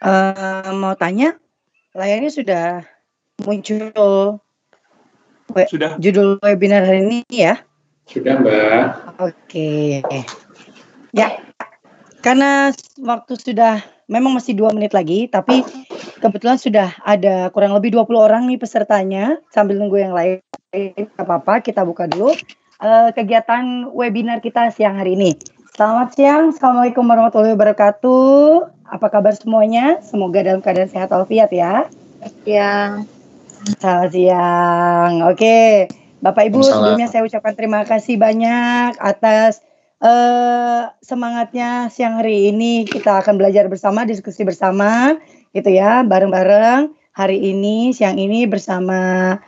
Uh, 0.00 0.72
mau 0.80 0.96
tanya, 0.96 1.36
layarnya 1.92 2.32
sudah 2.32 2.64
muncul 3.44 4.40
we 5.52 5.64
sudah. 5.68 6.00
judul 6.00 6.40
webinar 6.40 6.88
hari 6.88 7.04
ini 7.04 7.20
ya? 7.28 7.60
Sudah, 8.08 8.40
Mbak. 8.40 8.84
Oke. 9.20 10.00
Ya, 11.12 11.36
karena 12.24 12.72
waktu 12.96 13.36
sudah 13.36 13.84
memang 14.08 14.34
masih 14.34 14.56
dua 14.56 14.72
menit 14.72 14.96
lagi, 14.96 15.28
tapi 15.28 15.62
kebetulan 16.18 16.56
sudah 16.56 16.96
ada 17.04 17.52
kurang 17.54 17.76
lebih 17.76 17.94
20 17.94 18.16
orang 18.16 18.42
nih 18.48 18.58
pesertanya. 18.58 19.38
Sambil 19.52 19.78
nunggu 19.78 20.00
yang 20.00 20.16
lain, 20.16 20.40
apa-apa, 21.20 21.60
kita 21.60 21.84
buka 21.84 22.08
dulu 22.08 22.34
uh, 22.80 23.10
kegiatan 23.12 23.88
webinar 23.92 24.40
kita 24.40 24.72
siang 24.72 24.96
hari 24.98 25.14
ini. 25.14 25.36
Selamat 25.70 26.10
siang, 26.18 26.50
Assalamualaikum 26.50 27.06
warahmatullahi 27.06 27.54
wabarakatuh. 27.54 28.74
Apa 28.90 29.06
kabar 29.06 29.30
semuanya? 29.38 30.02
Semoga 30.02 30.42
dalam 30.42 30.58
keadaan 30.58 30.90
sehat 30.90 31.14
walafiat 31.14 31.46
ya. 31.54 31.86
Siang. 32.42 33.06
Selamat 33.78 34.10
siang. 34.10 35.12
Oke, 35.30 35.86
Bapak 36.18 36.50
Ibu 36.50 36.66
sebelumnya 36.66 37.06
saya 37.06 37.22
ucapkan 37.22 37.54
terima 37.54 37.86
kasih 37.86 38.18
banyak 38.18 38.98
atas 38.98 39.62
uh, 40.02 40.90
semangatnya 41.06 41.86
siang 41.94 42.18
hari 42.18 42.50
ini 42.50 42.82
kita 42.82 43.22
akan 43.22 43.38
belajar 43.38 43.70
bersama, 43.70 44.02
diskusi 44.02 44.42
bersama, 44.42 45.22
gitu 45.54 45.70
ya, 45.70 46.02
bareng-bareng 46.02 46.90
hari 47.14 47.38
ini 47.46 47.94
siang 47.94 48.18
ini 48.18 48.42
bersama 48.50 49.38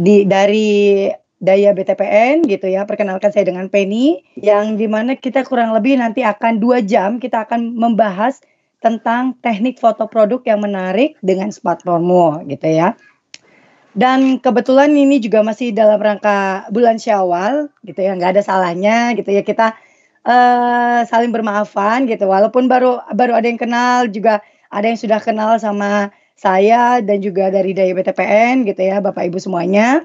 di 0.00 0.24
dari 0.24 1.12
Daya 1.36 1.76
BTPN 1.76 2.48
gitu 2.48 2.66
ya. 2.68 2.88
Perkenalkan 2.88 3.32
saya 3.32 3.44
dengan 3.44 3.68
Penny 3.68 4.24
yang 4.40 4.80
di 4.80 4.88
mana 4.88 5.16
kita 5.16 5.44
kurang 5.44 5.76
lebih 5.76 6.00
nanti 6.00 6.24
akan 6.24 6.58
dua 6.60 6.80
jam 6.80 7.20
kita 7.20 7.44
akan 7.44 7.76
membahas 7.76 8.40
tentang 8.80 9.36
teknik 9.40 9.80
foto 9.80 10.06
produk 10.06 10.40
yang 10.46 10.60
menarik 10.62 11.16
dengan 11.20 11.52
smartphone 11.52 12.46
gitu 12.48 12.68
ya. 12.68 12.96
Dan 13.96 14.36
kebetulan 14.44 14.92
ini 14.92 15.16
juga 15.24 15.40
masih 15.40 15.72
dalam 15.72 15.96
rangka 15.96 16.68
bulan 16.68 17.00
Syawal 17.00 17.72
gitu 17.80 17.96
ya, 18.04 18.12
nggak 18.12 18.36
ada 18.36 18.42
salahnya 18.44 19.16
gitu 19.16 19.32
ya 19.32 19.40
kita 19.40 19.72
uh, 20.28 21.00
saling 21.08 21.32
bermaafan 21.32 22.04
gitu. 22.04 22.28
Walaupun 22.28 22.68
baru 22.68 23.00
baru 23.16 23.40
ada 23.40 23.48
yang 23.48 23.56
kenal 23.56 24.04
juga 24.12 24.44
ada 24.68 24.84
yang 24.84 25.00
sudah 25.00 25.16
kenal 25.16 25.56
sama 25.56 26.12
saya 26.36 27.00
dan 27.00 27.24
juga 27.24 27.48
dari 27.48 27.72
Daya 27.72 27.96
BTPN 27.96 28.68
gitu 28.68 28.84
ya, 28.84 29.00
Bapak 29.00 29.32
Ibu 29.32 29.40
semuanya. 29.40 30.04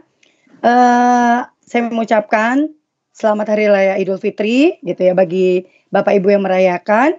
Uh, 0.62 1.42
saya 1.66 1.90
mengucapkan 1.90 2.70
selamat 3.18 3.58
hari 3.58 3.66
raya 3.66 3.98
Idul 3.98 4.22
Fitri 4.22 4.78
gitu 4.86 5.02
ya 5.10 5.18
bagi 5.18 5.66
Bapak 5.90 6.22
Ibu 6.22 6.38
yang 6.38 6.46
merayakan. 6.46 7.18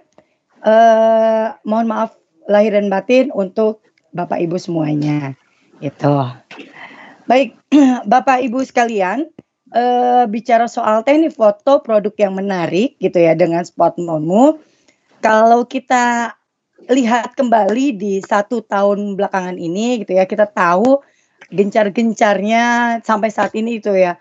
Uh, 0.63 1.51
mohon 1.67 1.91
maaf 1.91 2.15
lahir 2.47 2.71
dan 2.71 2.87
batin 2.87 3.35
untuk 3.35 3.83
Bapak 4.15 4.39
Ibu 4.39 4.55
semuanya. 4.55 5.35
Itu. 5.83 6.23
Baik, 7.27 7.59
Bapak 8.11 8.47
Ibu 8.47 8.63
sekalian, 8.63 9.27
uh, 9.75 10.23
bicara 10.31 10.71
soal 10.71 11.03
teknik 11.03 11.35
foto 11.35 11.83
produk 11.83 12.15
yang 12.15 12.39
menarik 12.39 12.95
gitu 13.03 13.19
ya 13.19 13.35
dengan 13.35 13.67
spot 13.67 13.99
monmu. 13.99 14.55
Kalau 15.19 15.67
kita 15.67 16.31
lihat 16.87 17.35
kembali 17.35 17.95
di 17.95 18.23
satu 18.23 18.63
tahun 18.63 19.19
belakangan 19.19 19.59
ini 19.59 20.03
gitu 20.03 20.15
ya, 20.15 20.23
kita 20.23 20.47
tahu 20.47 21.03
gencar-gencarnya 21.53 22.99
sampai 23.05 23.29
saat 23.29 23.53
ini 23.53 23.79
itu 23.79 23.93
ya. 23.93 24.17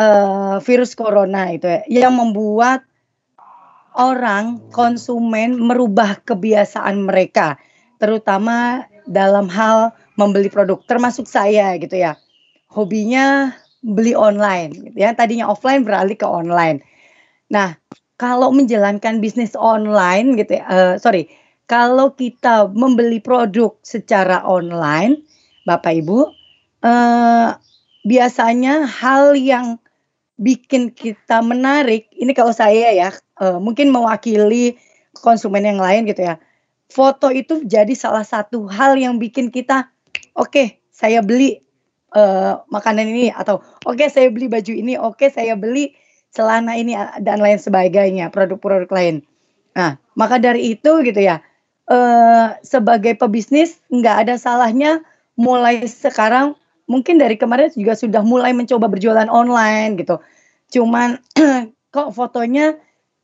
Uh, 0.00 0.62
virus 0.64 0.96
corona 0.96 1.50
itu 1.52 1.66
ya 1.66 1.82
yang 1.84 2.16
membuat 2.16 2.86
orang 3.92 4.62
konsumen 4.72 5.60
merubah 5.60 6.16
kebiasaan 6.24 7.04
mereka 7.04 7.60
terutama 8.00 8.86
dalam 9.04 9.50
hal 9.50 9.92
membeli 10.16 10.48
produk 10.48 10.80
termasuk 10.86 11.28
saya 11.28 11.76
gitu 11.76 12.00
ya. 12.00 12.16
Hobinya 12.70 13.52
beli 13.82 14.16
online 14.16 14.70
gitu 14.88 14.96
ya. 14.96 15.12
Tadinya 15.12 15.50
offline 15.50 15.84
beralih 15.84 16.16
ke 16.16 16.24
online. 16.24 16.80
Nah 17.50 17.76
kalau 18.20 18.52
menjalankan 18.52 19.24
bisnis 19.24 19.56
online 19.56 20.36
gitu 20.36 20.60
ya 20.60 20.64
uh, 20.68 20.94
sorry 21.00 21.32
kalau 21.64 22.12
kita 22.12 22.68
membeli 22.68 23.16
produk 23.16 23.72
secara 23.80 24.44
online 24.44 25.24
Bapak 25.64 26.04
Ibu 26.04 26.39
uh, 26.84 27.56
biasanya 28.04 28.88
hal 28.88 29.36
yang 29.36 29.80
bikin 30.40 30.88
kita 30.92 31.44
menarik 31.44 32.08
ini 32.16 32.32
kalau 32.32 32.52
saya 32.56 32.92
ya 32.96 33.12
uh, 33.40 33.60
mungkin 33.60 33.92
mewakili 33.92 34.80
konsumen 35.20 35.68
yang 35.68 35.76
lain 35.76 36.08
gitu 36.08 36.24
ya 36.24 36.40
foto 36.88 37.28
itu 37.28 37.60
jadi 37.68 37.92
salah 37.92 38.24
satu 38.24 38.64
hal 38.66 38.96
yang 38.96 39.20
bikin 39.20 39.52
kita 39.52 39.92
oke 40.32 40.48
okay, 40.48 40.80
saya 40.90 41.20
beli 41.20 41.60
uh, 42.14 42.62
makanan 42.70 43.06
ini 43.10 43.30
atau 43.30 43.62
oke 43.86 43.98
okay, 43.98 44.08
saya 44.10 44.28
beli 44.30 44.50
baju 44.50 44.72
ini, 44.74 44.94
oke 44.98 45.18
okay, 45.18 45.28
saya 45.30 45.54
beli 45.54 45.94
celana 46.30 46.78
ini 46.78 46.94
dan 47.22 47.42
lain 47.42 47.58
sebagainya, 47.58 48.30
produk-produk 48.30 48.90
lain. 48.90 49.16
Nah, 49.74 49.98
maka 50.14 50.38
dari 50.38 50.74
itu 50.74 51.02
gitu 51.02 51.18
ya, 51.18 51.42
uh, 51.90 52.54
sebagai 52.62 53.18
pebisnis 53.18 53.78
nggak 53.90 54.26
ada 54.26 54.34
salahnya 54.38 55.02
mulai 55.38 55.86
sekarang 55.86 56.58
mungkin 56.90 57.22
dari 57.22 57.38
kemarin 57.38 57.70
juga 57.70 57.94
sudah 57.94 58.26
mulai 58.26 58.50
mencoba 58.50 58.90
berjualan 58.90 59.30
online 59.30 59.94
gitu. 60.02 60.18
Cuman 60.74 61.22
kok 61.94 62.10
fotonya 62.10 62.74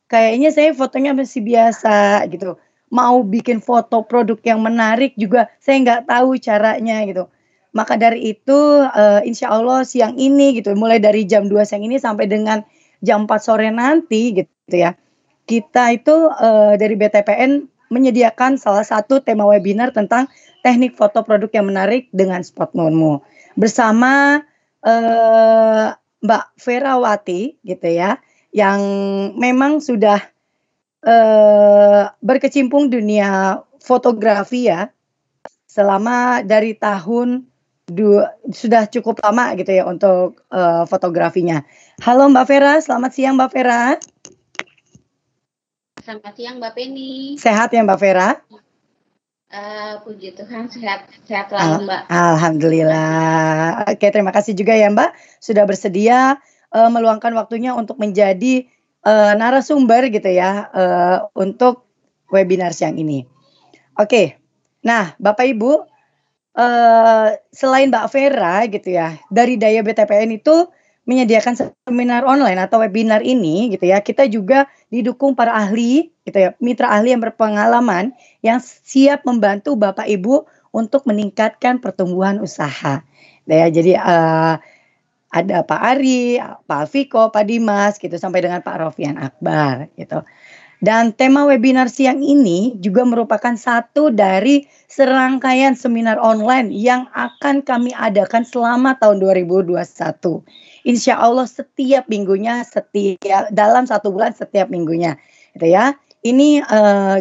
kayaknya 0.06 0.54
saya 0.54 0.71
fotonya 0.71 1.19
masih 1.19 1.43
biasa 1.43 2.22
gitu. 2.31 2.54
Mau 2.94 3.27
bikin 3.27 3.59
foto 3.59 4.06
produk 4.06 4.38
yang 4.47 4.62
menarik 4.62 5.19
juga 5.19 5.50
saya 5.59 5.82
nggak 5.82 6.06
tahu 6.06 6.38
caranya 6.38 7.03
gitu. 7.03 7.27
Maka 7.75 7.99
dari 7.99 8.32
itu 8.32 8.56
uh, 8.87 9.21
insya 9.27 9.50
Allah 9.50 9.83
siang 9.83 10.15
ini 10.16 10.56
gitu, 10.56 10.72
mulai 10.78 10.97
dari 10.97 11.28
jam 11.28 11.50
2 11.50 11.60
siang 11.66 11.84
ini 11.84 12.00
sampai 12.00 12.25
dengan 12.25 12.65
jam 13.04 13.28
4 13.28 13.37
sore 13.37 13.69
nanti 13.69 14.33
gitu 14.33 14.72
ya. 14.72 14.97
Kita 15.44 15.93
itu 15.93 16.31
uh, 16.31 16.78
dari 16.78 16.97
BTPN 16.97 17.69
menyediakan 17.93 18.56
salah 18.56 18.87
satu 18.87 19.21
tema 19.21 19.44
webinar 19.44 19.93
tentang 19.93 20.31
teknik 20.65 20.97
foto 20.97 21.21
produk 21.21 21.50
yang 21.53 21.69
menarik 21.69 22.09
dengan 22.16 22.41
spot 22.41 22.72
moonmu 22.72 23.21
bersama 23.56 24.44
uh, 24.84 25.97
Mbak 26.22 26.44
Ferawati 26.61 27.56
gitu 27.65 27.89
ya 27.89 28.21
yang 28.53 28.81
memang 29.37 29.81
sudah 29.81 30.21
uh, 31.05 32.12
berkecimpung 32.21 32.89
dunia 32.93 33.61
fotografi 33.81 34.69
ya 34.69 34.93
selama 35.69 36.41
dari 36.41 36.72
tahun 36.72 37.45
dua, 37.87 38.34
sudah 38.50 38.89
cukup 38.89 39.21
lama 39.22 39.53
gitu 39.61 39.77
ya 39.77 39.84
untuk 39.84 40.41
uh, 40.50 40.89
fotografinya. 40.89 41.62
Halo 42.00 42.33
Mbak 42.33 42.47
Vera, 42.49 42.75
selamat 42.81 43.11
siang 43.12 43.34
Mbak 43.37 43.50
Vera. 43.53 43.83
Selamat 46.00 46.33
siang 46.39 46.56
Mbak 46.62 46.72
Penny. 46.72 47.34
Sehat 47.37 47.75
ya 47.75 47.83
Mbak 47.83 47.99
Vera? 47.99 48.41
Uh, 49.47 50.03
puji 50.03 50.34
Tuhan 50.34 50.67
sehat 50.67 51.07
sehat 51.23 51.55
selalu 51.55 51.87
Mbak. 51.87 52.03
Alhamdulillah. 52.11 53.87
Oke 53.87 54.11
terima 54.11 54.34
kasih 54.34 54.59
juga 54.59 54.75
ya 54.75 54.91
Mbak 54.91 55.15
sudah 55.39 55.62
bersedia 55.62 56.43
uh, 56.75 56.91
meluangkan 56.91 57.31
waktunya 57.39 57.71
untuk 57.71 57.95
menjadi 58.03 58.67
uh, 59.07 59.39
narasumber 59.39 60.11
gitu 60.11 60.27
ya 60.34 60.67
uh, 60.75 61.19
untuk 61.39 61.87
webinar 62.34 62.75
siang 62.75 62.99
ini. 62.99 63.22
Oke, 63.95 64.37
nah 64.83 65.15
Bapak 65.16 65.47
Ibu 65.47 65.72
uh, 66.59 67.28
selain 67.54 67.89
Mbak 67.89 68.07
Vera 68.10 68.66
gitu 68.66 68.89
ya, 68.92 69.15
dari 69.31 69.54
Daya 69.57 69.81
BTPN 69.87 70.42
itu 70.42 70.69
menyediakan 71.06 71.54
seminar 71.86 72.26
online 72.26 72.58
atau 72.58 72.82
webinar 72.82 73.22
ini 73.22 73.70
gitu 73.70 73.86
ya, 73.86 74.03
kita 74.03 74.26
juga 74.26 74.66
didukung 74.91 75.38
para 75.38 75.54
ahli 75.54 76.10
gitu 76.26 76.36
ya, 76.36 76.50
mitra 76.58 76.91
ahli 76.91 77.14
yang 77.14 77.22
berpengalaman 77.22 78.10
yang 78.42 78.58
siap 78.60 79.22
membantu 79.22 79.78
Bapak 79.78 80.10
Ibu 80.10 80.44
untuk 80.74 81.06
meningkatkan 81.06 81.78
pertumbuhan 81.78 82.42
usaha. 82.42 83.06
Ya, 83.47 83.66
jadi 83.70 84.03
uh, 84.03 84.58
ada 85.30 85.56
Pak 85.62 85.80
Ari, 85.80 86.42
Pak 86.42 86.78
Alfiko, 86.91 87.30
Pak 87.30 87.44
Dimas 87.47 87.97
gitu 88.03 88.18
sampai 88.18 88.42
dengan 88.42 88.60
Pak 88.60 88.76
Rofian 88.82 89.16
Akbar 89.16 89.86
gitu. 89.94 90.26
Dan 90.84 91.17
tema 91.17 91.49
webinar 91.49 91.89
siang 91.89 92.21
ini 92.21 92.77
juga 92.84 93.01
merupakan 93.09 93.57
satu 93.57 94.13
dari 94.13 94.69
serangkaian 94.93 95.73
seminar 95.73 96.21
online 96.21 96.69
yang 96.69 97.09
akan 97.17 97.65
kami 97.65 97.97
adakan 97.97 98.45
selama 98.45 98.93
tahun 99.01 99.25
2021. 99.25 99.73
Insya 100.84 101.17
Allah 101.17 101.49
setiap 101.49 102.05
minggunya, 102.13 102.61
setiap 102.61 103.49
dalam 103.57 103.89
satu 103.89 104.13
bulan 104.13 104.37
setiap 104.37 104.69
minggunya, 104.69 105.17
gitu 105.57 105.73
ya. 105.73 105.97
Ini 106.21 106.61
uh, 106.69 107.19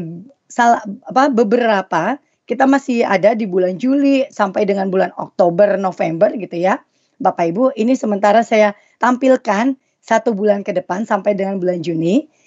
salah 0.51 0.83
apa 1.07 1.31
beberapa 1.31 2.19
kita 2.45 2.67
masih 2.67 3.07
ada 3.07 3.33
di 3.33 3.47
bulan 3.47 3.79
Juli 3.79 4.27
sampai 4.29 4.67
dengan 4.67 4.91
bulan 4.91 5.15
Oktober, 5.15 5.79
November 5.79 6.27
gitu 6.35 6.59
ya. 6.59 6.83
Bapak 7.23 7.55
Ibu, 7.55 7.71
ini 7.79 7.95
sementara 7.95 8.43
saya 8.43 8.75
tampilkan 8.99 9.79
satu 10.03 10.35
bulan 10.35 10.61
ke 10.61 10.75
depan 10.75 11.07
sampai 11.07 11.33
dengan 11.33 11.57
bulan 11.57 11.79
Juni 11.79 12.27
Eh, 12.27 12.44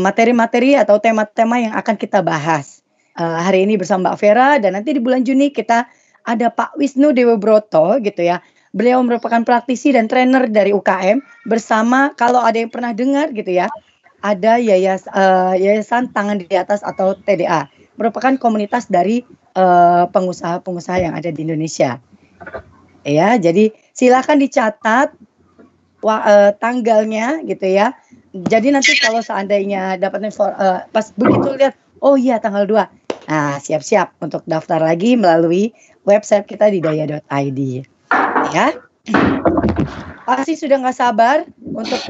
materi-materi 0.00 0.76
atau 0.76 1.00
tema-tema 1.00 1.56
yang 1.56 1.72
akan 1.72 1.96
kita 1.96 2.20
bahas 2.20 2.84
uh, 3.18 3.40
hari 3.40 3.64
ini 3.66 3.78
bersama 3.78 4.12
Mbak 4.12 4.16
Vera 4.20 4.48
dan 4.60 4.76
nanti 4.76 4.94
di 4.94 5.00
bulan 5.00 5.22
Juni 5.22 5.50
kita 5.50 5.86
ada 6.24 6.46
Pak 6.48 6.76
Wisnu 6.80 7.12
Dewa 7.12 7.36
Broto 7.36 8.00
gitu 8.00 8.24
ya. 8.24 8.40
Beliau 8.74 8.98
merupakan 9.06 9.38
praktisi 9.46 9.94
dan 9.94 10.10
trainer 10.10 10.50
dari 10.50 10.74
UKM 10.74 11.22
bersama 11.46 12.10
kalau 12.18 12.42
ada 12.42 12.58
yang 12.58 12.72
pernah 12.74 12.90
dengar 12.90 13.30
gitu 13.30 13.54
ya, 13.54 13.70
ada 14.18 14.58
yayas, 14.58 15.06
uh, 15.14 15.54
yayasan 15.54 16.10
tangan 16.10 16.42
di 16.42 16.50
atas 16.58 16.82
atau 16.82 17.14
TDA 17.14 17.70
merupakan 17.94 18.34
komunitas 18.34 18.90
dari 18.90 19.22
pengusaha 19.54 20.10
pengusaha-pengusaha 20.10 20.98
yang 20.98 21.14
ada 21.14 21.30
di 21.30 21.46
Indonesia. 21.46 22.02
Ya, 23.06 23.38
jadi 23.38 23.70
silakan 23.94 24.42
dicatat 24.42 25.14
wa, 26.02 26.16
uh, 26.26 26.50
tanggalnya 26.58 27.46
gitu 27.46 27.62
ya. 27.70 27.94
Jadi 28.34 28.74
nanti 28.74 28.98
kalau 28.98 29.22
seandainya 29.22 29.94
dapat 29.94 30.26
info 30.26 30.50
uh, 30.50 30.82
pas 30.90 31.06
begitu 31.14 31.54
lihat 31.54 31.78
oh 32.02 32.18
iya 32.18 32.42
tanggal 32.42 32.66
2. 32.66 33.30
Nah, 33.30 33.56
siap-siap 33.62 34.18
untuk 34.20 34.42
daftar 34.44 34.82
lagi 34.82 35.14
melalui 35.14 35.70
website 36.02 36.44
kita 36.44 36.66
di 36.68 36.82
daya.id. 36.82 37.60
Ya. 38.50 38.74
Pasti 40.26 40.58
sudah 40.58 40.82
nggak 40.82 40.98
sabar 40.98 41.46
untuk 41.62 42.00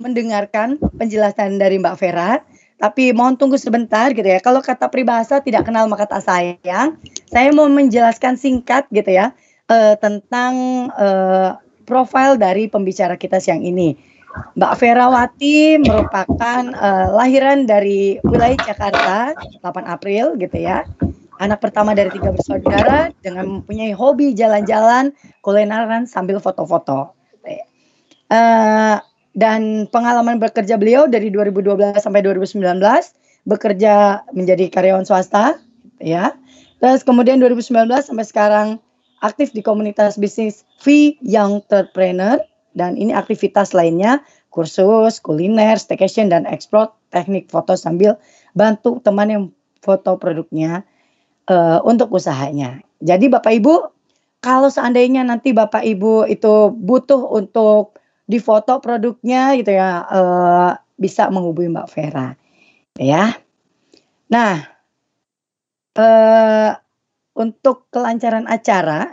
mendengarkan 0.00 0.80
penjelasan 0.96 1.60
dari 1.60 1.76
Mbak 1.76 1.96
Vera. 2.00 2.40
Tapi 2.80 3.14
mohon 3.14 3.38
tunggu 3.38 3.60
sebentar 3.60 4.10
gitu 4.10 4.26
ya. 4.26 4.40
Kalau 4.42 4.64
kata 4.64 4.88
pribahasa 4.88 5.44
tidak 5.44 5.68
kenal 5.68 5.86
maka 5.86 6.08
tak 6.08 6.24
sayang. 6.24 6.98
Saya 7.28 7.48
mau 7.54 7.68
menjelaskan 7.70 8.34
singkat 8.40 8.88
gitu 8.90 9.14
ya 9.14 9.36
uh, 9.70 9.94
tentang 10.00 10.88
uh, 10.96 11.60
profil 11.86 12.40
dari 12.40 12.66
pembicara 12.66 13.14
kita 13.14 13.38
siang 13.38 13.62
ini. 13.62 14.13
Mbak 14.54 14.72
Ferawati 14.78 15.78
merupakan 15.82 16.62
uh, 16.74 17.14
lahiran 17.14 17.66
dari 17.66 18.18
wilayah 18.26 18.58
Jakarta 18.66 19.34
8 19.62 19.86
April 19.86 20.34
gitu 20.38 20.58
ya. 20.58 20.86
Anak 21.42 21.62
pertama 21.62 21.98
dari 21.98 22.14
tiga 22.14 22.30
bersaudara 22.30 23.10
dengan 23.18 23.58
mempunyai 23.58 23.90
hobi 23.90 24.34
jalan-jalan, 24.38 25.10
kulineran 25.42 26.06
sambil 26.06 26.38
foto-foto. 26.38 27.14
Uh, 28.32 28.98
dan 29.34 29.90
pengalaman 29.90 30.38
bekerja 30.38 30.78
beliau 30.78 31.10
dari 31.10 31.28
2012 31.28 31.98
sampai 31.98 32.22
2019 32.22 32.62
bekerja 33.44 34.24
menjadi 34.32 34.70
karyawan 34.70 35.04
swasta 35.04 35.58
ya. 35.98 36.32
Terus 36.78 37.02
kemudian 37.02 37.42
2019 37.42 37.90
sampai 37.90 38.26
sekarang 38.26 38.68
aktif 39.20 39.50
di 39.52 39.60
komunitas 39.60 40.16
bisnis 40.16 40.62
V 40.80 41.18
Young 41.20 41.60
Entrepreneur 41.66 42.38
dan 42.74 42.98
ini 42.98 43.14
aktivitas 43.14 43.72
lainnya 43.72 44.20
kursus 44.50 45.18
kuliner, 45.18 45.74
staycation 45.78 46.30
dan 46.30 46.46
explore 46.46 46.94
teknik 47.10 47.50
foto 47.50 47.74
sambil 47.74 48.18
bantu 48.54 49.02
teman 49.02 49.30
yang 49.30 49.44
foto 49.82 50.14
produknya 50.14 50.86
uh, 51.50 51.82
untuk 51.82 52.14
usahanya. 52.14 52.78
Jadi 53.02 53.26
Bapak 53.26 53.50
Ibu, 53.50 53.74
kalau 54.38 54.70
seandainya 54.70 55.26
nanti 55.26 55.50
Bapak 55.50 55.82
Ibu 55.82 56.30
itu 56.30 56.70
butuh 56.70 57.34
untuk 57.34 57.98
difoto 58.30 58.78
produknya 58.78 59.58
gitu 59.58 59.74
ya, 59.74 60.06
uh, 60.06 60.70
bisa 60.94 61.28
menghubungi 61.28 61.74
Mbak 61.74 61.88
Vera, 61.90 62.28
ya. 62.96 63.34
Nah, 64.30 64.54
uh, 65.98 66.70
untuk 67.34 67.90
kelancaran 67.90 68.46
acara 68.46 69.10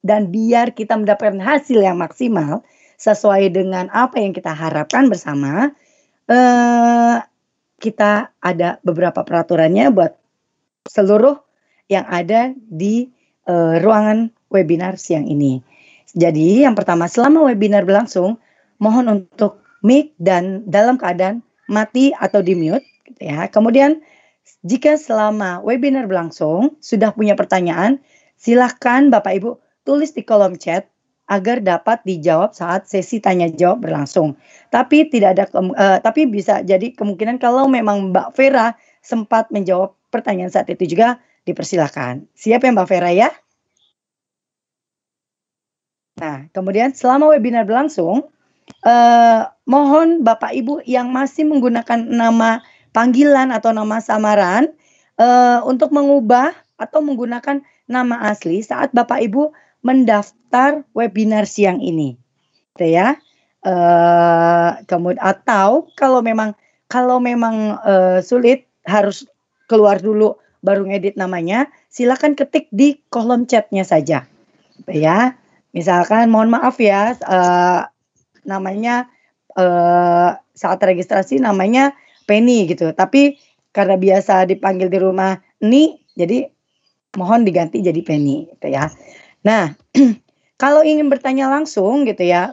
dan 0.00 0.32
biar 0.32 0.72
kita 0.72 0.96
mendapatkan 0.96 1.38
hasil 1.38 1.84
yang 1.84 2.00
maksimal 2.00 2.64
sesuai 2.98 3.54
dengan 3.54 3.86
apa 3.94 4.18
yang 4.18 4.34
kita 4.34 4.50
harapkan 4.50 5.06
bersama, 5.06 5.70
uh, 6.26 7.16
kita 7.78 8.34
ada 8.42 8.82
beberapa 8.82 9.22
peraturannya 9.22 9.94
buat 9.94 10.18
seluruh 10.90 11.38
yang 11.86 12.04
ada 12.10 12.52
di 12.58 13.08
uh, 13.46 13.78
ruangan 13.78 14.34
webinar 14.50 14.98
siang 14.98 15.30
ini. 15.30 15.62
Jadi 16.18 16.66
yang 16.66 16.74
pertama 16.74 17.06
selama 17.06 17.46
webinar 17.46 17.86
berlangsung 17.86 18.42
mohon 18.82 19.06
untuk 19.06 19.62
mic 19.86 20.12
dan 20.18 20.66
dalam 20.66 20.98
keadaan 20.98 21.46
mati 21.70 22.10
atau 22.16 22.42
di 22.42 22.58
mute 22.58 22.84
gitu 23.06 23.22
ya. 23.22 23.46
Kemudian 23.46 24.02
jika 24.66 24.98
selama 24.98 25.62
webinar 25.62 26.10
berlangsung 26.10 26.80
sudah 26.82 27.14
punya 27.14 27.38
pertanyaan, 27.38 28.02
silahkan 28.34 29.06
Bapak 29.12 29.38
Ibu 29.38 29.50
tulis 29.86 30.10
di 30.16 30.26
kolom 30.26 30.58
chat 30.58 30.90
agar 31.28 31.60
dapat 31.60 32.00
dijawab 32.08 32.56
saat 32.56 32.88
sesi 32.88 33.20
tanya 33.20 33.52
jawab 33.52 33.84
berlangsung. 33.84 34.34
Tapi 34.72 35.12
tidak 35.12 35.36
ada 35.36 35.44
uh, 35.52 36.00
tapi 36.00 36.24
bisa 36.24 36.64
jadi 36.64 36.92
kemungkinan 36.96 37.36
kalau 37.36 37.68
memang 37.68 38.10
Mbak 38.10 38.32
Vera 38.34 38.72
sempat 39.04 39.52
menjawab 39.52 39.92
pertanyaan 40.08 40.52
saat 40.52 40.72
itu 40.72 40.96
juga 40.96 41.20
dipersilahkan. 41.44 42.24
Siap 42.36 42.60
ya 42.64 42.70
Mbak 42.72 42.88
Vera 42.88 43.10
ya? 43.12 43.28
Nah, 46.18 46.50
kemudian 46.50 46.90
selama 46.92 47.30
webinar 47.30 47.62
berlangsung, 47.62 48.26
eh, 48.82 49.42
mohon 49.70 50.26
Bapak 50.26 50.50
Ibu 50.50 50.82
yang 50.84 51.14
masih 51.14 51.46
menggunakan 51.46 52.02
nama 52.10 52.58
panggilan 52.90 53.54
atau 53.54 53.70
nama 53.70 54.02
samaran 54.02 54.74
eh, 55.18 55.58
untuk 55.62 55.94
mengubah 55.94 56.54
atau 56.78 57.02
menggunakan 57.02 57.62
nama 57.86 58.16
asli 58.30 58.62
saat 58.62 58.90
Bapak 58.90 59.22
Ibu 59.24 59.50
mendaftar 59.88 60.84
webinar 60.92 61.48
siang 61.48 61.80
ini. 61.80 62.20
Gitu 62.76 62.92
ya. 62.92 63.16
Eh, 63.64 64.70
kemudian 64.84 65.24
atau 65.24 65.88
kalau 65.96 66.20
memang 66.20 66.52
kalau 66.92 67.16
memang 67.16 67.80
eh, 67.88 68.20
sulit 68.20 68.68
harus 68.84 69.24
keluar 69.68 70.00
dulu 70.00 70.36
baru 70.60 70.84
ngedit 70.88 71.14
namanya, 71.16 71.70
silakan 71.88 72.34
ketik 72.34 72.68
di 72.74 73.00
kolom 73.08 73.48
chatnya 73.48 73.84
saja. 73.86 74.28
Gitu 74.76 75.04
ya. 75.04 75.38
Misalkan 75.76 76.32
mohon 76.32 76.48
maaf 76.48 76.80
ya, 76.80 77.12
uh, 77.28 77.84
namanya 78.48 79.06
uh, 79.54 80.34
saat 80.56 80.80
registrasi 80.80 81.38
namanya 81.38 81.92
Penny 82.24 82.66
gitu. 82.66 82.90
Tapi 82.96 83.36
karena 83.70 84.00
biasa 84.00 84.48
dipanggil 84.48 84.88
di 84.88 84.98
rumah 84.98 85.38
Ni, 85.58 85.98
jadi 86.16 86.48
mohon 87.18 87.44
diganti 87.44 87.84
jadi 87.84 88.00
Penny 88.00 88.48
gitu 88.56 88.66
ya. 88.72 88.88
Nah, 89.48 89.72
kalau 90.62 90.84
ingin 90.84 91.08
bertanya 91.08 91.48
langsung 91.48 92.04
gitu 92.04 92.20
ya, 92.20 92.52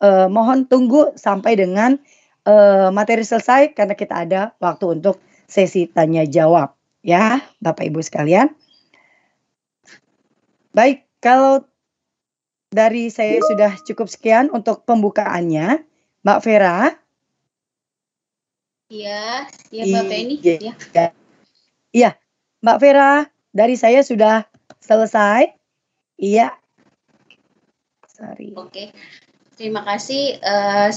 uh, 0.00 0.26
mohon 0.32 0.64
tunggu 0.64 1.12
sampai 1.20 1.60
dengan 1.60 2.00
uh, 2.48 2.88
materi 2.88 3.20
selesai 3.20 3.76
karena 3.76 3.92
kita 3.92 4.24
ada 4.24 4.42
waktu 4.56 4.96
untuk 4.96 5.20
sesi 5.44 5.84
tanya 5.84 6.24
jawab 6.24 6.72
ya, 7.04 7.44
Bapak 7.60 7.84
Ibu 7.92 8.00
sekalian. 8.00 8.56
Baik, 10.72 11.04
kalau 11.20 11.66
dari 12.70 13.12
saya 13.12 13.42
sudah 13.44 13.76
cukup 13.84 14.08
sekian 14.08 14.48
untuk 14.54 14.86
pembukaannya. 14.88 15.84
Mbak 16.20 16.40
Vera. 16.44 16.94
Iya, 18.92 19.48
iya 19.72 19.82
Mbak 19.88 20.04
Penny. 20.06 20.34
Iya. 20.40 20.72
Ya. 20.94 21.06
Iya, 21.90 22.10
Mbak 22.62 22.78
Vera, 22.78 23.12
dari 23.50 23.74
saya 23.74 24.00
sudah 24.06 24.46
selesai. 24.78 25.59
Iya. 26.20 26.52
Sorry. 28.04 28.52
Oke. 28.52 28.92
Terima 29.56 29.80
kasih 29.84 30.36
uh, 30.44 30.92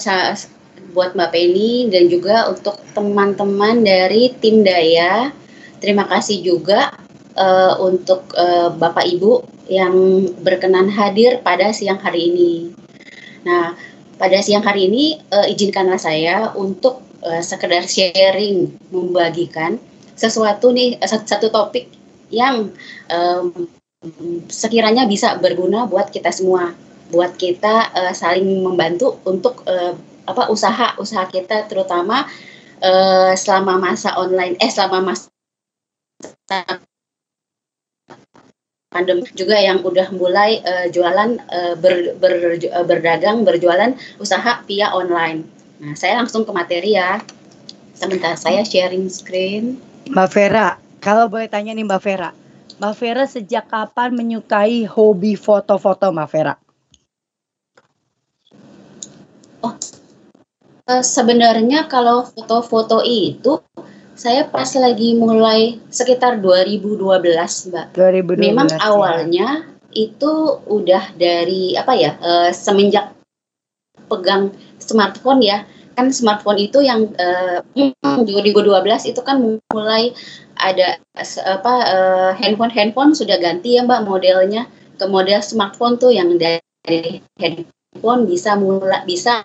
buat 0.92 1.15
Mbak 1.15 1.32
Penny 1.32 1.88
dan 1.88 2.12
juga 2.12 2.51
untuk 2.51 2.75
teman-teman 2.92 3.88
dari 3.88 4.36
tim 4.44 4.68
Daya. 4.68 5.32
Terima 5.80 6.03
kasih 6.08 6.44
juga 6.44 6.92
uh, 7.39 7.80
untuk 7.80 8.36
uh, 8.36 8.75
Bapak 8.75 9.08
Ibu 9.08 9.48
yang 9.72 10.27
berkenan 10.44 10.92
hadir 10.92 11.39
pada 11.39 11.72
siang 11.72 12.00
hari 12.00 12.32
ini. 12.32 12.75
Nah, 13.48 13.75
pada 14.20 14.39
siang 14.44 14.63
hari 14.63 14.92
ini 14.92 15.20
uh, 15.32 15.48
izinkanlah 15.48 16.00
saya 16.00 16.51
untuk 16.56 17.03
uh, 17.24 17.39
sekedar 17.39 17.88
sharing, 17.88 18.75
membagikan 18.92 19.80
sesuatu 20.15 20.72
nih 20.72 21.00
satu, 21.03 21.25
satu 21.27 21.48
topik 21.51 21.88
yang 22.32 22.72
um, 23.12 23.68
sekiranya 24.51 25.07
bisa 25.07 25.39
berguna 25.39 25.88
buat 25.88 26.12
kita 26.12 26.31
semua, 26.31 26.75
buat 27.12 27.36
kita 27.39 27.93
uh, 27.95 28.13
saling 28.13 28.63
membantu 28.63 29.19
untuk 29.24 29.63
uh, 29.67 29.95
apa 30.24 30.48
usaha-usaha 30.48 31.27
kita 31.31 31.67
terutama 31.67 32.27
uh, 32.79 33.31
selama 33.36 33.79
masa 33.79 34.15
online 34.15 34.55
eh 34.60 34.72
selama 34.72 35.12
masa 35.12 35.27
pandemi 38.93 39.25
juga 39.33 39.57
yang 39.57 39.81
udah 39.81 40.13
mulai 40.13 40.62
uh, 40.62 40.86
jualan 40.88 41.41
uh, 41.50 41.74
ber, 41.81 42.13
ber, 42.22 42.62
uh, 42.62 42.86
berdagang 42.86 43.41
berjualan 43.41 43.98
usaha 44.22 44.62
via 44.69 44.93
online. 44.93 45.50
Nah, 45.81 45.98
saya 45.98 46.22
langsung 46.22 46.45
ke 46.45 46.53
materi 46.53 46.93
ya. 46.95 47.17
Sebentar 47.98 48.38
saya 48.38 48.62
sharing 48.62 49.10
screen. 49.10 49.81
Mbak 50.13 50.29
Vera, 50.29 50.77
kalau 51.01 51.25
boleh 51.25 51.50
tanya 51.50 51.74
nih 51.74 51.88
Mbak 51.88 52.01
Vera. 52.05 52.43
Mbak 52.82 52.94
Vera 52.98 53.25
sejak 53.30 53.70
kapan 53.70 54.18
menyukai 54.18 54.89
hobi 54.89 55.38
foto-foto 55.38 56.10
Mbak 56.10 56.30
Vera? 56.34 56.56
Oh, 59.62 59.77
uh, 60.89 61.03
sebenarnya 61.06 61.86
kalau 61.86 62.25
foto-foto 62.25 63.06
itu 63.06 63.62
saya 64.13 64.46
pas 64.50 64.70
lagi 64.77 65.18
mulai 65.18 65.82
sekitar 65.89 66.42
2012, 66.42 67.13
Mbak. 67.70 67.86
2012. 67.94 68.42
Memang 68.42 68.70
ya. 68.70 68.80
awalnya 68.82 69.50
itu 69.94 70.62
udah 70.65 71.13
dari 71.13 71.77
apa 71.77 71.94
ya? 71.94 72.18
Uh, 72.18 72.50
semenjak 72.50 73.13
pegang 74.10 74.50
smartphone 74.82 75.46
ya. 75.46 75.65
Kan 75.94 76.10
smartphone 76.10 76.58
itu 76.58 76.82
yang 76.82 77.10
uh, 77.18 77.62
eh, 77.78 77.94
2012 78.02 79.14
itu 79.14 79.22
kan 79.22 79.38
mulai 79.70 80.14
ada 80.58 80.98
apa 81.46 81.74
uh, 81.86 82.32
handphone 82.38 82.74
handphone 82.74 83.12
sudah 83.14 83.38
ganti 83.38 83.78
ya 83.78 83.86
Mbak 83.86 84.02
modelnya. 84.10 84.66
Ke 84.94 85.10
model 85.10 85.42
smartphone 85.42 85.98
tuh 85.98 86.14
yang 86.14 86.38
dari 86.38 87.22
handphone 87.42 88.30
bisa 88.30 88.54
mulai 88.54 89.02
bisa 89.06 89.42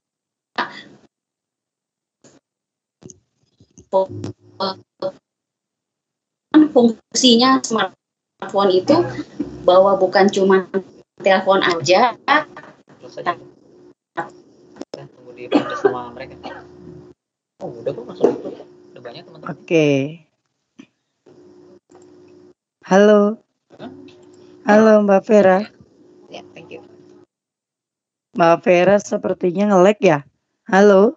fungsinya 6.73 7.65
smartphone 7.65 8.71
itu 8.77 8.97
bahwa 9.65 9.97
bukan 9.97 10.29
cuma 10.29 10.69
telepon 11.21 11.61
aja 11.65 12.15
di 15.39 15.47
sama 15.79 16.11
mereka. 16.11 16.35
Oh 17.63 17.71
udah 17.71 17.95
kok 17.95 18.05
masuk 18.11 18.27
itu. 18.27 18.49
Udah 18.91 19.03
banyak 19.07 19.23
teman-teman. 19.23 19.55
Oke. 19.55 19.63
Okay. 19.63 19.99
halo 22.89 23.37
halo 24.65 24.93
mbak 25.07 25.23
Vera. 25.29 25.63
Ya 26.27 26.43
thank 26.57 26.75
you. 26.75 26.83
Mbak 28.35 28.67
Vera 28.67 28.97
sepertinya 28.99 29.77
ngelek 29.77 29.99
ya? 30.03 30.19
Halo? 30.67 31.15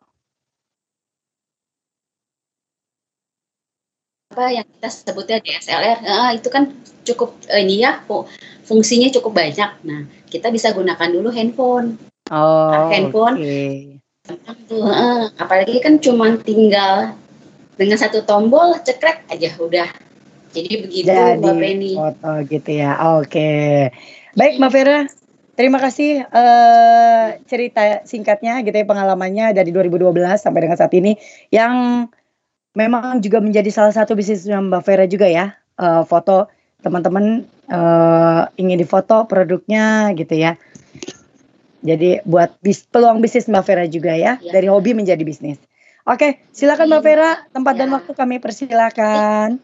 Apa 4.31 4.51
yang 4.51 4.67
kita 4.67 4.87
sebutnya 4.87 5.37
DSLR 5.43 5.97
nah, 6.07 6.31
itu 6.31 6.47
kan 6.47 6.71
cukup 7.03 7.35
eh, 7.51 7.65
ini 7.65 7.83
ya 7.83 8.05
fungsinya 8.67 9.09
cukup 9.09 9.33
banyak. 9.33 9.71
Nah 9.81 10.05
kita 10.29 10.53
bisa 10.53 10.75
gunakan 10.77 11.09
dulu 11.09 11.33
handphone. 11.33 11.97
Oh 12.31 12.69
nah, 12.69 12.87
handphone 12.93 13.35
okay. 13.39 13.90
Tuh 14.67 14.85
uh, 14.85 15.31
apalagi 15.39 15.81
kan 15.81 15.97
cuma 15.97 16.35
tinggal 16.39 17.15
dengan 17.75 17.97
satu 17.97 18.23
tombol 18.27 18.77
cekrek 18.83 19.25
aja 19.31 19.51
udah 19.57 19.89
jadi 20.51 20.71
begitu 20.83 21.09
jadi, 21.09 21.39
Mbak 21.39 21.55
Penny 21.57 21.91
foto 21.97 22.31
gitu 22.47 22.71
ya 22.71 22.91
oke 23.19 23.27
okay. 23.27 23.89
baik 24.35 24.59
Mbak 24.59 24.71
Vera 24.71 24.99
Terima 25.51 25.77
kasih 25.77 26.25
uh, 26.25 27.37
cerita 27.45 28.01
singkatnya 28.07 28.63
gitu 28.65 28.71
ya 28.71 28.87
pengalamannya 28.87 29.53
dari 29.53 29.69
2012 29.69 30.09
sampai 30.39 30.65
dengan 30.65 30.79
saat 30.79 30.89
ini 30.95 31.19
yang 31.53 32.07
memang 32.73 33.19
juga 33.19 33.43
menjadi 33.43 33.67
salah 33.67 33.93
satu 33.93 34.15
bisnis 34.15 34.47
Mbak 34.47 34.81
Vera 34.81 35.05
juga 35.05 35.27
ya. 35.27 35.53
Uh, 35.75 36.01
foto 36.07 36.47
teman-teman 36.81 37.45
uh, 37.67 38.47
ingin 38.55 38.79
difoto 38.79 39.27
produknya 39.27 40.15
gitu 40.15 40.33
ya. 40.39 40.55
Jadi 41.81 42.21
buat 42.23 42.61
bis, 42.61 42.85
peluang 42.85 43.19
bisnis 43.19 43.49
Mbak 43.49 43.63
Vera 43.65 43.85
juga 43.89 44.13
ya, 44.13 44.37
ya. 44.37 44.51
dari 44.53 44.69
hobi 44.69 44.93
menjadi 44.93 45.21
bisnis. 45.25 45.57
Oke, 46.05 46.41
silakan 46.53 46.89
Mbak 46.93 47.03
Vera, 47.05 47.31
tempat 47.49 47.73
ya. 47.77 47.79
dan 47.85 47.89
waktu 47.93 48.11
kami 48.13 48.37
persilakan. 48.37 49.57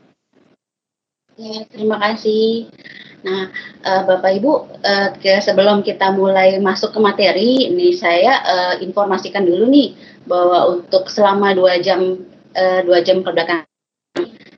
Ya, 1.38 1.70
terima 1.70 2.02
kasih. 2.02 2.74
Nah, 3.22 3.54
uh, 3.86 4.02
Bapak 4.10 4.42
Ibu, 4.42 4.52
uh, 4.82 5.10
ke, 5.22 5.38
sebelum 5.42 5.86
kita 5.86 6.10
mulai 6.14 6.58
masuk 6.58 6.94
ke 6.94 7.00
materi, 7.02 7.70
ini 7.70 7.94
saya 7.94 8.42
uh, 8.42 8.76
informasikan 8.82 9.46
dulu 9.46 9.70
nih 9.70 9.94
bahwa 10.26 10.78
untuk 10.78 11.10
selama 11.10 11.54
dua 11.54 11.78
jam 11.82 12.26
dua 12.58 13.06
jam 13.06 13.22
ke 13.22 13.30
belakang. 13.30 13.67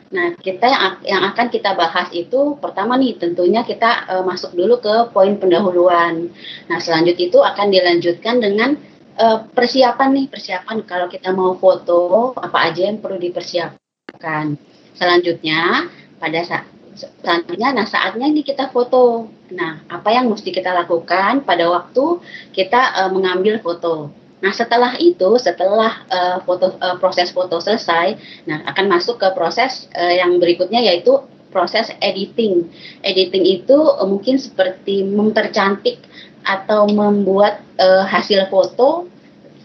Nah, 0.10 0.34
kita 0.42 0.66
yang, 0.66 0.94
yang 1.06 1.22
akan 1.22 1.54
kita 1.54 1.78
bahas 1.78 2.10
itu 2.18 2.58
pertama 2.58 2.98
nih 2.98 3.22
tentunya 3.22 3.62
kita 3.62 4.10
uh, 4.10 4.24
masuk 4.26 4.58
dulu 4.58 4.82
ke 4.82 5.14
poin 5.14 5.38
pendahuluan. 5.38 6.34
Nah, 6.66 6.80
selanjutnya 6.82 7.30
itu 7.30 7.38
akan 7.38 7.68
dilanjutkan 7.70 8.42
dengan 8.42 8.74
uh, 9.22 9.46
persiapan 9.54 10.10
nih, 10.18 10.26
persiapan 10.34 10.82
kalau 10.90 11.06
kita 11.14 11.30
mau 11.30 11.54
foto 11.62 12.34
apa 12.42 12.74
aja 12.74 12.90
yang 12.90 12.98
perlu 12.98 13.22
dipersiapkan. 13.22 14.58
Selanjutnya 14.98 15.86
pada 16.18 16.42
saat 16.42 16.66
selanjutnya 17.00 17.72
nah 17.72 17.86
saatnya 17.86 18.28
ini 18.28 18.42
kita 18.42 18.74
foto. 18.74 19.30
Nah, 19.54 19.86
apa 19.94 20.10
yang 20.10 20.26
mesti 20.26 20.50
kita 20.50 20.74
lakukan 20.74 21.46
pada 21.46 21.70
waktu 21.70 22.18
kita 22.50 23.06
uh, 23.06 23.10
mengambil 23.14 23.62
foto? 23.62 24.10
Nah, 24.40 24.56
setelah 24.56 24.96
itu, 24.96 25.36
setelah 25.36 26.08
uh, 26.08 26.38
foto 26.48 26.80
uh, 26.80 26.96
proses 26.96 27.28
foto 27.36 27.60
selesai, 27.60 28.16
nah 28.48 28.64
akan 28.72 28.88
masuk 28.88 29.20
ke 29.20 29.28
proses 29.36 29.92
uh, 30.00 30.14
yang 30.16 30.40
berikutnya 30.40 30.80
yaitu 30.80 31.20
proses 31.52 31.92
editing. 32.00 32.72
Editing 33.04 33.44
itu 33.44 33.76
uh, 33.76 34.08
mungkin 34.08 34.40
seperti 34.40 35.04
mempercantik 35.04 36.00
atau 36.48 36.88
membuat 36.88 37.60
uh, 37.84 38.08
hasil 38.08 38.48
foto 38.48 39.12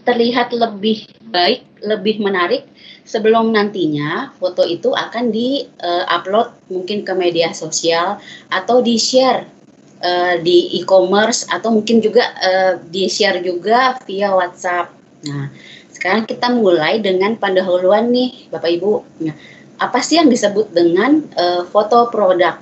terlihat 0.03 0.51
lebih 0.51 1.07
baik, 1.31 1.65
lebih 1.81 2.19
menarik 2.21 2.67
sebelum 3.05 3.53
nantinya 3.53 4.33
foto 4.37 4.65
itu 4.65 4.91
akan 4.91 5.29
di-upload 5.29 6.47
uh, 6.51 6.57
mungkin 6.73 7.05
ke 7.05 7.13
media 7.15 7.53
sosial 7.55 8.17
atau 8.51 8.81
di-share 8.81 9.54
uh, 10.01 10.35
di 10.41 10.79
e-commerce 10.81 11.47
atau 11.47 11.71
mungkin 11.71 11.99
juga 12.03 12.23
uh, 12.39 12.73
di 12.89 13.07
share 13.07 13.39
juga 13.43 13.95
via 14.03 14.33
WhatsApp. 14.33 14.91
Nah, 15.25 15.51
sekarang 15.91 16.27
kita 16.27 16.51
mulai 16.51 16.99
dengan 17.01 17.39
pendahuluan 17.39 18.11
nih, 18.11 18.51
Bapak 18.51 18.71
Ibu. 18.79 18.91
Nah, 19.25 19.35
apa 19.79 19.99
sih 19.99 20.19
yang 20.19 20.31
disebut 20.31 20.71
dengan 20.71 21.23
uh, 21.35 21.63
foto 21.67 22.07
produk? 22.11 22.59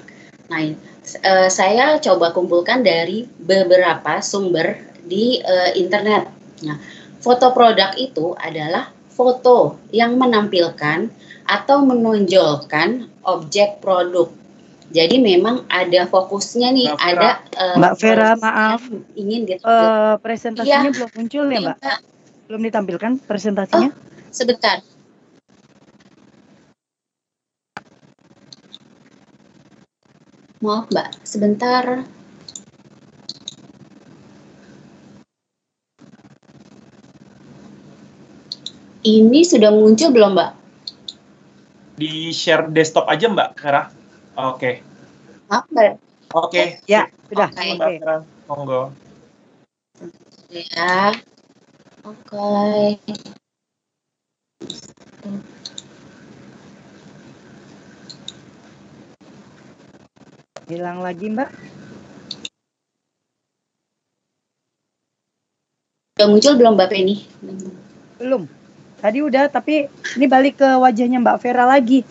Nah, 0.50 0.60
uh, 1.24 1.50
saya 1.50 2.00
coba 2.00 2.32
kumpulkan 2.34 2.82
dari 2.82 3.26
beberapa 3.38 4.22
sumber 4.22 4.80
di 5.04 5.42
uh, 5.44 5.72
internet. 5.76 6.30
Nah, 6.64 6.78
foto 7.20 7.52
produk 7.52 7.94
itu 8.00 8.34
adalah 8.40 8.90
foto 9.14 9.78
yang 9.94 10.18
menampilkan 10.18 11.12
atau 11.46 11.84
menonjolkan 11.84 13.12
objek 13.28 13.84
produk 13.84 14.32
jadi 14.94 15.18
memang 15.18 15.66
ada 15.74 16.06
fokusnya 16.06 16.70
nih, 16.70 16.94
Mbak 16.94 17.02
ada 17.02 17.30
uh, 17.58 17.76
Mbak 17.82 17.94
Vera, 17.98 18.38
maaf, 18.38 18.86
ingin 19.18 19.50
gitu. 19.50 19.66
Uh, 19.66 20.22
presentasinya 20.22 20.86
ya. 20.86 20.94
belum 20.94 21.10
muncul 21.18 21.46
ya, 21.50 21.60
Mbak? 21.66 21.78
Ya. 21.82 21.96
Belum 22.46 22.62
ditampilkan 22.62 23.12
presentasinya? 23.26 23.90
Oh, 23.90 24.30
sebentar. 24.30 24.86
Maaf, 30.62 30.86
Mbak, 30.94 31.10
sebentar. 31.26 32.06
Ini 39.02 39.42
sudah 39.42 39.74
muncul 39.74 40.14
belum, 40.14 40.38
Mbak? 40.38 40.52
Di 41.98 42.30
share 42.30 42.70
desktop 42.70 43.10
aja, 43.10 43.26
Mbak 43.26 43.58
Vera. 43.58 44.03
Oke. 44.34 44.82
Oke. 45.46 45.86
Oke. 46.34 46.64
Ya, 46.90 47.06
sudah. 47.30 47.54
Oke. 47.54 48.02
Okay. 48.02 48.18
Monggo. 48.50 48.82
Ya. 50.50 51.14
Oke. 52.02 52.34
Okay. 52.34 52.86
Hilang 60.66 61.06
lagi, 61.06 61.30
Mbak? 61.30 61.50
Udah 66.18 66.28
muncul 66.30 66.54
belum 66.58 66.74
Mbak 66.74 66.90
Penny? 66.90 67.30
Belum. 68.18 68.50
Tadi 68.98 69.20
udah, 69.22 69.46
tapi 69.54 69.86
ini 70.18 70.26
balik 70.26 70.58
ke 70.58 70.70
wajahnya 70.82 71.22
Mbak 71.22 71.38
Vera 71.38 71.70
lagi. 71.70 72.02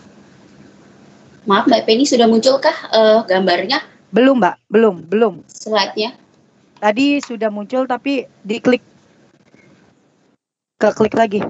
Maaf 1.43 1.67
Mbak 1.67 1.83
Penny 1.83 2.07
sudah 2.07 2.23
munculkah 2.23 2.75
uh, 2.95 3.19
gambarnya? 3.27 3.83
Belum 4.15 4.39
Mbak, 4.39 4.55
belum, 4.71 4.95
belum. 5.11 5.33
Slide-nya? 5.51 6.15
Tadi 6.79 7.19
sudah 7.19 7.51
muncul 7.51 7.83
tapi 7.83 8.23
diklik 8.47 8.79
ke 10.79 10.89
klik 10.95 11.15
lagi. 11.15 11.43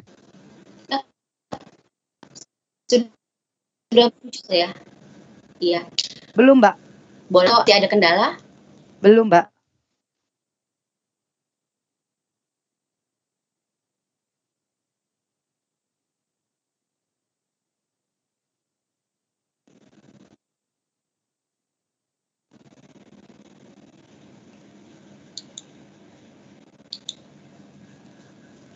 Sudah 2.90 4.10
muncul 4.10 4.50
ya? 4.50 4.70
Iya. 5.62 5.86
Belum 6.34 6.58
Mbak. 6.58 6.76
Boleh 7.30 7.54
tidak 7.62 7.78
ada 7.86 7.90
kendala? 7.90 8.28
Belum 9.06 9.30
Mbak. 9.30 9.53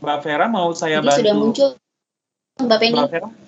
Mbak 0.07 0.23
Vera 0.23 0.47
mau 0.47 0.71
saya 0.71 1.03
Jadi 1.03 1.07
bantu. 1.11 1.19
sudah 1.19 1.35
muncul 1.35 1.69
Mbak 2.63 2.77
Penny? 2.79 2.99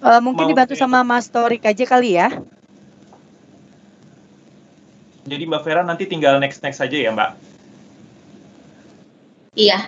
Uh, 0.03 0.19
mungkin 0.19 0.43
Mau 0.43 0.51
dibantu 0.51 0.75
sama 0.75 1.07
Mas 1.07 1.31
Torik 1.31 1.63
aja 1.63 1.85
kali 1.87 2.19
ya. 2.19 2.27
Jadi 5.23 5.43
Mbak 5.47 5.61
Vera 5.63 5.87
nanti 5.87 6.03
tinggal 6.03 6.35
next 6.43 6.59
next 6.59 6.83
saja 6.83 6.99
ya 6.99 7.15
Mbak? 7.15 7.31
Iya. 9.55 9.87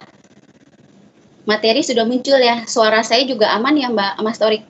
Materi 1.43 1.83
sudah 1.83 2.07
muncul 2.07 2.39
ya. 2.39 2.63
Suara 2.71 3.03
saya 3.03 3.27
juga 3.27 3.51
aman 3.51 3.75
ya 3.75 3.91
Mbak 3.91 4.23
Mas 4.23 4.39
Torik? 4.39 4.63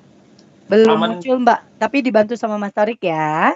Belum 0.74 0.98
aman. 0.98 1.22
muncul 1.22 1.38
Mbak, 1.38 1.60
tapi 1.78 2.02
dibantu 2.02 2.34
sama 2.34 2.58
Mas 2.58 2.74
Torik 2.74 2.98
ya. 3.06 3.54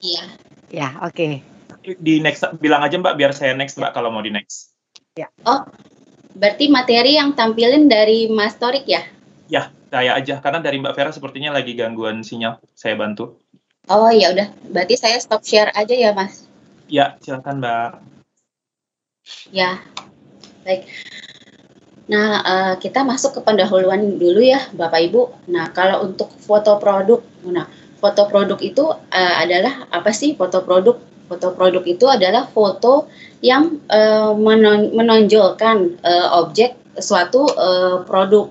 Iya. 0.00 0.24
Ya, 0.72 0.88
oke. 1.04 1.44
Okay. 1.84 1.96
Di 2.00 2.24
next 2.24 2.40
bilang 2.56 2.80
aja 2.80 2.96
Mbak 2.96 3.20
biar 3.20 3.36
saya 3.36 3.52
next 3.52 3.76
Mbak 3.76 3.92
kalau 3.92 4.08
mau 4.08 4.24
di 4.24 4.32
next. 4.32 4.72
Ya. 5.12 5.28
Oh, 5.44 5.60
berarti 6.36 6.68
materi 6.68 7.16
yang 7.16 7.36
tampilin 7.36 7.88
dari 7.88 8.28
Mas 8.28 8.56
Torik 8.56 8.88
ya? 8.88 9.04
Ya, 9.48 9.68
saya 9.92 10.16
aja 10.16 10.40
karena 10.40 10.64
dari 10.64 10.80
Mbak 10.80 10.94
Vera 10.96 11.12
sepertinya 11.12 11.52
lagi 11.52 11.76
gangguan 11.76 12.24
sinyal. 12.24 12.60
Saya 12.72 12.96
bantu. 12.96 13.36
Oh 13.90 14.08
ya 14.08 14.30
udah, 14.30 14.48
berarti 14.70 14.94
saya 14.94 15.18
stop 15.18 15.42
share 15.42 15.74
aja 15.74 15.92
ya 15.92 16.14
Mas. 16.14 16.46
Ya, 16.88 17.18
silakan 17.20 17.60
Mbak. 17.60 17.90
Ya, 19.54 19.78
baik. 20.66 20.86
Nah, 22.10 22.42
uh, 22.42 22.74
kita 22.82 23.06
masuk 23.06 23.38
ke 23.38 23.40
pendahuluan 23.46 24.18
dulu 24.18 24.42
ya, 24.42 24.66
Bapak 24.74 25.00
Ibu. 25.10 25.48
Nah, 25.54 25.70
kalau 25.70 26.02
untuk 26.02 26.34
foto 26.42 26.76
produk, 26.82 27.22
nah, 27.46 27.70
foto 28.02 28.26
produk 28.26 28.58
itu 28.58 28.82
uh, 28.90 29.34
adalah 29.38 29.86
apa 29.88 30.10
sih 30.10 30.34
foto 30.34 30.66
produk? 30.66 30.98
Foto 31.30 31.54
produk 31.56 31.80
itu 31.86 32.04
adalah 32.10 32.44
foto 32.50 33.08
yang 33.42 33.82
uh, 33.90 34.32
menon 34.38 34.94
menonjolkan 34.94 35.98
uh, 36.06 36.40
objek 36.46 36.78
suatu 36.96 37.50
uh, 37.58 38.06
produk. 38.06 38.48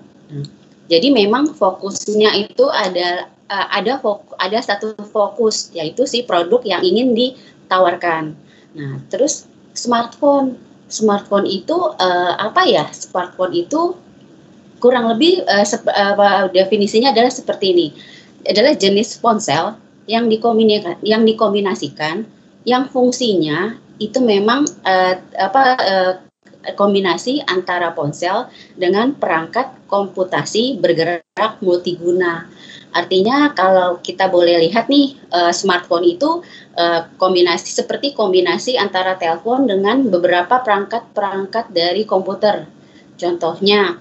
Jadi 0.91 1.07
memang 1.15 1.55
fokusnya 1.55 2.35
itu 2.35 2.67
ada 2.67 3.31
uh, 3.47 3.67
ada 3.71 3.95
fokus, 4.03 4.35
ada 4.35 4.59
satu 4.59 4.87
fokus 5.07 5.71
yaitu 5.71 6.03
si 6.03 6.27
produk 6.27 6.59
yang 6.67 6.83
ingin 6.83 7.15
di 7.15 7.39
tawarkan. 7.71 8.35
Nah, 8.75 8.99
terus 9.07 9.47
smartphone. 9.73 10.59
Smartphone 10.91 11.47
itu 11.47 11.75
uh, 11.75 12.35
apa 12.35 12.67
ya? 12.67 12.83
Smartphone 12.91 13.55
itu 13.55 13.95
kurang 14.83 15.07
lebih 15.07 15.47
uh, 15.47 15.63
uh, 15.63 16.51
definisinya 16.51 17.15
adalah 17.15 17.31
seperti 17.31 17.71
ini. 17.71 17.87
Adalah 18.43 18.75
jenis 18.75 19.15
ponsel 19.23 19.79
yang 20.11 20.27
dikombinasikan 20.27 20.99
yang 20.99 21.23
dikombinasikan 21.23 22.27
yang 22.67 22.91
fungsinya 22.91 23.79
itu 24.01 24.17
memang 24.17 24.65
uh, 24.81 25.15
apa 25.37 25.63
uh, 25.77 26.13
kombinasi 26.73 27.41
antara 27.45 27.93
ponsel 27.93 28.49
dengan 28.77 29.17
perangkat 29.17 29.69
komputasi 29.89 30.77
bergerak 30.77 31.61
multiguna. 31.61 32.49
Artinya 32.91 33.55
kalau 33.55 34.03
kita 34.03 34.27
boleh 34.27 34.67
lihat 34.67 34.91
nih 34.91 35.15
uh, 35.31 35.53
smartphone 35.55 36.03
itu 36.03 36.43
uh, 36.75 37.07
kombinasi 37.15 37.71
seperti 37.71 38.11
kombinasi 38.11 38.75
antara 38.75 39.15
telepon 39.15 39.63
dengan 39.63 40.03
beberapa 40.11 40.59
perangkat-perangkat 40.59 41.71
dari 41.71 42.03
komputer. 42.03 42.67
Contohnya 43.15 43.95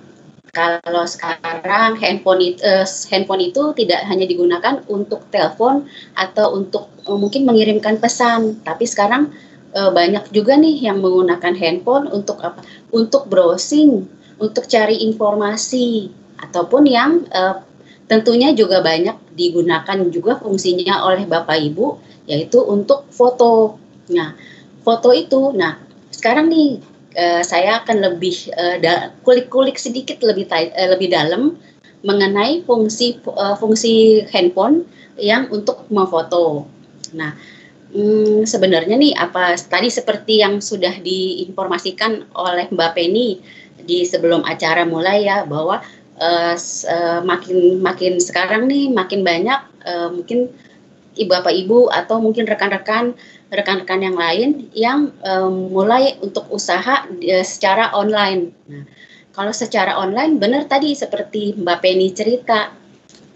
kalau 0.51 1.07
sekarang 1.07 2.03
handphone 2.03 2.43
itu, 2.43 2.59
uh, 2.67 2.83
handphone 3.15 3.47
itu 3.47 3.71
tidak 3.79 4.03
hanya 4.11 4.27
digunakan 4.27 4.83
untuk 4.91 5.23
telepon 5.31 5.87
atau 6.19 6.59
untuk 6.59 6.91
mungkin 7.07 7.47
mengirimkan 7.47 8.03
pesan, 8.03 8.59
tapi 8.67 8.91
sekarang 8.91 9.31
uh, 9.77 9.91
banyak 9.91 10.31
juga 10.35 10.57
nih 10.57 10.91
yang 10.91 11.03
menggunakan 11.03 11.55
handphone 11.57 12.07
untuk 12.11 12.41
apa? 12.43 12.63
Untuk 12.91 13.27
browsing, 13.27 14.07
untuk 14.41 14.67
cari 14.67 15.03
informasi 15.05 16.11
ataupun 16.41 16.89
yang 16.89 17.27
uh, 17.31 17.61
Tentunya 18.11 18.51
juga 18.51 18.83
banyak 18.83 19.39
digunakan 19.39 19.99
juga 20.11 20.35
fungsinya 20.43 21.07
oleh 21.07 21.31
Bapak 21.31 21.63
Ibu 21.63 21.87
yaitu 22.27 22.59
untuk 22.59 23.07
foto. 23.15 23.79
Nah, 24.11 24.35
foto 24.83 25.15
itu 25.15 25.55
nah 25.55 25.79
sekarang 26.11 26.51
nih 26.51 26.83
uh, 27.15 27.43
saya 27.47 27.79
akan 27.79 28.03
lebih 28.03 28.51
kulik-kulik 29.23 29.79
sedikit 29.79 30.19
lebih 30.27 30.51
uh, 30.51 30.91
lebih 30.91 31.15
dalam 31.15 31.55
mengenai 32.03 32.67
fungsi 32.67 33.23
uh, 33.31 33.55
fungsi 33.55 34.27
handphone 34.35 34.91
yang 35.15 35.47
untuk 35.55 35.87
memfoto. 35.87 36.67
Nah, 37.15 37.39
hmm, 37.95 38.47
sebenarnya 38.47 38.97
nih 38.97 39.15
apa 39.15 39.55
tadi 39.59 39.91
seperti 39.91 40.43
yang 40.43 40.59
sudah 40.63 40.99
diinformasikan 41.03 42.33
oleh 42.35 42.67
Mbak 42.71 42.91
Penny 42.97 43.43
di 43.81 44.07
sebelum 44.07 44.47
acara 44.47 44.87
mulai 44.87 45.27
ya 45.27 45.43
bahwa 45.47 45.83
uh, 46.21 47.21
makin 47.25 47.81
makin 47.81 48.21
sekarang 48.21 48.69
nih 48.69 48.93
makin 48.93 49.25
banyak 49.25 49.61
uh, 49.87 50.09
mungkin 50.13 50.53
ibu 51.19 51.31
bapak 51.31 51.53
ibu 51.53 51.91
atau 51.91 52.23
mungkin 52.23 52.47
rekan-rekan 52.47 53.17
rekan-rekan 53.51 54.01
yang 54.01 54.17
lain 54.17 54.71
yang 54.73 55.11
um, 55.27 55.75
mulai 55.75 56.15
untuk 56.23 56.47
usaha 56.55 57.05
uh, 57.07 57.45
secara 57.45 57.91
online. 57.97 58.55
Nah, 58.71 58.87
kalau 59.35 59.51
secara 59.55 59.99
online 59.99 60.39
benar 60.39 60.67
tadi 60.71 60.95
seperti 60.95 61.59
Mbak 61.59 61.79
Penny 61.83 62.15
cerita, 62.15 62.71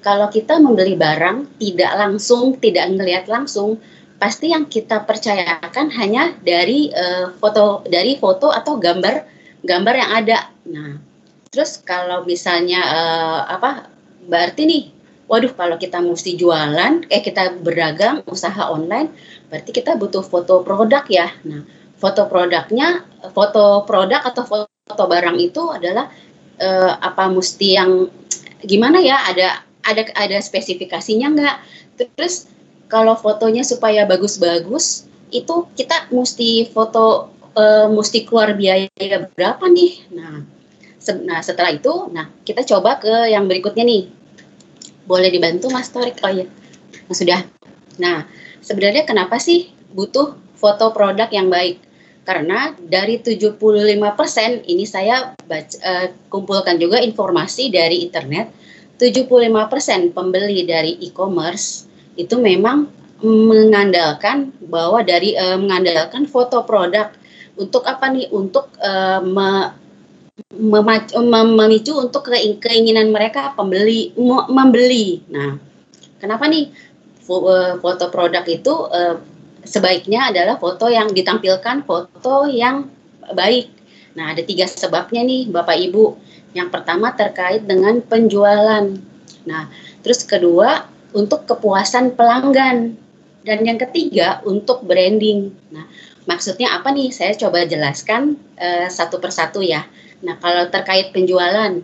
kalau 0.05 0.29
kita 0.31 0.61
membeli 0.61 0.95
barang 0.95 1.59
tidak 1.59 1.93
langsung, 1.97 2.59
tidak 2.61 2.91
melihat 2.95 3.27
langsung, 3.27 3.81
pasti 4.25 4.57
yang 4.57 4.65
kita 4.65 5.05
percayakan 5.05 5.93
hanya 6.01 6.33
dari 6.41 6.89
uh, 6.89 7.37
foto 7.37 7.85
dari 7.85 8.17
foto 8.17 8.49
atau 8.49 8.81
gambar 8.81 9.21
gambar 9.61 9.95
yang 10.01 10.11
ada. 10.17 10.39
Nah, 10.65 10.97
Terus 11.55 11.79
kalau 11.87 12.27
misalnya 12.27 12.83
uh, 12.83 13.41
apa 13.47 13.87
berarti 14.27 14.67
nih, 14.67 14.85
waduh 15.31 15.55
kalau 15.55 15.79
kita 15.79 16.03
mesti 16.03 16.35
jualan, 16.35 17.07
kayak 17.07 17.25
kita 17.31 17.55
berdagang 17.63 18.27
usaha 18.27 18.75
online, 18.75 19.15
berarti 19.47 19.71
kita 19.71 19.95
butuh 19.95 20.27
foto 20.27 20.67
produk 20.67 21.07
ya. 21.07 21.31
Nah, 21.47 21.63
foto 21.95 22.27
produknya, 22.27 23.07
foto 23.31 23.87
produk 23.87 24.19
atau 24.27 24.43
foto 24.43 25.05
barang 25.07 25.39
itu 25.39 25.63
adalah 25.71 26.11
uh, 26.59 26.93
apa 26.99 27.31
mesti 27.31 27.69
yang 27.79 28.11
gimana 28.67 28.99
ya? 28.99 29.23
Ada 29.31 29.63
ada 29.87 30.03
ada 30.19 30.39
spesifikasinya 30.43 31.39
nggak? 31.39 31.57
Terus 32.19 32.51
kalau 32.95 33.19
fotonya 33.19 33.67
supaya 33.67 34.07
bagus-bagus, 34.07 35.11
itu 35.35 35.67
kita 35.75 36.07
mesti 36.15 36.71
foto 36.71 37.35
uh, 37.59 37.91
mesti 37.91 38.23
keluar 38.23 38.55
biaya 38.55 38.87
berapa 39.35 39.67
nih? 39.67 40.15
Nah, 40.15 40.55
Nah, 41.05 41.45
setelah 41.45 41.69
itu, 41.69 42.09
nah 42.17 42.33
kita 42.49 42.65
coba 42.65 42.97
ke 42.97 43.29
yang 43.29 43.45
berikutnya 43.45 43.85
nih. 43.85 44.09
Boleh 45.05 45.29
dibantu 45.29 45.69
Mas 45.69 45.93
Torik? 45.93 46.17
Oh 46.25 46.33
iya, 46.33 46.49
nah, 47.05 47.13
sudah. 47.13 47.41
Nah, 48.01 48.25
sebenarnya 48.65 49.05
kenapa 49.05 49.37
sih 49.37 49.69
butuh 49.93 50.33
foto 50.57 50.97
produk 50.97 51.29
yang 51.29 51.53
baik? 51.53 51.77
Karena 52.25 52.73
dari 52.81 53.21
75% 53.21 54.65
ini 54.65 54.89
saya 54.89 55.37
baca, 55.45 55.77
uh, 55.85 56.09
kumpulkan 56.33 56.81
juga 56.81 57.05
informasi 57.05 57.69
dari 57.69 58.01
internet, 58.01 58.49
75% 58.97 60.17
pembeli 60.17 60.65
dari 60.65 60.97
e-commerce 61.05 61.85
itu 62.15 62.39
memang 62.39 62.91
mengandalkan 63.25 64.53
bahwa 64.69 65.01
dari 65.01 65.33
uh, 65.35 65.57
mengandalkan 65.57 66.29
foto 66.29 66.67
produk 66.67 67.11
untuk 67.55 67.87
apa 67.87 68.11
nih? 68.11 68.29
Untuk 68.35 68.75
uh, 68.83 69.23
me, 69.23 69.75
memicu 70.51 71.95
untuk 71.95 72.27
keinginan 72.59 73.15
mereka 73.15 73.55
pembeli 73.55 74.15
membeli. 74.51 75.23
Nah, 75.31 75.59
kenapa 76.19 76.51
nih 76.51 76.71
eh, 77.25 77.73
foto 77.79 78.05
produk 78.11 78.45
itu 78.47 78.75
eh, 78.91 79.17
sebaiknya 79.63 80.35
adalah 80.35 80.59
foto 80.59 80.91
yang 80.91 81.11
ditampilkan 81.15 81.87
foto 81.87 82.51
yang 82.51 82.91
baik. 83.31 83.71
Nah, 84.15 84.35
ada 84.35 84.43
tiga 84.43 84.67
sebabnya 84.67 85.23
nih 85.23 85.51
Bapak 85.51 85.79
Ibu. 85.91 86.05
Yang 86.55 86.69
pertama 86.71 87.11
terkait 87.15 87.67
dengan 87.67 87.99
penjualan. 87.99 88.87
Nah, 89.47 89.63
terus 90.07 90.23
kedua 90.23 90.87
untuk 91.15 91.47
kepuasan 91.47 92.19
pelanggan. 92.19 92.99
Dan 93.45 93.61
yang 93.65 93.77
ketiga 93.77 94.41
untuk 94.49 94.83
branding. 94.89 95.53
Nah, 95.69 95.85
maksudnya 96.25 96.81
apa 96.81 96.91
nih? 96.91 97.13
Saya 97.13 97.37
coba 97.37 97.69
jelaskan 97.69 98.41
uh, 98.57 98.89
satu 98.89 99.21
persatu 99.21 99.61
ya. 99.61 99.85
Nah, 100.25 100.41
kalau 100.41 100.65
terkait 100.73 101.13
penjualan, 101.13 101.77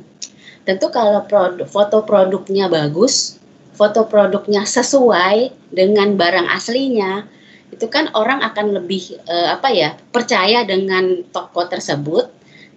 tentu 0.64 0.86
kalau 0.88 1.20
produk, 1.28 1.68
foto 1.68 2.00
produknya 2.02 2.72
bagus, 2.72 3.36
foto 3.76 4.08
produknya 4.08 4.64
sesuai 4.64 5.52
dengan 5.68 6.16
barang 6.16 6.48
aslinya, 6.48 7.28
itu 7.70 7.86
kan 7.86 8.10
orang 8.18 8.42
akan 8.42 8.82
lebih 8.82 9.20
uh, 9.30 9.54
apa 9.54 9.70
ya 9.70 9.94
percaya 10.10 10.66
dengan 10.66 11.22
toko 11.30 11.64
tersebut 11.70 12.28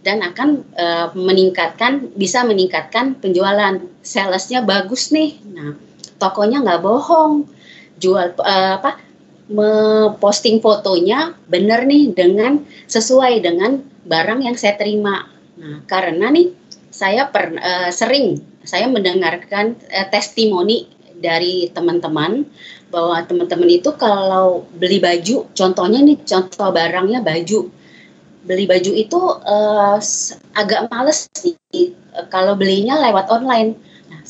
dan 0.05 0.21
akan 0.21 0.61
uh, 0.77 1.07
meningkatkan 1.17 2.13
bisa 2.13 2.45
meningkatkan 2.45 3.17
penjualan 3.17 3.81
salesnya 4.05 4.61
bagus 4.61 5.09
nih 5.09 5.39
nah 5.49 5.73
tokonya 6.23 6.63
nggak 6.63 6.79
bohong 6.79 7.51
jual 7.99 8.31
uh, 8.39 8.79
apa 8.79 9.03
memposting 9.51 10.63
fotonya 10.63 11.35
benar 11.51 11.83
nih 11.83 12.15
dengan 12.15 12.63
sesuai 12.87 13.43
dengan 13.43 13.83
barang 14.07 14.47
yang 14.47 14.55
saya 14.55 14.79
terima 14.79 15.33
Nah, 15.53 15.85
karena 15.85 16.33
nih 16.33 16.49
saya 16.89 17.29
per, 17.29 17.53
uh, 17.55 17.89
sering 17.93 18.41
saya 18.65 18.89
mendengarkan 18.89 19.77
uh, 19.77 20.07
testimoni 20.09 20.89
dari 21.13 21.69
teman-teman 21.69 22.43
bahwa 22.89 23.21
teman-teman 23.25 23.69
itu 23.69 23.93
kalau 23.95 24.65
beli 24.75 24.99
baju, 24.99 25.49
contohnya 25.53 26.01
nih 26.01 26.17
contoh 26.25 26.69
barangnya 26.73 27.21
baju. 27.21 27.69
Beli 28.43 28.65
baju 28.67 28.91
itu 28.91 29.19
uh, 29.39 29.97
agak 30.51 30.91
males 30.91 31.31
sih 31.31 31.55
kalau 32.27 32.59
belinya 32.59 32.99
lewat 32.99 33.31
online. 33.31 33.77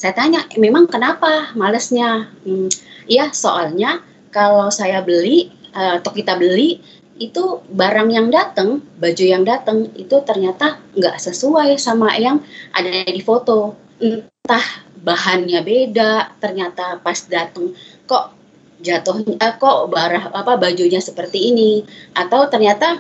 Saya 0.04 0.20
tanya, 0.20 0.44
memang 0.60 0.84
kenapa 0.92 1.56
malesnya? 1.56 2.28
Hmm, 2.44 2.68
ya 3.08 3.32
soalnya 3.32 4.04
kalau 4.36 4.68
saya 4.68 5.00
beli 5.00 5.48
uh, 5.72 6.04
atau 6.04 6.12
kita 6.12 6.36
beli 6.36 6.84
itu 7.24 7.64
barang 7.72 8.12
yang 8.12 8.28
datang, 8.28 8.84
baju 9.00 9.24
yang 9.24 9.48
datang 9.48 9.88
itu 9.96 10.12
ternyata 10.28 10.84
nggak 10.92 11.24
sesuai 11.24 11.80
sama 11.80 12.20
yang 12.20 12.44
ada 12.76 13.08
di 13.08 13.24
foto. 13.24 13.80
Entah 14.04 14.84
bahannya 15.00 15.64
beda, 15.64 16.36
ternyata 16.36 17.00
pas 17.00 17.24
datang 17.32 17.72
kok 18.04 18.36
jatuhnya 18.84 19.40
eh, 19.40 19.56
kok 19.56 19.88
barah 19.88 20.36
apa 20.36 20.60
bajunya 20.60 21.00
seperti 21.00 21.56
ini 21.56 21.88
atau 22.12 22.52
ternyata 22.52 23.00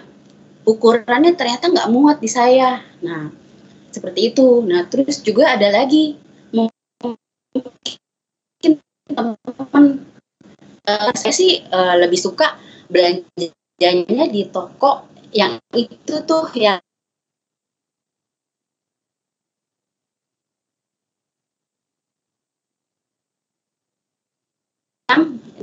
ukurannya 0.63 1.35
ternyata 1.35 1.67
nggak 1.67 1.91
muat 1.91 2.23
di 2.23 2.31
saya. 2.31 2.79
Nah, 3.03 3.27
seperti 3.91 4.31
itu. 4.31 4.63
Nah, 4.63 4.87
terus 4.87 5.19
juga 5.19 5.51
ada 5.51 5.67
lagi 5.67 6.22
mungkin 7.53 8.71
teman-teman 9.09 9.85
uh, 10.89 11.11
saya 11.13 11.33
sih 11.33 11.61
uh, 11.69 11.95
lebih 11.99 12.17
suka 12.17 12.57
belanja 12.89 13.53
belanjanya 13.83 14.31
di 14.31 14.47
toko 14.47 15.11
yang 15.33 15.59
itu 15.75 16.15
tuh 16.23 16.47
yang 16.55 16.79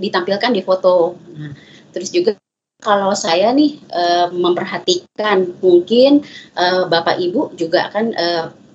ditampilkan 0.00 0.52
di 0.52 0.60
foto. 0.64 1.16
Nah, 1.36 1.52
terus 1.92 2.12
juga 2.12 2.36
kalau 2.80 3.12
saya 3.12 3.52
nih 3.52 3.76
e, 3.76 4.02
memperhatikan 4.32 5.60
mungkin 5.60 6.24
e, 6.56 6.64
Bapak 6.88 7.20
Ibu 7.20 7.56
juga 7.56 7.92
akan 7.92 8.04
e, 8.16 8.26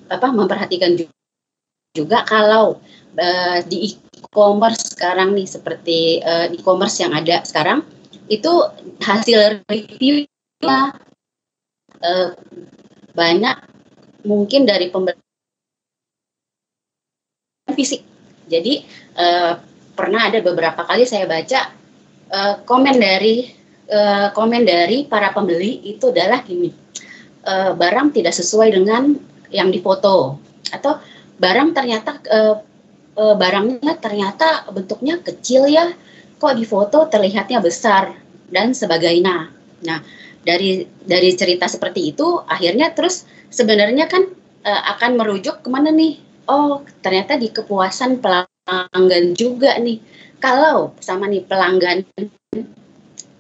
apa 0.10 0.28
memperhatikan 0.30 0.94
juga 1.98 2.22
kalau 2.30 2.78
e, 3.16 3.28
di 3.66 3.96
e-commerce 3.96 4.94
sekarang 4.94 5.34
nih 5.34 5.48
seperti 5.48 6.20
e, 6.20 6.34
e-commerce 6.56 7.02
yang 7.02 7.16
ada 7.16 7.42
sekarang 7.48 7.82
itu 8.26 8.52
hasil 9.02 9.62
reviewnya 9.70 10.98
uh, 12.02 12.30
banyak 13.14 13.58
mungkin 14.26 14.66
dari 14.66 14.90
pembeli 14.90 15.22
fisik. 17.74 18.02
Jadi 18.46 18.86
uh, 19.18 19.58
pernah 19.94 20.30
ada 20.30 20.42
beberapa 20.42 20.86
kali 20.86 21.06
saya 21.06 21.26
baca 21.30 21.74
uh, 22.34 22.54
komen 22.66 22.98
dari 22.98 23.50
uh, 23.90 24.30
komen 24.34 24.66
dari 24.66 25.06
para 25.06 25.34
pembeli 25.34 25.86
itu 25.86 26.10
adalah 26.10 26.42
gini, 26.46 26.70
uh, 27.46 27.74
barang 27.74 28.14
tidak 28.14 28.34
sesuai 28.34 28.74
dengan 28.74 29.18
yang 29.54 29.70
difoto 29.70 30.42
atau 30.74 30.98
barang 31.38 31.74
ternyata 31.74 32.22
uh, 32.30 32.56
uh, 33.16 33.36
barangnya 33.36 33.98
ternyata 33.98 34.68
bentuknya 34.72 35.20
kecil 35.24 35.68
ya 35.68 35.92
kok 36.36 36.54
di 36.56 36.68
foto 36.68 37.08
terlihatnya 37.08 37.64
besar 37.64 38.12
dan 38.52 38.76
sebagainya. 38.76 39.50
Nah, 39.88 40.00
dari 40.46 40.86
dari 41.02 41.34
cerita 41.34 41.66
seperti 41.66 42.14
itu 42.14 42.44
akhirnya 42.46 42.94
terus 42.94 43.26
sebenarnya 43.50 44.06
kan 44.06 44.30
e, 44.62 44.72
akan 44.72 45.18
merujuk 45.18 45.66
ke 45.66 45.70
mana 45.72 45.90
nih? 45.90 46.22
Oh, 46.46 46.86
ternyata 47.02 47.40
di 47.42 47.50
kepuasan 47.50 48.22
pelanggan 48.22 49.34
juga 49.34 49.74
nih. 49.82 49.98
Kalau 50.38 50.94
sama 51.02 51.26
nih 51.26 51.42
pelanggan 51.42 52.06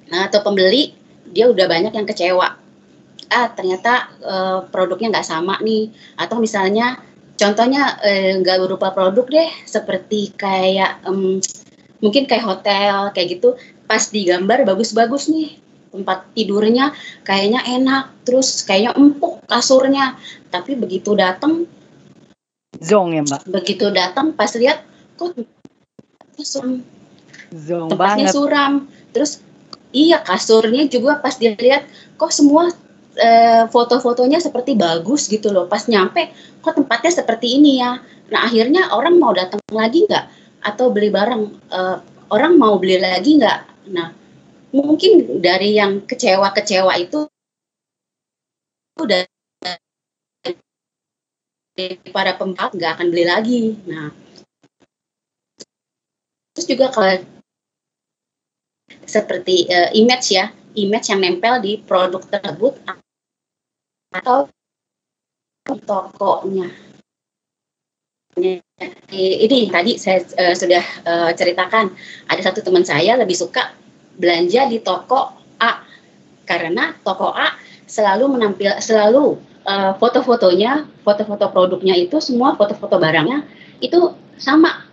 nah, 0.10 0.26
atau 0.26 0.42
pembeli 0.42 0.96
dia 1.30 1.46
udah 1.46 1.70
banyak 1.70 1.94
yang 1.94 2.08
kecewa. 2.10 2.50
Ah, 3.30 3.48
ternyata 3.54 4.10
e, 4.18 4.36
produknya 4.74 5.14
nggak 5.14 5.28
sama 5.30 5.62
nih. 5.62 5.94
Atau 6.18 6.42
misalnya 6.42 6.98
contohnya 7.36 8.00
e, 8.02 8.40
nggak 8.42 8.58
berupa 8.64 8.92
produk 8.96 9.26
deh, 9.28 9.50
seperti 9.68 10.36
kayak 10.36 11.04
um, 11.08 11.40
mungkin 12.00 12.28
kayak 12.28 12.44
hotel 12.44 13.12
kayak 13.12 13.40
gitu. 13.40 13.60
Pas 13.86 14.02
digambar 14.10 14.66
bagus-bagus 14.66 15.30
nih 15.30 15.60
tempat 15.94 16.28
tidurnya 16.36 16.92
kayaknya 17.24 17.62
enak. 17.64 18.12
Terus 18.28 18.64
kayaknya 18.66 18.98
empuk 18.98 19.46
kasurnya. 19.48 20.18
Tapi 20.50 20.76
begitu 20.76 21.14
datang 21.14 21.68
zong 22.76 23.16
ya 23.16 23.24
mbak? 23.24 23.48
begitu 23.48 23.88
datang 23.88 24.36
pas 24.36 24.52
lihat 24.60 24.84
kok 25.16 25.32
suram 26.44 26.84
zong 27.56 27.88
tempatnya 27.96 28.28
banget. 28.28 28.36
suram. 28.36 28.74
Terus 29.16 29.40
iya 29.96 30.20
kasurnya 30.20 30.92
juga 30.92 31.24
pas 31.24 31.40
dilihat 31.40 31.88
kok 32.20 32.32
semua 32.36 32.72
e, 33.16 33.30
foto-fotonya 33.72 34.44
seperti 34.44 34.76
bagus 34.76 35.28
gitu 35.32 35.50
loh. 35.52 35.66
Pas 35.66 35.84
nyampe 35.88 36.32
kok 36.60 36.76
tempatnya 36.76 37.12
seperti 37.12 37.60
ini 37.60 37.82
ya? 37.82 38.00
Nah 38.32 38.40
akhirnya 38.48 38.92
orang 38.92 39.16
mau 39.18 39.32
datang 39.32 39.62
lagi 39.72 40.06
nggak? 40.06 40.26
Atau 40.66 40.90
beli 40.92 41.14
barang? 41.14 41.44
Uh, 41.70 41.98
orang 42.34 42.58
mau 42.58 42.76
beli 42.82 42.98
lagi 43.00 43.38
nggak? 43.38 43.60
Nah 43.94 44.10
mungkin 44.76 45.40
dari 45.40 45.78
yang 45.78 46.04
kecewa-kecewa 46.04 46.94
itu 47.00 47.30
udah 49.00 49.24
para 52.16 52.32
pembeli 52.40 52.80
nggak 52.80 52.92
akan 53.00 53.08
beli 53.12 53.26
lagi. 53.28 53.62
Nah 53.88 54.10
terus 56.56 56.66
juga 56.72 56.88
kalau 56.88 57.20
seperti 59.04 59.68
uh, 59.68 59.92
image 59.92 60.34
ya 60.34 60.50
image 60.76 61.08
yang 61.12 61.20
nempel 61.24 61.60
di 61.64 61.80
produk 61.84 62.24
tersebut 62.24 62.80
atau 64.22 64.48
tokonya. 65.66 66.72
Ini 68.36 69.60
tadi 69.72 69.96
saya 69.96 70.20
uh, 70.24 70.56
sudah 70.56 70.84
uh, 71.08 71.32
ceritakan. 71.32 71.96
Ada 72.28 72.52
satu 72.52 72.60
teman 72.64 72.84
saya 72.84 73.16
lebih 73.16 73.36
suka 73.36 73.72
belanja 74.16 74.68
di 74.68 74.84
toko 74.84 75.36
A 75.60 75.84
karena 76.44 76.96
toko 77.04 77.32
A 77.32 77.56
selalu 77.88 78.36
menampil 78.36 78.76
selalu 78.84 79.40
uh, 79.64 79.96
foto-fotonya 79.96 80.88
foto-foto 81.08 81.48
produknya 81.52 81.96
itu 81.96 82.20
semua 82.20 82.60
foto-foto 82.60 83.00
barangnya 83.00 83.48
itu 83.80 84.12
sama. 84.36 84.84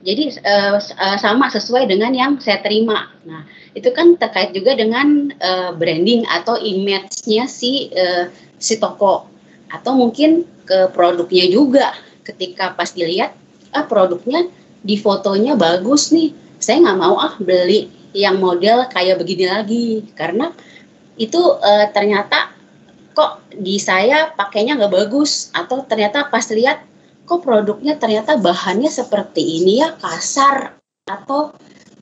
Jadi 0.00 0.32
uh, 0.44 0.76
uh, 0.76 1.18
sama 1.20 1.48
sesuai 1.52 1.88
dengan 1.88 2.12
yang 2.12 2.36
saya 2.40 2.60
terima. 2.60 3.08
Nah 3.24 3.48
itu 3.72 3.88
kan 3.96 4.16
terkait 4.20 4.52
juga 4.52 4.76
dengan 4.76 5.32
uh, 5.40 5.72
branding 5.72 6.28
atau 6.28 6.60
image-nya 6.60 7.48
si 7.48 7.92
uh, 7.96 8.28
si 8.60 8.76
toko. 8.76 9.26
Atau 9.72 9.96
mungkin 9.96 10.44
ke 10.68 10.92
produknya 10.92 11.48
juga. 11.48 11.96
Ketika 12.22 12.76
pas 12.76 12.92
dilihat 12.92 13.34
ah 13.72 13.88
produknya 13.88 14.46
di 14.84 15.00
fotonya 15.00 15.56
bagus 15.56 16.12
nih. 16.12 16.30
Saya 16.60 16.84
nggak 16.84 17.00
mau 17.00 17.16
ah 17.16 17.34
beli 17.40 17.88
yang 18.12 18.36
model 18.38 18.86
kayak 18.92 19.18
begini 19.18 19.48
lagi. 19.48 20.04
Karena 20.12 20.52
itu 21.16 21.40
uh, 21.40 21.88
ternyata 21.90 22.52
kok 23.16 23.42
di 23.50 23.80
saya 23.80 24.30
pakainya 24.36 24.76
nggak 24.76 24.92
bagus. 24.92 25.48
Atau 25.56 25.82
ternyata 25.88 26.28
pas 26.28 26.44
lihat 26.52 26.84
kok 27.24 27.40
produknya 27.40 27.96
ternyata 27.96 28.36
bahannya 28.36 28.92
seperti 28.92 29.64
ini 29.64 29.80
ya 29.80 29.96
kasar. 29.96 30.76
Atau 31.08 31.56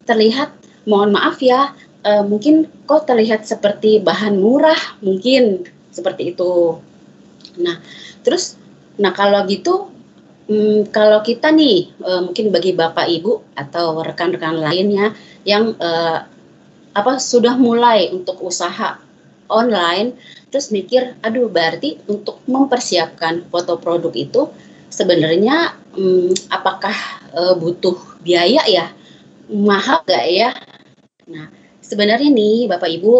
terlihat 0.04 0.52
mohon 0.88 1.12
maaf 1.12 1.38
ya 1.44 1.76
uh, 2.08 2.24
mungkin 2.24 2.68
kok 2.88 3.04
terlihat 3.04 3.44
seperti 3.44 4.00
bahan 4.00 4.40
murah 4.40 4.78
mungkin 5.04 5.68
seperti 5.98 6.32
itu 6.32 6.78
nah 7.58 7.82
terus 8.22 8.54
nah 8.98 9.10
kalau 9.10 9.42
gitu 9.50 9.98
Hmm, 10.48 10.88
kalau 10.88 11.20
kita 11.20 11.52
nih, 11.52 11.92
uh, 12.00 12.24
mungkin 12.24 12.48
bagi 12.48 12.72
Bapak 12.72 13.04
Ibu 13.04 13.52
atau 13.52 14.00
rekan-rekan 14.00 14.56
lainnya 14.56 15.12
yang 15.44 15.76
uh, 15.76 16.24
apa 16.96 17.12
sudah 17.20 17.60
mulai 17.60 18.08
untuk 18.08 18.40
usaha 18.40 18.96
online, 19.52 20.16
terus 20.48 20.72
mikir, 20.72 21.20
aduh 21.20 21.52
berarti 21.52 22.00
untuk 22.08 22.40
mempersiapkan 22.48 23.44
foto 23.52 23.76
produk 23.76 24.08
itu 24.16 24.48
sebenarnya 24.88 25.76
um, 25.92 26.32
apakah 26.48 26.96
uh, 27.36 27.52
butuh 27.52 28.00
biaya 28.24 28.64
ya, 28.64 28.88
mahal 29.52 30.00
gak 30.08 30.24
ya? 30.32 30.56
Nah, 31.28 31.52
sebenarnya 31.84 32.32
nih 32.32 32.72
Bapak 32.72 32.88
Ibu 32.88 33.14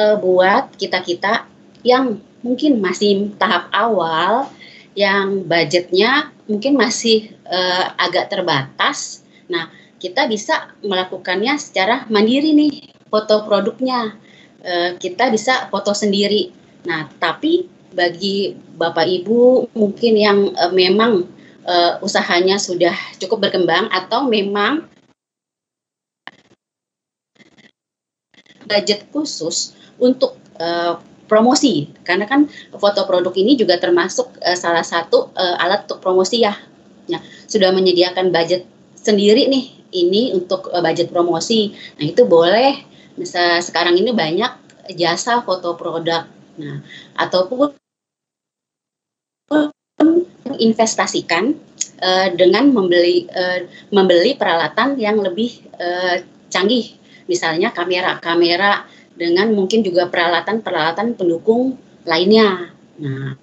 uh, 0.00 0.16
buat 0.16 0.80
kita 0.80 1.04
kita 1.04 1.44
yang 1.84 2.20
mungkin 2.40 2.80
masih 2.80 3.36
tahap 3.36 3.68
awal 3.72 4.48
yang 4.96 5.46
budgetnya 5.46 6.32
mungkin 6.50 6.74
masih 6.74 7.30
uh, 7.46 7.94
agak 7.94 8.26
terbatas. 8.32 9.22
Nah, 9.46 9.70
kita 10.02 10.26
bisa 10.26 10.74
melakukannya 10.82 11.54
secara 11.60 12.10
mandiri 12.10 12.50
nih, 12.56 12.90
foto 13.06 13.46
produknya. 13.46 14.18
Uh, 14.60 14.98
kita 14.98 15.30
bisa 15.30 15.70
foto 15.70 15.94
sendiri. 15.94 16.50
Nah, 16.84 17.06
tapi 17.22 17.70
bagi 17.94 18.54
Bapak 18.54 19.06
Ibu 19.06 19.70
mungkin 19.78 20.14
yang 20.18 20.38
uh, 20.58 20.72
memang 20.74 21.26
uh, 21.64 22.02
usahanya 22.02 22.58
sudah 22.58 22.94
cukup 23.22 23.48
berkembang 23.48 23.86
atau 23.94 24.26
memang 24.26 24.90
budget 28.66 29.06
khusus 29.10 29.74
untuk 29.98 30.38
promosi. 31.30 31.86
Karena 32.02 32.26
kan 32.26 32.50
foto 32.74 33.06
produk 33.06 33.30
ini 33.38 33.54
juga 33.54 33.78
termasuk 33.78 34.34
uh, 34.42 34.58
salah 34.58 34.82
satu 34.82 35.30
uh, 35.30 35.62
alat 35.62 35.86
untuk 35.86 36.02
promosi 36.02 36.42
ya. 36.42 36.58
ya 37.06 37.22
sudah 37.46 37.70
menyediakan 37.70 38.34
budget 38.34 38.66
sendiri 38.98 39.46
nih 39.46 39.64
ini 39.94 40.34
untuk 40.34 40.66
uh, 40.74 40.82
budget 40.82 41.14
promosi. 41.14 41.70
Nah 42.02 42.10
itu 42.10 42.26
boleh. 42.26 42.90
Misal 43.14 43.62
sekarang 43.62 43.94
ini 43.94 44.10
banyak 44.10 44.50
jasa 44.98 45.46
foto 45.46 45.78
produk. 45.78 46.26
Nah 46.58 46.82
ataupun 47.14 47.78
investasikan 50.60 51.54
uh, 52.02 52.28
dengan 52.34 52.68
membeli 52.74 53.28
uh, 53.30 53.64
membeli 53.92 54.34
peralatan 54.34 54.98
yang 54.98 55.20
lebih 55.20 55.62
uh, 55.78 56.20
canggih. 56.50 56.98
Misalnya 57.30 57.70
kamera-kamera 57.70 58.82
dengan 59.20 59.52
mungkin 59.52 59.84
juga 59.84 60.08
peralatan-peralatan 60.08 61.20
pendukung 61.20 61.76
lainnya. 62.08 62.72
Nah, 62.96 63.36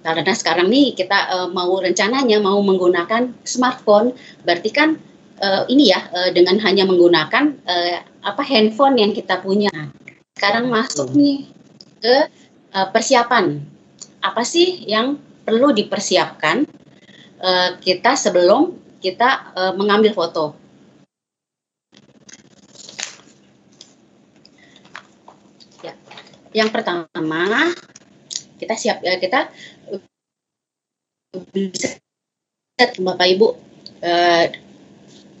karena 0.00 0.32
sekarang 0.32 0.72
nih 0.72 0.96
kita 0.96 1.18
uh, 1.28 1.48
mau 1.52 1.76
rencananya 1.76 2.40
mau 2.40 2.56
menggunakan 2.64 3.36
smartphone, 3.44 4.16
berarti 4.46 4.70
kan 4.72 4.96
uh, 5.44 5.68
ini 5.68 5.92
ya 5.92 6.00
uh, 6.08 6.30
dengan 6.32 6.56
hanya 6.64 6.88
menggunakan 6.88 7.60
uh, 7.68 8.00
apa 8.24 8.42
handphone 8.46 8.96
yang 8.96 9.12
kita 9.12 9.44
punya. 9.44 9.68
Sekarang 10.32 10.72
masuk 10.72 11.12
nih 11.12 11.44
ke 12.00 12.16
uh, 12.72 12.88
persiapan. 12.88 13.60
Apa 14.24 14.42
sih 14.48 14.88
yang 14.88 15.20
perlu 15.44 15.76
dipersiapkan 15.76 16.64
uh, 17.42 17.70
kita 17.84 18.16
sebelum 18.16 18.78
kita 19.02 19.52
uh, 19.52 19.72
mengambil 19.76 20.16
foto? 20.16 20.65
Yang 26.56 26.72
pertama, 26.72 27.68
kita 28.56 28.72
siap 28.80 29.04
ya 29.04 29.20
kita 29.20 29.52
bisa 31.52 32.00
Bapak 32.96 33.28
Ibu. 33.28 33.48
Uh, 34.00 34.44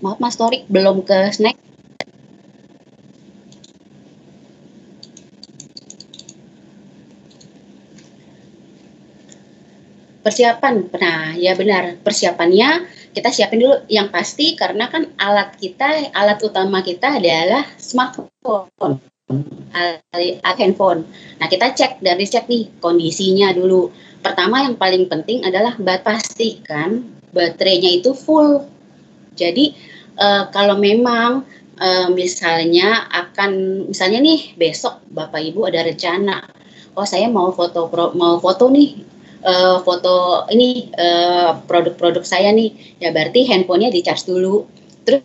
maaf 0.04 0.20
Mas 0.20 0.36
Torik 0.36 0.68
belum 0.68 1.00
ke 1.08 1.16
snack. 1.32 1.56
Persiapan. 10.20 10.84
Nah 11.00 11.32
ya 11.40 11.56
benar 11.56 11.96
persiapannya 12.04 12.84
kita 13.16 13.32
siapin 13.32 13.64
dulu. 13.64 13.88
Yang 13.88 14.12
pasti 14.12 14.52
karena 14.52 14.92
kan 14.92 15.08
alat 15.16 15.56
kita 15.56 16.12
alat 16.12 16.44
utama 16.44 16.84
kita 16.84 17.16
adalah 17.16 17.64
smartphone 17.80 19.15
handphone. 20.56 21.02
Nah, 21.42 21.46
kita 21.50 21.74
cek 21.74 22.02
dari 22.02 22.24
cek 22.26 22.46
nih 22.46 22.78
kondisinya 22.78 23.50
dulu. 23.52 23.90
Pertama 24.22 24.62
yang 24.62 24.74
paling 24.78 25.06
penting 25.06 25.46
adalah 25.46 25.78
pastikan 26.02 27.06
baterainya 27.30 28.00
itu 28.02 28.14
full. 28.14 28.66
Jadi 29.36 29.76
uh, 30.16 30.48
kalau 30.50 30.80
memang 30.80 31.44
uh, 31.78 32.08
misalnya 32.10 33.06
akan 33.12 33.84
misalnya 33.92 34.18
nih 34.24 34.56
besok 34.56 35.04
Bapak 35.12 35.42
Ibu 35.42 35.68
ada 35.68 35.84
rencana, 35.84 36.42
oh 36.96 37.06
saya 37.06 37.28
mau 37.28 37.52
foto 37.52 37.86
pro, 37.92 38.16
mau 38.16 38.40
foto 38.40 38.72
nih 38.72 38.98
uh, 39.44 39.84
foto 39.84 40.48
ini 40.50 40.88
produk-produk 41.68 42.24
saya 42.24 42.50
nih, 42.50 42.98
ya 43.02 43.12
berarti 43.12 43.44
handphonenya 43.46 43.92
di 43.92 44.00
charge 44.00 44.26
dulu. 44.26 44.64
Terus 45.06 45.22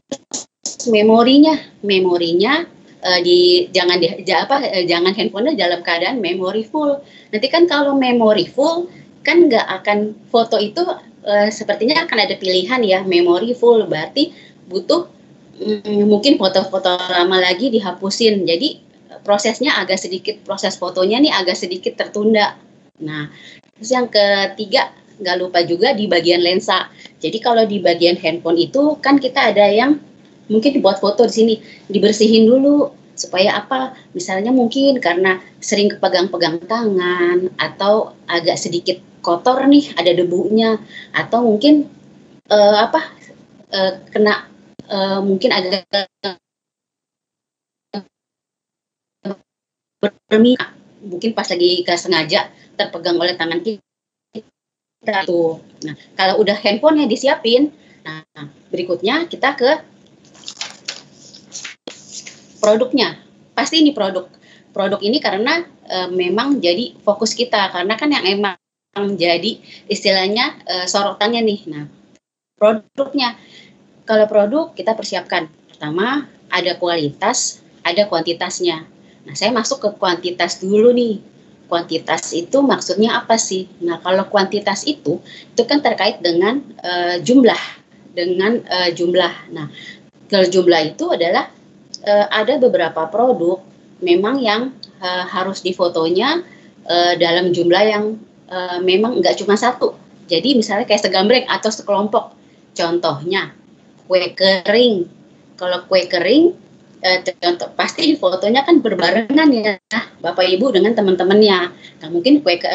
memorinya, 0.92 1.58
memorinya 1.82 2.68
uh, 3.02 3.20
di 3.22 3.68
jangan 3.74 3.98
di 3.98 4.08
ja, 4.24 4.46
apa 4.46 4.62
uh, 4.62 4.86
jangan 4.86 5.14
handphonenya 5.14 5.58
dalam 5.68 5.82
keadaan 5.82 6.22
memory 6.22 6.64
full. 6.66 7.02
Nanti 7.34 7.48
kan 7.50 7.66
kalau 7.66 7.98
memory 7.98 8.48
full 8.48 8.88
kan 9.22 9.50
nggak 9.50 9.66
akan 9.82 10.18
foto 10.30 10.58
itu 10.58 10.82
uh, 11.26 11.50
sepertinya 11.50 12.06
akan 12.06 12.18
ada 12.26 12.36
pilihan 12.38 12.82
ya 12.82 13.00
memory 13.06 13.54
full 13.54 13.86
berarti 13.86 14.34
butuh 14.66 15.10
um, 15.62 16.06
mungkin 16.10 16.38
foto-foto 16.38 16.98
lama 16.98 17.38
lagi 17.42 17.70
dihapusin. 17.70 18.46
Jadi 18.46 18.82
prosesnya 19.22 19.78
agak 19.78 20.02
sedikit 20.02 20.42
proses 20.42 20.80
fotonya 20.80 21.22
nih 21.22 21.34
agak 21.34 21.58
sedikit 21.58 21.94
tertunda. 22.00 22.58
Nah, 23.02 23.30
terus 23.78 23.92
yang 23.92 24.08
ketiga 24.10 24.94
nggak 25.22 25.38
lupa 25.38 25.62
juga 25.62 25.94
di 25.94 26.10
bagian 26.10 26.42
lensa. 26.42 26.90
Jadi 27.22 27.38
kalau 27.38 27.70
di 27.70 27.78
bagian 27.78 28.18
handphone 28.18 28.58
itu 28.58 28.98
kan 28.98 29.22
kita 29.22 29.54
ada 29.54 29.70
yang 29.70 30.02
mungkin 30.52 30.76
dibuat 30.76 31.00
foto 31.00 31.24
di 31.24 31.34
sini 31.34 31.56
dibersihin 31.88 32.44
dulu 32.44 32.92
supaya 33.16 33.64
apa? 33.64 33.96
Misalnya 34.12 34.52
mungkin 34.52 35.00
karena 35.00 35.40
sering 35.64 35.94
kepegang-pegang 35.96 36.66
tangan 36.68 37.54
atau 37.56 38.18
agak 38.28 38.60
sedikit 38.60 38.98
kotor 39.24 39.64
nih 39.70 39.96
ada 39.96 40.12
debunya. 40.12 40.82
Atau 41.16 41.46
mungkin 41.48 41.88
uh, 42.52 42.78
apa? 42.84 43.02
Uh, 43.72 43.94
kena 44.12 44.52
uh, 44.92 45.24
mungkin 45.24 45.56
agak 45.56 45.88
berminyak. 50.02 50.76
Mungkin 51.02 51.34
pas 51.34 51.50
lagi 51.50 51.82
gak 51.82 51.98
sengaja 51.98 52.54
terpegang 52.78 53.18
oleh 53.18 53.34
tangan 53.34 53.62
kita 53.62 55.18
tuh. 55.26 55.62
Nah 55.86 55.96
kalau 56.14 56.42
udah 56.42 56.58
handphonenya 56.58 57.10
disiapin 57.10 57.74
nah 58.02 58.26
berikutnya 58.74 59.30
kita 59.30 59.54
ke 59.54 59.91
produknya. 62.62 63.18
Pasti 63.58 63.82
ini 63.82 63.92
produk. 63.92 64.30
Produk 64.72 65.02
ini 65.02 65.18
karena 65.18 65.66
e, 65.84 65.98
memang 66.14 66.62
jadi 66.62 66.96
fokus 67.02 67.34
kita. 67.34 67.74
Karena 67.74 67.98
kan 67.98 68.14
yang 68.14 68.24
emang 68.24 68.56
jadi 69.18 69.58
istilahnya 69.90 70.62
e, 70.64 70.76
sorotannya 70.86 71.42
nih. 71.42 71.60
Nah 71.68 71.84
produknya. 72.56 73.36
Kalau 74.06 74.30
produk 74.30 74.72
kita 74.78 74.94
persiapkan. 74.94 75.50
Pertama 75.74 76.30
ada 76.54 76.78
kualitas 76.78 77.66
ada 77.82 78.06
kuantitasnya. 78.06 78.86
Nah 79.26 79.34
saya 79.34 79.50
masuk 79.50 79.82
ke 79.82 79.90
kuantitas 79.98 80.62
dulu 80.62 80.94
nih. 80.94 81.18
Kuantitas 81.66 82.36
itu 82.36 82.60
maksudnya 82.62 83.18
apa 83.18 83.40
sih? 83.40 83.66
Nah 83.82 83.98
kalau 84.04 84.28
kuantitas 84.30 84.86
itu 84.86 85.24
itu 85.26 85.64
kan 85.66 85.82
terkait 85.82 86.22
dengan 86.22 86.62
e, 86.80 87.20
jumlah. 87.26 87.62
Dengan 88.12 88.62
e, 88.62 88.78
jumlah. 88.94 89.34
Nah 89.56 89.68
kalau 90.28 90.48
jumlah 90.48 90.96
itu 90.96 91.12
adalah 91.12 91.50
uh, 92.06 92.26
ada 92.30 92.58
beberapa 92.58 93.08
produk 93.10 93.62
memang 94.02 94.42
yang 94.42 94.74
uh, 95.00 95.26
harus 95.30 95.62
difotonya 95.62 96.42
uh, 96.90 97.14
dalam 97.18 97.54
jumlah 97.54 97.84
yang 97.86 98.18
uh, 98.50 98.80
memang 98.82 99.22
nggak 99.22 99.38
cuma 99.42 99.56
satu. 99.56 99.94
Jadi 100.32 100.56
misalnya 100.56 100.88
kayak 100.88 101.04
segambreng 101.04 101.46
atau 101.48 101.70
sekelompok. 101.70 102.34
Contohnya 102.72 103.52
kue 104.08 104.32
kering. 104.34 105.08
Kalau 105.60 105.86
kue 105.86 106.08
kering 106.10 106.56
uh, 107.04 107.18
contoh 107.22 107.70
pasti 107.78 108.16
fotonya 108.18 108.66
kan 108.66 108.80
berbarengan 108.80 109.50
ya 109.52 109.78
Bapak 110.22 110.46
Ibu 110.46 110.74
dengan 110.74 110.94
teman-temannya. 110.98 111.60
Nah, 112.02 112.10
mungkin 112.10 112.42
kue 112.42 112.58
ke, 112.58 112.70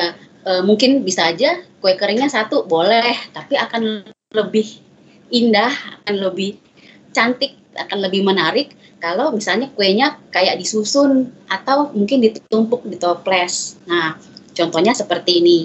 uh, 0.46 0.62
mungkin 0.62 1.02
bisa 1.02 1.30
aja 1.30 1.62
kue 1.82 1.94
keringnya 1.94 2.30
satu 2.30 2.66
boleh, 2.66 3.14
tapi 3.30 3.54
akan 3.58 4.02
lebih 4.34 4.82
indah, 5.30 5.70
akan 6.02 6.14
lebih 6.30 6.58
cantik, 7.14 7.54
akan 7.74 7.98
lebih 8.04 8.26
menarik 8.26 8.74
kalau 8.96 9.32
misalnya 9.32 9.68
kuenya 9.76 10.16
kayak 10.32 10.56
disusun 10.56 11.28
atau 11.46 11.92
mungkin 11.92 12.24
ditumpuk 12.24 12.82
di 12.88 12.96
toples. 12.96 13.76
Nah, 13.84 14.16
contohnya 14.56 14.96
seperti 14.96 15.44
ini. 15.44 15.58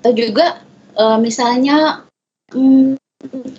Atau 0.00 0.12
juga 0.12 0.60
e, 0.92 1.04
misalnya 1.16 2.04
hmm, 2.52 3.00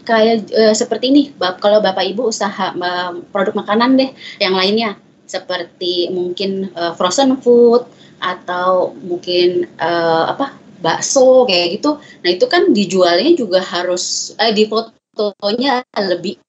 kayak 0.05 0.53
e, 0.53 0.63
seperti 0.77 1.09
ini, 1.09 1.23
bap, 1.33 1.57
kalau 1.57 1.81
bapak 1.81 2.05
ibu 2.05 2.29
usaha 2.29 2.69
e, 2.71 2.89
produk 3.33 3.57
makanan 3.57 3.97
deh, 3.97 4.13
yang 4.37 4.53
lainnya 4.53 4.93
seperti 5.25 6.13
mungkin 6.13 6.69
e, 6.69 6.83
frozen 6.93 7.41
food 7.41 7.89
atau 8.21 8.93
mungkin 9.01 9.65
e, 9.65 9.89
apa 10.29 10.53
bakso 10.85 11.49
kayak 11.49 11.81
gitu. 11.81 11.97
Nah 12.21 12.29
itu 12.29 12.45
kan 12.45 12.69
dijualnya 12.69 13.33
juga 13.33 13.57
harus 13.65 14.37
eh, 14.37 14.53
di 14.53 14.69
fotonya 14.69 15.81
lebih 15.97 16.44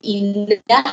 indah. 0.00 0.84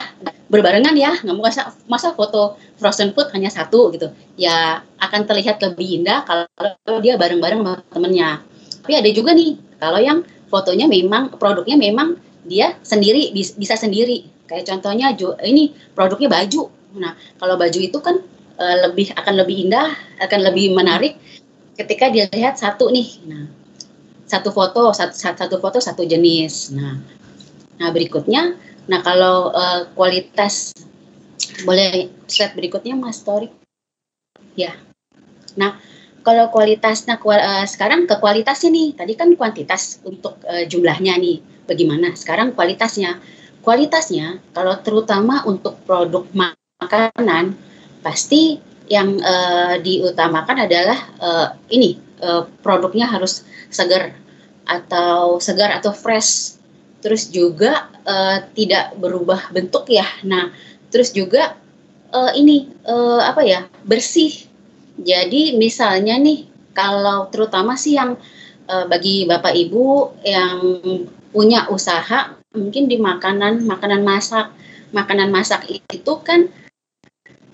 Berbarengan 0.48 0.96
ya 0.96 1.12
nggak 1.20 1.36
mau 1.36 1.44
masa, 1.92 2.16
foto 2.16 2.56
frozen 2.80 3.12
food 3.12 3.28
hanya 3.36 3.52
satu 3.52 3.92
gitu. 3.92 4.08
Ya 4.40 4.84
akan 5.00 5.28
terlihat 5.28 5.60
lebih 5.60 6.04
indah 6.04 6.24
kalau 6.24 7.00
dia 7.04 7.20
bareng-bareng 7.20 7.60
sama 7.60 7.74
temennya. 7.92 8.30
Tapi 8.84 8.94
ada 8.96 9.10
juga 9.12 9.36
nih 9.36 9.60
kalau 9.76 10.00
yang 10.00 10.24
fotonya 10.48 10.88
memang 10.88 11.36
produknya 11.36 11.76
memang 11.76 12.16
dia 12.48 12.80
sendiri 12.84 13.36
bisa 13.36 13.76
sendiri. 13.76 14.24
Kayak 14.48 14.72
contohnya 14.72 15.12
ini 15.44 15.76
produknya 15.92 16.32
baju. 16.32 16.72
Nah 16.96 17.12
kalau 17.36 17.60
baju 17.60 17.80
itu 17.84 18.00
kan 18.00 18.24
e, 18.56 18.66
lebih 18.88 19.12
akan 19.20 19.34
lebih 19.36 19.68
indah 19.68 19.92
akan 20.24 20.40
lebih 20.48 20.72
menarik 20.72 21.20
ketika 21.76 22.08
dilihat 22.08 22.56
satu 22.56 22.88
nih. 22.88 23.20
Nah 23.28 23.44
satu 24.28 24.52
foto 24.52 24.92
satu, 24.92 25.16
satu 25.16 25.56
foto 25.58 25.80
satu 25.80 26.04
jenis. 26.04 26.76
Nah, 26.76 27.00
nah 27.80 27.90
berikutnya, 27.96 28.60
nah 28.88 29.04
kalau 29.04 29.52
uh, 29.52 29.92
kualitas 29.94 30.72
boleh 31.64 32.12
slide 32.28 32.54
berikutnya 32.54 32.94
Mas 32.98 33.24
Tori. 33.24 33.50
Ya. 34.58 34.74
Nah, 35.58 35.80
kalau 36.22 36.52
kualitasnya 36.52 37.18
uh, 37.18 37.66
sekarang 37.66 38.06
ke 38.06 38.20
kualitasnya 38.20 38.70
nih. 38.70 38.90
Tadi 38.98 39.14
kan 39.16 39.32
kuantitas 39.34 40.04
untuk 40.04 40.38
uh, 40.44 40.66
jumlahnya 40.68 41.16
nih. 41.18 41.40
Bagaimana? 41.66 42.14
Sekarang 42.14 42.52
kualitasnya. 42.54 43.20
Kualitasnya 43.64 44.40
kalau 44.56 44.80
terutama 44.80 45.44
untuk 45.44 45.80
produk 45.84 46.24
makanan 46.80 47.56
pasti 48.00 48.60
yang 48.88 49.20
uh, 49.20 49.76
diutamakan 49.84 50.64
adalah 50.64 51.00
uh, 51.20 51.48
ini 51.68 52.00
uh, 52.24 52.48
produknya 52.64 53.12
harus 53.12 53.44
segar 53.68 54.16
atau 54.64 55.44
segar 55.44 55.76
atau 55.76 55.92
fresh 55.92 56.57
terus 57.00 57.30
juga 57.30 57.90
uh, 58.04 58.42
tidak 58.58 58.98
berubah 58.98 59.54
bentuk 59.54 59.88
ya. 59.90 60.06
Nah 60.26 60.50
terus 60.90 61.14
juga 61.14 61.56
uh, 62.12 62.32
ini 62.34 62.68
uh, 62.88 63.22
apa 63.24 63.42
ya 63.46 63.66
bersih. 63.86 64.34
Jadi 64.98 65.56
misalnya 65.56 66.18
nih 66.18 66.50
kalau 66.74 67.30
terutama 67.30 67.78
sih 67.78 67.98
yang 67.98 68.18
uh, 68.70 68.86
bagi 68.90 69.30
bapak 69.30 69.54
ibu 69.54 70.14
yang 70.26 70.82
punya 71.30 71.70
usaha 71.70 72.34
mungkin 72.54 72.90
di 72.90 72.98
makanan 72.98 73.66
makanan 73.66 74.02
masak. 74.02 74.54
Makanan 74.88 75.30
masak 75.36 75.68
itu 75.68 76.14
kan 76.24 76.48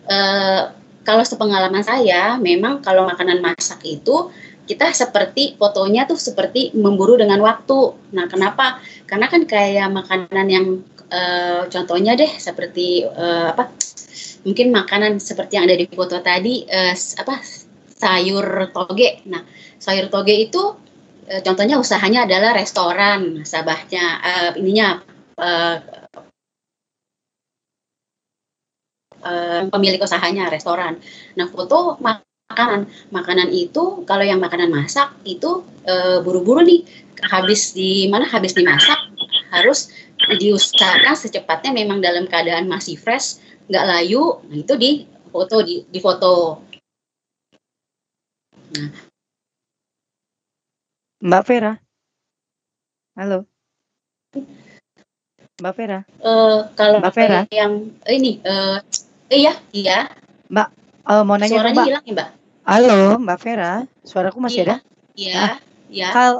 uh, 0.05 0.69
kalau 1.03 1.23
sepengalaman 1.27 1.83
saya, 1.83 2.39
memang 2.39 2.79
kalau 2.79 3.03
makanan 3.03 3.43
masak 3.43 3.83
itu 3.83 4.31
kita 4.63 4.95
seperti 4.95 5.59
fotonya 5.59 6.07
tuh 6.07 6.15
seperti 6.15 6.71
memburu 6.75 7.19
dengan 7.19 7.39
waktu. 7.43 7.95
Nah, 8.15 8.25
kenapa? 8.31 8.79
Karena 9.03 9.27
kan 9.27 9.43
kayak 9.43 9.91
makanan 9.91 10.47
yang 10.47 10.65
uh, 11.11 11.67
contohnya 11.67 12.15
deh 12.15 12.31
seperti 12.39 13.03
uh, 13.03 13.51
apa? 13.51 13.75
Mungkin 14.43 14.75
makanan 14.75 15.19
seperti 15.19 15.55
yang 15.59 15.67
ada 15.67 15.75
di 15.75 15.87
foto 15.87 16.19
tadi 16.23 16.63
uh, 16.63 16.95
apa 16.95 17.35
sayur 17.91 18.71
toge. 18.71 19.23
Nah, 19.27 19.43
sayur 19.79 20.07
toge 20.07 20.35
itu 20.35 20.63
uh, 21.27 21.41
contohnya 21.43 21.75
usahanya 21.79 22.23
adalah 22.23 22.55
restoran, 22.55 23.43
sabahnya 23.43 24.05
uh, 24.23 24.51
ininya 24.55 25.03
uh, 25.39 25.77
pemilik 29.71 29.99
usahanya 30.03 30.51
restoran. 30.51 30.99
Nah 31.39 31.47
foto 31.47 31.95
makanan, 32.53 32.81
makanan 33.09 33.49
itu 33.49 34.05
kalau 34.05 34.21
yang 34.21 34.37
makanan 34.37 34.69
masak 34.69 35.09
itu 35.25 35.65
uh, 35.89 36.21
buru-buru 36.21 36.61
nih 36.61 36.85
habis 37.25 37.73
di 37.73 38.05
mana 38.13 38.29
habis 38.29 38.53
dimasak 38.53 38.95
harus 39.49 39.89
diusahakan 40.37 41.17
secepatnya 41.17 41.73
memang 41.73 41.97
dalam 41.97 42.29
keadaan 42.29 42.69
masih 42.69 42.93
fresh, 42.95 43.41
nggak 43.67 43.85
layu. 43.89 44.37
Nah 44.45 44.57
itu 44.61 44.73
di 44.77 44.91
foto 45.33 45.65
di, 45.65 45.81
di 45.89 45.99
foto. 45.99 46.61
Nah. 48.77 48.89
Mbak 51.23 51.43
Vera, 51.49 51.73
halo. 53.17 53.49
Mbak 55.57 55.73
Vera. 55.73 55.99
Uh, 56.21 56.69
kalau 56.77 57.01
Mbak 57.01 57.13
Vera 57.15 57.41
yang 57.49 57.93
ini 58.09 58.43
uh, 58.43 58.77
Iya, 59.33 59.53
iya. 59.73 59.99
Mbak, 60.53 60.67
uh, 61.09 61.23
mau 61.25 61.35
nanya 61.41 61.57
Suaranya 61.57 61.73
Mbak. 61.73 61.87
hilang 61.89 62.05
ya, 62.05 62.13
Mbak? 62.13 62.29
Halo, 62.63 63.19
Mbak 63.19 63.39
Vera. 63.43 63.83
Suaraku 64.07 64.39
masih 64.39 64.63
iya, 64.63 64.67
ada? 64.67 64.77
Iya, 65.19 65.35
nah, 65.35 65.55
iya. 65.91 66.07
Kal 66.15 66.31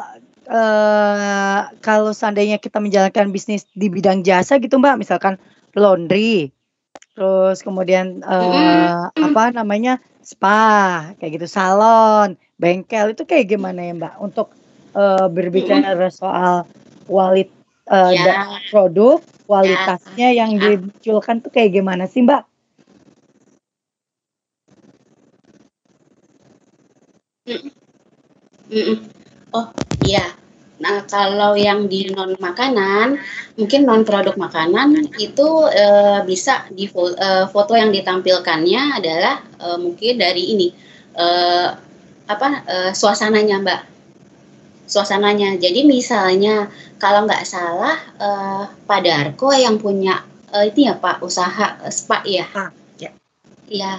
uh, 0.48 1.60
kalau 1.84 2.16
seandainya 2.16 2.64
kita 2.64 2.80
menjalankan 2.80 3.36
bisnis 3.36 3.68
di 3.76 3.92
bidang 3.92 4.24
jasa 4.24 4.56
gitu, 4.64 4.80
Mbak, 4.80 5.04
misalkan 5.04 5.36
laundry, 5.76 6.56
terus 7.12 7.60
kemudian 7.60 8.24
uh, 8.24 9.12
mm. 9.12 9.20
apa 9.20 9.52
namanya 9.52 10.00
spa, 10.24 11.12
kayak 11.20 11.44
gitu, 11.44 11.48
salon, 11.52 12.40
bengkel 12.56 13.12
itu 13.12 13.28
kayak 13.28 13.52
gimana 13.52 13.84
ya, 13.84 13.92
Mbak? 13.92 14.14
Untuk 14.24 14.56
uh, 14.96 15.28
berbicara 15.28 16.08
mm. 16.08 16.16
soal 16.16 16.64
kualit 17.04 17.52
uh, 17.92 18.16
ya. 18.16 18.64
produk, 18.72 19.20
kualitasnya 19.44 20.32
ya. 20.32 20.48
yang 20.48 20.56
ya. 20.56 20.80
dimunculkan 20.80 21.44
tuh 21.44 21.52
kayak 21.52 21.76
gimana 21.76 22.08
sih, 22.08 22.24
Mbak? 22.24 22.53
Oh, 29.52 29.68
iya. 30.08 30.32
Nah, 30.80 31.04
kalau 31.08 31.60
yang 31.60 31.92
di 31.92 32.08
non 32.08 32.40
makanan, 32.40 33.20
mungkin 33.60 33.82
non 33.84 34.08
produk 34.08 34.36
makanan 34.40 35.12
itu 35.20 35.50
e, 35.68 35.86
bisa 36.24 36.68
di 36.72 36.88
e, 36.88 37.30
foto 37.52 37.76
yang 37.76 37.92
ditampilkannya 37.92 38.82
adalah 38.96 39.44
e, 39.60 39.68
mungkin 39.76 40.14
dari 40.24 40.56
ini 40.56 40.68
e, 41.16 41.28
apa 42.32 42.48
e, 42.64 42.76
suasananya, 42.96 43.60
Mbak. 43.60 43.82
Suasananya. 44.88 45.60
Jadi 45.60 45.84
misalnya 45.84 46.72
kalau 46.96 47.28
nggak 47.28 47.44
salah 47.44 48.00
e, 48.16 48.30
Pak 48.88 49.00
Darko 49.04 49.52
yang 49.52 49.76
punya 49.84 50.24
e, 50.48 50.72
itu 50.72 50.88
ya 50.88 50.96
Pak 50.96 51.20
usaha 51.20 51.84
spa 51.92 52.24
ya. 52.24 52.48
Ah, 52.56 52.72
ya. 53.74 53.80
Iya. 53.82 53.94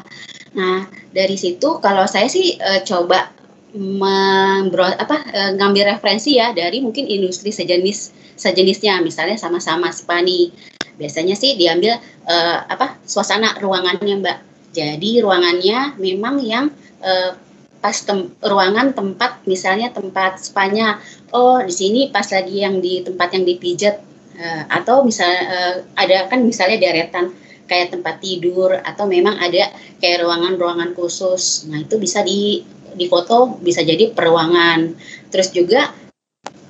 Nah, 0.54 0.86
dari 1.10 1.34
situ 1.34 1.82
kalau 1.82 2.06
saya 2.06 2.30
sih 2.30 2.54
e, 2.54 2.70
coba 2.86 3.34
membro 3.74 4.86
apa 4.86 5.26
e, 5.34 5.40
ngambil 5.58 5.98
referensi 5.98 6.38
ya 6.38 6.54
dari 6.54 6.78
mungkin 6.78 7.10
industri 7.10 7.50
sejenis 7.50 8.14
sejenisnya 8.38 9.02
misalnya 9.02 9.34
sama-sama 9.34 9.90
Spani. 9.90 10.54
Biasanya 10.94 11.34
sih 11.34 11.58
diambil 11.58 11.98
e, 12.22 12.36
apa 12.70 13.02
suasana 13.02 13.58
ruangannya 13.58 14.22
Mbak. 14.22 14.38
Jadi 14.74 15.18
ruangannya 15.18 15.98
memang 15.98 16.38
yang 16.38 16.70
e, 17.02 17.34
pas 17.82 17.98
tem 18.00 18.32
ruangan 18.40 18.96
tempat 18.96 19.44
misalnya 19.44 19.92
tempat 19.92 20.40
spanya 20.40 20.96
oh 21.36 21.60
di 21.60 21.68
sini 21.68 22.00
pas 22.08 22.24
lagi 22.32 22.64
yang 22.64 22.80
di 22.80 23.04
tempat 23.04 23.36
yang 23.36 23.44
dipijat 23.44 24.00
e, 24.38 24.46
atau 24.72 25.04
misalnya 25.04 25.42
e, 25.44 25.58
ada 25.98 26.30
kan 26.32 26.40
misalnya 26.46 26.80
deretan 26.80 27.34
kayak 27.64 27.96
tempat 27.96 28.20
tidur 28.20 28.76
atau 28.76 29.04
memang 29.08 29.40
ada 29.40 29.72
kayak 29.98 30.24
ruangan-ruangan 30.24 30.92
khusus. 30.92 31.68
Nah, 31.68 31.82
itu 31.84 31.96
bisa 31.96 32.20
di 32.20 32.64
di 32.94 33.06
foto 33.10 33.58
bisa 33.58 33.82
jadi 33.82 34.14
peruangan. 34.14 34.94
Terus 35.32 35.50
juga 35.50 35.90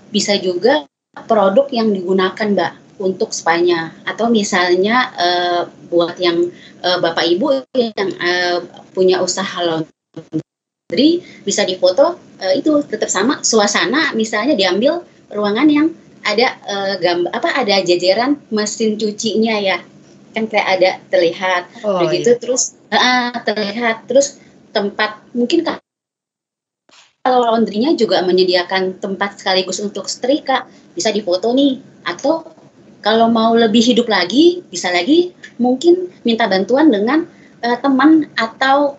bisa 0.09 0.39
juga 0.39 0.87
produk 1.27 1.67
yang 1.71 1.91
digunakan, 1.91 2.49
Mbak, 2.55 2.73
untuk 3.03 3.35
spanya 3.35 3.91
atau 4.07 4.31
misalnya 4.31 5.11
uh, 5.19 5.63
buat 5.91 6.15
yang 6.19 6.51
uh, 6.83 6.99
Bapak 7.03 7.27
Ibu 7.27 7.67
yang 7.75 8.11
uh, 8.23 8.59
punya 8.95 9.19
usaha 9.19 9.59
laundry 9.63 11.23
bisa 11.43 11.67
difoto 11.67 12.15
uh, 12.39 12.55
itu 12.55 12.87
tetap 12.87 13.11
sama 13.11 13.43
suasana 13.43 14.15
misalnya 14.15 14.55
diambil 14.55 15.03
ruangan 15.35 15.67
yang 15.67 15.87
ada 16.25 16.55
uh, 16.65 16.95
gambar 17.03 17.31
apa 17.35 17.49
ada 17.67 17.83
jajaran 17.83 18.39
mesin 18.55 18.95
cucinya 18.95 19.59
ya 19.59 19.83
kan 20.35 20.51
kayak 20.51 20.69
ada 20.79 20.91
terlihat. 21.09 21.63
Oh, 21.87 22.03
begitu 22.05 22.35
iya. 22.35 22.41
terus 22.43 22.75
uh, 22.91 23.33
terlihat. 23.47 24.11
Terus 24.11 24.43
tempat 24.75 25.23
mungkin 25.33 25.63
kalau 27.25 27.41
laundrynya 27.41 27.95
juga 27.95 28.21
menyediakan 28.27 28.99
tempat 28.99 29.41
sekaligus 29.41 29.81
untuk 29.81 30.11
setrika 30.11 30.67
bisa 30.93 31.15
difoto 31.15 31.55
nih. 31.55 31.79
Atau 32.05 32.45
kalau 33.01 33.31
mau 33.31 33.55
lebih 33.55 33.81
hidup 33.81 34.11
lagi 34.11 34.61
bisa 34.69 34.91
lagi 34.91 35.33
mungkin 35.57 36.11
minta 36.27 36.51
bantuan 36.51 36.91
dengan 36.91 37.25
uh, 37.63 37.79
teman 37.79 38.27
atau 38.35 38.99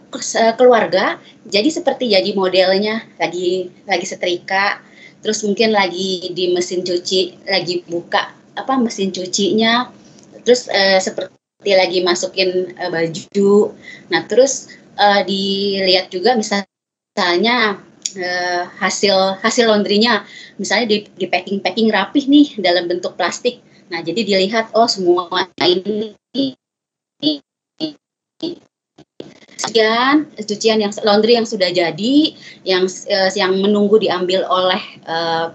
keluarga. 0.55 1.19
Jadi 1.45 1.69
seperti 1.69 2.15
jadi 2.15 2.31
modelnya. 2.33 3.03
Lagi 3.19 3.69
lagi 3.85 4.05
setrika 4.07 4.81
terus 5.25 5.41
mungkin 5.41 5.73
lagi 5.73 6.29
di 6.37 6.53
mesin 6.53 6.85
cuci 6.85 7.49
lagi 7.49 7.81
buka 7.89 8.29
apa 8.53 8.77
mesin 8.77 9.09
cucinya 9.09 9.89
terus 10.45 10.69
uh, 10.69 11.01
seperti 11.01 11.71
lagi 11.73 11.99
masukin 12.05 12.77
uh, 12.77 12.93
baju. 12.93 13.73
Nah 14.13 14.21
terus 14.29 14.69
uh, 14.95 15.25
dilihat 15.25 16.13
juga 16.13 16.37
misalnya 16.37 17.81
uh, 18.15 18.63
hasil 18.79 19.41
hasil 19.41 19.65
laundrynya. 19.67 20.23
Misalnya 20.61 20.95
di, 20.95 20.97
di 21.17 21.25
packing 21.27 21.59
packing 21.59 21.89
rapih 21.91 22.29
nih 22.29 22.61
dalam 22.61 22.87
bentuk 22.87 23.17
plastik. 23.17 23.59
Nah 23.89 23.99
jadi 24.05 24.21
dilihat 24.21 24.71
oh 24.77 24.87
semua 24.87 25.27
ini 25.65 26.13
sekian 29.55 30.29
cucian 30.35 30.79
yang 30.79 30.93
laundry 31.03 31.35
yang 31.35 31.47
sudah 31.47 31.71
jadi 31.71 32.15
yang 32.67 32.85
uh, 32.85 33.31
yang 33.33 33.57
menunggu 33.59 33.97
diambil 33.97 34.45
oleh 34.45 34.81
uh, 35.07 35.51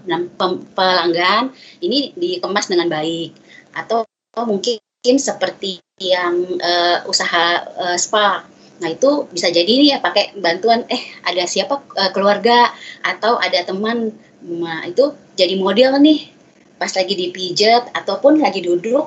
pelanggan 0.75 1.53
ini 1.79 2.11
dikemas 2.17 2.67
dengan 2.67 2.91
baik. 2.91 3.33
Atau, 3.71 4.03
atau 4.31 4.47
mungkin 4.47 4.79
seperti 5.03 5.83
yang 5.99 6.57
uh, 6.59 7.03
usaha 7.05 7.67
uh, 7.77 7.97
spa. 7.99 8.47
Nah 8.81 8.89
itu 8.89 9.29
bisa 9.29 9.51
jadi 9.51 9.67
nih 9.67 9.89
ya 9.93 9.97
pakai 10.01 10.33
bantuan 10.39 10.87
eh 10.89 11.03
ada 11.27 11.45
siapa 11.45 11.83
uh, 11.83 12.09
keluarga 12.15 12.71
atau 13.05 13.37
ada 13.37 13.61
teman 13.61 14.15
Nah, 14.41 14.89
itu 14.89 15.13
jadi 15.37 15.53
model 15.57 16.01
nih 16.01 16.33
pas 16.81 16.89
lagi 16.89 17.13
dipijat 17.13 17.93
ataupun 17.93 18.41
lagi 18.41 18.65
duduk 18.65 19.05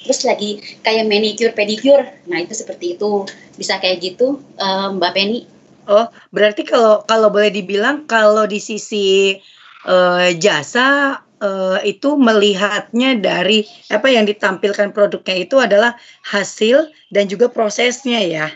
terus 0.00 0.24
lagi 0.24 0.60
kayak 0.80 1.08
manicure 1.08 1.52
pedicure. 1.52 2.24
Nah, 2.28 2.40
itu 2.40 2.56
seperti 2.56 2.96
itu. 2.96 3.28
Bisa 3.56 3.80
kayak 3.80 4.00
gitu 4.00 4.40
uh, 4.56 4.88
Mbak 4.96 5.12
Penny. 5.12 5.44
Oh, 5.88 6.08
berarti 6.32 6.64
kalau 6.64 7.04
kalau 7.04 7.28
boleh 7.32 7.52
dibilang 7.52 8.08
kalau 8.08 8.44
di 8.48 8.60
sisi 8.60 9.36
uh, 9.84 10.28
jasa 10.36 11.20
uh, 11.40 11.80
itu 11.82 12.14
melihatnya 12.14 13.18
dari 13.18 13.66
apa 13.90 14.06
yang 14.12 14.28
ditampilkan 14.28 14.92
produknya 14.92 15.36
itu 15.42 15.56
adalah 15.58 15.96
hasil 16.28 16.92
dan 17.10 17.26
juga 17.26 17.50
prosesnya 17.50 18.20
ya. 18.22 18.46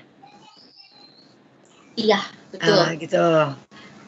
Iya, 1.99 2.21
betul. 2.53 2.79
Ah, 2.79 2.93
gitu. 2.95 3.25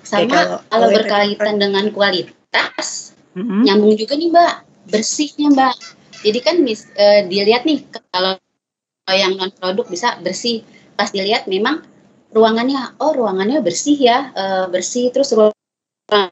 Sama 0.07 0.23
Oke, 0.23 0.31
kalau, 0.31 0.59
kalau 0.71 0.89
berkaitan 0.95 1.59
dengan 1.59 1.91
kualitas, 1.91 3.19
mm-hmm. 3.35 3.67
nyambung 3.67 3.99
juga 3.99 4.15
nih 4.15 4.31
Mbak, 4.31 4.55
bersihnya 4.91 5.51
Mbak. 5.51 5.75
Jadi 6.23 6.39
kan 6.43 6.57
mis, 6.63 6.87
uh, 6.95 7.27
dilihat 7.27 7.67
nih 7.67 7.83
kalau 8.15 8.39
yang 9.11 9.39
non 9.39 9.51
produk 9.55 9.87
bisa 9.87 10.19
bersih. 10.23 10.63
Pas 10.97 11.13
dilihat 11.13 11.47
memang 11.47 11.83
ruangannya, 12.33 12.97
oh 12.99 13.13
ruangannya 13.15 13.63
bersih 13.63 13.99
ya, 13.99 14.33
uh, 14.35 14.67
bersih 14.71 15.11
terus 15.15 15.31
ruangannya 15.31 16.31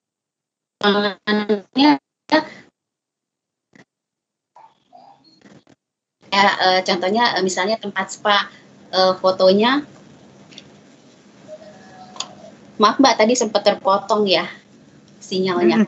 ya 6.34 6.44
uh, 6.50 6.80
contohnya 6.82 7.24
uh, 7.38 7.42
misalnya 7.46 7.78
tempat 7.78 8.10
spa 8.10 8.50
uh, 8.90 9.14
fotonya. 9.22 9.86
Maaf 12.74 12.98
mbak 12.98 13.22
tadi 13.22 13.38
sempat 13.38 13.62
terpotong 13.62 14.26
ya 14.26 14.50
sinyalnya. 15.22 15.86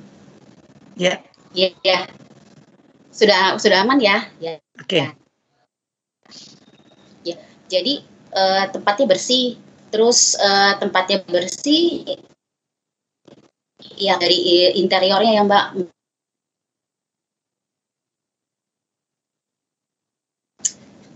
Ya. 0.95 1.19
Ya 1.51 1.69
ya 1.83 2.07
sudah 3.11 3.59
sudah 3.59 3.83
aman 3.83 3.99
ya? 3.99 4.23
Ya. 4.39 4.63
Oke. 4.79 5.03
Okay. 5.03 5.07
ya 7.27 7.37
jadi 7.67 8.07
uh, 8.31 8.71
tempatnya 8.71 9.07
bersih. 9.11 9.59
Terus 9.91 10.39
uh, 10.39 10.79
tempatnya 10.79 11.27
bersih 11.27 12.07
ya 13.97 14.15
dari 14.21 14.73
interiornya 14.79 15.33
ya 15.41 15.43
mbak 15.47 15.96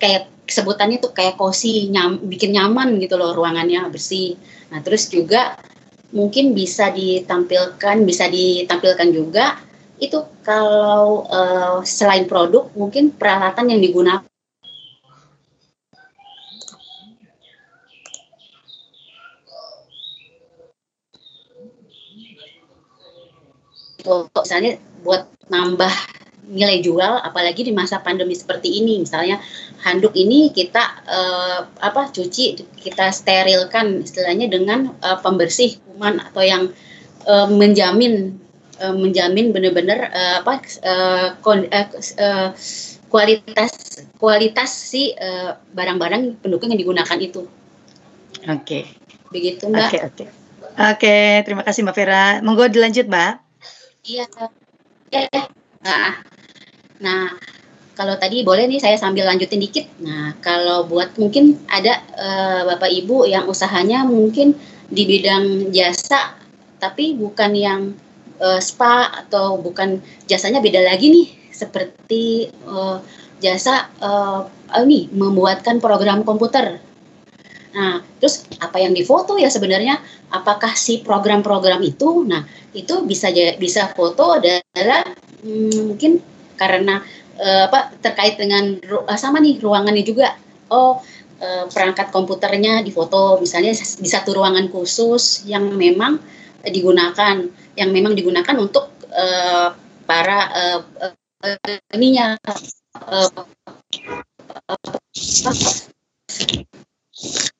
kayak 0.01 0.33
sebutannya 0.51 0.99
tuh 0.99 1.15
kayak 1.15 1.39
cozy, 1.39 1.87
nyam, 1.93 2.19
bikin 2.27 2.57
nyaman 2.57 2.99
gitu 2.99 3.15
loh 3.15 3.37
ruangannya 3.37 3.87
bersih. 3.93 4.35
Nah 4.75 4.83
terus 4.83 5.07
juga 5.13 5.55
mungkin 6.11 6.57
bisa 6.57 6.91
ditampilkan, 6.91 8.03
bisa 8.03 8.27
ditampilkan 8.27 9.09
juga 9.15 9.61
itu 10.01 10.17
kalau 10.43 11.29
uh, 11.29 11.85
selain 11.85 12.25
produk 12.25 12.73
mungkin 12.73 13.13
peralatan 13.15 13.77
yang 13.77 13.85
digunakan 13.85 14.25
misalnya 24.51 24.83
buat 25.05 25.31
nambah 25.47 26.20
nilai 26.51 26.83
jual 26.83 27.23
apalagi 27.23 27.63
di 27.63 27.71
masa 27.71 28.03
pandemi 28.03 28.35
seperti 28.35 28.83
ini 28.83 28.99
misalnya 28.99 29.39
handuk 29.87 30.11
ini 30.19 30.51
kita 30.51 30.83
uh, 31.07 31.61
apa 31.79 32.11
cuci 32.11 32.59
kita 32.83 33.15
sterilkan 33.15 34.03
istilahnya 34.03 34.51
dengan 34.51 34.91
uh, 35.01 35.19
pembersih 35.23 35.79
kuman 35.87 36.19
atau 36.19 36.43
yang 36.43 36.63
uh, 37.31 37.47
menjamin 37.47 38.35
uh, 38.83 38.93
menjamin 38.93 39.55
benar-benar 39.55 40.11
uh, 40.11 40.35
apa 40.43 40.55
uh, 40.83 41.27
kon, 41.39 41.71
uh, 41.71 41.87
uh, 42.19 42.49
kualitas 43.07 44.05
kualitas 44.19 44.71
si 44.71 45.15
barang-barang 45.73 46.23
uh, 46.35 46.37
pendukung 46.43 46.75
yang 46.75 46.83
digunakan 46.83 47.19
itu. 47.23 47.47
Oke. 48.47 48.61
Okay. 48.67 48.85
Begitu 49.31 49.71
Mbak. 49.71 49.79
Oke 49.79 49.87
okay, 49.87 50.01
oke. 50.03 50.15
Okay. 50.15 50.29
Oke, 50.71 51.03
okay, 51.03 51.31
terima 51.45 51.63
kasih 51.67 51.83
Mbak 51.83 51.97
Vera. 51.99 52.27
Monggo 52.41 52.67
dilanjut 52.71 53.07
Mbak. 53.11 53.33
Iya. 54.07 54.27
Ya, 55.11 55.21
ya. 55.29 55.43
Nah, 55.83 56.23
Nah, 57.01 57.33
kalau 57.97 58.17
tadi 58.17 58.41
boleh 58.41 58.65
nih 58.65 58.81
saya 58.81 58.97
sambil 58.97 59.29
lanjutin 59.29 59.61
dikit. 59.61 59.85
Nah, 60.01 60.37
kalau 60.41 60.89
buat 60.89 61.17
mungkin 61.21 61.61
ada 61.69 62.01
uh, 62.17 62.61
Bapak 62.65 62.89
Ibu 62.89 63.29
yang 63.29 63.45
usahanya 63.45 64.09
mungkin 64.09 64.57
di 64.89 65.05
bidang 65.05 65.71
jasa 65.71 66.35
tapi 66.81 67.13
bukan 67.13 67.53
yang 67.53 67.81
uh, 68.41 68.57
spa 68.57 69.13
atau 69.13 69.61
bukan 69.61 70.01
jasanya 70.25 70.65
beda 70.65 70.81
lagi 70.81 71.13
nih 71.13 71.29
seperti 71.53 72.49
uh, 72.65 73.05
jasa 73.41 73.93
uh, 74.01 74.49
ini 74.81 75.13
membuatkan 75.13 75.77
program 75.77 76.25
komputer. 76.25 76.81
Nah, 77.71 78.03
terus 78.19 78.49
apa 78.59 78.83
yang 78.83 78.97
difoto 78.97 79.39
ya 79.39 79.47
sebenarnya 79.47 80.01
apakah 80.33 80.75
si 80.75 81.05
program-program 81.05 81.79
itu? 81.87 82.27
Nah, 82.27 82.43
itu 82.75 83.07
bisa 83.07 83.31
bisa 83.61 83.93
foto 83.95 84.41
adalah 84.41 85.07
hmm, 85.45 85.95
mungkin 85.95 86.19
karena 86.61 87.01
uh, 87.41 87.73
apa 87.73 87.97
terkait 88.05 88.37
dengan 88.37 88.77
uh, 89.09 89.17
sama 89.17 89.41
nih 89.41 89.57
ruangannya 89.57 90.05
juga. 90.05 90.37
Oh 90.69 91.01
uh, 91.41 91.65
perangkat 91.73 92.13
komputernya 92.13 92.85
difoto 92.85 93.41
misalnya 93.41 93.73
di 93.73 94.09
satu 94.09 94.37
ruangan 94.37 94.69
khusus 94.69 95.49
yang 95.49 95.65
memang 95.73 96.21
digunakan 96.61 97.41
yang 97.75 97.91
memang 97.91 98.13
digunakan 98.13 98.53
untuk 98.61 98.93
uh, 99.09 99.73
para 100.05 100.39
uh, 100.53 100.81
uh, 101.01 101.97
ininya 101.97 102.37
uh, 103.09 103.31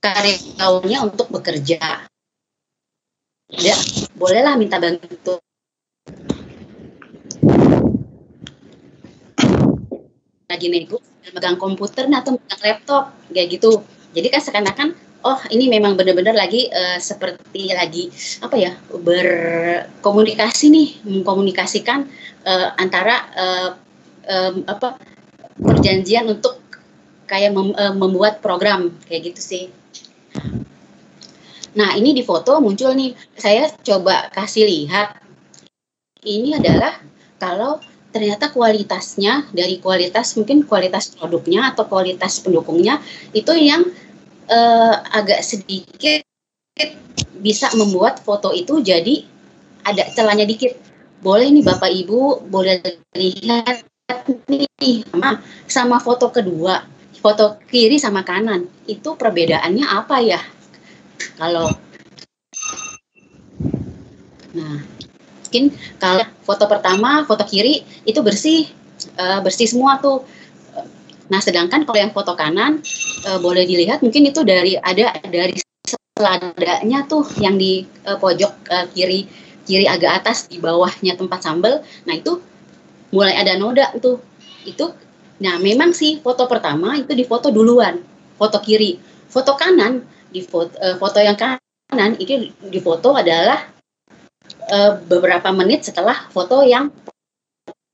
karyawannya 0.01 0.99
untuk 1.09 1.33
bekerja. 1.33 2.05
Ya 3.51 3.77
bolehlah 4.15 4.55
minta 4.55 4.79
bantu 4.79 5.43
lagi 10.51 10.67
nego 10.67 10.99
megang 11.31 11.55
komputer 11.55 12.11
atau 12.11 12.35
megang 12.35 12.63
laptop 12.67 13.05
kayak 13.31 13.49
gitu. 13.55 13.87
Jadi 14.11 14.27
kan 14.27 14.41
seakan-akan 14.43 14.89
oh 15.23 15.41
ini 15.53 15.69
memang 15.71 15.95
benar-benar 15.95 16.35
lagi 16.35 16.67
uh, 16.73 16.99
seperti 16.99 17.71
lagi 17.71 18.09
apa 18.41 18.57
ya 18.57 18.73
berkomunikasi 18.91 20.67
nih 20.73 20.89
mengkomunikasikan 21.07 22.09
uh, 22.49 22.69
antara 22.81 23.17
uh, 23.37 23.69
um, 24.27 24.55
apa 24.65 24.97
perjanjian 25.61 26.25
untuk 26.27 26.59
kayak 27.29 27.53
mem, 27.55 27.77
uh, 27.77 27.95
membuat 27.95 28.43
program 28.43 28.97
kayak 29.07 29.33
gitu 29.33 29.41
sih. 29.41 29.65
Nah 31.71 31.95
ini 31.95 32.11
di 32.17 32.27
foto 32.27 32.59
muncul 32.59 32.97
nih. 32.97 33.15
Saya 33.39 33.71
coba 33.71 34.27
kasih 34.35 34.67
lihat. 34.67 35.21
Ini 36.21 36.61
adalah 36.61 37.01
kalau 37.41 37.81
ternyata 38.11 38.51
kualitasnya 38.51 39.47
dari 39.55 39.79
kualitas 39.79 40.35
mungkin 40.35 40.67
kualitas 40.67 41.15
produknya 41.15 41.71
atau 41.75 41.87
kualitas 41.87 42.43
pendukungnya 42.43 42.99
itu 43.31 43.55
yang 43.55 43.87
uh, 44.51 44.95
agak 45.15 45.47
sedikit 45.47 46.27
bisa 47.41 47.71
membuat 47.79 48.21
foto 48.21 48.51
itu 48.53 48.83
jadi 48.83 49.25
ada 49.87 50.05
celahnya 50.13 50.45
dikit. 50.45 50.77
Boleh 51.21 51.53
nih 51.53 51.65
Bapak 51.65 51.93
Ibu 51.93 52.49
boleh 52.49 52.81
lihat 53.17 53.85
nih 54.49 55.05
sama 55.05 55.41
sama 55.69 55.97
foto 56.01 56.33
kedua, 56.33 56.85
foto 57.21 57.61
kiri 57.69 58.01
sama 58.01 58.25
kanan. 58.25 58.69
Itu 58.89 59.17
perbedaannya 59.17 59.85
apa 59.85 60.17
ya? 60.25 60.41
Kalau 61.37 61.69
Nah, 64.51 64.83
mungkin 65.51 65.75
kalau 65.99 66.23
foto 66.47 66.71
pertama 66.71 67.27
foto 67.27 67.43
kiri 67.43 67.83
itu 68.07 68.23
bersih 68.23 68.71
uh, 69.19 69.43
bersih 69.43 69.67
semua 69.67 69.99
tuh. 69.99 70.23
Nah 71.27 71.43
sedangkan 71.43 71.83
kalau 71.83 71.99
yang 71.99 72.15
foto 72.15 72.39
kanan 72.39 72.79
uh, 73.27 73.43
boleh 73.43 73.67
dilihat 73.67 73.99
mungkin 73.99 74.31
itu 74.31 74.47
dari 74.47 74.79
ada 74.79 75.11
dari 75.27 75.59
seladanya 76.15 77.03
tuh 77.11 77.27
yang 77.43 77.59
di 77.59 77.83
uh, 78.07 78.15
pojok 78.15 78.53
uh, 78.71 78.87
kiri 78.95 79.27
kiri 79.67 79.91
agak 79.91 80.23
atas 80.23 80.47
di 80.47 80.63
bawahnya 80.63 81.19
tempat 81.19 81.43
sambal 81.43 81.83
nah 82.07 82.15
itu 82.15 82.39
mulai 83.11 83.35
ada 83.35 83.59
noda 83.59 83.91
tuh. 83.99 84.23
Itu 84.63 84.95
nah 85.43 85.59
memang 85.59 85.91
sih 85.91 86.23
foto 86.23 86.47
pertama 86.47 86.95
itu 86.95 87.11
di 87.11 87.27
foto 87.27 87.51
duluan 87.51 87.99
foto 88.39 88.63
kiri. 88.63 89.03
Foto 89.27 89.59
kanan 89.59 90.07
di 90.31 90.47
foto, 90.47 90.79
uh, 90.79 90.95
foto 90.95 91.19
yang 91.19 91.35
kanan 91.35 92.15
itu 92.23 92.55
di 92.55 92.79
foto 92.79 93.19
adalah 93.19 93.80
uh, 94.71 95.03
beberapa 95.05 95.51
menit 95.51 95.85
setelah 95.85 96.31
foto 96.31 96.63
yang 96.63 96.89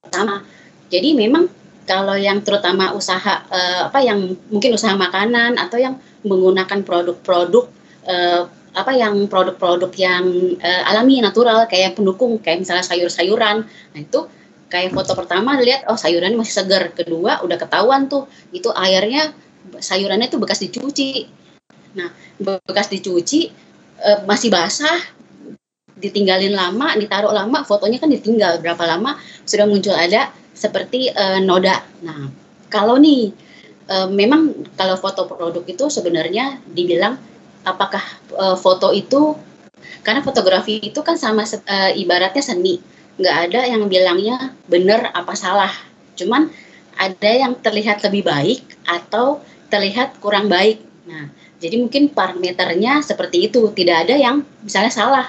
pertama. 0.04 0.44
Jadi 0.92 1.18
memang 1.18 1.50
kalau 1.86 2.14
yang 2.18 2.42
terutama 2.42 2.92
usaha 2.92 3.46
uh, 3.48 3.88
apa 3.88 4.02
yang 4.02 4.34
mungkin 4.50 4.74
usaha 4.74 4.94
makanan 4.94 5.56
atau 5.56 5.78
yang 5.78 5.98
menggunakan 6.26 6.82
produk-produk 6.82 7.64
uh, 8.06 8.42
apa 8.76 8.92
yang 8.92 9.24
produk-produk 9.30 9.88
yang 9.96 10.24
uh, 10.60 10.82
alami 10.90 11.22
natural 11.22 11.64
kayak 11.70 11.96
pendukung 11.96 12.42
kayak 12.42 12.60
misalnya 12.66 12.84
sayur-sayuran 12.84 13.64
nah 13.64 14.00
itu 14.02 14.26
kayak 14.66 14.92
foto 14.92 15.14
pertama 15.14 15.56
lihat 15.62 15.86
oh 15.86 15.96
sayurannya 15.96 16.36
masih 16.36 16.60
segar 16.60 16.90
kedua 16.92 17.40
udah 17.46 17.56
ketahuan 17.56 18.10
tuh 18.10 18.26
itu 18.50 18.68
airnya 18.74 19.30
sayurannya 19.78 20.26
itu 20.26 20.42
bekas 20.42 20.58
dicuci 20.60 21.30
nah 21.96 22.10
bekas 22.42 22.90
dicuci 22.92 23.48
masih 24.28 24.52
basah 24.52 25.15
ditinggalin 25.96 26.52
lama 26.52 26.92
ditaruh 26.94 27.32
lama 27.32 27.64
fotonya 27.64 27.96
kan 27.96 28.12
ditinggal 28.12 28.60
berapa 28.60 28.84
lama 28.84 29.16
sudah 29.48 29.64
muncul 29.64 29.96
ada 29.96 30.28
seperti 30.52 31.08
uh, 31.12 31.40
noda. 31.40 31.80
Nah 32.04 32.28
kalau 32.68 33.00
nih 33.00 33.32
uh, 33.88 34.08
memang 34.12 34.68
kalau 34.76 34.96
foto 35.00 35.24
produk 35.24 35.64
itu 35.64 35.88
sebenarnya 35.88 36.60
dibilang 36.68 37.16
apakah 37.64 38.04
uh, 38.36 38.56
foto 38.56 38.92
itu 38.92 39.36
karena 40.04 40.22
fotografi 40.22 40.78
itu 40.78 41.00
kan 41.00 41.16
sama 41.16 41.44
uh, 41.44 41.90
ibaratnya 41.96 42.44
seni. 42.44 42.78
Nggak 43.16 43.36
ada 43.48 43.60
yang 43.64 43.88
bilangnya 43.88 44.52
benar 44.68 45.12
apa 45.16 45.32
salah. 45.32 45.72
Cuman 46.16 46.52
ada 46.96 47.30
yang 47.32 47.56
terlihat 47.60 48.04
lebih 48.04 48.28
baik 48.28 48.60
atau 48.84 49.40
terlihat 49.72 50.20
kurang 50.20 50.52
baik. 50.52 50.84
Nah 51.08 51.32
jadi 51.56 51.80
mungkin 51.80 52.12
parameternya 52.12 53.00
seperti 53.00 53.48
itu. 53.48 53.72
Tidak 53.72 53.96
ada 53.96 54.12
yang 54.16 54.44
misalnya 54.60 54.92
salah 54.92 55.26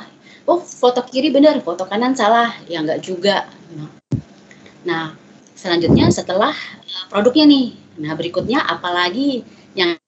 oh 0.48 0.64
foto 0.64 1.04
kiri 1.04 1.30
benar 1.30 1.60
foto 1.62 1.84
kanan 1.86 2.16
salah 2.16 2.56
ya 2.66 2.82
nggak 2.82 3.04
juga 3.04 3.46
nah 4.88 5.14
selanjutnya 5.54 6.08
setelah 6.10 6.56
produknya 7.12 7.46
nih 7.46 7.68
nah 8.02 8.16
berikutnya 8.16 8.64
apalagi 8.64 9.44
yang 9.78 10.00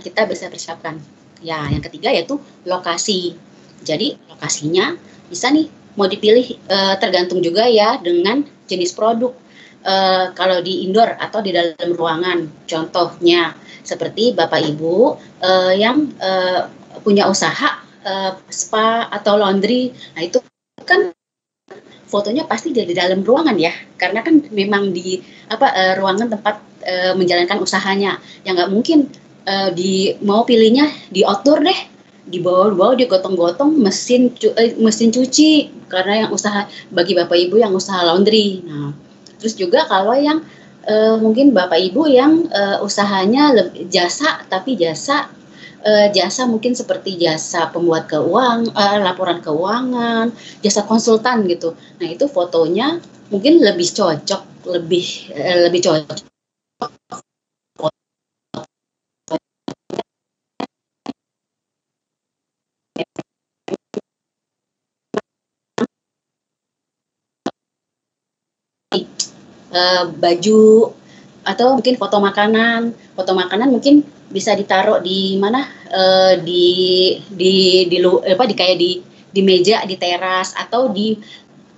kita 0.00 0.24
bisa 0.24 0.48
persiapkan. 0.48 0.96
Ya, 1.44 1.62
yang 1.70 1.82
ketiga 1.82 2.10
yaitu 2.10 2.40
lokasi. 2.66 3.38
Jadi 3.86 4.18
lokasinya 4.26 4.98
bisa 5.30 5.52
nih 5.54 5.70
mau 5.94 6.10
dipilih 6.10 6.58
e, 6.66 6.78
tergantung 6.98 7.38
juga 7.38 7.66
ya 7.70 7.98
dengan 8.02 8.42
jenis 8.66 8.90
produk. 8.96 9.30
E, 9.84 9.94
kalau 10.34 10.58
di 10.58 10.88
indoor 10.88 11.14
atau 11.14 11.38
di 11.38 11.54
dalam 11.54 11.94
ruangan, 11.94 12.66
contohnya 12.66 13.54
seperti 13.86 14.34
bapak 14.34 14.66
ibu 14.66 15.14
e, 15.38 15.78
yang 15.78 16.10
e, 16.18 16.30
punya 17.06 17.30
usaha 17.30 17.86
e, 18.02 18.12
spa 18.50 19.06
atau 19.10 19.38
laundry, 19.38 19.94
nah 20.14 20.22
itu 20.22 20.38
kan 20.82 21.10
fotonya 22.08 22.48
pasti 22.48 22.72
di 22.72 22.94
dalam 22.96 23.20
ruangan 23.22 23.56
ya, 23.56 23.72
karena 24.00 24.24
kan 24.24 24.40
memang 24.50 24.90
di 24.90 25.20
apa 25.50 25.66
e, 25.72 25.82
ruangan 25.98 26.28
tempat 26.32 26.56
e, 26.82 26.94
menjalankan 27.18 27.58
usahanya, 27.62 28.18
yang 28.42 28.58
nggak 28.58 28.72
mungkin 28.72 29.08
uh, 29.48 29.70
di 29.72 30.12
mau 30.20 30.44
pilihnya 30.44 31.08
di 31.08 31.24
outdoor 31.24 31.64
deh. 31.64 31.80
Di 32.28 32.44
bawah 32.44 32.76
bawah 32.76 32.92
digotong-gotong 33.00 33.80
mesin 33.80 34.36
cu, 34.36 34.52
eh, 34.52 34.76
mesin 34.76 35.08
cuci. 35.08 35.72
Karena 35.88 36.28
yang 36.28 36.30
usaha 36.36 36.68
bagi 36.92 37.16
bapak 37.16 37.48
ibu 37.48 37.56
yang 37.56 37.72
usaha 37.72 38.04
laundry. 38.04 38.60
Nah 38.60 38.92
terus 39.38 39.54
juga 39.56 39.86
kalau 39.88 40.12
yang 40.18 40.44
uh, 40.84 41.16
mungkin 41.16 41.56
bapak 41.56 41.80
ibu 41.80 42.04
yang 42.10 42.50
uh, 42.52 42.82
usahanya 42.84 43.54
jasa 43.88 44.44
tapi 44.50 44.74
jasa 44.74 45.30
uh, 45.84 46.06
jasa 46.14 46.46
mungkin 46.48 46.74
seperti 46.74 47.18
jasa 47.18 47.70
pembuat 47.70 48.10
keuangan 48.10 48.72
uh, 48.72 48.98
laporan 49.02 49.38
keuangan 49.42 50.32
jasa 50.64 50.86
konsultan 50.86 51.44
gitu. 51.46 51.74
Nah 52.00 52.08
itu 52.08 52.26
fotonya 52.26 52.98
mungkin 53.28 53.60
lebih 53.60 53.88
cocok 53.92 54.70
lebih 54.72 55.06
uh, 55.34 55.58
lebih 55.68 55.80
cocok 55.84 56.28
baju 70.18 70.92
atau 71.48 71.80
mungkin 71.80 71.96
foto 71.96 72.20
makanan. 72.20 72.92
Foto 73.16 73.32
makanan 73.32 73.72
mungkin 73.72 74.04
bisa 74.28 74.52
ditaruh 74.52 75.00
di 75.00 75.40
mana 75.40 75.64
uh, 75.88 76.36
di 76.44 77.16
di 77.32 77.88
di 77.88 77.96
lu 78.04 78.20
apa 78.20 78.44
di 78.44 78.52
kayak 78.52 78.76
di 78.76 79.00
di 79.32 79.40
meja 79.40 79.80
di 79.88 79.96
teras 79.96 80.52
atau 80.52 80.92
di 80.92 81.16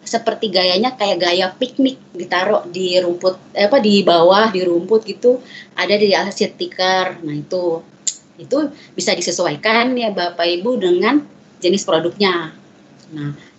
seperti 0.03 0.51
gayanya 0.51 0.99
kayak 0.99 1.23
gaya 1.23 1.47
piknik. 1.55 2.03
Ditaruh 2.11 2.67
di 2.67 2.99
rumput 2.99 3.55
eh, 3.55 3.71
apa 3.71 3.79
di 3.79 4.03
bawah 4.03 4.51
di 4.51 4.67
rumput 4.67 5.07
gitu. 5.07 5.39
Ada 5.79 5.95
di 5.95 6.11
alas 6.11 6.35
stiker. 6.35 7.23
Nah 7.23 7.37
itu 7.39 7.79
itu 8.43 8.59
bisa 8.99 9.15
disesuaikan 9.15 9.95
ya 9.95 10.11
bapak 10.11 10.49
ibu 10.59 10.75
dengan 10.75 11.23
jenis 11.63 11.87
produknya. 11.87 12.51
Nah 13.15 13.51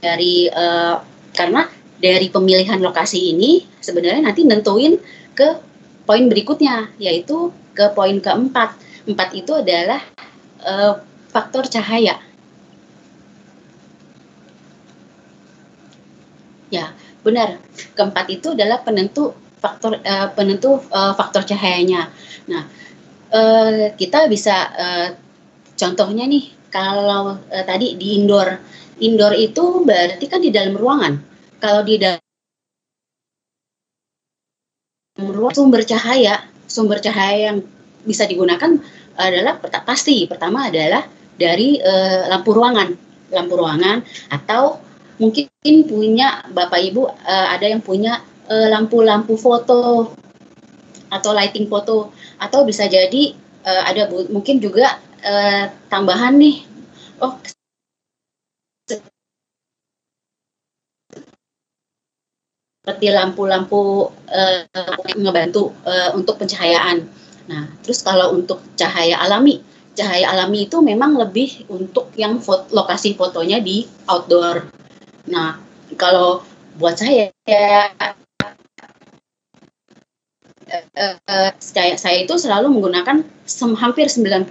dari 0.00 0.46
uh, 0.46 1.02
karena 1.34 1.66
dari 1.96 2.28
pemilihan 2.28 2.76
lokasi 2.80 3.32
ini 3.32 3.64
sebenarnya 3.80 4.28
nanti 4.28 4.44
nentuin 4.44 5.00
ke 5.32 5.56
poin 6.04 6.24
berikutnya 6.28 6.92
yaitu 7.00 7.52
ke 7.76 7.92
poin 7.92 8.16
keempat. 8.20 8.76
Empat 9.06 9.28
itu 9.38 9.52
adalah 9.54 10.02
uh, 10.64 11.00
faktor 11.30 11.68
cahaya. 11.68 12.18
Ya 16.72 16.92
benar. 17.22 17.62
Keempat 17.96 18.26
itu 18.32 18.52
adalah 18.52 18.82
penentu 18.82 19.32
faktor 19.60 19.98
uh, 20.02 20.28
penentu 20.36 20.82
uh, 20.92 21.14
faktor 21.16 21.48
cahayanya. 21.48 22.12
Nah 22.50 22.62
uh, 23.32 23.92
kita 23.96 24.26
bisa 24.28 24.56
uh, 24.74 25.08
contohnya 25.76 26.28
nih 26.28 26.50
kalau 26.68 27.40
uh, 27.40 27.64
tadi 27.64 27.96
di 27.96 28.20
indoor. 28.20 28.58
Indoor 28.96 29.36
itu 29.36 29.84
berarti 29.84 30.24
kan 30.24 30.40
di 30.40 30.48
dalam 30.48 30.72
ruangan. 30.72 31.25
Kalau 31.56 31.82
di 31.82 31.96
dalam 31.96 32.20
ruang 35.16 35.54
sumber 35.56 35.82
cahaya, 35.88 36.44
sumber 36.68 37.00
cahaya 37.00 37.52
yang 37.52 37.64
bisa 38.04 38.28
digunakan 38.28 38.76
adalah 39.16 39.56
pasti. 39.84 40.28
Pertama 40.28 40.68
adalah 40.68 41.08
dari 41.36 41.80
uh, 41.80 42.28
lampu 42.28 42.52
ruangan, 42.52 42.92
lampu 43.32 43.54
ruangan 43.56 44.04
atau 44.28 44.80
mungkin 45.16 45.48
punya 45.88 46.44
bapak 46.52 46.80
ibu 46.92 47.08
uh, 47.08 47.46
ada 47.48 47.64
yang 47.64 47.80
punya 47.80 48.20
eh, 48.52 48.68
lampu-lampu 48.68 49.32
uh, 49.32 49.40
foto 49.40 50.12
atau 51.08 51.30
lighting 51.32 51.66
foto. 51.72 52.12
Atau 52.36 52.68
bisa 52.68 52.84
jadi 52.84 53.32
uh, 53.64 53.82
ada 53.88 54.12
mungkin 54.28 54.60
juga 54.60 55.00
uh, 55.24 55.72
tambahan 55.88 56.36
nih. 56.36 56.68
Oh 57.24 57.32
seperti 62.86 63.10
lampu-lampu 63.10 64.14
uh, 64.30 64.62
ngebantu 65.18 65.74
uh, 65.82 66.14
untuk 66.14 66.38
pencahayaan. 66.38 67.02
Nah, 67.50 67.66
terus 67.82 67.98
kalau 68.06 68.30
untuk 68.30 68.62
cahaya 68.78 69.18
alami, 69.18 69.58
cahaya 69.98 70.30
alami 70.30 70.70
itu 70.70 70.78
memang 70.78 71.18
lebih 71.18 71.66
untuk 71.66 72.14
yang 72.14 72.38
foto, 72.38 72.70
lokasi 72.70 73.18
fotonya 73.18 73.58
di 73.58 73.82
outdoor. 74.06 74.70
Nah, 75.26 75.58
kalau 75.98 76.46
buat 76.78 76.94
saya 76.94 77.34
ya 77.42 77.90
uh, 80.70 81.50
saya, 81.58 81.98
saya 81.98 82.22
itu 82.22 82.38
selalu 82.38 82.70
menggunakan 82.70 83.26
sem, 83.50 83.74
hampir 83.74 84.06
90% 84.06 84.46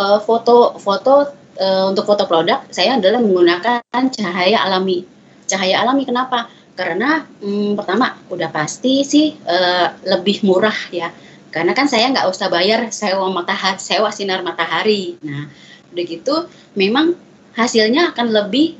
uh, 0.00 0.24
foto 0.24 0.80
foto 0.80 1.36
uh, 1.60 1.84
untuk 1.92 2.08
foto 2.08 2.24
produk 2.24 2.64
saya 2.72 2.96
adalah 2.96 3.20
menggunakan 3.20 3.84
cahaya 3.92 4.64
alami. 4.64 5.04
Cahaya 5.44 5.84
alami 5.84 6.08
kenapa? 6.08 6.55
Karena 6.76 7.24
hmm, 7.24 7.72
pertama 7.72 8.20
udah 8.28 8.52
pasti 8.52 9.00
sih 9.00 9.32
uh, 9.32 9.96
lebih 10.04 10.44
murah 10.44 10.76
ya. 10.92 11.08
Karena 11.48 11.72
kan 11.72 11.88
saya 11.88 12.12
nggak 12.12 12.28
usah 12.28 12.52
bayar 12.52 12.92
sewa 12.92 13.32
matahari, 13.32 13.80
sewa 13.80 14.12
sinar 14.12 14.44
matahari. 14.44 15.16
Nah, 15.24 15.48
udah 15.96 16.04
gitu 16.04 16.36
memang 16.76 17.16
hasilnya 17.56 18.12
akan 18.12 18.26
lebih 18.28 18.76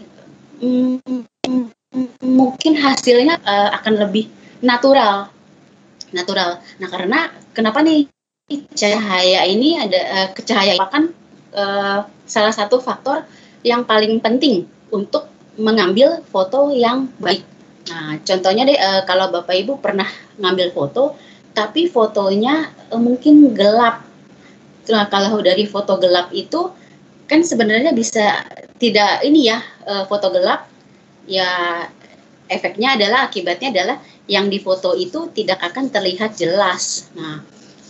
hmm, 0.60 1.24
mungkin 2.20 2.72
hasilnya 2.76 3.40
uh, 3.40 3.72
akan 3.80 3.94
lebih 3.96 4.28
natural. 4.60 5.32
Natural. 6.12 6.60
Nah, 6.76 6.88
karena 6.92 7.32
kenapa 7.56 7.80
nih 7.80 8.12
cahaya 8.76 9.48
ini 9.48 9.80
ada 9.80 10.00
uh, 10.12 10.28
cahaya 10.36 10.76
kan 10.92 11.16
uh, 11.56 12.04
salah 12.28 12.52
satu 12.52 12.76
faktor 12.78 13.24
yang 13.64 13.88
paling 13.88 14.20
penting 14.20 14.68
untuk 14.92 15.26
mengambil 15.56 16.20
foto 16.28 16.68
yang 16.70 17.08
baik 17.16 17.55
Nah, 17.86 18.18
contohnya 18.22 18.66
deh 18.66 18.78
uh, 18.78 19.02
kalau 19.06 19.30
Bapak 19.30 19.54
Ibu 19.54 19.78
pernah 19.78 20.06
ngambil 20.38 20.74
foto 20.74 21.14
tapi 21.54 21.88
fotonya 21.88 22.70
uh, 22.90 23.00
mungkin 23.00 23.54
gelap. 23.54 24.02
Nah, 24.90 25.06
kalau 25.10 25.38
dari 25.42 25.66
foto 25.66 25.98
gelap 25.98 26.30
itu 26.34 26.70
kan 27.26 27.42
sebenarnya 27.42 27.90
bisa 27.90 28.46
tidak 28.78 29.22
ini 29.26 29.50
ya 29.50 29.58
uh, 29.86 30.04
foto 30.06 30.30
gelap 30.30 30.70
ya 31.26 31.82
efeknya 32.46 32.94
adalah 32.94 33.26
akibatnya 33.26 33.74
adalah 33.74 33.96
yang 34.30 34.46
di 34.46 34.62
foto 34.62 34.94
itu 34.94 35.30
tidak 35.34 35.62
akan 35.62 35.90
terlihat 35.90 36.38
jelas. 36.38 37.10
Nah, 37.14 37.42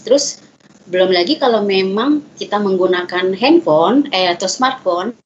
terus 0.05 0.41
belum 0.87 1.11
lagi 1.11 1.37
kalau 1.37 1.67
memang 1.67 2.23
kita 2.39 2.63
menggunakan 2.63 3.35
handphone 3.35 4.07
eh, 4.15 4.31
atau 4.31 4.47
smartphone 4.47 5.19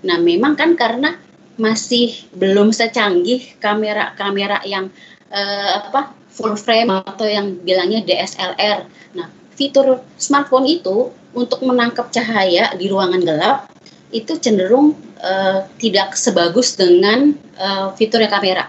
nah 0.00 0.16
memang 0.16 0.56
kan 0.56 0.72
karena 0.78 1.18
masih 1.60 2.16
belum 2.32 2.72
secanggih 2.72 3.60
kamera-kamera 3.60 4.64
yang 4.64 4.88
eh, 5.28 5.70
apa 5.76 6.16
full 6.32 6.56
frame 6.56 7.04
atau 7.04 7.28
yang 7.28 7.60
bilangnya 7.60 8.00
DSLR 8.02 8.88
nah 9.12 9.28
fitur 9.52 10.00
smartphone 10.16 10.64
itu 10.64 11.12
untuk 11.36 11.60
menangkap 11.62 12.08
cahaya 12.08 12.72
di 12.74 12.88
ruangan 12.88 13.22
gelap 13.22 13.70
itu 14.10 14.34
cenderung 14.42 14.98
uh, 15.22 15.66
tidak 15.78 16.18
sebagus 16.18 16.74
dengan 16.74 17.34
uh, 17.58 17.94
fiturnya 17.94 18.26
kamera. 18.26 18.66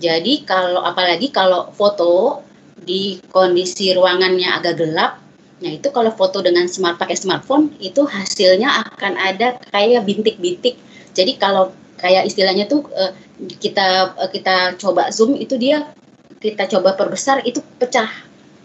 Jadi 0.00 0.48
kalau 0.48 0.80
apalagi 0.80 1.28
kalau 1.28 1.68
foto 1.76 2.40
di 2.80 3.20
kondisi 3.28 3.92
ruangannya 3.92 4.48
agak 4.56 4.80
gelap, 4.80 5.20
nah 5.60 5.68
itu 5.68 5.92
kalau 5.92 6.08
foto 6.16 6.40
dengan 6.40 6.64
smart 6.64 6.96
pakai 6.96 7.12
smartphone 7.12 7.76
itu 7.76 8.08
hasilnya 8.08 8.88
akan 8.96 9.20
ada 9.20 9.60
kayak 9.68 10.08
bintik-bintik. 10.08 10.80
Jadi 11.12 11.36
kalau 11.36 11.76
kayak 12.00 12.24
istilahnya 12.26 12.64
tuh 12.64 12.88
uh, 12.90 13.12
kita 13.60 14.16
uh, 14.16 14.30
kita 14.32 14.80
coba 14.80 15.12
zoom 15.12 15.36
itu 15.36 15.60
dia 15.60 15.92
kita 16.40 16.64
coba 16.72 16.96
perbesar 16.96 17.44
itu 17.44 17.60
pecah. 17.76 18.08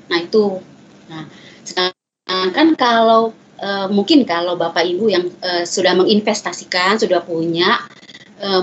Nah 0.07 0.19
itu. 0.23 0.63
Nah 1.11 1.27
sedangkan 1.67 2.79
kalau 2.79 3.35
uh, 3.59 3.87
mungkin 3.91 4.23
kalau 4.23 4.55
Bapak 4.55 4.87
Ibu 4.87 5.05
yang 5.11 5.27
sudah 5.67 5.93
menginvestasikan, 5.99 6.95
sudah 6.95 7.19
punya 7.21 7.83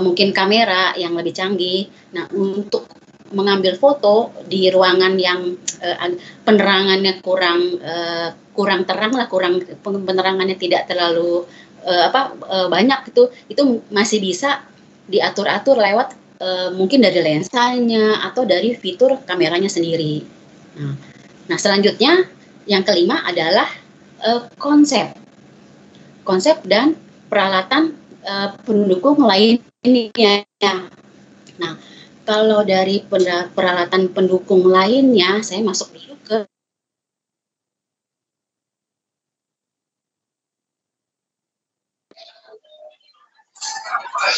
mungkin 0.01 0.33
kamera 0.33 0.93
yang 0.97 1.17
lebih 1.17 1.33
canggih. 1.33 1.89
Nah, 2.13 2.29
untuk 2.29 2.85
mengambil 3.33 3.73
foto 3.75 4.29
di 4.45 4.69
ruangan 4.69 5.17
yang 5.17 5.57
penerangannya 6.45 7.19
kurang 7.25 7.81
kurang 8.53 8.85
terang 8.85 9.17
lah, 9.17 9.25
kurang 9.25 9.65
penerangannya 9.81 10.55
tidak 10.61 10.85
terlalu 10.85 11.43
uh, 11.83 12.03
apa 12.09 12.21
uh, 12.47 12.67
banyak 12.71 13.13
itu 13.13 13.29
itu 13.51 13.83
masih 13.91 14.19
bisa 14.23 14.63
diatur-atur 15.07 15.75
lewat 15.77 16.15
uh, 16.39 16.69
mungkin 16.75 17.03
dari 17.03 17.19
lensanya 17.19 18.23
atau 18.27 18.47
dari 18.47 18.75
fitur 18.75 19.19
kameranya 19.27 19.67
sendiri. 19.67 20.23
Nah, 20.79 20.95
nah 21.51 21.57
selanjutnya 21.59 22.27
yang 22.65 22.87
kelima 22.87 23.23
adalah 23.27 23.67
uh, 24.23 24.47
konsep, 24.55 25.11
konsep 26.23 26.63
dan 26.63 26.95
peralatan 27.27 27.95
uh, 28.23 28.55
pendukung 28.63 29.19
lainnya. 29.19 30.47
Nah, 31.59 31.73
kalau 32.23 32.63
dari 32.63 33.03
peralatan 33.51 34.07
pendukung 34.15 34.63
lainnya, 34.63 35.43
saya 35.43 35.59
masuk 35.59 35.91
dulu 35.91 36.12
Mbak 44.23 44.31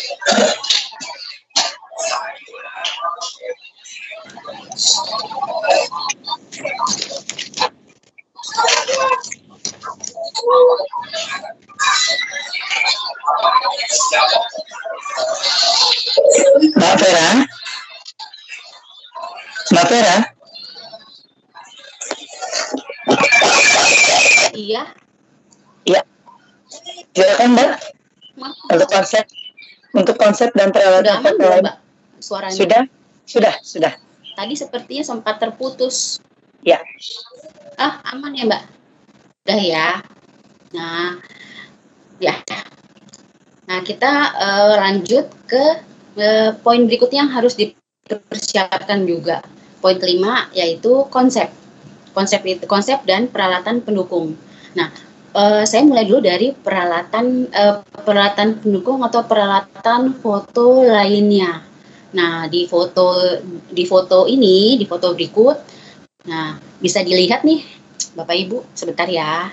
Vera? 19.91 20.17
Iya. 24.55 24.83
Iya. 25.86 26.01
Silakan 27.13 27.53
Mbak. 27.53 27.69
Untuk 28.71 28.88
konsep 28.89 29.25
untuk 29.96 30.16
konsep 30.20 30.52
dan 30.52 30.76
peralatan 30.76 31.08
sudah 31.08 31.16
aman 31.24 31.64
Mbak? 31.64 31.76
Suaranya. 32.20 32.56
Sudah? 32.56 32.82
Sudah, 33.26 33.56
sudah. 33.64 33.93
Tadi 34.36 34.54
sepertinya 34.54 35.04
sempat 35.08 35.39
terputus. 35.39 36.20
Ya. 36.62 36.84
Ah, 37.80 38.04
aman 38.12 38.36
ya 38.36 38.43
Mbak? 38.43 38.64
Udah 39.48 39.62
ya. 39.64 39.89
Nah, 40.76 41.16
ya. 42.20 42.36
Nah, 43.66 43.80
kita 43.82 44.12
uh, 44.36 44.74
lanjut 44.78 45.26
ke 45.48 45.64
uh, 46.20 46.52
poin 46.60 46.84
berikutnya 46.84 47.26
yang 47.26 47.34
harus 47.34 47.56
dipersiapkan 47.56 49.08
juga. 49.08 49.41
Poin 49.80 49.98
kelima 49.98 50.52
yaitu 50.52 51.08
konsep. 51.10 51.50
Konsep 52.12 52.43
itu 52.48 52.66
konsep 52.68 53.04
dan 53.08 53.28
peralatan 53.32 53.82
pendukung. 53.84 54.36
Nah, 54.76 54.91
uh, 55.36 55.63
saya 55.67 55.83
mulai 55.83 56.07
dulu 56.07 56.23
dari 56.23 56.55
peralatan 56.55 57.51
uh, 57.51 57.83
peralatan 58.07 58.63
pendukung 58.63 59.03
atau 59.03 59.27
peralatan 59.27 60.15
foto 60.23 60.88
lainnya. 60.88 61.61
Nah, 62.15 62.47
di 62.47 62.63
foto 62.63 63.19
di 63.67 63.83
foto 63.83 64.23
ini, 64.31 64.79
di 64.79 64.88
foto 64.88 65.11
berikut, 65.11 65.57
nah 66.31 66.55
bisa 66.79 67.03
dilihat 67.03 67.43
nih 67.43 67.59
Bapak 68.15 68.36
Ibu, 68.39 68.57
sebentar 68.71 69.07
ya. 69.11 69.51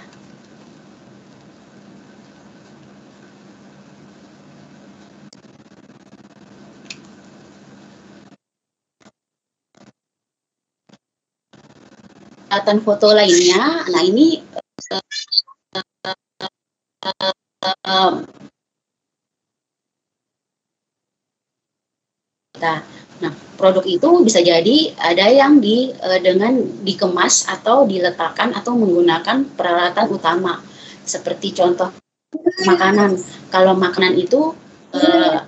Peralatan 12.46 12.84
foto 12.84 13.08
lainnya, 13.16 13.80
nah 13.88 14.02
ini 14.04 14.38
Nah, 22.62 22.78
nah 23.18 23.32
produk 23.58 23.82
itu 23.82 24.08
bisa 24.22 24.38
jadi 24.38 24.94
ada 25.02 25.26
yang 25.26 25.58
di 25.58 25.90
uh, 25.90 26.20
dengan 26.22 26.62
dikemas 26.86 27.50
atau 27.50 27.82
diletakkan 27.90 28.54
atau 28.54 28.78
menggunakan 28.78 29.50
peralatan 29.58 30.06
utama 30.14 30.62
seperti 31.02 31.50
contoh 31.58 31.90
makanan. 32.62 33.18
Kalau 33.50 33.74
makanan 33.74 34.14
itu 34.14 34.54
uh, 34.94 35.42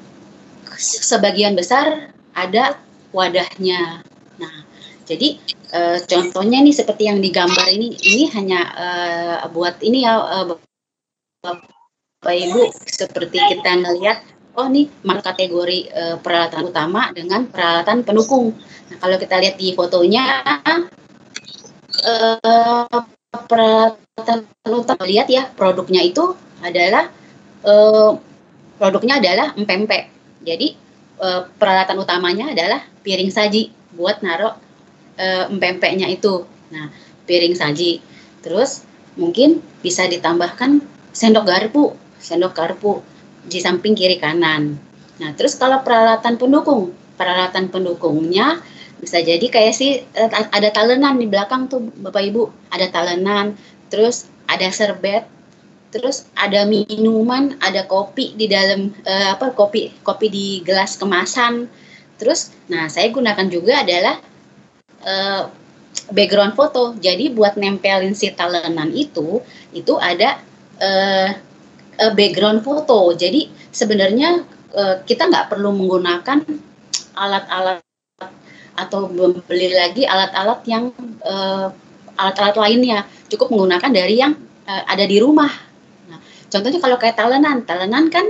sebagian 0.78 1.54
besar 1.54 2.10
ada 2.34 2.82
wadahnya. 3.14 4.02
Nah, 4.42 4.54
jadi 5.06 5.38
uh, 5.70 6.02
contohnya 6.02 6.58
nih 6.66 6.74
seperti 6.74 7.06
yang 7.06 7.22
digambar 7.22 7.70
ini, 7.70 7.94
ini 7.94 8.26
hanya 8.34 8.60
uh, 8.74 9.46
buat 9.54 9.78
ini 9.86 10.02
ya 10.02 10.18
uh, 10.18 10.73
Bapak 11.44 12.32
Ibu 12.32 12.72
seperti 12.88 13.36
kita 13.36 13.76
melihat 13.76 14.24
oh 14.56 14.64
nih 14.72 14.88
kategori 15.04 15.92
uh, 15.92 16.16
peralatan 16.24 16.72
utama 16.72 17.12
dengan 17.12 17.44
peralatan 17.44 18.00
pendukung. 18.00 18.56
Nah, 18.88 18.96
kalau 18.96 19.20
kita 19.20 19.36
lihat 19.44 19.60
di 19.60 19.76
fotonya 19.76 20.40
uh, 22.00 23.02
peralatan 23.44 24.48
utama 24.64 25.04
lihat 25.04 25.28
ya 25.28 25.44
produknya 25.52 26.00
itu 26.00 26.32
adalah 26.64 27.12
uh, 27.68 28.16
produknya 28.80 29.20
adalah 29.20 29.52
empempe. 29.52 30.08
Jadi 30.40 30.72
uh, 31.20 31.44
peralatan 31.60 32.00
utamanya 32.00 32.56
adalah 32.56 32.80
piring 33.04 33.28
saji 33.28 33.68
buat 33.92 34.24
naruh 34.24 34.56
uh, 35.20 35.44
empempeknya 35.52 36.08
itu. 36.08 36.48
Nah, 36.72 36.88
piring 37.28 37.52
saji. 37.52 38.00
Terus 38.40 38.88
mungkin 39.20 39.60
bisa 39.84 40.08
ditambahkan 40.08 40.93
sendok 41.14 41.46
garpu, 41.46 41.94
sendok 42.18 42.52
garpu 42.52 43.00
di 43.46 43.62
samping 43.62 43.94
kiri 43.94 44.18
kanan. 44.18 44.74
Nah, 45.22 45.30
terus 45.38 45.54
kalau 45.54 45.80
peralatan 45.86 46.34
pendukung, 46.34 46.90
peralatan 47.14 47.70
pendukungnya 47.70 48.58
bisa 48.98 49.22
jadi 49.22 49.46
kayak 49.46 49.74
sih 49.76 50.02
eh, 50.02 50.30
ada 50.30 50.68
talenan 50.74 51.22
di 51.22 51.30
belakang 51.30 51.70
tuh 51.70 51.86
Bapak 52.02 52.24
Ibu, 52.24 52.72
ada 52.74 52.90
talenan, 52.90 53.54
terus 53.92 54.26
ada 54.50 54.66
serbet, 54.74 55.28
terus 55.94 56.26
ada 56.34 56.66
minuman, 56.66 57.54
ada 57.62 57.86
kopi 57.86 58.34
di 58.34 58.50
dalam 58.50 58.90
uh, 59.06 59.38
apa 59.38 59.54
kopi 59.54 59.94
kopi 60.02 60.26
di 60.26 60.46
gelas 60.66 60.98
kemasan. 60.98 61.70
Terus 62.18 62.50
nah 62.66 62.90
saya 62.90 63.14
gunakan 63.14 63.46
juga 63.46 63.86
adalah 63.86 64.18
uh, 65.06 65.42
background 66.10 66.58
foto. 66.58 66.98
Jadi 66.98 67.30
buat 67.30 67.54
nempelin 67.54 68.18
si 68.18 68.34
talenan 68.34 68.90
itu 68.90 69.38
itu 69.70 69.94
ada 70.00 70.42
uh, 70.80 71.28
background 72.14 72.62
foto. 72.66 73.14
Jadi 73.14 73.50
sebenarnya 73.70 74.42
uh, 74.74 74.96
kita 75.06 75.30
nggak 75.30 75.50
perlu 75.50 75.70
menggunakan 75.74 76.42
alat-alat 77.14 77.82
atau 78.74 79.06
membeli 79.06 79.70
lagi 79.70 80.02
alat-alat 80.02 80.60
yang 80.66 80.90
uh, 81.22 81.70
alat-alat 82.18 82.56
lainnya. 82.58 83.06
Cukup 83.30 83.54
menggunakan 83.54 83.90
dari 83.90 84.18
yang 84.18 84.34
uh, 84.66 84.82
ada 84.86 85.06
di 85.06 85.18
rumah. 85.22 85.50
Nah, 86.10 86.18
contohnya 86.50 86.80
kalau 86.82 86.96
kayak 86.98 87.16
talenan, 87.18 87.62
talenan 87.62 88.10
kan 88.10 88.26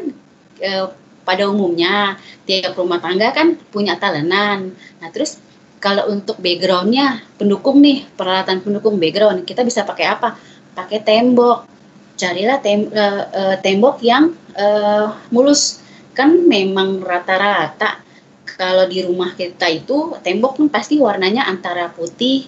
uh, 0.61 0.87
pada 1.25 1.49
umumnya 1.49 2.21
tiap 2.45 2.77
rumah 2.77 3.01
tangga 3.01 3.33
kan 3.33 3.57
punya 3.73 3.97
talenan. 3.97 4.77
Nah, 5.01 5.09
terus 5.09 5.41
kalau 5.81 6.09
untuk 6.09 6.41
backgroundnya 6.41 7.21
pendukung 7.37 7.85
nih 7.85 8.09
peralatan 8.17 8.65
pendukung 8.65 8.97
background 8.97 9.45
kita 9.45 9.61
bisa 9.61 9.85
pakai 9.85 10.09
apa 10.09 10.33
pakai 10.73 11.05
tembok 11.05 11.74
carilah 12.15 12.59
tem 12.63 12.89
uh, 12.91 13.25
uh, 13.31 13.57
tembok 13.61 14.03
yang 14.03 14.35
uh, 14.55 15.15
mulus. 15.31 15.83
Kan 16.15 16.47
memang 16.47 17.03
rata-rata 17.03 17.99
kalau 18.47 18.87
di 18.87 19.03
rumah 19.03 19.35
kita 19.35 19.67
itu 19.67 20.15
tembok 20.23 20.63
kan 20.63 20.67
pasti 20.71 21.03
warnanya 21.03 21.43
antara 21.51 21.91
putih 21.91 22.47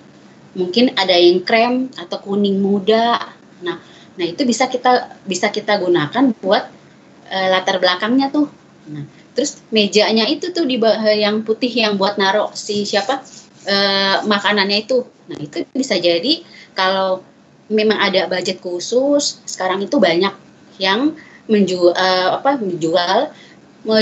mungkin 0.56 0.94
ada 0.94 1.12
yang 1.12 1.42
krem 1.42 1.90
atau 1.98 2.22
kuning 2.22 2.62
muda. 2.62 3.20
Nah 3.66 3.76
nah 4.16 4.24
itu 4.24 4.48
bisa 4.48 4.70
kita 4.70 5.20
bisa 5.26 5.52
kita 5.52 5.76
gunakan 5.82 6.32
buat 6.40 6.64
uh, 7.28 7.48
latar 7.50 7.82
belakangnya 7.82 8.30
tuh. 8.30 8.48
Nah 8.88 9.04
terus 9.36 9.60
mejanya 9.68 10.24
itu 10.24 10.54
tuh 10.54 10.64
di 10.64 10.80
yang 11.20 11.44
putih 11.44 11.68
yang 11.68 12.00
buat 12.00 12.16
naruh 12.16 12.54
si 12.56 12.88
siapa 12.88 13.20
uh, 13.66 14.16
makanannya 14.24 14.86
itu. 14.86 15.04
Nah 15.28 15.36
itu 15.42 15.66
bisa 15.74 15.98
jadi 15.98 16.40
kalau 16.72 17.20
memang 17.66 17.98
ada 17.98 18.30
budget 18.30 18.62
khusus 18.62 19.42
sekarang 19.46 19.82
itu 19.82 19.98
banyak 19.98 20.32
yang 20.78 21.14
menjual 21.46 21.94
uh, 21.94 22.38
apa 22.42 22.58
menjual 22.58 23.30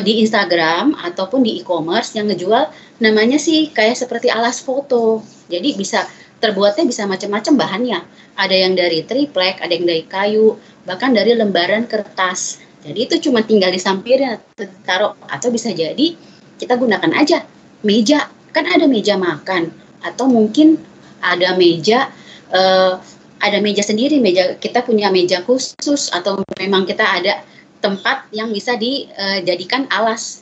di 0.01 0.25
Instagram 0.25 0.97
ataupun 0.97 1.45
di 1.45 1.61
e-commerce 1.61 2.17
yang 2.17 2.25
ngejual 2.33 2.73
namanya 3.05 3.37
sih 3.37 3.69
kayak 3.69 4.01
seperti 4.01 4.33
alas 4.33 4.65
foto. 4.65 5.21
Jadi 5.53 5.77
bisa 5.77 6.09
terbuatnya 6.41 6.89
bisa 6.89 7.05
macam-macam 7.05 7.53
bahannya. 7.61 8.01
Ada 8.33 8.57
yang 8.65 8.73
dari 8.81 9.05
triplek, 9.05 9.61
ada 9.61 9.77
yang 9.77 9.85
dari 9.85 10.09
kayu, 10.09 10.57
bahkan 10.89 11.13
dari 11.13 11.37
lembaran 11.37 11.85
kertas. 11.85 12.65
Jadi 12.81 12.99
itu 13.05 13.29
cuma 13.29 13.45
tinggal 13.45 13.69
disampirin 13.77 14.41
atau 14.41 14.65
taruh 14.89 15.13
atau 15.29 15.53
bisa 15.53 15.69
jadi 15.69 16.17
kita 16.57 16.81
gunakan 16.81 17.13
aja 17.17 17.45
meja 17.85 18.29
kan 18.57 18.65
ada 18.65 18.89
meja 18.89 19.21
makan 19.21 19.69
atau 20.01 20.25
mungkin 20.29 20.81
ada 21.21 21.57
meja 21.57 22.13
uh, 22.53 23.01
ada 23.45 23.61
meja 23.61 23.85
sendiri 23.85 24.17
meja 24.25 24.57
kita 24.57 24.81
punya 24.81 25.13
meja 25.13 25.45
khusus 25.45 26.09
atau 26.09 26.41
memang 26.57 26.89
kita 26.89 27.05
ada 27.05 27.45
tempat 27.85 28.25
yang 28.33 28.49
bisa 28.49 28.81
dijadikan 28.81 29.85
uh, 29.93 30.01
alas 30.01 30.41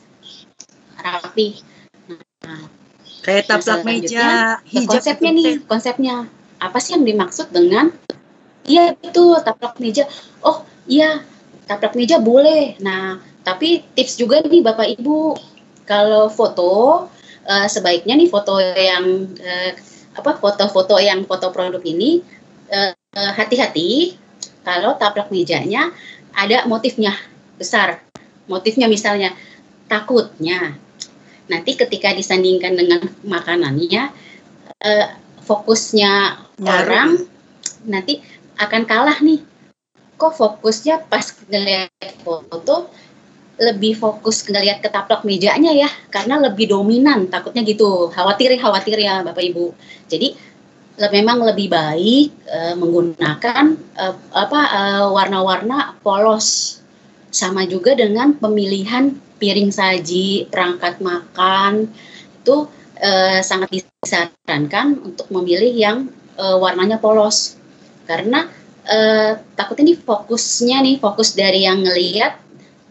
rapi. 0.95 1.59
Nah, 2.47 2.63
kayak 3.27 3.51
taplak 3.51 3.83
meja 3.83 4.57
hijab 4.63 4.87
konsepnya 4.87 5.31
nih 5.35 5.53
konsepnya 5.67 6.15
apa 6.63 6.79
sih 6.79 6.95
yang 6.95 7.03
dimaksud 7.03 7.51
dengan 7.51 7.91
iya 8.63 8.95
itu 9.03 9.35
taplak 9.43 9.75
meja 9.83 10.07
oh 10.39 10.63
iya 10.87 11.19
taplak 11.67 11.95
meja 11.99 12.19
boleh. 12.23 12.79
Nah, 12.79 13.19
tapi 13.43 13.83
tips 13.95 14.19
juga 14.19 14.39
nih 14.43 14.63
Bapak 14.63 14.87
Ibu, 14.99 15.35
kalau 15.83 16.31
foto 16.31 17.07
uh, 17.47 17.67
sebaiknya 17.67 18.15
nih 18.15 18.31
foto 18.31 18.59
yang 18.59 19.27
uh, 19.39 19.71
apa 20.13 20.37
foto-foto 20.37 21.01
yang 21.01 21.25
foto 21.25 21.49
produk 21.49 21.81
ini 21.81 22.21
eh, 22.21 22.32
hati-hati 23.13 24.17
kalau 24.63 24.97
taplak 24.97 25.29
mejanya 25.29 25.93
ada 26.33 26.65
motifnya 26.65 27.13
besar. 27.59 28.01
Motifnya 28.49 28.89
misalnya 28.89 29.31
takutnya. 29.87 30.75
Nanti 31.47 31.75
ketika 31.75 32.15
disandingkan 32.15 32.73
dengan 32.73 33.03
makanannya 33.27 34.09
uh, 34.81 35.07
fokusnya 35.43 36.39
orang 36.63 37.27
nanti 37.85 38.23
akan 38.57 38.83
kalah 38.87 39.19
nih. 39.19 39.43
Kok 40.15 40.33
fokusnya 40.33 41.03
pas 41.11 41.35
ngeliat 41.51 41.91
foto 42.23 42.87
lebih 43.59 43.93
fokus 43.93 44.47
ngeliat 44.47 44.79
ketaplak 44.81 45.27
mejanya 45.27 45.75
ya? 45.75 45.89
Karena 46.09 46.39
lebih 46.39 46.71
dominan 46.71 47.27
takutnya 47.27 47.61
gitu. 47.67 48.09
Khawatir 48.09 48.55
khawatir 48.55 48.97
ya 48.97 49.21
bapak 49.21 49.43
ibu. 49.43 49.75
Jadi 50.07 50.52
memang 50.97 51.41
lebih 51.41 51.73
baik 51.73 52.27
uh, 52.45 52.75
menggunakan 52.77 53.65
uh, 53.97 54.15
apa 54.29 54.61
uh, 54.61 55.05
warna-warna 55.09 55.97
polos. 56.05 56.79
Sama 57.33 57.65
juga 57.65 57.97
dengan 57.97 58.37
pemilihan 58.37 59.09
piring 59.41 59.73
saji 59.73 60.45
perangkat 60.53 61.01
makan 61.01 61.89
itu 62.45 62.69
uh, 63.01 63.39
sangat 63.41 63.81
disarankan 63.81 65.01
untuk 65.01 65.33
memilih 65.33 65.73
yang 65.73 65.97
uh, 66.37 66.61
warnanya 66.61 67.01
polos. 67.01 67.57
Karena 68.05 68.45
uh, 68.85 69.41
takutnya 69.57 69.93
nih 69.93 69.97
fokusnya 69.97 70.77
nih 70.85 70.95
fokus 71.01 71.33
dari 71.33 71.65
yang 71.65 71.81
ngelihat 71.81 72.37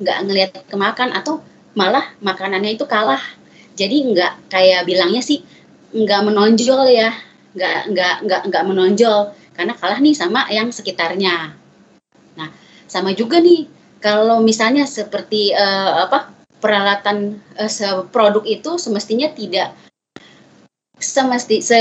nggak 0.02 0.18
ngelihat 0.26 0.50
ke 0.66 0.74
makan 0.74 1.14
atau 1.14 1.38
malah 1.78 2.10
makanannya 2.18 2.74
itu 2.74 2.82
kalah. 2.90 3.22
Jadi 3.78 4.10
nggak 4.10 4.50
kayak 4.50 4.90
bilangnya 4.90 5.22
sih 5.22 5.46
nggak 5.94 6.20
menonjol 6.26 6.90
ya 6.90 7.14
nggak 7.52 7.78
nggak 7.92 8.14
nggak 8.24 8.40
nggak 8.48 8.64
menonjol 8.64 9.32
karena 9.52 9.72
kalah 9.76 10.00
nih 10.00 10.14
sama 10.16 10.48
yang 10.48 10.72
sekitarnya 10.72 11.52
nah 12.36 12.48
sama 12.88 13.12
juga 13.12 13.40
nih 13.40 13.68
kalau 14.02 14.42
misalnya 14.42 14.88
seperti 14.88 15.54
uh, 15.54 16.08
apa 16.08 16.32
peralatan 16.58 17.38
uh, 17.58 18.02
produk 18.10 18.42
itu 18.46 18.78
semestinya 18.78 19.30
tidak 19.30 19.74
semesti 21.02 21.58
se, 21.58 21.80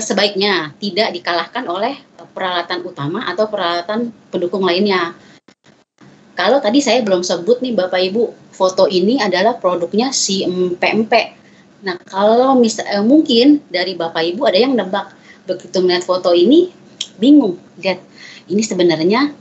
sebaiknya 0.00 0.72
tidak 0.80 1.12
dikalahkan 1.12 1.68
oleh 1.68 2.00
peralatan 2.32 2.80
utama 2.82 3.28
atau 3.28 3.46
peralatan 3.46 4.10
pendukung 4.32 4.64
lainnya. 4.64 5.12
Kalau 6.34 6.58
tadi 6.58 6.82
saya 6.82 7.04
belum 7.04 7.22
sebut 7.22 7.62
nih 7.62 7.76
Bapak 7.76 8.00
Ibu, 8.10 8.50
foto 8.50 8.90
ini 8.90 9.22
adalah 9.22 9.54
produknya 9.60 10.10
si 10.10 10.42
PMP. 10.80 11.43
Nah, 11.84 12.00
kalau 12.08 12.56
misal 12.56 12.88
eh, 12.88 13.04
mungkin 13.04 13.60
dari 13.68 13.92
Bapak 13.94 14.24
Ibu 14.24 14.42
ada 14.48 14.58
yang 14.58 14.72
nebak 14.72 15.12
begitu 15.44 15.84
melihat 15.84 16.08
foto 16.08 16.32
ini 16.32 16.72
bingung, 17.20 17.60
lihat 17.76 18.00
ini 18.48 18.64
sebenarnya 18.64 19.36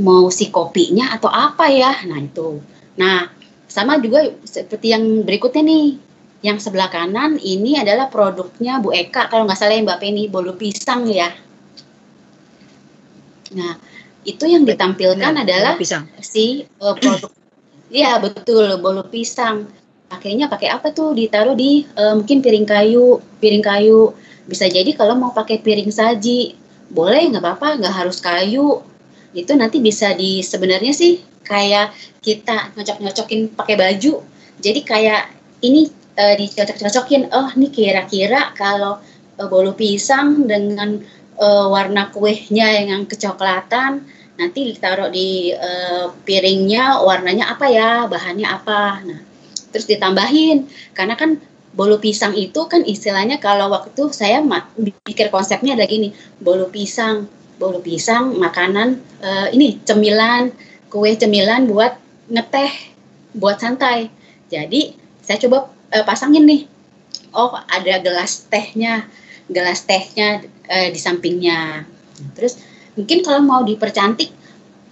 mau 0.00 0.32
si 0.32 0.48
kopinya 0.48 1.12
atau 1.12 1.28
apa 1.28 1.68
ya? 1.68 1.92
Nah, 2.08 2.18
itu. 2.18 2.64
Nah, 2.96 3.28
sama 3.68 4.00
juga 4.00 4.24
seperti 4.44 4.92
yang 4.92 5.24
berikutnya 5.24 5.64
nih 5.64 5.86
yang 6.42 6.58
sebelah 6.58 6.90
kanan 6.90 7.38
ini 7.38 7.78
adalah 7.78 8.10
produknya 8.10 8.82
Bu 8.82 8.90
Eka 8.90 9.30
kalau 9.30 9.46
nggak 9.46 9.56
salah 9.56 9.78
ya 9.78 9.86
Mbak 9.86 10.00
Penny 10.02 10.26
bolu 10.26 10.58
pisang 10.58 11.06
ya. 11.06 11.30
Nah 13.54 13.78
itu 14.26 14.44
yang 14.46 14.66
ditampilkan 14.66 15.32
ya, 15.38 15.40
adalah 15.46 15.78
pisang. 15.78 16.10
si 16.18 16.66
uh, 16.82 16.98
produk. 16.98 17.30
Iya 17.88 18.18
betul 18.18 18.76
bolu 18.82 19.06
pisang. 19.06 19.70
Pakainya 20.12 20.44
pakai 20.52 20.68
apa 20.68 20.92
tuh? 20.92 21.16
Ditaruh 21.16 21.56
di 21.56 21.88
uh, 21.96 22.12
mungkin 22.12 22.44
piring 22.44 22.68
kayu, 22.68 23.16
piring 23.40 23.64
kayu. 23.64 24.12
Bisa 24.44 24.68
jadi 24.68 24.92
kalau 24.92 25.16
mau 25.16 25.32
pakai 25.32 25.64
piring 25.64 25.88
saji 25.88 26.52
boleh 26.92 27.32
nggak 27.32 27.40
apa-apa 27.40 27.80
nggak 27.80 27.94
harus 27.96 28.20
kayu. 28.20 28.84
Itu 29.32 29.56
nanti 29.56 29.80
bisa 29.80 30.12
di 30.12 30.44
sebenarnya 30.44 30.92
sih 30.92 31.16
kayak 31.40 31.96
kita 32.20 32.76
nyocok-nyocokin 32.76 33.56
pakai 33.56 33.80
baju. 33.80 34.20
Jadi 34.60 34.80
kayak 34.84 35.32
ini 35.64 35.88
uh, 36.20 36.34
dicocok-cocokin 36.36 37.32
oh 37.32 37.48
ini 37.56 37.72
kira-kira 37.72 38.52
kalau 38.52 39.00
uh, 39.40 39.48
bolu 39.48 39.72
pisang 39.72 40.44
dengan 40.44 41.00
uh, 41.40 41.72
warna 41.72 42.12
kuehnya 42.12 42.84
yang 42.84 43.08
kecoklatan 43.08 44.04
nanti 44.36 44.76
ditaruh 44.76 45.12
di 45.12 45.52
piringnya 46.24 47.04
warnanya 47.04 47.52
apa 47.52 47.68
ya 47.68 48.08
bahannya 48.08 48.48
apa 48.48 48.80
nah 49.04 49.31
terus 49.72 49.88
ditambahin. 49.88 50.68
Karena 50.92 51.16
kan 51.16 51.40
bolu 51.72 51.96
pisang 51.96 52.36
itu 52.36 52.68
kan 52.68 52.84
istilahnya 52.84 53.40
kalau 53.40 53.72
waktu 53.72 54.12
saya 54.12 54.44
pikir 55.08 55.32
konsepnya 55.32 55.72
ada 55.72 55.88
gini 55.88 56.12
bolu 56.36 56.68
pisang 56.68 57.26
bolu 57.56 57.80
pisang 57.80 58.36
makanan 58.36 59.00
uh, 59.24 59.48
ini 59.56 59.80
cemilan 59.80 60.52
kue 60.92 61.16
cemilan 61.16 61.64
buat 61.64 61.96
ngeteh 62.28 62.72
buat 63.32 63.56
santai. 63.56 64.12
Jadi 64.52 64.92
saya 65.24 65.40
coba 65.40 65.72
uh, 65.96 66.04
pasangin 66.04 66.44
nih. 66.44 66.68
Oh 67.32 67.56
ada 67.56 67.96
gelas 68.04 68.44
tehnya 68.52 69.08
gelas 69.48 69.88
tehnya 69.88 70.44
uh, 70.68 70.88
di 70.92 71.00
sampingnya. 71.00 71.88
Terus 72.36 72.60
mungkin 72.92 73.24
kalau 73.24 73.40
mau 73.40 73.64
dipercantik 73.64 74.28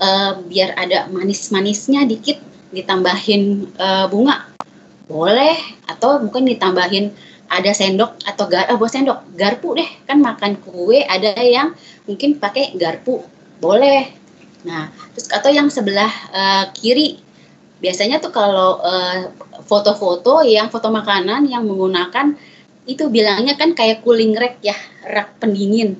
uh, 0.00 0.40
biar 0.48 0.80
ada 0.80 1.12
manis-manisnya 1.12 2.08
dikit 2.08 2.40
ditambahin 2.72 3.68
uh, 3.76 4.08
bunga 4.08 4.48
boleh 5.10 5.58
atau 5.90 6.22
mungkin 6.22 6.46
ditambahin 6.46 7.10
ada 7.50 7.74
sendok 7.74 8.22
atau 8.22 8.46
gar, 8.46 8.70
eh, 8.70 8.78
buat 8.78 8.94
sendok 8.94 9.34
garpu 9.34 9.74
deh. 9.74 9.90
Kan 10.06 10.22
makan 10.22 10.62
kue 10.62 11.02
ada 11.02 11.34
yang 11.42 11.74
mungkin 12.06 12.38
pakai 12.38 12.78
garpu 12.78 13.18
boleh. 13.58 14.06
Nah 14.62 14.94
terus 15.10 15.26
atau 15.34 15.50
yang 15.50 15.66
sebelah 15.66 16.12
uh, 16.30 16.64
kiri. 16.70 17.18
Biasanya 17.80 18.20
tuh 18.20 18.28
kalau 18.28 18.76
foto-foto 19.64 20.44
yang 20.44 20.68
foto 20.68 20.92
makanan 20.92 21.48
yang 21.48 21.64
menggunakan 21.64 22.36
itu 22.84 23.08
bilangnya 23.08 23.56
kan 23.56 23.72
kayak 23.72 24.04
cooling 24.04 24.36
rack 24.36 24.60
ya 24.60 24.76
rak 25.08 25.40
pendingin. 25.40 25.96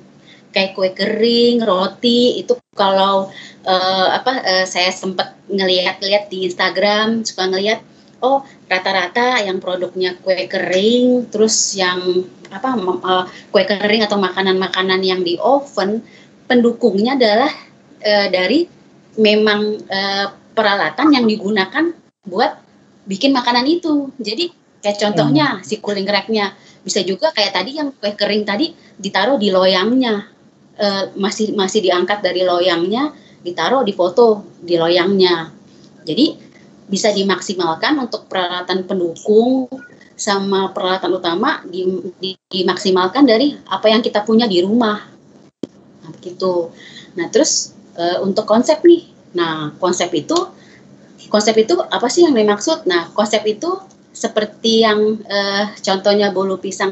Kayak 0.53 0.77
kue 0.77 0.93
kering 0.93 1.65
roti 1.65 2.37
itu 2.37 2.53
kalau 2.77 3.33
uh, 3.65 4.07
apa 4.13 4.33
uh, 4.45 4.65
saya 4.69 4.93
sempat 4.93 5.33
ngelihat-lihat 5.49 6.29
di 6.29 6.45
Instagram 6.45 7.25
suka 7.25 7.49
ngelihat 7.49 7.81
oh 8.21 8.45
rata-rata 8.71 9.43
yang 9.43 9.59
produknya 9.59 10.15
kue 10.23 10.47
kering 10.47 11.27
terus 11.27 11.75
yang 11.75 12.23
apa 12.47 12.79
uh, 12.79 13.23
kue 13.51 13.67
kering 13.67 14.07
atau 14.07 14.15
makanan-makanan 14.15 15.03
yang 15.03 15.19
di 15.27 15.35
oven 15.35 15.99
pendukungnya 16.47 17.19
adalah 17.19 17.51
uh, 17.99 18.27
dari 18.31 18.63
memang 19.19 19.75
uh, 19.91 20.25
peralatan 20.55 21.11
yang 21.11 21.27
digunakan 21.27 21.91
buat 22.23 22.63
bikin 23.07 23.35
makanan 23.35 23.67
itu. 23.67 24.07
Jadi 24.15 24.51
kayak 24.79 25.03
contohnya 25.03 25.59
hmm. 25.59 25.63
si 25.67 25.83
cooling 25.83 26.07
racknya. 26.07 26.55
Bisa 26.81 27.03
juga 27.03 27.29
kayak 27.35 27.51
tadi 27.51 27.77
yang 27.77 27.91
kue 27.91 28.15
kering 28.15 28.47
tadi 28.47 28.71
ditaruh 28.95 29.35
di 29.35 29.51
loyangnya. 29.51 30.31
Uh, 30.81 31.11
masih 31.19 31.51
masih 31.53 31.83
diangkat 31.83 32.23
dari 32.23 32.47
loyangnya 32.47 33.11
ditaruh 33.43 33.83
di 33.83 33.91
foto 33.91 34.55
di 34.63 34.79
loyangnya. 34.79 35.51
Jadi 36.07 36.50
bisa 36.91 37.15
dimaksimalkan 37.15 37.95
untuk 38.03 38.27
peralatan 38.27 38.83
pendukung 38.83 39.71
sama 40.19 40.75
peralatan 40.75 41.15
utama 41.15 41.63
di, 41.63 41.87
di, 42.19 42.35
dimaksimalkan 42.51 43.23
dari 43.23 43.55
apa 43.71 43.87
yang 43.87 44.03
kita 44.03 44.27
punya 44.27 44.43
di 44.45 44.59
rumah. 44.59 44.99
Nah, 46.03 46.11
begitu. 46.11 46.69
Nah, 47.15 47.31
terus 47.31 47.71
e, 47.95 48.19
untuk 48.19 48.43
konsep 48.43 48.83
nih. 48.83 49.07
Nah, 49.39 49.71
konsep 49.79 50.11
itu 50.11 50.35
konsep 51.31 51.55
itu 51.63 51.79
apa 51.79 52.11
sih 52.11 52.27
yang 52.27 52.35
dimaksud? 52.35 52.83
Nah, 52.85 53.07
konsep 53.15 53.39
itu 53.47 53.71
seperti 54.11 54.83
yang 54.83 55.23
e, 55.23 55.39
contohnya 55.79 56.35
bolu 56.35 56.59
pisang 56.59 56.91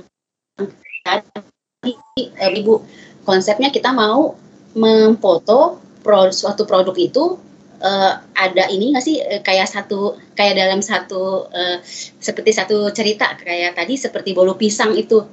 tadi 1.04 1.91
e, 2.24 2.45
Ibu. 2.64 2.76
Konsepnya 3.28 3.70
kita 3.70 3.91
mau 3.91 4.34
memfoto 4.74 5.84
suatu 6.32 6.64
produk 6.66 6.95
itu 6.95 7.38
uh, 7.82 8.14
ada 8.36 8.64
ini 8.72 8.96
nggak 8.96 9.06
sih 9.06 9.18
uh, 9.20 9.42
kayak 9.44 9.68
satu 9.68 10.20
kayak 10.36 10.60
dalam 10.60 10.80
satu 10.84 11.48
uh, 11.50 11.78
seperti 12.20 12.52
satu 12.56 12.92
cerita 12.92 13.36
kayak 13.40 13.76
tadi 13.76 13.96
seperti 13.96 14.36
bolu 14.36 14.56
pisang 14.56 14.96
itu. 14.96 15.24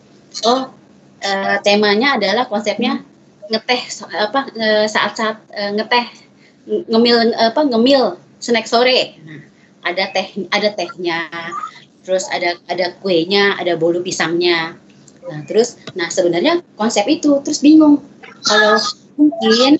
Oh 0.46 0.62
uh, 1.22 1.56
temanya 1.62 2.18
adalah 2.18 2.46
konsepnya 2.50 3.02
ngeteh 3.46 3.82
apa 4.18 4.50
saat-saat 4.90 5.36
uh, 5.54 5.70
ngeteh 5.78 6.06
ngemil 6.66 7.30
apa 7.38 7.60
ngemil 7.62 8.18
snack 8.42 8.66
sore. 8.66 9.14
Nah, 9.22 9.42
ada 9.86 10.10
teh 10.10 10.26
ada 10.50 10.68
tehnya 10.74 11.30
terus 12.02 12.26
ada 12.30 12.58
ada 12.66 12.94
kuenya 13.02 13.54
ada 13.58 13.78
bolu 13.78 14.02
pisangnya. 14.02 14.74
Nah 15.26 15.40
terus 15.46 15.78
nah 15.94 16.10
sebenarnya 16.10 16.62
konsep 16.74 17.06
itu 17.06 17.38
terus 17.42 17.62
bingung. 17.62 18.02
Kalau 18.46 18.78
mungkin 19.18 19.78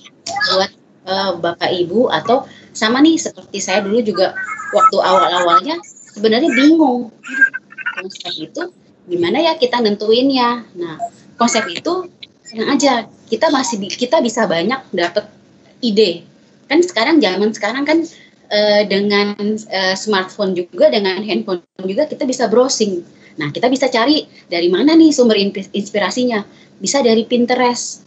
buat 0.55 0.71
uh, 1.07 1.31
bapak 1.39 1.71
ibu 1.71 2.11
atau 2.11 2.43
sama 2.75 3.01
nih 3.01 3.17
seperti 3.17 3.57
saya 3.63 3.81
dulu 3.81 4.03
juga 4.03 4.35
waktu 4.75 4.97
awal-awalnya 4.99 5.79
sebenarnya 6.13 6.51
bingung. 6.51 7.09
Konsep 7.97 8.33
itu 8.37 8.61
gimana 9.07 9.41
ya 9.41 9.57
kita 9.57 9.81
nentuinnya? 9.81 10.67
Nah 10.77 10.99
konsep 11.39 11.65
itu 11.71 12.05
yang 12.53 12.69
aja. 12.75 13.07
Kita 13.27 13.51
masih 13.51 13.81
kita 13.91 14.23
bisa 14.23 14.47
banyak 14.47 14.79
dapat 14.95 15.27
ide. 15.83 16.23
Kan 16.71 16.79
sekarang 16.83 17.19
zaman 17.19 17.51
sekarang 17.51 17.83
kan 17.83 17.99
uh, 18.51 18.81
dengan 18.87 19.35
uh, 19.67 19.95
smartphone 19.99 20.55
juga 20.55 20.87
dengan 20.87 21.19
handphone 21.23 21.63
juga 21.83 22.07
kita 22.07 22.23
bisa 22.23 22.47
browsing. 22.47 23.03
Nah 23.35 23.51
kita 23.51 23.67
bisa 23.67 23.91
cari 23.91 24.23
dari 24.47 24.71
mana 24.71 24.95
nih 24.95 25.11
sumber 25.11 25.35
inspirasinya. 25.75 26.45
Bisa 26.77 27.01
dari 27.01 27.25
Pinterest 27.25 28.06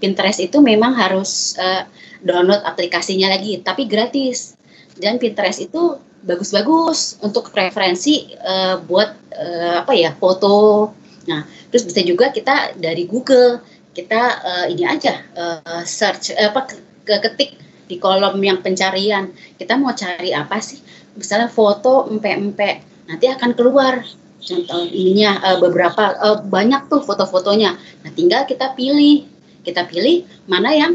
Pinterest 0.00 0.40
itu 0.40 0.58
memang 0.64 0.96
harus 0.96 1.54
uh, 1.60 1.84
download 2.24 2.64
aplikasinya 2.64 3.28
lagi, 3.30 3.60
tapi 3.60 3.84
gratis. 3.84 4.56
Dan 4.96 5.20
Pinterest 5.20 5.60
itu 5.60 6.00
bagus-bagus 6.24 7.20
untuk 7.24 7.48
referensi 7.52 8.32
uh, 8.40 8.80
buat 8.84 9.12
uh, 9.32 9.84
apa 9.84 9.92
ya 9.96 10.12
foto. 10.16 10.90
Nah, 11.28 11.44
terus 11.68 11.84
bisa 11.84 12.00
juga 12.04 12.32
kita 12.32 12.76
dari 12.76 13.04
Google 13.04 13.60
kita 13.90 14.22
uh, 14.40 14.66
ini 14.70 14.86
aja 14.86 15.20
uh, 15.34 15.82
search 15.82 16.32
uh, 16.32 16.52
apa 16.52 16.70
ke 17.04 17.14
ketik 17.20 17.50
di 17.90 17.98
kolom 17.98 18.38
yang 18.38 18.62
pencarian. 18.62 19.34
Kita 19.58 19.74
mau 19.74 19.90
cari 19.96 20.30
apa 20.30 20.62
sih? 20.62 20.78
Misalnya 21.18 21.50
foto 21.50 22.06
empe-empe 22.06 22.86
nanti 23.10 23.26
akan 23.26 23.50
keluar. 23.58 24.00
Contoh 24.40 24.88
ininya 24.88 25.36
uh, 25.42 25.58
beberapa 25.60 26.16
uh, 26.16 26.38
banyak 26.40 26.88
tuh 26.88 27.04
foto-fotonya. 27.04 27.76
Nah 27.76 28.10
tinggal 28.14 28.48
kita 28.48 28.72
pilih 28.72 29.28
kita 29.62 29.86
pilih 29.88 30.24
mana 30.48 30.72
yang 30.72 30.92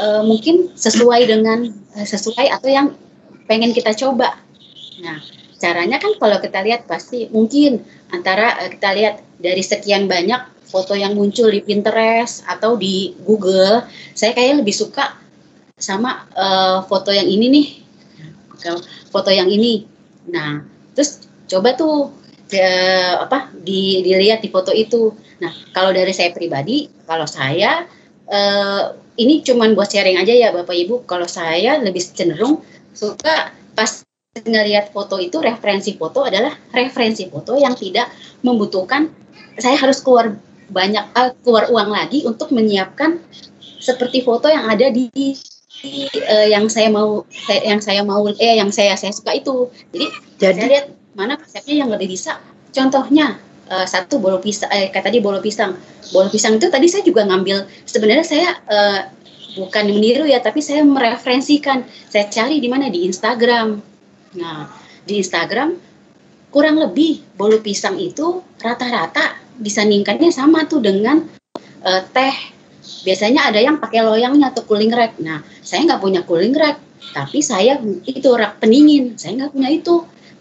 uh, 0.00 0.22
mungkin 0.24 0.72
sesuai 0.74 1.28
dengan 1.28 1.68
uh, 1.96 2.06
sesuai 2.06 2.50
atau 2.50 2.68
yang 2.68 2.86
pengen 3.44 3.76
kita 3.76 3.92
coba. 3.94 4.40
Nah, 5.04 5.20
caranya 5.60 6.00
kan 6.00 6.16
kalau 6.16 6.38
kita 6.40 6.64
lihat 6.64 6.88
pasti 6.88 7.28
mungkin 7.28 7.84
antara 8.10 8.56
uh, 8.64 8.70
kita 8.72 8.90
lihat 8.96 9.14
dari 9.38 9.62
sekian 9.62 10.08
banyak 10.08 10.40
foto 10.64 10.96
yang 10.96 11.14
muncul 11.14 11.52
di 11.52 11.62
Pinterest 11.62 12.42
atau 12.50 12.74
di 12.74 13.14
Google, 13.22 13.86
saya 14.16 14.34
kayak 14.34 14.64
lebih 14.64 14.74
suka 14.74 15.14
sama 15.78 16.26
uh, 16.34 16.82
foto 16.88 17.14
yang 17.14 17.28
ini 17.28 17.46
nih, 17.50 17.66
foto 19.12 19.30
yang 19.30 19.46
ini. 19.46 19.86
Nah, 20.30 20.64
terus 20.96 21.22
coba 21.46 21.76
tuh 21.78 22.10
uh, 22.54 23.26
apa 23.26 23.50
di, 23.52 24.02
dilihat 24.06 24.40
di 24.40 24.48
foto 24.48 24.70
itu. 24.70 25.12
Nah, 25.42 25.52
kalau 25.74 25.90
dari 25.90 26.14
saya 26.14 26.30
pribadi, 26.30 26.88
kalau 27.04 27.26
saya 27.26 27.84
uh, 28.30 28.82
ini 29.14 29.42
cuman 29.46 29.78
buat 29.78 29.90
sharing 29.90 30.18
aja 30.18 30.34
ya 30.34 30.48
Bapak 30.50 30.74
Ibu. 30.74 31.06
Kalau 31.06 31.26
saya 31.26 31.78
lebih 31.78 32.02
cenderung 32.02 32.62
suka 32.94 33.54
pas 33.74 34.02
ngelihat 34.34 34.90
foto 34.90 35.22
itu 35.22 35.38
referensi 35.38 35.94
foto 35.94 36.26
adalah 36.26 36.50
referensi 36.74 37.30
foto 37.30 37.54
yang 37.54 37.78
tidak 37.78 38.10
membutuhkan 38.42 39.06
saya 39.62 39.78
harus 39.78 40.02
keluar 40.02 40.34
banyak 40.66 41.06
uh, 41.14 41.30
keluar 41.46 41.70
uang 41.70 41.94
lagi 41.94 42.26
untuk 42.26 42.50
menyiapkan 42.50 43.22
seperti 43.78 44.26
foto 44.26 44.50
yang 44.50 44.66
ada 44.66 44.90
di, 44.90 45.06
di 45.12 46.08
uh, 46.24 46.46
yang 46.50 46.66
saya 46.66 46.90
mau 46.90 47.22
yang 47.62 47.78
saya 47.78 48.02
mau 48.02 48.26
eh 48.26 48.58
yang 48.58 48.74
saya 48.74 48.98
saya 48.98 49.14
suka 49.14 49.38
itu. 49.38 49.70
Jadi, 49.94 50.06
Jadi 50.40 50.58
saya 50.58 50.68
lihat 50.72 50.86
mana 51.14 51.38
konsepnya 51.38 51.86
yang 51.86 51.90
lebih 51.90 52.10
bisa. 52.10 52.38
Contohnya 52.74 53.38
uh, 53.70 53.86
satu 53.86 54.18
bolu 54.18 54.42
pisang 54.42 54.70
eh, 54.74 54.90
kayak 54.90 55.10
tadi 55.10 55.18
bolu 55.22 55.38
pisang. 55.38 55.78
Bolu 56.10 56.28
pisang 56.28 56.58
itu 56.58 56.66
tadi 56.68 56.86
saya 56.90 57.02
juga 57.06 57.24
ngambil. 57.24 57.66
Sebenarnya 57.86 58.26
saya 58.26 58.48
uh, 58.66 59.00
bukan 59.54 59.84
meniru 59.90 60.26
ya 60.26 60.42
tapi 60.42 60.60
saya 60.60 60.82
mereferensikan. 60.82 61.86
Saya 62.10 62.28
cari 62.28 62.58
di 62.58 62.68
mana? 62.68 62.90
Di 62.90 63.06
Instagram. 63.06 63.78
Nah 64.38 64.68
di 65.04 65.20
Instagram 65.20 65.74
kurang 66.50 66.78
lebih 66.78 67.34
bolu 67.34 67.58
pisang 67.58 67.98
itu 67.98 68.42
rata-rata 68.62 69.38
disandingkannya 69.58 70.30
sama 70.30 70.66
tuh 70.66 70.82
dengan 70.82 71.22
uh, 71.82 72.02
teh. 72.10 72.34
Biasanya 72.84 73.48
ada 73.48 73.60
yang 73.60 73.80
pakai 73.80 74.04
loyangnya 74.04 74.52
atau 74.52 74.66
cooling 74.66 74.92
rack. 74.92 75.16
Nah 75.22 75.40
saya 75.62 75.86
nggak 75.86 76.02
punya 76.02 76.20
cooling 76.26 76.52
rack 76.52 76.84
tapi 77.12 77.44
saya 77.44 77.76
itu 78.08 78.28
rak 78.32 78.62
pendingin 78.62 79.14
saya 79.20 79.44
nggak 79.44 79.52
punya 79.52 79.70
itu 79.70 79.94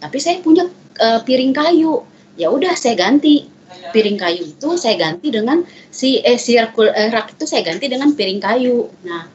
tapi 0.04 0.20
saya 0.20 0.43
punya 0.43 0.68
uh, 0.99 1.24
piring 1.24 1.56
kayu. 1.56 2.04
Ya 2.36 2.51
udah 2.51 2.76
saya 2.76 2.99
ganti. 2.99 3.47
Piring 3.95 4.20
kayu 4.20 4.43
itu 4.51 4.70
saya 4.76 4.99
ganti 4.99 5.32
dengan 5.32 5.64
si 5.88 6.20
eh 6.20 6.36
circle 6.36 6.91
eh, 6.91 7.08
rak 7.08 7.39
itu 7.39 7.47
saya 7.47 7.64
ganti 7.64 7.88
dengan 7.88 8.12
piring 8.12 8.43
kayu. 8.43 8.91
Nah 9.08 9.32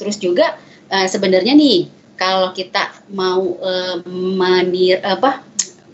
terus 0.00 0.16
juga 0.16 0.56
eh, 0.88 1.04
sebenarnya 1.04 1.52
nih 1.52 1.92
kalau 2.16 2.56
kita 2.56 2.96
mau 3.12 3.44
eh, 3.60 4.00
menir 4.08 5.04
apa 5.04 5.44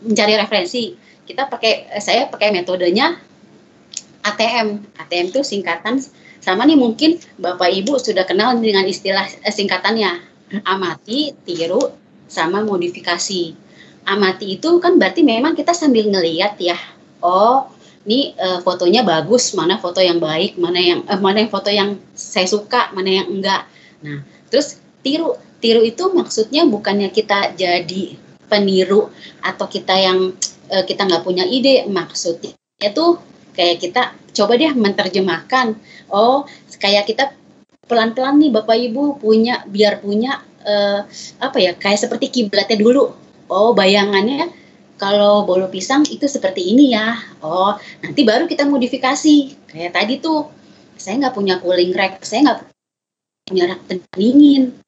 mencari 0.06 0.38
referensi 0.38 0.94
kita 1.26 1.50
pakai 1.50 1.98
saya 1.98 2.30
pakai 2.30 2.54
metodenya 2.54 3.18
ATM 4.22 4.86
ATM 5.02 5.26
itu 5.34 5.42
singkatan 5.42 5.98
sama 6.42 6.62
nih 6.66 6.78
mungkin 6.78 7.18
bapak 7.38 7.70
ibu 7.74 7.98
sudah 7.98 8.22
kenal 8.26 8.54
dengan 8.58 8.86
istilah 8.86 9.26
singkatannya. 9.46 10.30
Amati 10.68 11.32
tiru 11.48 11.80
sama 12.28 12.60
modifikasi 12.60 13.61
amati 14.06 14.58
itu 14.58 14.82
kan 14.82 14.98
berarti 14.98 15.22
memang 15.22 15.54
kita 15.54 15.70
sambil 15.72 16.10
ngeliat 16.10 16.58
ya 16.58 16.76
oh 17.22 17.70
ini 18.02 18.34
uh, 18.34 18.58
fotonya 18.62 19.06
bagus 19.06 19.54
mana 19.54 19.78
foto 19.78 20.02
yang 20.02 20.18
baik 20.18 20.58
mana 20.58 20.78
yang 20.82 21.00
uh, 21.06 21.18
mana 21.22 21.46
yang 21.46 21.50
foto 21.50 21.70
yang 21.70 21.98
saya 22.18 22.50
suka 22.50 22.90
mana 22.90 23.22
yang 23.22 23.30
enggak. 23.30 23.62
Nah 24.02 24.26
terus 24.50 24.82
tiru 25.06 25.38
tiru 25.62 25.86
itu 25.86 26.10
maksudnya 26.10 26.66
bukannya 26.66 27.14
kita 27.14 27.54
jadi 27.54 28.18
peniru 28.50 29.06
atau 29.38 29.66
kita 29.70 29.94
yang 29.94 30.34
uh, 30.74 30.82
kita 30.82 31.06
nggak 31.06 31.22
punya 31.22 31.46
ide. 31.46 31.86
Maksudnya 31.86 32.58
itu 32.82 33.06
kayak 33.54 33.78
kita 33.78 34.02
coba 34.34 34.58
deh 34.58 34.74
menerjemahkan 34.74 35.78
oh 36.10 36.48
kayak 36.82 37.06
kita 37.06 37.30
pelan-pelan 37.86 38.40
nih 38.40 38.50
bapak 38.50 38.76
ibu 38.90 39.20
punya 39.20 39.62
biar 39.68 40.02
punya 40.02 40.40
uh, 40.64 41.04
apa 41.38 41.58
ya 41.60 41.76
kayak 41.76 42.00
seperti 42.02 42.32
kiblatnya 42.32 42.80
dulu 42.80 43.21
oh 43.52 43.76
bayangannya 43.76 44.48
kalau 44.96 45.44
bolu 45.44 45.68
pisang 45.68 46.06
itu 46.08 46.30
seperti 46.30 46.72
ini 46.72 46.94
ya. 46.94 47.18
Oh, 47.42 47.74
nanti 48.06 48.22
baru 48.22 48.46
kita 48.46 48.62
modifikasi. 48.70 49.66
Kayak 49.66 49.98
tadi 49.98 50.22
tuh, 50.22 50.46
saya 50.94 51.18
nggak 51.18 51.34
punya 51.34 51.58
cooling 51.58 51.90
rack, 51.90 52.22
saya 52.22 52.46
nggak 52.46 52.70
punya 53.50 53.64
rak 53.74 53.82
pendingin. 53.90 54.78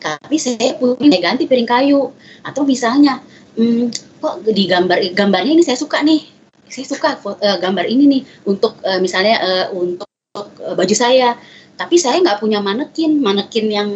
tapi 0.00 0.40
saya 0.40 0.80
punya 0.80 1.20
ganti 1.20 1.44
piring 1.44 1.68
kayu 1.68 2.08
atau 2.40 2.64
misalnya 2.64 3.20
hmm, 3.60 3.92
kok 4.24 4.48
di 4.48 4.64
gambar 4.64 5.12
gambarnya 5.12 5.52
ini 5.60 5.62
saya 5.62 5.76
suka 5.76 6.00
nih 6.00 6.24
saya 6.72 6.88
suka 6.88 7.20
uh, 7.20 7.58
gambar 7.60 7.84
ini 7.84 8.08
nih 8.08 8.22
untuk 8.48 8.80
uh, 8.80 8.96
misalnya 8.98 9.36
uh, 9.44 9.66
untuk 9.76 10.08
uh, 10.40 10.72
baju 10.72 10.94
saya 10.96 11.36
tapi 11.76 12.00
saya 12.00 12.16
nggak 12.24 12.40
punya 12.40 12.64
manekin 12.64 13.20
manekin 13.20 13.66
yang 13.68 13.88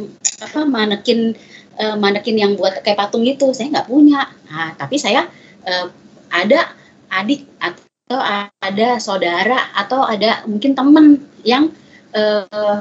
apa 0.45 0.68
manekin 0.68 1.33
uh, 1.79 1.97
manekin 1.99 2.37
yang 2.39 2.53
buat 2.59 2.83
kayak 2.83 2.99
patung 2.99 3.25
itu 3.27 3.51
saya 3.55 3.70
nggak 3.70 3.89
punya. 3.89 4.31
Nah 4.51 4.75
tapi 4.79 4.97
saya 4.99 5.27
uh, 5.66 5.87
ada 6.31 6.75
adik 7.11 7.47
atau 7.62 8.18
ada 8.61 8.89
saudara 8.99 9.70
atau 9.75 10.05
ada 10.05 10.43
mungkin 10.45 10.75
teman 10.75 11.22
yang 11.47 11.70
uh, 12.12 12.81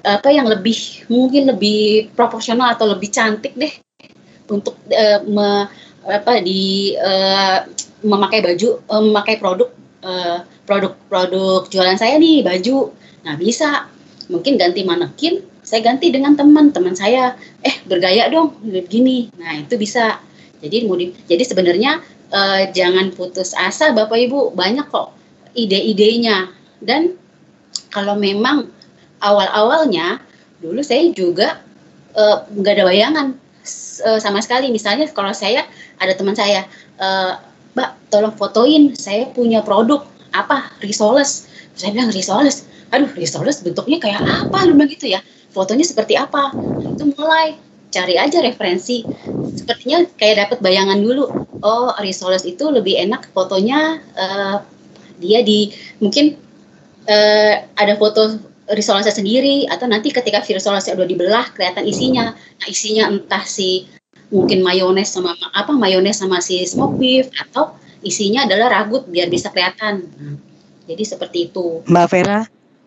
apa 0.00 0.28
yang 0.32 0.48
lebih 0.48 1.06
mungkin 1.12 1.50
lebih 1.50 2.12
proporsional 2.16 2.72
atau 2.72 2.88
lebih 2.88 3.12
cantik 3.12 3.52
deh 3.58 3.72
untuk 4.50 4.74
uh, 4.90 5.20
me, 5.26 5.68
apa 6.08 6.40
di 6.42 6.94
uh, 6.96 7.66
memakai 8.02 8.40
baju 8.42 8.68
uh, 8.90 9.02
memakai 9.04 9.36
produk 9.38 9.70
uh, 10.02 10.42
produk 10.64 10.96
produk 11.06 11.66
jualan 11.68 11.98
saya 12.00 12.16
nih 12.18 12.42
baju. 12.42 12.90
Nah 13.26 13.36
bisa. 13.36 13.90
Mungkin 14.30 14.62
ganti 14.62 14.86
manekin 14.86 15.42
saya 15.70 15.86
ganti 15.86 16.10
dengan 16.10 16.34
teman. 16.34 16.74
Teman 16.74 16.98
saya 16.98 17.38
eh 17.62 17.78
bergaya 17.86 18.26
dong 18.26 18.58
begini 18.66 19.30
nah 19.38 19.54
itu 19.54 19.78
bisa. 19.78 20.18
Jadi 20.58 20.84
jadi 21.30 21.42
sebenarnya 21.46 22.02
uh, 22.34 22.66
jangan 22.74 23.14
putus 23.14 23.54
asa 23.54 23.94
bapak 23.94 24.26
ibu. 24.26 24.50
Banyak 24.50 24.90
kok 24.90 25.14
ide-idenya. 25.54 26.50
Dan 26.82 27.14
kalau 27.94 28.18
memang 28.18 28.66
awal-awalnya 29.22 30.18
dulu 30.58 30.82
saya 30.82 31.06
juga 31.14 31.62
nggak 32.50 32.74
uh, 32.74 32.74
ada 32.74 32.84
bayangan 32.90 33.26
uh, 34.10 34.18
sama 34.18 34.42
sekali. 34.42 34.74
Misalnya 34.74 35.06
kalau 35.14 35.30
saya 35.30 35.62
ada 36.02 36.18
teman 36.18 36.34
saya 36.34 36.66
uh, 36.98 37.38
mbak 37.78 37.94
tolong 38.10 38.34
fotoin 38.34 38.98
saya 38.98 39.30
punya 39.30 39.62
produk 39.62 40.02
apa? 40.34 40.66
Risoles. 40.82 41.46
Saya 41.78 41.94
bilang 41.94 42.10
risoles? 42.10 42.66
Aduh 42.90 43.08
risoles 43.14 43.62
bentuknya 43.62 44.02
kayak 44.02 44.18
apa? 44.18 44.66
Lu 44.66 44.74
bilang 44.74 44.90
gitu 44.90 45.14
ya 45.14 45.22
fotonya 45.50 45.86
seperti 45.86 46.14
apa 46.14 46.54
itu 46.82 47.04
mulai 47.14 47.58
cari 47.90 48.14
aja 48.14 48.38
referensi 48.38 49.02
sepertinya 49.58 50.06
kayak 50.14 50.46
dapat 50.46 50.58
bayangan 50.62 50.98
dulu 51.02 51.26
oh 51.62 51.90
risoles 51.98 52.46
itu 52.46 52.70
lebih 52.70 52.94
enak 53.02 53.30
fotonya 53.34 53.98
uh, 54.14 54.62
dia 55.18 55.42
di 55.42 55.74
mungkin 55.98 56.38
uh, 57.10 57.54
ada 57.74 57.98
foto 57.98 58.38
risolesnya 58.70 59.10
sendiri 59.10 59.66
atau 59.66 59.90
nanti 59.90 60.14
ketika 60.14 60.38
risolesnya 60.46 60.94
udah 60.94 61.08
dibelah 61.10 61.46
kelihatan 61.50 61.82
isinya 61.82 62.30
nah 62.32 62.66
isinya 62.70 63.10
entah 63.10 63.42
si 63.42 63.90
mungkin 64.30 64.62
mayones 64.62 65.10
sama 65.10 65.34
apa 65.50 65.74
mayones 65.74 66.22
sama 66.22 66.38
si 66.38 66.62
smoke 66.62 66.94
beef 66.94 67.26
atau 67.34 67.74
isinya 68.00 68.48
adalah 68.48 68.80
ragut 68.80 69.06
biar 69.08 69.28
bisa 69.28 69.52
kelihatan. 69.52 70.08
Jadi 70.88 71.02
seperti 71.06 71.38
itu. 71.52 71.84
Mbak 71.86 72.06
Vera. 72.10 72.40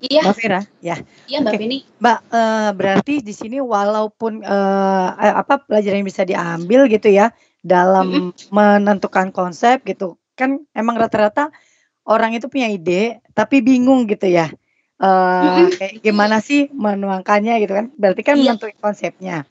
Iya. 0.04 0.22
Mbak 0.28 0.36
Vera, 0.36 0.62
ya. 0.84 0.96
Iya 1.32 1.38
Mbak 1.40 1.54
okay. 1.56 1.80
Mbak 2.04 2.20
uh, 2.28 2.70
berarti 2.76 3.14
di 3.24 3.32
sini 3.32 3.58
walaupun 3.64 4.44
uh, 4.44 5.08
apa 5.16 5.64
pelajaran 5.64 6.04
yang 6.04 6.10
bisa 6.12 6.28
diambil 6.28 6.92
gitu 6.92 7.08
ya 7.08 7.32
dalam 7.64 8.06
mm 8.12 8.20
-hmm. 8.36 8.52
menentukan 8.52 9.32
konsep 9.32 9.80
gitu 9.88 10.20
kan 10.36 10.60
emang 10.76 11.00
rata-rata 11.00 11.56
orang 12.04 12.36
itu 12.36 12.52
punya 12.52 12.68
ide 12.68 13.24
tapi 13.32 13.64
bingung 13.64 14.04
gitu 14.12 14.28
ya. 14.28 14.52
Uh, 15.00 15.68
kayak 15.76 16.00
gimana 16.04 16.44
sih 16.44 16.68
menuangkannya 16.76 17.64
gitu 17.64 17.74
kan? 17.76 17.86
Berarti 17.96 18.22
kan 18.28 18.36
iya. 18.36 18.56
menentukan 18.56 18.78
konsepnya. 18.84 19.48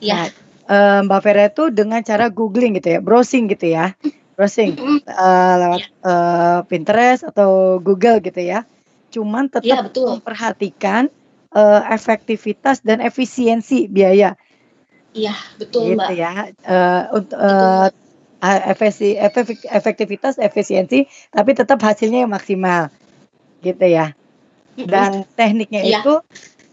Iya. 0.00 0.12
Nah, 0.12 0.26
uh, 0.68 1.00
Mbak 1.08 1.20
Vera 1.24 1.48
itu 1.48 1.64
dengan 1.72 2.04
cara 2.04 2.28
googling 2.28 2.76
gitu 2.76 2.96
ya, 2.96 3.00
browsing 3.00 3.48
gitu 3.48 3.72
ya 3.72 3.96
browsing 4.36 4.76
uh, 5.08 5.54
lewat 5.56 5.82
uh, 6.04 6.60
Pinterest 6.68 7.24
atau 7.24 7.80
Google 7.80 8.20
gitu 8.20 8.44
ya. 8.44 8.68
Cuman 9.10 9.48
tetap 9.48 9.66
ya, 9.66 9.80
betul. 9.82 10.18
memperhatikan 10.18 11.08
uh, 11.54 11.82
efektivitas 11.90 12.82
dan 12.82 13.00
efisiensi 13.00 13.86
biaya. 13.86 14.34
Iya, 15.16 15.32
betul, 15.56 15.96
gitu 15.96 16.02
Mbak. 16.02 16.10
ya. 16.12 16.32
Uh, 16.66 17.02
untuk 17.16 17.38
uh, 17.40 17.88
efesi, 18.44 19.16
efektivitas, 19.72 20.36
efisiensi, 20.36 21.08
tapi 21.32 21.50
tetap 21.56 21.80
hasilnya 21.80 22.28
yang 22.28 22.32
maksimal. 22.32 22.92
Gitu 23.64 23.86
ya. 23.88 24.12
Dan 24.76 25.24
tekniknya 25.34 25.82
ya. 25.82 26.04
itu 26.04 26.14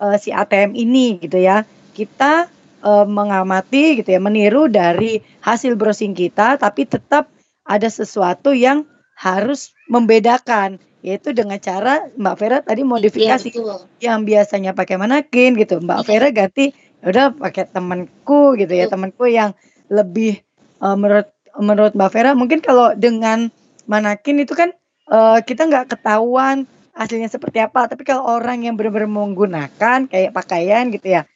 uh, 0.04 0.18
si 0.20 0.36
ATM 0.36 0.76
ini 0.76 1.24
gitu 1.24 1.40
ya. 1.40 1.64
Kita 1.96 2.52
uh, 2.84 3.08
mengamati 3.08 4.04
gitu 4.04 4.12
ya, 4.12 4.20
meniru 4.20 4.68
dari 4.68 5.24
hasil 5.40 5.80
browsing 5.80 6.12
kita 6.12 6.60
tapi 6.60 6.84
tetap 6.84 7.32
ada 7.64 7.88
sesuatu 7.88 8.52
yang 8.52 8.84
harus 9.16 9.72
membedakan 9.88 10.84
yaitu 11.04 11.36
dengan 11.36 11.60
cara 11.60 12.08
Mbak 12.16 12.36
Vera 12.40 12.58
tadi 12.64 12.82
iya, 12.82 12.88
modifikasi. 12.88 13.50
iya, 13.52 13.76
yang 14.00 14.24
biasanya 14.24 14.72
pakai 14.72 14.96
manakin 14.96 15.60
gitu. 15.60 15.84
Mbak 15.84 16.00
iya. 16.02 16.08
Vera 16.08 16.28
ganti 16.32 16.66
ya 17.04 17.06
udah 17.12 17.26
pakai 17.36 17.68
temanku 17.68 18.56
gitu 18.56 18.72
ya. 18.72 18.88
Temanku 18.88 19.28
yang 19.28 19.52
lebih 19.92 20.40
uh, 20.80 20.96
menurut 20.96 21.28
menurut 21.60 21.92
Mbak 21.94 22.10
Vera 22.16 22.32
mungkin 22.34 22.64
kalau 22.64 22.96
dengan 22.96 23.52
manakin 23.84 24.48
itu 24.48 24.56
kan 24.56 24.72
uh, 25.12 25.44
kita 25.44 25.68
nggak 25.68 25.92
ketahuan 25.92 26.64
hasilnya 26.96 27.28
seperti 27.28 27.60
apa. 27.60 27.92
Tapi 27.92 28.08
kalau 28.08 28.24
orang 28.24 28.64
yang 28.64 28.80
benar-benar 28.80 29.12
menggunakan 29.12 30.08
kayak 30.08 30.32
pakaian 30.32 30.88
gitu 30.88 31.20
ya 31.20 31.28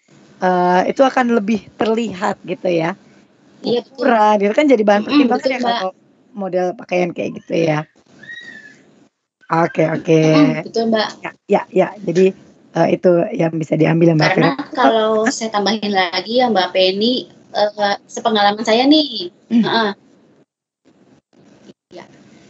uh, 0.41 0.81
itu 0.85 1.01
akan 1.01 1.35
lebih 1.37 1.67
terlihat 1.77 2.39
gitu 2.45 2.69
ya. 2.69 2.95
Iya, 3.65 3.81
ukuran 3.89 4.37
itu 4.37 4.53
kan 4.53 4.65
jadi 4.69 4.83
bahan 4.85 5.01
pertimbangan 5.03 5.49
ya 5.49 5.59
kalau 5.59 5.91
model 6.37 6.67
pakaian 6.77 7.09
kayak 7.11 7.41
gitu 7.41 7.55
ya. 7.57 7.89
Oke 9.47 9.87
oke. 9.87 10.19
Hmm, 10.35 10.59
betul 10.67 10.91
mbak. 10.91 11.07
Ya 11.23 11.31
ya, 11.47 11.61
ya. 11.71 11.87
jadi 12.03 12.35
uh, 12.75 12.87
itu 12.91 13.11
yang 13.31 13.55
bisa 13.55 13.79
diambil 13.79 14.11
mbak. 14.19 14.35
Karena 14.35 14.53
Fira. 14.59 14.75
kalau 14.75 15.23
saya 15.31 15.49
tambahin 15.55 15.95
lagi 15.95 16.43
ya 16.43 16.51
mbak 16.51 16.75
Penny, 16.75 17.31
uh, 17.55 17.95
sepengalaman 18.11 18.67
saya 18.67 18.83
nih, 18.83 19.31
hmm. 19.47 19.63
uh, 19.63 19.91
ya, 21.95 22.03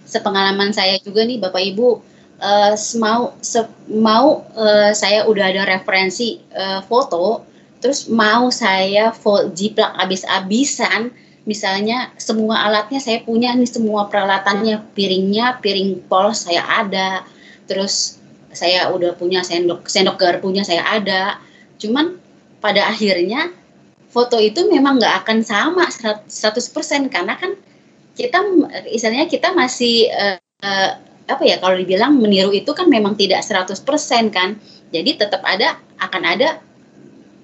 sepengalaman 0.09 0.73
saya 0.73 0.97
juga 1.05 1.21
nih 1.21 1.37
bapak 1.37 1.61
ibu, 1.69 2.01
uh, 2.41 2.73
mau 2.97 3.37
se 3.45 3.61
mau 3.93 4.41
uh, 4.57 4.89
saya 4.97 5.29
udah 5.29 5.53
ada 5.53 5.69
referensi 5.69 6.41
uh, 6.57 6.81
foto, 6.81 7.45
terus 7.77 8.09
mau 8.09 8.49
saya 8.49 9.13
jiplak 9.53 9.93
abis-abisan 10.01 11.13
misalnya 11.47 12.11
semua 12.19 12.67
alatnya 12.67 12.99
saya 12.99 13.23
punya 13.23 13.55
nih 13.55 13.65
semua 13.65 14.11
peralatannya 14.11 14.83
piringnya 14.91 15.63
piring 15.63 16.03
pol 16.11 16.35
saya 16.35 16.83
ada 16.83 17.23
terus 17.65 18.19
saya 18.51 18.89
udah 18.89 19.13
punya 19.15 19.45
sendok 19.45 19.85
sendok 19.85 20.17
garpunya 20.17 20.65
saya 20.65 20.83
ada. 20.83 21.37
Cuman 21.77 22.17
pada 22.57 22.89
akhirnya 22.89 23.53
foto 24.09 24.41
itu 24.41 24.65
memang 24.65 24.97
nggak 24.97 25.23
akan 25.23 25.45
sama 25.45 25.85
100% 25.87 26.27
karena 27.13 27.37
kan 27.37 27.53
kita 28.17 28.41
misalnya 28.89 29.29
kita 29.29 29.53
masih 29.53 30.09
uh, 30.09 30.41
uh, 30.65 30.91
apa 31.27 31.43
ya 31.45 31.61
kalau 31.61 31.77
dibilang 31.77 32.17
meniru 32.17 32.49
itu 32.49 32.73
kan 32.73 32.89
memang 32.89 33.13
tidak 33.13 33.45
100% 33.45 33.77
kan. 34.33 34.57
Jadi 34.89 35.21
tetap 35.21 35.45
ada 35.45 35.77
akan 36.01 36.23
ada 36.25 36.57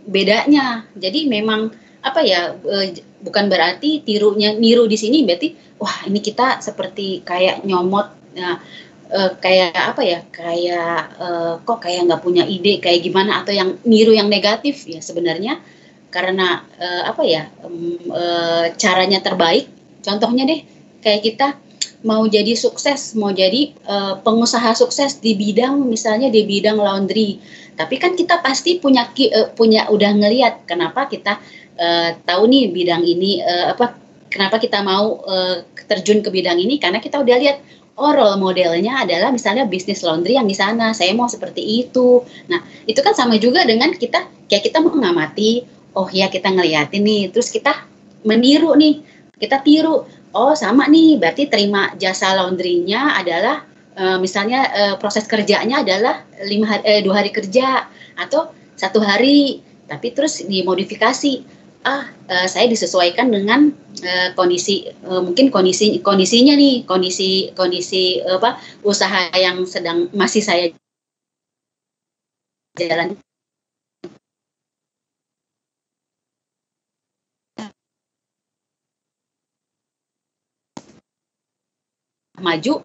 bedanya. 0.10 0.88
Jadi 0.98 1.30
memang 1.30 1.70
apa 2.04 2.20
ya 2.20 2.52
e, 2.60 3.00
bukan 3.24 3.48
berarti 3.48 4.04
tirunya 4.04 4.52
niru 4.52 4.84
di 4.92 5.00
sini 5.00 5.24
berarti 5.24 5.80
wah 5.80 6.04
ini 6.04 6.20
kita 6.20 6.60
seperti 6.60 7.24
kayak 7.24 7.64
nyomot 7.64 8.12
nah, 8.36 8.60
e, 9.08 9.20
kayak 9.40 9.72
apa 9.72 10.02
ya 10.04 10.20
kayak 10.28 11.00
e, 11.16 11.28
kok 11.64 11.80
kayak 11.80 12.12
nggak 12.12 12.22
punya 12.22 12.44
ide 12.44 12.84
kayak 12.84 13.08
gimana 13.08 13.42
atau 13.42 13.56
yang 13.56 13.80
niru 13.88 14.12
yang 14.12 14.28
negatif? 14.28 14.84
Ya 14.84 15.00
sebenarnya 15.00 15.64
karena 16.14 16.62
apa 17.10 17.26
ya 17.26 17.50
caranya 18.78 19.18
terbaik 19.18 19.66
contohnya 20.06 20.46
deh 20.46 20.62
kayak 21.02 21.26
kita 21.26 21.48
mau 22.06 22.22
jadi 22.30 22.54
sukses 22.54 23.18
mau 23.18 23.34
jadi 23.34 23.74
pengusaha 24.22 24.78
sukses 24.78 25.18
di 25.18 25.34
bidang 25.34 25.82
misalnya 25.90 26.30
di 26.30 26.46
bidang 26.46 26.78
laundry. 26.78 27.42
Tapi 27.74 27.98
kan 27.98 28.14
kita 28.14 28.46
pasti 28.46 28.78
punya 28.78 29.10
punya 29.58 29.90
udah 29.90 30.12
ngelihat 30.14 30.70
kenapa 30.70 31.10
kita 31.10 31.42
uh, 31.78 32.10
tahu 32.26 32.44
nih 32.50 32.74
bidang 32.74 33.04
ini 33.06 33.42
uh, 33.42 33.74
apa 33.74 33.98
kenapa 34.30 34.58
kita 34.58 34.82
mau 34.82 35.22
uh, 35.24 35.62
terjun 35.86 36.26
ke 36.26 36.30
bidang 36.34 36.58
ini? 36.58 36.82
Karena 36.82 36.98
kita 36.98 37.22
udah 37.22 37.38
lihat 37.38 37.58
oh 37.94 38.10
role 38.10 38.42
modelnya 38.42 39.06
adalah 39.06 39.30
misalnya 39.30 39.70
bisnis 39.70 40.02
laundry 40.02 40.34
yang 40.34 40.50
di 40.50 40.58
sana 40.58 40.92
saya 40.98 41.14
mau 41.14 41.30
seperti 41.30 41.62
itu. 41.86 42.26
Nah 42.50 42.62
itu 42.90 43.00
kan 43.06 43.14
sama 43.14 43.38
juga 43.38 43.62
dengan 43.66 43.94
kita 43.94 44.50
kayak 44.50 44.64
kita 44.66 44.82
mengamati 44.82 45.62
oh 45.94 46.10
ya 46.10 46.30
kita 46.34 46.50
ngeliatin 46.50 47.06
nih 47.06 47.30
terus 47.30 47.54
kita 47.54 47.86
meniru 48.26 48.74
nih 48.74 49.06
kita 49.38 49.62
tiru. 49.62 50.10
Oh 50.34 50.58
sama 50.58 50.90
nih 50.90 51.22
berarti 51.22 51.46
terima 51.46 51.94
jasa 51.94 52.34
laundrynya 52.34 53.22
adalah 53.22 53.62
uh, 53.94 54.18
misalnya 54.18 54.66
uh, 54.74 54.96
proses 54.98 55.30
kerjanya 55.30 55.86
adalah 55.86 56.26
lima 56.50 56.66
hari, 56.74 56.84
eh, 56.90 57.02
dua 57.06 57.22
hari 57.22 57.30
kerja 57.30 57.86
atau 58.18 58.50
satu 58.74 58.98
hari. 58.98 59.62
Tapi 59.86 60.16
terus 60.16 60.42
dimodifikasi 60.42 61.46
ah 61.84 62.08
uh, 62.32 62.48
saya 62.48 62.66
disesuaikan 62.72 63.28
dengan 63.32 63.72
uh, 64.04 64.30
kondisi 64.40 64.88
uh, 65.04 65.20
mungkin 65.20 65.52
kondisi 65.52 66.00
kondisinya 66.00 66.56
nih 66.56 66.88
kondisi 66.88 67.52
kondisi 67.56 68.24
uh, 68.24 68.40
apa 68.40 68.60
usaha 68.88 69.32
yang 69.36 69.68
sedang 69.68 70.08
masih 70.16 70.44
saya 70.44 70.72
jalan. 72.80 73.20
Maju 82.44 82.84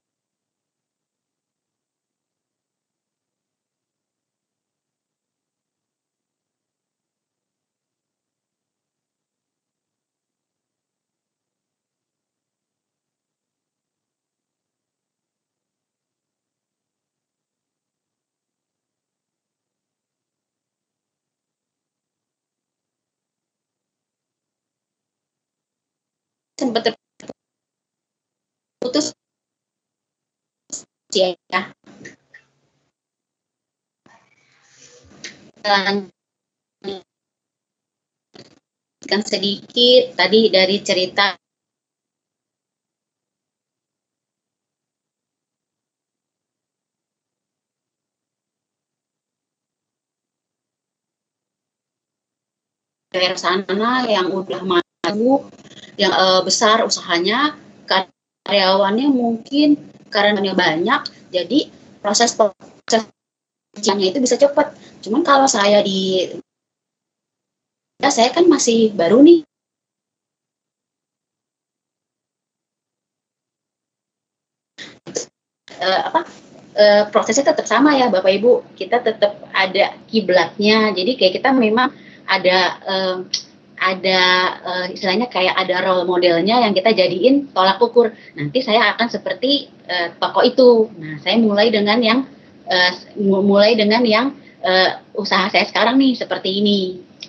sempat 26.59 26.91
terputus 28.83 29.15
ya 31.15 31.31
lanjutkan 35.63 36.11
sedikit 39.23 40.19
tadi 40.19 40.51
dari 40.51 40.77
cerita 40.83 41.39
daerah 53.15 53.39
sana 53.41 54.05
yang 54.11 54.29
udah 54.35 54.61
maju 54.67 55.49
yang 55.99 56.15
uh, 56.15 56.41
besar 56.47 56.87
usahanya 56.87 57.59
karyawannya 58.47 59.11
mungkin 59.11 59.77
karyawannya 60.09 60.55
banyak 60.55 61.03
jadi 61.35 61.69
proses 62.01 62.33
prosesnya 62.33 64.07
itu 64.09 64.23
bisa 64.23 64.41
cepat. 64.41 64.73
Cuman 65.05 65.27
kalau 65.27 65.45
saya 65.51 65.83
di 65.85 66.31
ya 67.99 68.09
saya 68.15 68.31
kan 68.31 68.47
masih 68.47 68.95
baru 68.95 69.21
nih. 69.27 69.43
Uh, 75.79 76.01
apa 76.11 76.21
uh, 76.75 77.03
prosesnya 77.13 77.53
tetap 77.53 77.67
sama 77.69 77.95
ya 77.99 78.09
Bapak 78.09 78.33
Ibu. 78.39 78.75
Kita 78.79 79.03
tetap 79.03 79.37
ada 79.53 79.95
kiblatnya. 80.09 80.95
Jadi 80.95 81.19
kayak 81.19 81.43
kita 81.43 81.51
memang 81.53 81.93
ada 82.25 82.59
uh, 82.87 83.17
ada 83.79 84.22
uh, 84.62 84.87
istilahnya 84.91 85.31
kayak 85.31 85.55
ada 85.55 85.87
role 85.87 86.05
modelnya 86.05 86.62
yang 86.62 86.74
kita 86.74 86.93
jadiin 86.93 87.51
tolak 87.55 87.79
ukur. 87.79 88.12
Nanti 88.35 88.59
saya 88.61 88.95
akan 88.95 89.07
seperti 89.09 89.70
uh, 89.87 90.14
toko 90.18 90.43
itu. 90.43 90.91
Nah, 90.99 91.16
saya 91.22 91.39
mulai 91.39 91.70
dengan 91.70 91.99
yang 92.03 92.20
uh, 92.66 92.93
mulai 93.18 93.79
dengan 93.79 94.03
yang 94.03 94.35
uh, 94.62 95.01
usaha 95.14 95.49
saya 95.49 95.64
sekarang 95.66 95.99
nih 95.99 96.18
seperti 96.18 96.61
ini. 96.61 96.81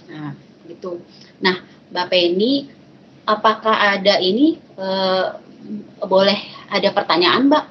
Nah, 0.09 0.33
gitu. 0.67 1.01
Nah, 1.39 1.61
Mbak 1.93 2.07
Penny, 2.09 2.69
apakah 3.25 3.97
ada 3.97 4.17
ini 4.21 4.57
uh, 4.77 5.37
boleh 6.03 6.39
ada 6.69 6.89
pertanyaan, 6.93 7.49
Mbak? 7.49 7.65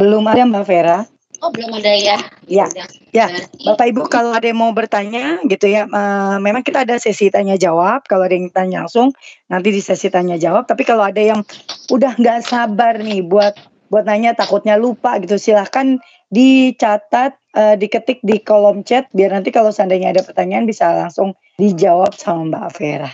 Belum 0.00 0.24
ada 0.24 0.44
Mbak 0.48 0.64
Vera. 0.64 0.98
Oh 1.40 1.48
belum 1.48 1.72
ada 1.80 1.92
ya? 1.96 2.20
Ya, 2.44 2.68
ya. 3.16 3.26
Bapak 3.64 3.88
Ibu 3.96 4.12
kalau 4.12 4.36
ada 4.36 4.44
yang 4.44 4.60
mau 4.60 4.76
bertanya 4.76 5.40
gitu 5.48 5.72
ya, 5.72 5.88
uh, 5.88 6.36
memang 6.36 6.60
kita 6.60 6.84
ada 6.84 7.00
sesi 7.00 7.32
tanya 7.32 7.56
jawab. 7.56 8.04
Kalau 8.04 8.28
ada 8.28 8.36
yang 8.36 8.52
tanya 8.52 8.84
langsung, 8.84 9.16
nanti 9.48 9.72
di 9.72 9.80
sesi 9.80 10.12
tanya 10.12 10.36
jawab. 10.36 10.68
Tapi 10.68 10.84
kalau 10.84 11.00
ada 11.00 11.20
yang 11.20 11.40
udah 11.88 12.12
nggak 12.20 12.44
sabar 12.44 13.00
nih 13.00 13.24
buat 13.24 13.56
buat 13.88 14.04
nanya 14.04 14.36
takutnya 14.36 14.76
lupa 14.76 15.16
gitu, 15.18 15.40
silahkan 15.40 15.96
dicatat, 16.28 17.34
uh, 17.56 17.74
diketik 17.74 18.20
di 18.22 18.38
kolom 18.38 18.84
chat 18.86 19.10
biar 19.10 19.34
nanti 19.34 19.50
kalau 19.50 19.72
seandainya 19.74 20.14
ada 20.14 20.22
pertanyaan 20.22 20.68
bisa 20.68 20.92
langsung 20.92 21.34
dijawab 21.58 22.14
sama 22.14 22.46
Mbak 22.52 22.66
Vera, 22.78 23.10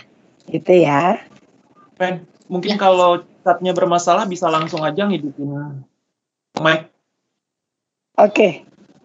gitu 0.51 0.73
ya. 0.83 1.17
Ben, 1.97 2.27
mungkin 2.45 2.75
ya. 2.75 2.79
kalau 2.79 3.25
chatnya 3.41 3.71
bermasalah 3.71 4.27
bisa 4.27 4.51
langsung 4.51 4.83
aja 4.83 5.07
ngidupin 5.07 5.81
mic 6.59 6.91
Oke. 8.17 8.33
Okay. 8.33 8.51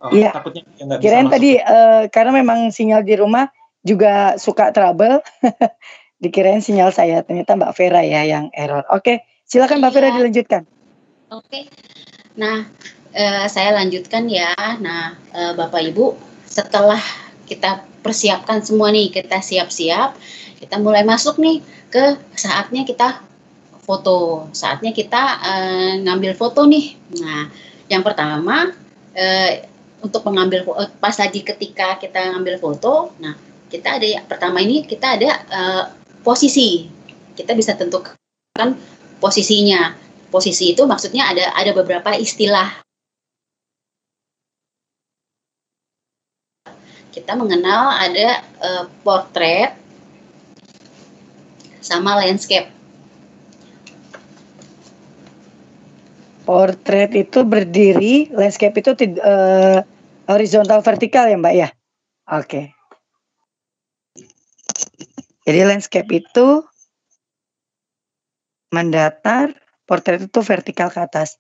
Oh, 0.03 0.11
iya. 0.11 0.35
Takutnya 0.35 0.67
ya 0.83 0.99
Kirain 0.99 1.31
tadi 1.31 1.61
uh, 1.63 2.11
karena 2.11 2.43
memang 2.43 2.75
sinyal 2.75 3.07
di 3.07 3.15
rumah 3.15 3.47
juga 3.87 4.35
suka 4.41 4.75
trouble. 4.75 5.23
Dikirain 6.23 6.63
sinyal 6.63 6.91
saya 6.91 7.23
ternyata 7.23 7.55
Mbak 7.55 7.73
Vera 7.79 8.03
ya 8.03 8.27
yang 8.27 8.51
error. 8.55 8.83
Oke, 8.91 8.99
okay. 8.99 9.17
silakan 9.47 9.83
Mbak 9.83 9.93
Vera 9.95 10.09
iya. 10.11 10.17
dilanjutkan. 10.19 10.63
Oke. 11.31 11.47
Okay. 11.47 11.63
Nah, 12.39 12.67
uh, 13.15 13.47
saya 13.47 13.75
lanjutkan 13.77 14.27
ya. 14.31 14.55
Nah, 14.79 15.19
uh, 15.35 15.53
Bapak 15.55 15.83
Ibu, 15.83 16.15
setelah 16.47 17.03
kita 17.47 17.87
persiapkan 18.03 18.63
semua 18.63 18.91
nih, 18.91 19.11
kita 19.11 19.39
siap-siap, 19.39 20.15
kita 20.63 20.79
mulai 20.83 21.07
masuk 21.07 21.39
nih 21.43 21.63
ke 21.91 22.19
saatnya 22.39 22.83
kita 22.87 23.23
foto. 23.83 24.51
Saatnya 24.55 24.95
kita 24.95 25.23
uh, 25.43 25.93
ngambil 26.07 26.39
foto 26.39 26.67
nih. 26.67 26.95
Nah, 27.19 27.51
yang 27.91 28.07
pertama 28.07 28.82
eh, 29.17 29.69
untuk 30.03 30.27
mengambil 30.27 30.67
eh, 30.83 30.91
pas 30.99 31.15
lagi 31.15 31.41
ketika 31.47 31.97
kita 31.97 32.35
ngambil 32.35 32.59
foto, 32.59 33.15
nah 33.23 33.39
kita 33.71 33.97
ada 33.97 34.27
pertama 34.29 34.61
ini 34.61 34.85
kita 34.85 35.17
ada 35.17 35.31
eh, 35.49 35.85
posisi, 36.21 36.87
kita 37.39 37.57
bisa 37.57 37.79
tentukan 37.79 38.17
posisinya. 39.23 40.03
Posisi 40.33 40.73
itu 40.73 40.89
maksudnya 40.89 41.29
ada 41.29 41.53
ada 41.53 41.77
beberapa 41.77 42.17
istilah. 42.17 42.81
Kita 47.13 47.37
mengenal 47.37 47.93
ada 48.01 48.41
eh, 48.41 48.85
portrait 49.05 49.77
sama 51.85 52.17
landscape. 52.17 52.82
Portrait 56.43 57.11
itu 57.15 57.47
berdiri, 57.47 58.27
landscape 58.35 58.83
itu 58.83 58.93
uh, 59.23 59.79
horizontal 60.27 60.83
vertikal 60.83 61.31
ya 61.31 61.39
Mbak 61.39 61.55
ya? 61.55 61.69
Oke. 62.31 62.43
Okay. 62.43 62.65
Jadi 65.43 65.61
landscape 65.67 66.11
itu 66.11 66.63
mendatar, 68.71 69.55
portrait 69.87 70.23
itu 70.23 70.41
vertikal 70.43 70.91
ke 70.91 71.03
atas. 71.03 71.39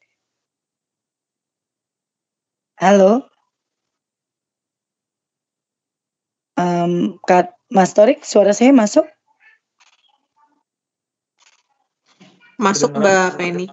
Halo? 2.78 3.26
Um, 6.58 7.18
Kak 7.26 7.54
Mas 7.70 7.94
Torik, 7.94 8.26
suara 8.26 8.52
saya 8.52 8.74
masuk? 8.74 9.06
Masuk 12.60 12.94
Mbak 12.94 13.38
Penny. 13.38 13.66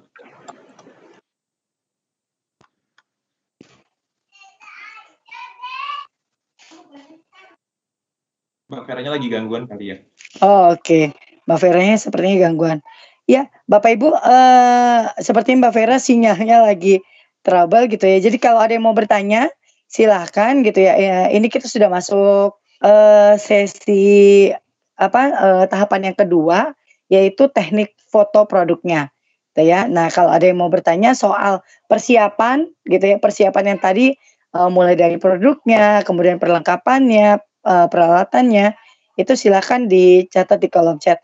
Mbak 8.70 8.86
Veranya 8.86 9.12
lagi 9.18 9.28
gangguan 9.34 9.66
kali 9.66 9.86
ya? 9.90 9.98
Oh, 10.46 10.78
oke. 10.78 10.86
Okay. 10.86 11.04
Mbak 11.50 11.58
Veranya 11.58 11.98
sepertinya 11.98 12.38
gangguan. 12.46 12.80
Ya, 13.26 13.50
Bapak 13.66 13.98
Ibu, 13.98 14.14
uh, 14.14 15.10
seperti 15.18 15.58
Mbak 15.58 15.74
Vera 15.74 15.98
sinyalnya 15.98 16.62
lagi 16.62 17.02
trouble 17.42 17.90
gitu 17.90 18.06
ya. 18.06 18.22
Jadi 18.22 18.38
kalau 18.38 18.62
ada 18.62 18.74
yang 18.78 18.86
mau 18.86 18.94
bertanya, 18.94 19.50
silahkan 19.90 20.62
gitu 20.62 20.86
ya. 20.86 20.94
ya 20.98 21.18
ini 21.34 21.50
kita 21.50 21.66
sudah 21.66 21.90
masuk 21.90 22.58
uh, 22.86 23.34
sesi 23.42 24.54
apa 25.02 25.22
uh, 25.34 25.66
tahapan 25.66 26.14
yang 26.14 26.18
kedua, 26.18 26.78
yaitu 27.10 27.50
teknik 27.50 27.98
foto 28.14 28.46
produknya. 28.46 29.10
Gitu 29.54 29.66
ya. 29.66 29.90
Nah, 29.90 30.14
kalau 30.14 30.30
ada 30.30 30.46
yang 30.46 30.62
mau 30.62 30.70
bertanya 30.70 31.18
soal 31.18 31.66
persiapan 31.90 32.70
gitu 32.86 33.06
ya, 33.14 33.18
persiapan 33.18 33.74
yang 33.74 33.80
tadi 33.82 34.14
uh, 34.54 34.70
mulai 34.70 34.94
dari 34.94 35.18
produknya, 35.18 36.06
kemudian 36.06 36.38
perlengkapannya, 36.38 37.42
uh, 37.66 37.88
peralatannya 37.88 38.76
itu 39.20 39.34
silahkan 39.36 39.88
dicatat 39.88 40.60
di 40.60 40.70
kolom 40.72 41.00
chat. 41.00 41.20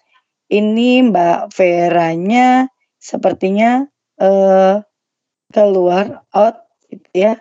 Ini 0.51 1.09
Mbak 1.09 1.55
Veranya 1.55 2.69
sepertinya 2.99 3.87
uh, 4.21 4.83
keluar 5.49 6.25
out 6.35 6.67
gitu 6.91 7.09
ya. 7.15 7.33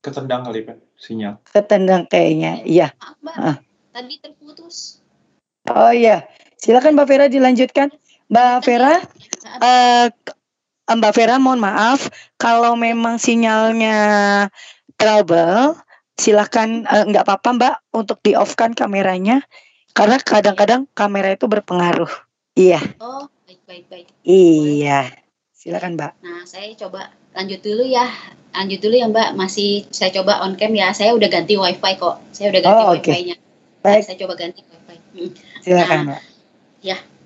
Ketendang 0.00 0.48
kali 0.48 0.64
Pak 0.64 0.78
sinyal. 0.96 1.40
Ketendang 1.48 2.08
kayaknya. 2.08 2.64
Iya. 2.64 2.88
Ah. 3.36 3.60
Tadi 3.92 4.16
terputus. 4.20 5.00
Oh 5.68 5.92
iya. 5.92 6.24
Silakan 6.60 6.96
Mbak 6.96 7.08
Vera 7.08 7.26
dilanjutkan. 7.28 7.88
Mbak 8.30 8.56
Vera, 8.62 8.94
eh 9.60 10.06
Mbak 10.86 11.12
Vera 11.14 11.36
mohon 11.42 11.58
maaf 11.58 12.10
kalau 12.38 12.78
memang 12.78 13.18
sinyalnya 13.18 13.98
trouble, 14.94 15.74
silakan 16.20 16.84
eh, 16.84 17.04
nggak 17.08 17.24
apa-apa 17.24 17.48
Mbak 17.56 17.74
untuk 17.96 18.20
di 18.20 18.36
off 18.36 18.52
kan 18.52 18.76
kameranya 18.76 19.40
karena 19.96 20.20
kadang-kadang 20.20 20.84
kamera 20.92 21.32
itu 21.32 21.48
berpengaruh. 21.48 22.12
Iya, 22.54 22.78
Oh, 23.00 23.24
baik 23.48 23.60
baik 23.64 23.84
baik. 23.88 24.06
iya. 24.22 25.08
Silakan 25.56 25.96
Mbak. 25.96 26.12
Nah, 26.24 26.44
saya 26.44 26.72
coba 26.76 27.12
lanjut 27.32 27.60
dulu 27.64 27.84
ya. 27.84 28.04
Lanjut 28.50 28.80
dulu 28.80 28.94
ya, 28.96 29.06
Mbak. 29.08 29.36
Masih 29.36 29.84
saya 29.92 30.08
coba 30.12 30.40
on 30.44 30.56
cam 30.56 30.72
ya. 30.72 30.88
Saya 30.96 31.12
udah 31.12 31.28
ganti 31.28 31.54
WiFi 31.56 31.92
kok. 32.00 32.16
Saya 32.32 32.48
udah 32.48 32.60
ganti 32.64 32.82
Oh. 32.84 32.92
WiFi-nya. 32.96 33.36
Baik, 33.80 34.02
Saya 34.04 34.16
coba 34.24 34.34
ganti 34.40 34.60
WiFi. 34.64 34.96
Hmm. 35.16 35.30
silakan 35.60 35.98
Nah, 36.00 36.04
Mbak. 36.16 36.20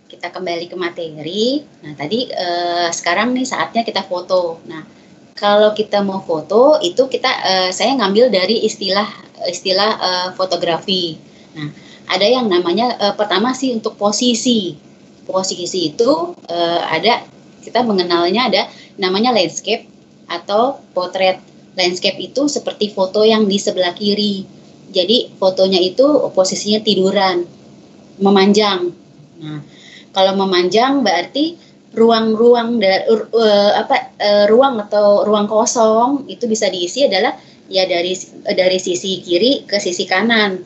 kita 0.04 0.28
kembali 0.30 0.66
ke 0.70 0.76
materi. 0.78 1.44
Nah, 1.82 1.92
tadi 1.98 2.30
eh, 2.30 2.88
sekarang 2.94 3.34
nih 3.34 3.46
saatnya 3.46 3.82
kita 3.82 4.06
foto. 4.06 4.62
Nah, 4.70 4.82
kalau 5.34 5.74
kita 5.74 6.00
mau 6.00 6.22
foto 6.22 6.78
itu 6.78 7.10
kita 7.10 7.30
eh, 7.42 7.70
saya 7.74 7.98
ngambil 7.98 8.30
dari 8.30 8.62
istilah 8.62 9.06
istilah 9.50 9.90
eh, 9.98 10.28
fotografi. 10.38 11.18
Nah, 11.58 11.70
ada 12.10 12.26
yang 12.26 12.46
namanya 12.46 12.94
eh, 12.98 13.14
pertama 13.18 13.52
sih 13.52 13.74
untuk 13.74 13.98
posisi. 13.98 14.78
Posisi 15.26 15.90
itu 15.90 16.38
eh, 16.46 16.80
ada 16.80 17.26
kita 17.66 17.82
mengenalnya 17.82 18.46
ada 18.48 18.62
namanya 18.96 19.34
landscape 19.34 19.90
atau 20.30 20.78
potret. 20.94 21.42
Landscape 21.74 22.22
itu 22.22 22.46
seperti 22.46 22.94
foto 22.94 23.26
yang 23.26 23.50
di 23.50 23.58
sebelah 23.58 23.90
kiri. 23.92 24.46
Jadi 24.94 25.34
fotonya 25.42 25.82
itu 25.82 26.06
posisinya 26.30 26.78
tiduran, 26.86 27.42
memanjang. 28.22 28.94
Nah, 29.42 29.58
kalau 30.14 30.38
memanjang 30.38 31.02
berarti 31.02 31.58
ruang-ruang 31.94 32.82
da- 32.82 33.04
eh, 33.06 33.70
apa 33.82 33.96
eh, 34.18 34.44
ruang 34.50 34.74
atau 34.84 35.22
ruang 35.28 35.46
kosong 35.46 36.26
itu 36.30 36.44
bisa 36.50 36.66
diisi 36.74 37.06
adalah 37.08 37.32
ya 37.70 37.84
dari 37.88 38.12
dari 38.60 38.78
sisi 38.82 39.22
kiri 39.24 39.64
ke 39.70 39.76
sisi 39.78 40.04
kanan. 40.04 40.58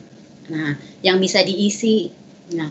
Nah, 0.49 0.73
yang 1.05 1.17
bisa 1.21 1.39
diisi. 1.45 2.09
Nah, 2.57 2.69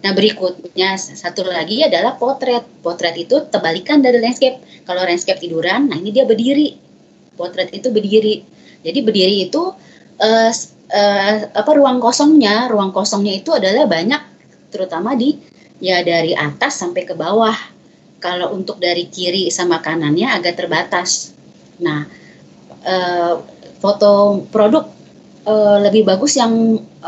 nah 0.00 0.12
berikutnya 0.16 0.96
satu 0.96 1.44
lagi 1.44 1.84
adalah 1.84 2.16
potret. 2.16 2.64
Potret 2.80 3.16
itu 3.20 3.36
terbalikan 3.52 4.00
dari 4.00 4.18
landscape. 4.24 4.56
Kalau 4.88 5.04
landscape 5.04 5.40
tiduran, 5.44 5.92
nah 5.92 5.96
ini 6.00 6.10
dia 6.16 6.24
berdiri. 6.24 6.74
Potret 7.36 7.70
itu 7.76 7.88
berdiri. 7.92 8.42
Jadi 8.80 8.98
berdiri 9.04 9.36
itu 9.48 9.62
s- 10.50 10.72
eh, 10.90 11.36
apa 11.52 11.70
ruang 11.76 11.98
kosongnya? 12.02 12.68
Ruang 12.72 12.90
kosongnya 12.96 13.34
itu 13.36 13.50
adalah 13.54 13.84
banyak 13.86 14.22
terutama 14.72 15.14
di 15.18 15.36
ya 15.80 16.00
dari 16.04 16.32
atas 16.36 16.80
sampai 16.80 17.02
ke 17.08 17.14
bawah. 17.16 17.56
Kalau 18.20 18.52
untuk 18.52 18.76
dari 18.76 19.08
kiri 19.08 19.48
sama 19.48 19.80
kanannya 19.80 20.28
agak 20.28 20.60
terbatas. 20.60 21.32
Nah, 21.80 22.04
eh, 22.84 23.34
foto 23.80 24.44
produk 24.52 24.84
eh, 25.48 25.78
lebih 25.88 26.04
bagus 26.04 26.36
yang 26.36 26.52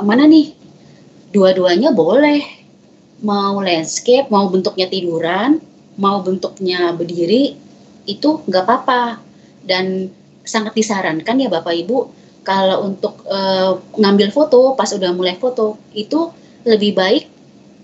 mana 0.00 0.24
nih? 0.24 0.56
Dua-duanya 1.32 1.92
boleh. 1.92 2.40
Mau 3.22 3.62
landscape, 3.62 4.26
mau 4.32 4.50
bentuknya 4.50 4.90
tiduran, 4.90 5.62
mau 5.94 6.18
bentuknya 6.26 6.90
berdiri, 6.90 7.54
itu 8.08 8.42
nggak 8.48 8.64
apa-apa. 8.66 9.22
Dan 9.62 10.10
sangat 10.42 10.74
disarankan 10.74 11.38
ya 11.38 11.46
Bapak 11.46 11.70
Ibu, 11.70 11.98
kalau 12.42 12.90
untuk 12.90 13.22
eh, 13.28 13.72
ngambil 14.00 14.34
foto, 14.34 14.74
pas 14.74 14.90
udah 14.90 15.14
mulai 15.14 15.38
foto, 15.38 15.78
itu 15.94 16.34
lebih 16.66 16.98
baik 16.98 17.31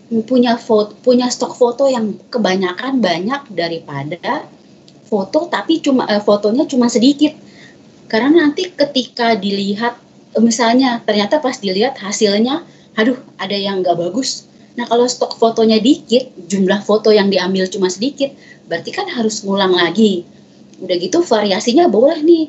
punya 0.08 0.56
foto 0.56 0.96
punya 1.04 1.28
stok 1.28 1.52
foto 1.52 1.84
yang 1.84 2.16
kebanyakan 2.32 3.04
banyak 3.04 3.44
daripada 3.52 4.48
foto 5.04 5.48
tapi 5.52 5.84
cuma 5.84 6.08
eh, 6.08 6.20
fotonya 6.20 6.64
cuma 6.64 6.88
sedikit. 6.88 7.36
Karena 8.08 8.48
nanti 8.48 8.72
ketika 8.72 9.36
dilihat 9.36 10.00
eh, 10.36 10.42
misalnya 10.42 11.04
ternyata 11.04 11.40
pas 11.44 11.56
dilihat 11.60 12.00
hasilnya 12.00 12.64
aduh 12.96 13.20
ada 13.36 13.56
yang 13.56 13.84
nggak 13.84 13.96
bagus. 14.00 14.48
Nah 14.80 14.88
kalau 14.88 15.04
stok 15.04 15.36
fotonya 15.36 15.76
dikit 15.82 16.32
jumlah 16.48 16.80
foto 16.86 17.12
yang 17.12 17.28
diambil 17.28 17.68
cuma 17.68 17.92
sedikit 17.92 18.32
berarti 18.64 18.90
kan 18.96 19.06
harus 19.12 19.44
ngulang 19.44 19.76
lagi. 19.76 20.24
Udah 20.80 20.96
gitu 20.96 21.20
variasinya 21.20 21.90
boleh 21.90 22.20
nih. 22.24 22.46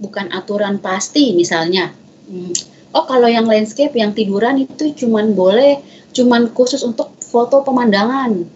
Bukan 0.00 0.32
aturan 0.32 0.80
pasti 0.80 1.36
misalnya 1.36 1.92
Hmm, 2.24 2.56
oh 2.94 3.04
kalau 3.04 3.26
yang 3.26 3.44
landscape 3.50 3.92
yang 3.98 4.14
tiduran 4.14 4.62
itu 4.62 4.94
cuman 4.94 5.34
boleh 5.34 5.82
cuman 6.14 6.54
khusus 6.54 6.86
untuk 6.86 7.10
foto 7.18 7.66
pemandangan, 7.66 8.46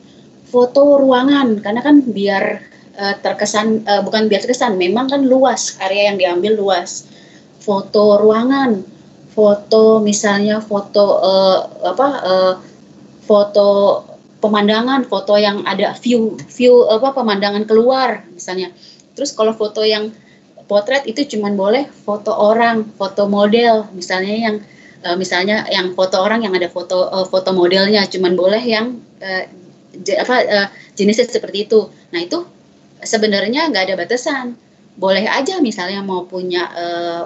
foto 0.47 1.03
ruangan 1.03 1.59
karena 1.59 1.83
kan 1.83 2.07
biar 2.07 2.63
eh, 2.95 3.15
terkesan 3.19 3.83
eh, 3.83 4.01
bukan 4.07 4.31
biar 4.31 4.47
terkesan, 4.47 4.79
memang 4.79 5.11
kan 5.11 5.27
luas 5.27 5.75
area 5.83 6.15
yang 6.15 6.17
diambil 6.23 6.55
luas. 6.55 7.11
Foto 7.59 8.17
ruangan, 8.23 8.87
foto 9.35 9.99
misalnya 9.99 10.63
foto 10.63 11.19
eh, 11.19 11.59
apa 11.91 12.09
eh, 12.23 12.55
foto 13.27 13.69
pemandangan, 14.39 15.03
foto 15.11 15.35
yang 15.35 15.67
ada 15.67 15.99
view 15.99 16.39
view 16.47 16.87
apa 16.87 17.11
pemandangan 17.11 17.67
keluar 17.67 18.23
misalnya. 18.31 18.71
Terus 19.19 19.35
kalau 19.35 19.51
foto 19.51 19.83
yang 19.83 20.15
potret 20.69 21.09
itu 21.09 21.25
cuman 21.25 21.57
boleh 21.57 21.89
foto 21.89 22.31
orang, 22.37 22.85
foto 22.95 23.25
model 23.25 23.89
misalnya 23.97 24.37
yang 24.37 24.57
uh, 25.03 25.17
misalnya 25.17 25.67
yang 25.73 25.97
foto 25.97 26.21
orang 26.21 26.45
yang 26.45 26.55
ada 26.55 26.69
foto 26.69 27.09
uh, 27.09 27.27
foto 27.27 27.57
modelnya 27.57 28.05
cuman 28.07 28.37
boleh 28.37 28.61
yang 28.63 29.01
uh, 29.25 29.45
apa 30.21 30.37
uh, 30.45 30.69
jenisnya 30.95 31.27
seperti 31.27 31.67
itu. 31.67 31.89
Nah 32.13 32.21
itu 32.21 32.45
sebenarnya 33.03 33.73
nggak 33.73 33.85
ada 33.89 33.95
batasan. 33.97 34.55
Boleh 34.99 35.31
aja 35.31 35.63
misalnya 35.63 36.05
mau 36.05 36.27
punya 36.27 36.69
uh, 36.75 37.25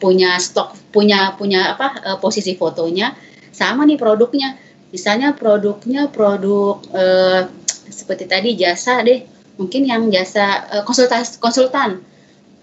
punya 0.00 0.40
stok 0.40 0.72
punya 0.94 1.36
punya 1.36 1.76
apa 1.76 1.88
uh, 2.02 2.18
posisi 2.18 2.56
fotonya 2.56 3.12
sama 3.52 3.84
nih 3.84 4.00
produknya. 4.00 4.56
Misalnya 4.90 5.36
produknya 5.38 6.10
produk 6.10 6.82
uh, 6.90 7.46
seperti 7.86 8.26
tadi 8.26 8.58
jasa 8.58 9.04
deh. 9.06 9.22
Mungkin 9.60 9.84
yang 9.84 10.08
jasa 10.08 10.80
uh, 10.80 10.82
konsultan 11.38 12.00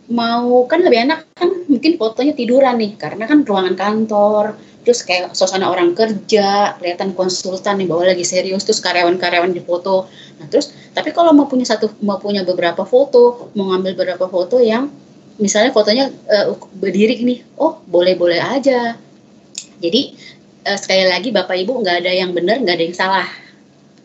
mau 0.07 0.63
kan 0.67 0.79
lebih 0.79 1.03
enak 1.03 1.19
kan 1.35 1.49
mungkin 1.67 1.99
fotonya 1.99 2.31
tiduran 2.31 2.79
nih 2.79 2.95
karena 2.95 3.27
kan 3.27 3.43
ruangan 3.43 3.75
kantor 3.75 4.55
terus 4.88 5.03
kayak 5.03 5.35
suasana 5.35 5.67
orang 5.67 5.91
kerja 5.91 6.79
kelihatan 6.79 7.11
konsultan 7.11 7.75
nih 7.75 7.91
bahwa 7.91 8.07
lagi 8.07 8.23
serius 8.23 8.63
terus 8.63 8.79
karyawan-karyawan 8.79 9.51
di 9.51 9.59
foto. 9.59 10.07
Nah 10.39 10.47
terus 10.47 10.71
tapi 10.95 11.11
kalau 11.11 11.35
mau 11.35 11.43
punya 11.43 11.67
satu 11.67 11.91
mau 11.99 12.15
punya 12.23 12.47
beberapa 12.47 12.88
foto 12.88 13.51
mau 13.59 13.75
ngambil 13.75 13.99
beberapa 13.99 14.31
foto 14.31 14.63
yang 14.63 14.88
misalnya 15.43 15.75
fotonya 15.75 16.07
uh, 16.07 16.55
berdiri 16.79 17.19
nih 17.19 17.43
oh 17.59 17.84
boleh-boleh 17.84 18.39
aja. 18.39 18.95
Jadi 19.84 20.15
uh, 20.63 20.77
sekali 20.79 21.03
lagi 21.03 21.35
bapak 21.35 21.67
ibu 21.67 21.84
nggak 21.84 22.07
ada 22.07 22.11
yang 22.15 22.31
benar 22.31 22.63
nggak 22.63 22.75
ada 22.79 22.85
yang 22.88 22.95
salah 22.95 23.27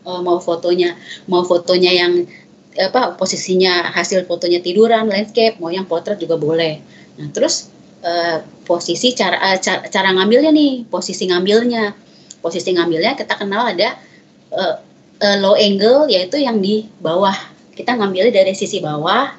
uh, 0.03 0.19
mau 0.19 0.39
fotonya 0.43 0.95
mau 1.31 1.47
fotonya 1.47 1.91
yang 1.95 2.27
apa 2.73 3.13
posisinya 3.13 3.93
hasil 3.93 4.25
fotonya 4.25 4.57
tiduran 4.57 5.05
landscape 5.05 5.61
mau 5.61 5.69
yang 5.69 5.85
potret 5.85 6.17
juga 6.17 6.41
boleh. 6.41 6.81
Nah 7.21 7.29
terus 7.29 7.69
uh, 8.01 8.41
posisi 8.65 9.13
cara, 9.13 9.37
uh, 9.37 9.57
cara 9.61 9.85
cara 9.89 10.09
ngambilnya 10.13 10.49
nih 10.49 10.89
posisi 10.89 11.29
ngambilnya. 11.29 11.93
Posisi 12.43 12.75
ngambilnya 12.75 13.15
kita 13.15 13.39
kenal 13.39 13.71
ada 13.71 13.95
uh, 14.51 14.75
uh, 15.21 15.37
low 15.39 15.55
angle 15.55 16.09
yaitu 16.09 16.41
yang 16.41 16.59
di 16.59 16.89
bawah. 16.99 17.35
Kita 17.73 17.93
ngambilnya 17.97 18.43
dari 18.43 18.53
sisi 18.57 18.81
bawah 18.81 19.31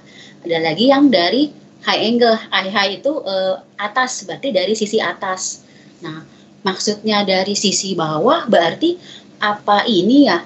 ada 0.44 0.59
lagi 0.62 0.89
yang 0.89 1.11
dari 1.11 1.51
high 1.85 2.02
angle. 2.06 2.39
High 2.39 2.70
high 2.70 2.93
itu 3.02 3.12
uh, 3.19 3.61
atas 3.77 4.24
berarti 4.24 4.55
dari 4.55 4.78
sisi 4.78 5.02
atas. 5.02 5.66
Nah 6.01 6.23
maksudnya 6.65 7.27
dari 7.27 7.52
sisi 7.59 7.93
bawah 7.93 8.47
berarti 8.48 8.97
apa 9.43 9.85
ini 9.85 10.31
ya 10.31 10.40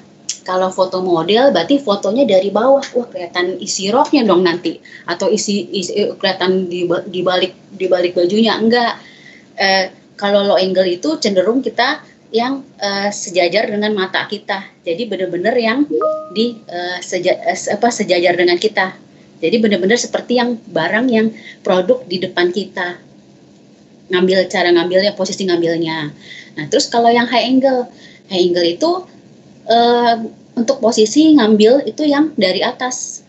kalau 0.49 0.73
foto 0.73 1.05
model 1.05 1.53
berarti 1.53 1.77
fotonya 1.77 2.25
dari 2.25 2.49
bawah. 2.49 2.81
Wah 2.81 3.07
kelihatan 3.13 3.61
isi 3.61 3.93
roknya 3.93 4.25
dong 4.25 4.49
nanti. 4.49 4.81
Atau 5.05 5.29
isi, 5.29 5.69
isi 5.69 6.09
kelihatan 6.17 6.73
di, 6.73 6.89
di 6.89 7.21
balik 7.21 7.53
di 7.69 7.85
balik 7.85 8.17
bajunya. 8.17 8.57
Enggak. 8.57 8.97
Eh, 9.61 9.93
kalau 10.17 10.49
low 10.49 10.57
angle 10.57 10.89
itu 10.89 11.21
cenderung 11.21 11.61
kita 11.61 12.01
yang 12.33 12.65
eh, 12.81 13.13
sejajar 13.13 13.69
dengan 13.69 13.93
mata 13.93 14.25
kita. 14.25 14.65
Jadi 14.89 15.05
benar-benar 15.05 15.53
yang 15.61 15.85
di 16.33 16.57
eh, 16.65 16.97
seja, 17.05 17.37
eh, 17.45 17.59
apa 17.77 17.93
sejajar 17.93 18.33
dengan 18.33 18.57
kita. 18.57 18.97
Jadi 19.45 19.57
benar-benar 19.61 20.01
seperti 20.01 20.41
yang 20.41 20.57
barang 20.57 21.07
yang 21.13 21.29
produk 21.61 22.01
di 22.09 22.25
depan 22.25 22.57
kita. 22.57 22.97
Ngambil 24.09 24.49
cara 24.49 24.73
ngambilnya 24.73 25.13
posisi 25.13 25.45
ngambilnya. 25.45 26.09
Nah 26.57 26.65
terus 26.73 26.89
kalau 26.89 27.13
yang 27.13 27.29
high 27.29 27.45
angle? 27.45 27.85
High 28.33 28.49
angle 28.49 28.67
itu 28.67 28.91
uh, 29.69 30.17
untuk 30.59 30.83
posisi 30.83 31.39
ngambil 31.39 31.87
itu 31.87 32.03
yang 32.03 32.35
dari 32.35 32.61
atas. 32.67 33.23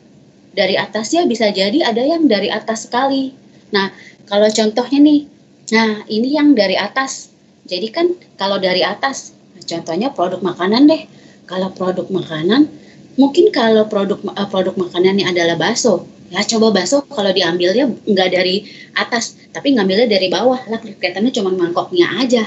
Dari 0.49 0.73
atasnya 0.76 1.30
bisa 1.30 1.53
jadi 1.53 1.85
ada 1.85 2.01
yang 2.01 2.26
dari 2.26 2.49
atas 2.49 2.89
sekali. 2.89 3.31
Nah, 3.69 3.93
kalau 4.26 4.49
contohnya 4.49 4.99
nih, 4.99 5.22
nah 5.69 6.01
ini 6.10 6.34
yang 6.34 6.57
dari 6.57 6.73
atas. 6.73 7.30
Jadi 7.69 7.93
kan 7.93 8.10
kalau 8.34 8.57
dari 8.57 8.81
atas, 8.81 9.31
contohnya 9.61 10.10
produk 10.10 10.41
makanan 10.41 10.89
deh. 10.89 11.06
Kalau 11.45 11.69
produk 11.73 12.06
makanan, 12.10 12.69
mungkin 13.18 13.53
kalau 13.53 13.85
produk 13.85 14.22
uh, 14.34 14.49
produk 14.49 14.73
makanannya 14.77 15.26
adalah 15.26 15.57
bakso, 15.57 16.06
ya 16.30 16.45
coba 16.45 16.81
bakso 16.81 17.01
kalau 17.10 17.34
diambilnya 17.34 17.89
nggak 18.06 18.30
dari 18.30 18.69
atas, 18.93 19.38
tapi 19.49 19.73
ngambilnya 19.73 20.06
dari 20.06 20.30
bawah 20.30 20.61
lah 20.69 20.77
kelihatannya 20.77 21.34
cuma 21.34 21.49
mangkoknya 21.53 22.06
aja. 22.22 22.45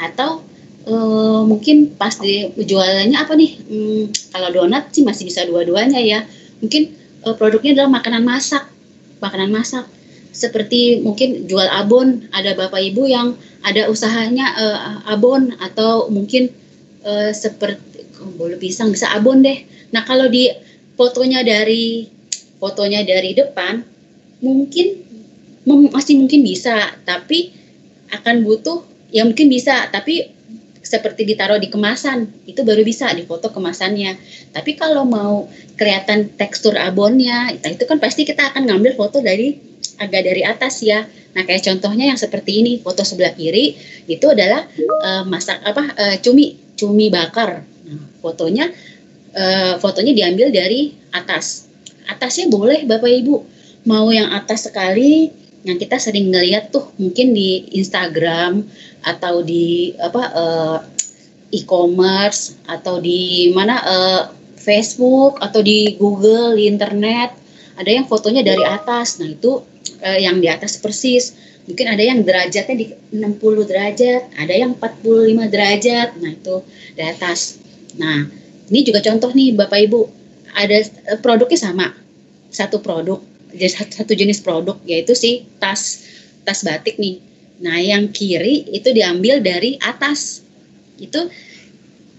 Atau 0.00 0.40
uh, 0.86 1.42
mungkin 1.44 1.92
pas 1.96 2.14
di 2.16 2.48
jualannya 2.56 3.18
apa 3.18 3.32
nih? 3.36 3.50
Hmm, 3.68 4.04
kalau 4.32 4.48
donat 4.54 4.94
sih 4.94 5.04
masih 5.04 5.28
bisa 5.28 5.44
dua-duanya 5.44 6.00
ya. 6.00 6.24
Mungkin 6.62 6.96
uh, 7.26 7.34
produknya 7.36 7.76
adalah 7.76 8.00
makanan 8.00 8.22
masak, 8.24 8.64
makanan 9.20 9.50
masak. 9.52 9.84
Seperti 10.30 11.02
mungkin 11.02 11.50
jual 11.50 11.66
abon. 11.66 12.30
Ada 12.32 12.54
bapak 12.56 12.80
ibu 12.80 13.04
yang 13.04 13.34
ada 13.66 13.90
usahanya 13.90 14.56
uh, 14.56 14.78
abon 15.10 15.52
atau 15.60 16.08
mungkin 16.08 16.48
uh, 17.04 17.34
seperti 17.34 18.06
oh, 18.22 18.32
boleh 18.38 18.56
pisang 18.56 18.94
bisa 18.94 19.10
abon 19.12 19.44
deh. 19.44 19.66
Nah 19.90 20.06
kalau 20.06 20.30
di 20.30 20.48
fotonya 20.94 21.42
dari 21.44 22.06
fotonya 22.60 23.02
dari 23.04 23.34
depan 23.34 23.82
mungkin 24.40 24.86
masih 25.92 26.16
mungkin 26.16 26.40
bisa. 26.46 26.94
Tapi 27.04 27.52
akan 28.10 28.46
butuh 28.46 28.86
ya 29.12 29.26
mungkin 29.26 29.50
bisa. 29.50 29.90
Tapi 29.90 30.39
seperti 30.80 31.28
ditaruh 31.28 31.60
di 31.60 31.68
kemasan 31.68 32.48
itu 32.48 32.64
baru 32.64 32.80
bisa 32.80 33.12
di 33.12 33.28
foto 33.28 33.52
kemasannya 33.52 34.16
tapi 34.56 34.74
kalau 34.74 35.04
mau 35.04 35.46
kelihatan 35.76 36.32
tekstur 36.34 36.76
abonnya 36.76 37.52
itu 37.52 37.84
kan 37.84 38.00
pasti 38.00 38.24
kita 38.24 38.52
akan 38.52 38.68
ngambil 38.68 38.96
foto 38.96 39.20
dari 39.20 39.70
agak 40.00 40.22
dari 40.24 40.42
atas 40.42 40.80
ya. 40.80 41.04
Nah, 41.36 41.46
kayak 41.46 41.62
contohnya 41.62 42.10
yang 42.10 42.18
seperti 42.18 42.64
ini, 42.64 42.80
foto 42.80 43.04
sebelah 43.04 43.36
kiri 43.36 43.76
itu 44.10 44.26
adalah 44.26 44.66
uh, 45.04 45.22
masak 45.28 45.60
apa 45.62 45.94
uh, 45.94 46.16
cumi, 46.18 46.56
cumi 46.74 47.12
bakar. 47.12 47.62
Nah, 47.62 48.02
fotonya 48.18 48.72
uh, 49.36 49.74
fotonya 49.78 50.16
diambil 50.16 50.50
dari 50.50 50.96
atas. 51.12 51.70
Atasnya 52.10 52.50
boleh 52.50 52.82
Bapak 52.88 53.06
Ibu. 53.06 53.36
Mau 53.86 54.10
yang 54.10 54.28
atas 54.34 54.66
sekali 54.66 55.30
yang 55.60 55.76
kita 55.76 56.00
sering 56.00 56.32
ngeliat 56.32 56.72
tuh 56.72 56.88
mungkin 56.96 57.36
di 57.36 57.68
Instagram 57.76 58.64
atau 59.04 59.44
di 59.44 59.92
apa 60.00 60.22
uh, 60.32 60.78
e-commerce 61.52 62.56
atau 62.64 63.02
di 63.02 63.52
mana 63.52 63.76
uh, 63.84 64.22
Facebook 64.56 65.40
atau 65.40 65.60
di 65.60 65.96
Google 66.00 66.56
di 66.56 66.68
internet 66.68 67.36
ada 67.80 67.90
yang 67.90 68.04
fotonya 68.04 68.44
dari 68.44 68.60
atas. 68.60 69.20
Nah, 69.20 69.32
itu 69.32 69.64
uh, 70.04 70.18
yang 70.20 70.40
di 70.40 70.48
atas 70.48 70.80
persis. 70.80 71.36
Mungkin 71.68 71.86
ada 71.86 72.02
yang 72.02 72.24
derajatnya 72.24 72.76
di 72.76 72.86
60 73.14 73.68
derajat 73.68 74.22
ada 74.36 74.54
yang 74.56 74.74
45 74.74 75.52
derajat. 75.52 76.08
Nah 76.18 76.30
itu 76.34 76.56
di 76.96 77.02
atas. 77.04 77.60
Nah 78.00 78.26
ini 78.72 78.80
juga 78.82 79.04
contoh 79.04 79.30
nih 79.30 79.54
bapak 79.54 79.78
ibu. 79.86 80.08
Ada 80.56 80.82
produknya 81.22 81.60
sama. 81.60 81.94
Satu 82.50 82.82
produk 82.82 83.29
satu 83.56 84.12
jenis 84.14 84.42
produk 84.42 84.78
yaitu 84.86 85.14
si 85.14 85.46
tas 85.58 86.06
tas 86.46 86.60
batik 86.62 86.96
nih. 86.96 87.18
Nah 87.60 87.76
yang 87.78 88.08
kiri 88.10 88.68
itu 88.70 88.90
diambil 88.94 89.42
dari 89.42 89.76
atas. 89.82 90.40
Itu 91.00 91.28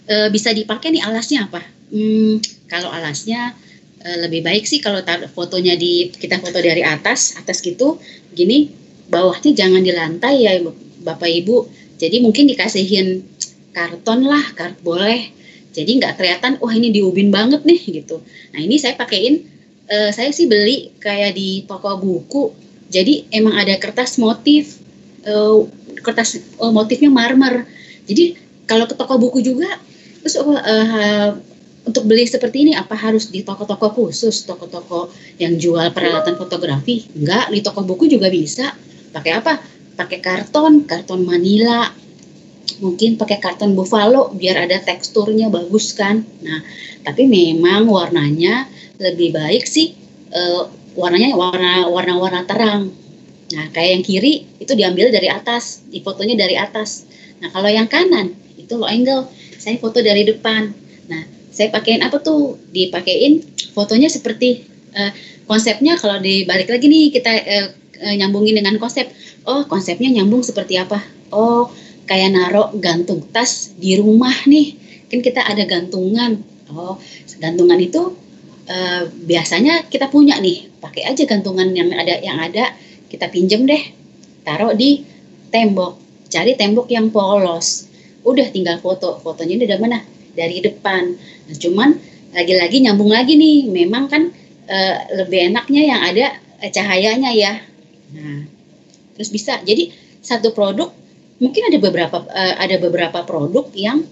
e, 0.05 0.15
bisa 0.29 0.53
dipakai 0.53 0.93
nih 0.93 1.03
alasnya 1.05 1.49
apa? 1.49 1.61
Hmm, 1.91 2.41
kalau 2.69 2.93
alasnya 2.93 3.57
Eh, 4.01 4.17
lebih 4.17 4.41
baik 4.41 4.65
sih 4.65 4.81
kalau 4.81 5.05
tar 5.05 5.21
fotonya 5.29 5.77
di 5.77 6.09
kita 6.09 6.41
foto 6.41 6.57
dari 6.57 6.81
atas 6.81 7.37
atas 7.37 7.61
gitu 7.61 8.01
gini 8.33 8.73
bawahnya 9.13 9.53
jangan 9.53 9.85
di 9.85 9.93
lantai 9.93 10.41
ya 10.41 10.57
bapak 11.05 11.29
ibu. 11.29 11.69
Jadi 12.01 12.17
mungkin 12.17 12.49
dikasihin 12.49 13.21
karton 13.69 14.25
lah 14.25 14.41
kart 14.57 14.81
boleh. 14.81 15.29
Jadi 15.69 16.01
nggak 16.01 16.17
kelihatan 16.17 16.57
wah 16.57 16.73
oh, 16.73 16.73
ini 16.73 16.89
diubin 16.89 17.29
banget 17.29 17.61
nih 17.61 18.01
gitu. 18.01 18.25
Nah 18.25 18.59
ini 18.65 18.81
saya 18.81 18.97
pakein 18.97 19.45
uh, 19.91 20.09
saya 20.15 20.31
sih 20.31 20.47
beli 20.47 20.95
kayak 21.03 21.35
di 21.35 21.67
toko 21.67 21.99
buku 21.99 22.55
jadi 22.87 23.27
emang 23.35 23.59
ada 23.59 23.75
kertas 23.75 24.15
motif 24.15 24.79
uh, 25.27 25.67
kertas 25.99 26.39
uh, 26.57 26.71
motifnya 26.71 27.11
marmer 27.11 27.67
jadi 28.07 28.39
kalau 28.65 28.87
ke 28.87 28.95
toko 28.95 29.19
buku 29.19 29.43
juga 29.43 29.67
terus 30.23 30.39
uh, 30.39 31.35
untuk 31.81 32.05
beli 32.05 32.29
seperti 32.29 32.69
ini 32.69 32.73
apa 32.77 32.93
harus 32.93 33.33
di 33.33 33.41
toko-toko 33.41 33.89
khusus, 33.89 34.45
toko-toko 34.45 35.09
yang 35.41 35.57
jual 35.57 35.89
peralatan 35.89 36.37
fotografi? 36.37 37.09
Enggak, 37.17 37.49
di 37.49 37.59
toko 37.65 37.81
buku 37.81 38.05
juga 38.05 38.29
bisa. 38.29 38.69
Pakai 39.09 39.31
apa? 39.33 39.57
Pakai 39.97 40.21
karton, 40.21 40.85
karton 40.85 41.25
Manila. 41.25 41.89
Mungkin 42.81 43.17
pakai 43.17 43.41
karton 43.41 43.73
buffalo 43.73 44.29
biar 44.33 44.69
ada 44.69 44.77
teksturnya 44.77 45.49
bagus 45.49 45.97
kan. 45.97 46.21
Nah, 46.45 46.61
tapi 47.01 47.25
memang 47.25 47.89
warnanya 47.89 48.69
lebih 49.01 49.33
baik 49.33 49.65
sih 49.65 49.97
uh, 50.29 50.69
warnanya 50.93 51.33
warna 51.33 51.89
warna-warna 51.89 52.45
terang. 52.45 52.93
Nah, 53.51 53.65
kayak 53.75 53.89
yang 53.99 54.03
kiri 54.05 54.33
itu 54.63 54.71
diambil 54.77 55.11
dari 55.11 55.27
atas, 55.27 55.83
di 55.89 55.99
fotonya 55.99 56.39
dari 56.39 56.55
atas. 56.55 57.03
Nah, 57.43 57.51
kalau 57.51 57.67
yang 57.67 57.89
kanan 57.89 58.31
itu 58.55 58.79
low 58.79 58.87
angle, 58.87 59.27
saya 59.59 59.75
foto 59.75 59.99
dari 59.99 60.23
depan. 60.23 60.71
Nah, 61.11 61.23
saya 61.51 61.67
pakein 61.67 61.99
apa 61.99 62.23
tuh 62.23 62.55
dipakein 62.71 63.43
fotonya 63.75 64.07
seperti 64.07 64.63
uh, 64.95 65.11
konsepnya 65.49 65.99
kalau 65.99 66.21
dibalik 66.23 66.71
lagi 66.71 66.87
nih 66.87 67.11
kita 67.11 67.31
uh, 67.43 67.67
nyambungin 68.15 68.57
dengan 68.57 68.79
konsep 68.81 69.11
oh 69.45 69.67
konsepnya 69.67 70.09
nyambung 70.09 70.41
seperti 70.41 70.79
apa 70.79 71.03
oh 71.29 71.69
kayak 72.09 72.33
narok 72.33 72.79
gantung 72.81 73.21
tas 73.29 73.75
di 73.77 73.99
rumah 73.99 74.33
nih 74.49 74.73
kan 75.11 75.19
kita 75.21 75.43
ada 75.43 75.67
gantungan 75.67 76.41
oh 76.71 76.97
gantungan 77.37 77.77
itu 77.77 78.15
uh, 78.67 79.09
biasanya 79.25 79.87
kita 79.87 80.11
punya 80.11 80.37
nih 80.37 80.69
pakai 80.81 81.07
aja 81.07 81.23
gantungan 81.25 81.71
yang 81.73 81.93
ada 81.93 82.17
yang 82.19 82.37
ada 82.41 82.73
kita 83.07 83.29
pinjem 83.29 83.65
deh 83.65 83.83
taruh 84.41 84.73
di 84.73 85.01
tembok 85.53 85.97
cari 86.31 86.57
tembok 86.57 86.87
yang 86.89 87.13
polos 87.13 87.89
udah 88.21 88.47
tinggal 88.53 88.77
foto 88.77 89.17
fotonya 89.21 89.57
udah 89.65 89.79
mana 89.81 89.99
dari 90.31 90.63
depan. 90.63 91.15
Nah, 91.47 91.55
cuman 91.57 91.89
lagi-lagi 92.31 92.77
nyambung 92.83 93.11
lagi 93.11 93.35
nih, 93.35 93.67
memang 93.67 94.07
kan 94.07 94.31
e, 94.67 94.77
lebih 95.19 95.51
enaknya 95.51 95.81
yang 95.83 96.01
ada 96.01 96.25
eh, 96.63 96.71
cahayanya 96.71 97.31
ya. 97.35 97.53
Nah, 98.15 98.47
terus 99.17 99.29
bisa. 99.31 99.59
Jadi 99.61 99.91
satu 100.23 100.55
produk 100.55 100.91
mungkin 101.41 101.67
ada 101.67 101.77
beberapa 101.81 102.23
e, 102.31 102.43
ada 102.57 102.75
beberapa 102.79 103.19
produk 103.27 103.67
yang 103.75 104.03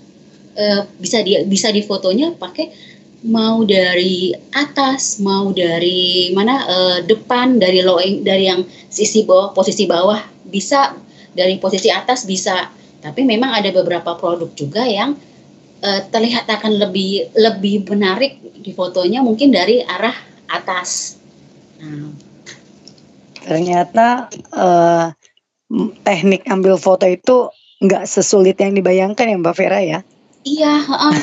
bisa 1.00 1.24
di 1.24 1.40
bisa 1.48 1.72
difotonya 1.72 2.36
pakai 2.36 2.68
mau 3.26 3.68
dari 3.68 4.32
atas, 4.56 5.20
mau 5.20 5.52
dari 5.52 6.32
mana 6.32 6.64
e, 6.64 6.78
depan, 7.04 7.60
dari 7.60 7.84
low 7.84 8.00
dari 8.00 8.48
yang 8.48 8.64
sisi 8.88 9.28
bawah, 9.28 9.52
posisi 9.52 9.84
bawah 9.84 10.20
bisa, 10.48 10.96
dari 11.36 11.60
posisi 11.60 11.92
atas 11.92 12.24
bisa. 12.24 12.72
Tapi 13.00 13.24
memang 13.24 13.56
ada 13.56 13.72
beberapa 13.72 14.16
produk 14.20 14.52
juga 14.56 14.84
yang 14.84 15.16
uh, 15.84 16.02
terlihat 16.12 16.52
akan 16.52 16.80
lebih 16.84 17.32
lebih 17.36 17.88
menarik 17.88 18.40
di 18.60 18.76
fotonya 18.76 19.24
mungkin 19.24 19.56
dari 19.56 19.80
arah 19.84 20.16
atas. 20.52 21.16
Nah. 21.80 22.12
Ternyata 23.40 24.28
uh, 24.52 25.16
teknik 26.04 26.44
ambil 26.52 26.76
foto 26.76 27.08
itu 27.08 27.48
nggak 27.80 28.04
sesulit 28.04 28.60
yang 28.60 28.76
dibayangkan 28.76 29.32
ya 29.32 29.40
Mbak 29.40 29.56
Vera 29.56 29.80
ya? 29.80 30.00
Iya. 30.44 30.74
Uh, 30.92 31.16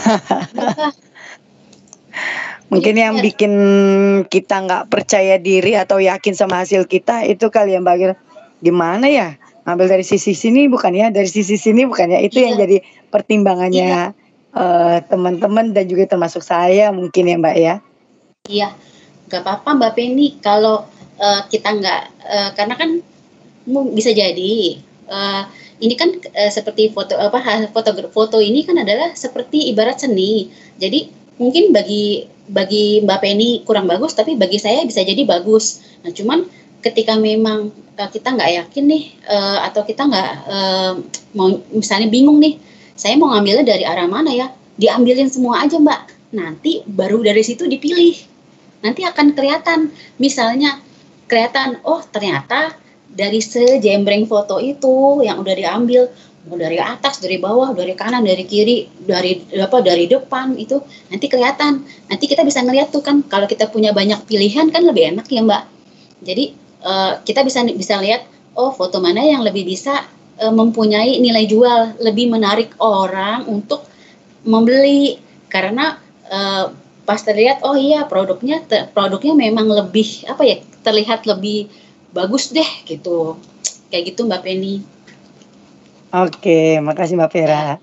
Mungkin 2.66 2.94
yang 2.98 3.22
bikin 3.22 3.52
kita 4.26 4.66
nggak 4.66 4.90
percaya 4.90 5.38
diri 5.38 5.78
atau 5.78 6.02
yakin 6.02 6.34
sama 6.34 6.66
hasil 6.66 6.90
kita 6.90 7.22
itu 7.28 7.46
kali 7.48 7.78
ya 7.78 7.80
Mbak. 7.80 8.18
Gimana 8.60 9.06
ya? 9.06 9.38
Ambil 9.66 9.90
dari 9.90 10.06
sisi 10.06 10.34
sini 10.34 10.70
bukan 10.70 10.94
ya, 10.94 11.10
dari 11.10 11.26
sisi 11.26 11.58
sini 11.58 11.86
bukan 11.86 12.14
ya. 12.14 12.18
Itu 12.22 12.42
iya. 12.42 12.50
yang 12.50 12.54
jadi 12.58 12.76
pertimbangannya. 13.10 14.14
Iya 14.14 14.26
uh, 14.56 14.98
teman-teman 15.04 15.76
dan 15.76 15.84
juga 15.86 16.08
termasuk 16.08 16.40
saya 16.40 16.88
mungkin 16.90 17.28
ya 17.28 17.36
Mbak 17.36 17.56
ya. 17.60 17.74
Iya, 18.48 18.68
nggak 19.28 19.42
apa-apa 19.44 19.70
Mbak 19.76 19.92
Penny 19.92 20.26
kalau 20.40 20.88
uh, 21.20 21.40
kita 21.52 21.68
nggak 21.76 22.02
uh, 22.24 22.50
karena 22.56 22.74
kan 22.74 22.90
bisa 23.92 24.14
jadi 24.14 24.78
uh, 25.10 25.42
ini 25.82 25.94
kan 25.98 26.14
uh, 26.16 26.50
seperti 26.50 26.88
foto 26.94 27.18
apa 27.18 27.68
foto 27.74 27.92
foto 28.08 28.38
ini 28.40 28.64
kan 28.64 28.80
adalah 28.80 29.12
seperti 29.12 29.68
ibarat 29.68 30.00
seni. 30.00 30.48
Jadi 30.80 31.12
mungkin 31.36 31.72
bagi 31.72 32.28
bagi 32.46 33.02
Mbak 33.02 33.18
Penny 33.20 33.50
kurang 33.66 33.90
bagus 33.90 34.14
tapi 34.14 34.38
bagi 34.38 34.56
saya 34.60 34.84
bisa 34.86 35.02
jadi 35.02 35.22
bagus. 35.26 35.82
Nah 36.04 36.12
cuman 36.14 36.46
ketika 36.80 37.18
memang 37.18 37.74
kita 37.96 38.36
nggak 38.36 38.50
yakin 38.62 38.84
nih 38.86 39.02
uh, 39.26 39.66
atau 39.66 39.82
kita 39.82 40.06
nggak 40.06 40.30
uh, 40.46 40.92
mau 41.34 41.48
misalnya 41.72 42.06
bingung 42.12 42.38
nih 42.38 42.60
saya 42.96 43.18
mau 43.20 43.34
ngambilnya 43.34 43.64
dari 43.66 43.84
arah 43.84 44.08
mana 44.08 44.32
ya? 44.32 44.48
Diambilin 44.80 45.28
semua 45.28 45.64
aja 45.64 45.76
mbak. 45.76 46.32
Nanti 46.32 46.80
baru 46.88 47.20
dari 47.20 47.44
situ 47.44 47.68
dipilih. 47.68 48.16
Nanti 48.80 49.04
akan 49.04 49.36
kelihatan. 49.36 49.92
Misalnya 50.16 50.80
kelihatan 51.28 51.84
oh 51.84 52.00
ternyata 52.08 52.72
dari 53.12 53.40
sejembreng 53.40 54.24
foto 54.28 54.60
itu 54.60 55.20
yang 55.24 55.40
udah 55.40 55.54
diambil 55.56 56.08
mau 56.46 56.54
dari 56.54 56.78
atas, 56.78 57.18
dari 57.18 57.42
bawah, 57.42 57.74
dari 57.74 57.92
kanan, 57.98 58.22
dari 58.22 58.46
kiri, 58.46 58.86
dari 59.02 59.42
apa, 59.58 59.82
dari 59.82 60.06
depan 60.06 60.54
itu 60.54 60.78
nanti 61.10 61.26
kelihatan. 61.26 61.82
Nanti 62.06 62.24
kita 62.30 62.46
bisa 62.46 62.62
ngeliat 62.62 62.94
tuh 62.94 63.02
kan 63.02 63.26
kalau 63.26 63.50
kita 63.50 63.66
punya 63.66 63.90
banyak 63.90 64.22
pilihan 64.30 64.70
kan 64.70 64.86
lebih 64.86 65.14
enak 65.14 65.26
ya 65.26 65.42
mbak. 65.42 65.66
Jadi 66.22 66.54
uh, 66.86 67.18
kita 67.26 67.42
bisa 67.42 67.66
bisa 67.74 67.98
lihat 67.98 68.24
oh 68.54 68.70
foto 68.72 69.02
mana 69.02 69.26
yang 69.26 69.42
lebih 69.42 69.66
bisa 69.66 70.06
uh, 70.38 70.54
mempunyai 70.54 71.18
nilai 71.18 71.44
jual, 71.50 71.98
lebih 71.98 72.30
menarik 72.30 72.72
orang 72.78 73.44
untuk 73.50 73.84
membeli 74.46 75.18
karena 75.50 75.98
uh, 76.30 76.70
pas 77.06 77.22
terlihat 77.22 77.62
oh 77.62 77.78
iya 77.78 78.02
produknya 78.06 78.62
ter, 78.66 78.90
produknya 78.90 79.34
memang 79.34 79.70
lebih 79.70 80.26
apa 80.26 80.42
ya 80.42 80.58
terlihat 80.82 81.26
lebih 81.26 81.70
bagus 82.10 82.50
deh 82.50 82.66
gitu 82.86 83.38
kayak 83.90 84.14
gitu 84.14 84.26
mbak 84.26 84.42
Penny. 84.46 84.95
Oke, 86.16 86.80
makasih 86.80 87.20
Mbak 87.20 87.28
Vera. 87.28 87.76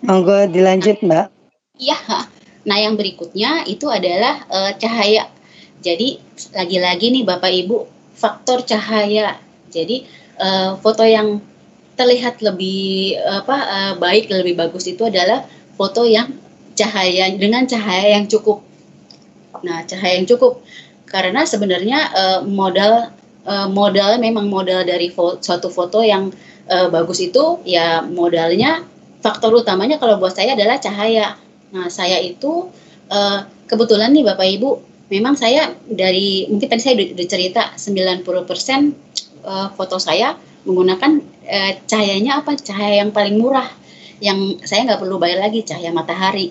Monggo 0.00 0.48
dilanjut 0.48 1.04
Mbak. 1.04 1.26
Iya. 1.76 2.00
Nah 2.64 2.76
yang 2.80 2.96
berikutnya 2.96 3.68
itu 3.68 3.92
adalah 3.92 4.40
uh, 4.48 4.72
cahaya. 4.80 5.28
Jadi 5.84 6.16
lagi-lagi 6.56 7.12
nih 7.12 7.28
Bapak 7.28 7.52
Ibu 7.52 7.76
faktor 8.16 8.64
cahaya. 8.64 9.36
Jadi 9.68 10.08
uh, 10.40 10.80
foto 10.80 11.04
yang 11.04 11.44
terlihat 11.92 12.40
lebih 12.40 13.20
apa 13.20 13.56
uh, 13.68 13.92
baik 14.00 14.32
lebih 14.32 14.56
bagus 14.56 14.88
itu 14.88 15.04
adalah 15.04 15.44
foto 15.76 16.08
yang 16.08 16.32
cahaya 16.72 17.28
dengan 17.36 17.68
cahaya 17.68 18.16
yang 18.16 18.24
cukup. 18.24 18.64
Nah 19.60 19.84
cahaya 19.84 20.16
yang 20.16 20.28
cukup 20.30 20.64
karena 21.04 21.44
sebenarnya 21.44 22.00
uh, 22.16 22.40
modal 22.48 23.12
uh, 23.44 23.68
modal 23.68 24.16
memang 24.16 24.48
modal 24.48 24.88
dari 24.88 25.12
fo 25.12 25.36
suatu 25.36 25.68
foto 25.68 26.00
yang 26.00 26.32
uh, 26.68 26.88
bagus 26.92 27.18
itu 27.22 27.62
ya 27.66 28.04
modalnya 28.04 28.84
faktor 29.22 29.54
utamanya 29.54 29.96
kalau 30.02 30.18
buat 30.18 30.34
saya 30.34 30.58
adalah 30.58 30.82
cahaya. 30.82 31.38
Nah, 31.72 31.88
saya 31.88 32.18
itu 32.18 32.68
uh, 33.08 33.38
kebetulan 33.70 34.10
nih 34.12 34.26
Bapak 34.26 34.46
Ibu, 34.58 34.70
memang 35.08 35.38
saya 35.38 35.70
dari 35.86 36.50
mungkin 36.50 36.68
tadi 36.68 36.82
saya 36.82 36.94
udah 36.98 37.28
cerita 37.30 37.62
90% 37.78 38.26
uh, 39.46 39.68
foto 39.72 39.96
saya 40.02 40.34
menggunakan 40.66 41.22
uh, 41.46 41.72
cahayanya 41.86 42.42
apa? 42.42 42.58
Cahaya 42.58 43.06
yang 43.06 43.14
paling 43.14 43.38
murah 43.38 43.70
yang 44.22 44.58
saya 44.62 44.86
nggak 44.86 45.00
perlu 45.02 45.18
bayar 45.22 45.42
lagi 45.46 45.62
cahaya 45.62 45.94
matahari. 45.94 46.50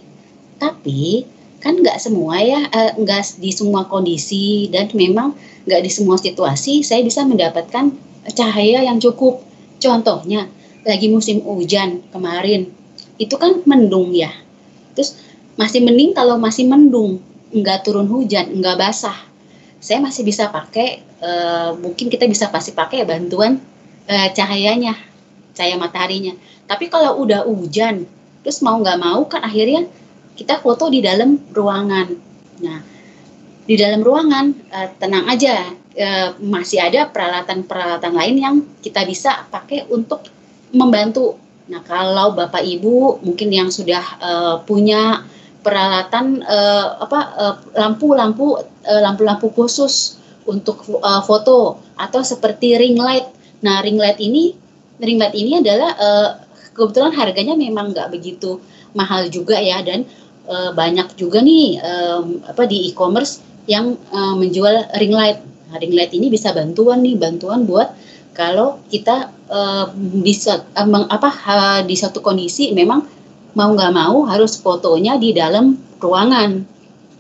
Tapi 0.58 1.28
kan 1.62 1.78
nggak 1.78 2.02
semua 2.02 2.42
ya, 2.42 2.66
nggak 2.98 3.22
uh, 3.22 3.38
di 3.38 3.52
semua 3.54 3.86
kondisi 3.86 4.66
dan 4.74 4.90
memang 4.98 5.38
nggak 5.68 5.82
di 5.86 5.92
semua 5.94 6.18
situasi 6.18 6.82
saya 6.82 7.06
bisa 7.06 7.22
mendapatkan 7.28 7.94
cahaya 8.34 8.82
yang 8.82 8.98
cukup. 8.98 9.51
Contohnya, 9.82 10.46
lagi 10.86 11.10
musim 11.10 11.42
hujan 11.42 12.06
kemarin, 12.14 12.70
itu 13.18 13.34
kan 13.38 13.66
mendung 13.66 14.14
ya. 14.14 14.30
Terus 14.94 15.18
masih 15.58 15.82
mending 15.82 16.14
kalau 16.14 16.38
masih 16.38 16.70
mendung, 16.70 17.18
nggak 17.50 17.82
turun 17.82 18.06
hujan, 18.06 18.54
nggak 18.62 18.78
basah. 18.78 19.18
Saya 19.82 19.98
masih 19.98 20.22
bisa 20.22 20.54
pakai, 20.54 21.02
e, 21.02 21.32
mungkin 21.82 22.14
kita 22.14 22.30
bisa 22.30 22.54
pasti 22.54 22.78
pakai 22.78 23.02
bantuan 23.06 23.58
e, 24.06 24.16
cahayanya, 24.38 24.94
cahaya 25.58 25.76
mataharinya. 25.82 26.38
Tapi 26.70 26.86
kalau 26.88 27.18
udah 27.26 27.50
hujan, 27.50 28.06
terus 28.46 28.62
mau 28.62 28.78
nggak 28.78 29.00
mau 29.02 29.26
kan 29.26 29.42
akhirnya 29.42 29.90
kita 30.38 30.62
foto 30.62 30.90
di 30.94 31.02
dalam 31.02 31.42
ruangan. 31.50 32.08
Nah, 32.62 32.80
di 33.66 33.76
dalam 33.78 34.06
ruangan 34.06 34.46
e, 34.70 34.80
tenang 35.02 35.26
aja, 35.26 35.81
e, 35.96 36.08
masih 36.40 36.80
ada 36.82 37.08
peralatan-peralatan 37.12 38.14
lain 38.16 38.36
yang 38.40 38.56
kita 38.80 39.04
bisa 39.04 39.48
pakai 39.52 39.88
untuk 39.92 40.24
membantu. 40.72 41.36
Nah, 41.72 41.84
kalau 41.84 42.36
Bapak 42.36 42.64
Ibu 42.64 43.24
mungkin 43.24 43.52
yang 43.52 43.70
sudah 43.72 44.04
e, 44.20 44.32
punya 44.64 45.24
peralatan 45.62 46.42
e, 46.42 46.58
apa 47.06 47.20
lampu-lampu 47.78 48.58
lampu-lampu 48.82 49.54
khusus 49.54 50.18
untuk 50.50 50.82
foto 51.28 51.78
atau 51.94 52.22
seperti 52.26 52.74
ring 52.82 52.98
light. 52.98 53.30
Nah, 53.62 53.86
ring 53.86 54.00
light 54.02 54.18
ini 54.18 54.58
ring 54.98 55.22
light 55.22 55.38
ini 55.38 55.62
adalah 55.62 55.94
kebetulan 56.74 57.14
harganya 57.14 57.54
memang 57.54 57.94
nggak 57.94 58.10
begitu 58.10 58.58
mahal 58.98 59.30
juga 59.30 59.62
ya 59.62 59.86
dan 59.86 60.10
banyak 60.50 61.14
juga 61.14 61.46
nih 61.46 61.78
apa 62.50 62.66
di 62.66 62.90
e-commerce 62.90 63.38
yang 63.70 64.02
menjual 64.12 64.90
ring 64.98 65.14
light 65.14 65.38
Nah, 65.72 65.80
ring 65.80 65.96
light 65.96 66.12
ini 66.12 66.28
bisa 66.28 66.52
bantuan 66.52 67.00
nih, 67.00 67.16
bantuan 67.16 67.64
buat 67.64 67.96
kalau 68.36 68.84
kita 68.92 69.32
uh, 69.48 69.88
bisa 70.20 70.68
uh, 70.76 71.08
apa 71.08 71.30
uh, 71.32 71.80
di 71.88 71.96
satu 71.96 72.20
kondisi 72.20 72.76
memang 72.76 73.08
mau 73.56 73.72
nggak 73.72 73.92
mau 73.96 74.28
harus 74.28 74.60
fotonya 74.60 75.16
di 75.16 75.32
dalam 75.32 75.80
ruangan 76.00 76.64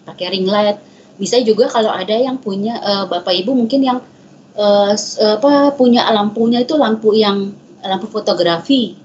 pakai 0.04 0.36
ring 0.36 0.48
light. 0.48 0.80
Bisa 1.16 1.40
juga 1.40 1.72
kalau 1.72 1.96
ada 1.96 2.16
yang 2.16 2.40
punya 2.44 2.76
uh, 2.84 3.04
bapak 3.08 3.40
ibu 3.40 3.56
mungkin 3.56 3.88
yang 3.88 4.00
uh, 4.60 4.92
apa 5.40 5.72
punya 5.80 6.08
lampunya 6.12 6.60
itu 6.64 6.76
lampu 6.76 7.16
yang 7.16 7.56
lampu 7.80 8.08
fotografi 8.12 9.00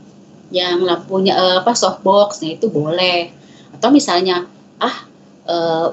yang 0.50 0.82
lampunya 0.86 1.34
uh, 1.34 1.56
apa 1.62 1.74
softbox, 1.74 2.42
nah 2.42 2.54
itu 2.54 2.70
boleh. 2.70 3.34
Atau 3.74 3.90
misalnya 3.90 4.46
ah 4.78 4.96
uh, 5.50 5.88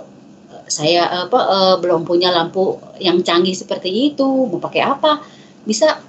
saya 0.74 1.30
apa 1.30 1.38
uh, 1.38 1.76
belum 1.78 2.02
punya 2.02 2.34
lampu 2.34 2.82
yang 2.98 3.22
canggih 3.22 3.54
seperti 3.54 3.94
itu 4.10 4.26
mau 4.26 4.58
pakai 4.58 4.82
apa? 4.82 5.22
Bisa 5.62 6.02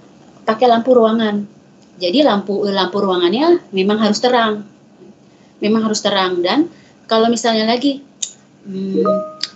pakai 0.49 0.65
lampu 0.73 0.97
ruangan. 0.97 1.45
Jadi 2.01 2.25
lampu 2.25 2.65
lampu 2.65 2.97
ruangannya 3.05 3.69
memang 3.77 4.01
harus 4.01 4.25
terang. 4.25 4.65
Memang 5.61 5.85
harus 5.85 6.01
terang. 6.01 6.41
Dan 6.41 6.73
kalau 7.05 7.29
misalnya 7.29 7.69
lagi 7.69 8.01
hmm, 8.65 9.05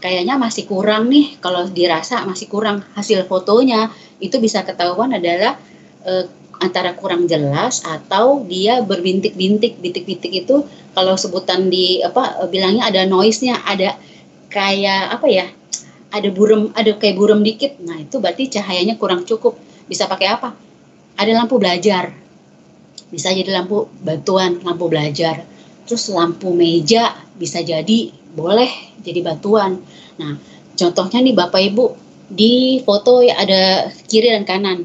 kayaknya 0.05 0.37
masih 0.37 0.69
kurang 0.69 1.09
nih. 1.09 1.41
Kalau 1.41 1.65
dirasa 1.73 2.29
masih 2.29 2.53
kurang 2.53 2.85
hasil 2.93 3.25
fotonya 3.25 3.89
itu 4.21 4.37
bisa 4.37 4.61
ketahuan 4.69 5.17
adalah 5.17 5.57
uh, 6.05 6.29
antara 6.61 6.93
kurang 6.93 7.31
jelas 7.31 7.81
atau 7.87 8.45
dia 8.45 8.85
berbintik-bintik 8.85 9.81
bintik-bintik 9.81 10.45
itu. 10.45 10.69
Kalau 10.93 11.17
sebutan 11.17 11.73
di 11.73 12.05
apa 12.05 12.45
bilangnya 12.53 12.93
ada 12.93 13.09
noise-nya 13.09 13.63
ada 13.65 13.97
kayak 14.49 15.15
apa 15.17 15.27
ya 15.29 15.47
ada 16.09 16.29
burem 16.33 16.73
ada 16.73 16.97
kayak 16.97 17.17
burem 17.17 17.45
dikit. 17.45 17.77
Nah 17.85 18.01
itu 18.01 18.17
berarti 18.21 18.49
cahayanya 18.49 18.97
kurang 18.97 19.29
cukup. 19.29 19.57
Bisa 19.89 20.09
pakai 20.09 20.29
apa? 20.33 20.57
Ada 21.21 21.33
lampu 21.37 21.61
belajar. 21.61 22.13
Bisa 23.09 23.33
jadi 23.33 23.49
lampu 23.53 23.89
bantuan 24.01 24.61
lampu 24.65 24.89
belajar. 24.89 25.45
Terus 25.89 26.13
lampu 26.13 26.53
meja 26.53 27.13
bisa 27.39 27.63
jadi 27.63 28.13
boleh 28.35 29.01
jadi 29.01 29.23
bantuan 29.25 29.81
nah 30.19 30.35
contohnya 30.75 31.23
nih 31.23 31.35
bapak 31.39 31.63
ibu 31.71 31.95
di 32.29 32.83
foto 32.85 33.25
ya 33.25 33.41
ada 33.41 33.89
kiri 34.05 34.29
dan 34.33 34.45
kanan. 34.45 34.85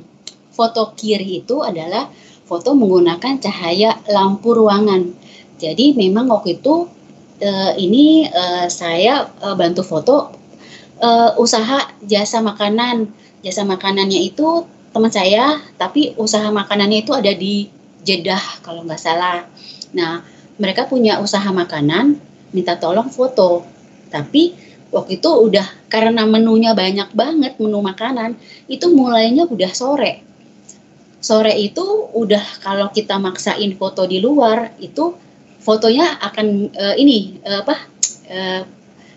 Foto 0.53 0.95
kiri 0.95 1.43
itu 1.43 1.59
adalah 1.59 2.07
foto 2.47 2.71
menggunakan 2.77 3.41
cahaya 3.41 3.99
lampu 4.07 4.53
ruangan. 4.55 5.11
Jadi 5.59 5.97
memang 5.97 6.29
waktu 6.29 6.61
itu 6.61 6.87
uh, 7.43 7.71
ini 7.75 8.31
uh, 8.31 8.71
saya 8.71 9.27
uh, 9.43 9.55
bantu 9.59 9.83
foto 9.83 10.31
uh, 11.03 11.35
usaha 11.35 11.91
jasa 12.07 12.39
makanan. 12.39 13.11
Jasa 13.43 13.67
makanannya 13.67 14.23
itu 14.23 14.63
teman 14.95 15.11
saya, 15.11 15.59
tapi 15.75 16.15
usaha 16.15 16.47
makanannya 16.47 17.03
itu 17.03 17.11
ada 17.11 17.35
di 17.35 17.67
Jeddah 18.03 18.63
kalau 18.63 18.87
nggak 18.87 18.99
salah. 18.99 19.43
Nah, 19.91 20.23
mereka 20.55 20.87
punya 20.87 21.19
usaha 21.19 21.51
makanan, 21.51 22.19
minta 22.55 22.79
tolong 22.79 23.11
foto. 23.11 23.67
Tapi 24.07 24.55
waktu 24.95 25.19
itu 25.19 25.27
udah 25.27 25.65
karena 25.91 26.23
menunya 26.23 26.71
banyak 26.71 27.11
banget 27.11 27.59
menu 27.59 27.83
makanan, 27.83 28.39
itu 28.71 28.87
mulainya 28.95 29.43
udah 29.43 29.71
sore. 29.75 30.23
Sore 31.23 31.55
itu 31.55 31.83
udah 32.15 32.63
kalau 32.63 32.91
kita 32.91 33.19
maksain 33.19 33.75
foto 33.75 34.07
di 34.07 34.23
luar 34.23 34.75
itu 34.79 35.15
fotonya 35.63 36.19
akan 36.19 36.69
uh, 36.75 36.95
ini 36.99 37.39
uh, 37.47 37.63
apa 37.63 37.75
uh, 38.27 38.61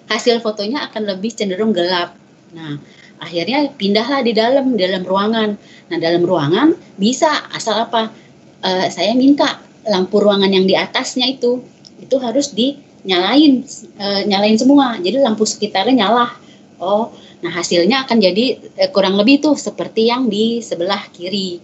hasil 0.06 0.38
fotonya 0.38 0.86
akan 0.86 1.02
lebih 1.10 1.34
cenderung 1.34 1.74
gelap. 1.74 2.14
Nah, 2.54 2.78
akhirnya 3.18 3.74
pindahlah 3.74 4.22
di 4.22 4.32
dalam 4.32 4.78
dalam 4.78 5.02
ruangan. 5.02 5.58
Nah, 5.90 5.98
dalam 5.98 6.22
ruangan 6.22 6.74
bisa 6.94 7.28
asal 7.50 7.90
apa? 7.90 8.14
Uh, 8.62 8.86
saya 8.88 9.12
minta 9.18 9.60
lampu 9.86 10.18
ruangan 10.22 10.48
yang 10.50 10.64
di 10.66 10.74
atasnya 10.74 11.26
itu 11.30 11.62
itu 12.00 12.16
harus 12.22 12.54
dinyalain 12.54 13.66
uh, 13.98 14.22
nyalain 14.24 14.56
semua. 14.56 14.96
Jadi 15.02 15.18
lampu 15.18 15.42
sekitarnya 15.42 16.06
nyala. 16.06 16.30
Oh, 16.76 17.08
nah 17.40 17.50
hasilnya 17.50 18.06
akan 18.06 18.22
jadi 18.22 18.62
uh, 18.86 18.90
kurang 18.94 19.18
lebih 19.18 19.42
tuh 19.42 19.58
seperti 19.58 20.08
yang 20.08 20.30
di 20.30 20.62
sebelah 20.62 21.02
kiri. 21.10 21.58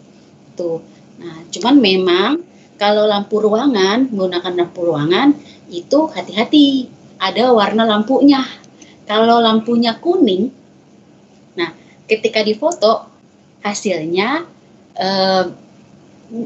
Tuh. 0.58 0.82
Nah, 1.22 1.46
cuman 1.54 1.78
memang 1.78 2.30
kalau 2.82 3.06
lampu 3.06 3.38
ruangan, 3.38 4.10
menggunakan 4.10 4.58
lampu 4.58 4.82
ruangan, 4.82 5.38
itu 5.70 6.10
hati-hati, 6.10 6.90
ada 7.22 7.54
warna 7.54 7.86
lampunya. 7.86 8.42
Kalau 9.06 9.38
lampunya 9.38 9.94
kuning, 10.02 10.50
nah 11.54 11.70
ketika 12.10 12.42
difoto, 12.42 13.06
hasilnya 13.62 14.42
uh, 14.98 15.44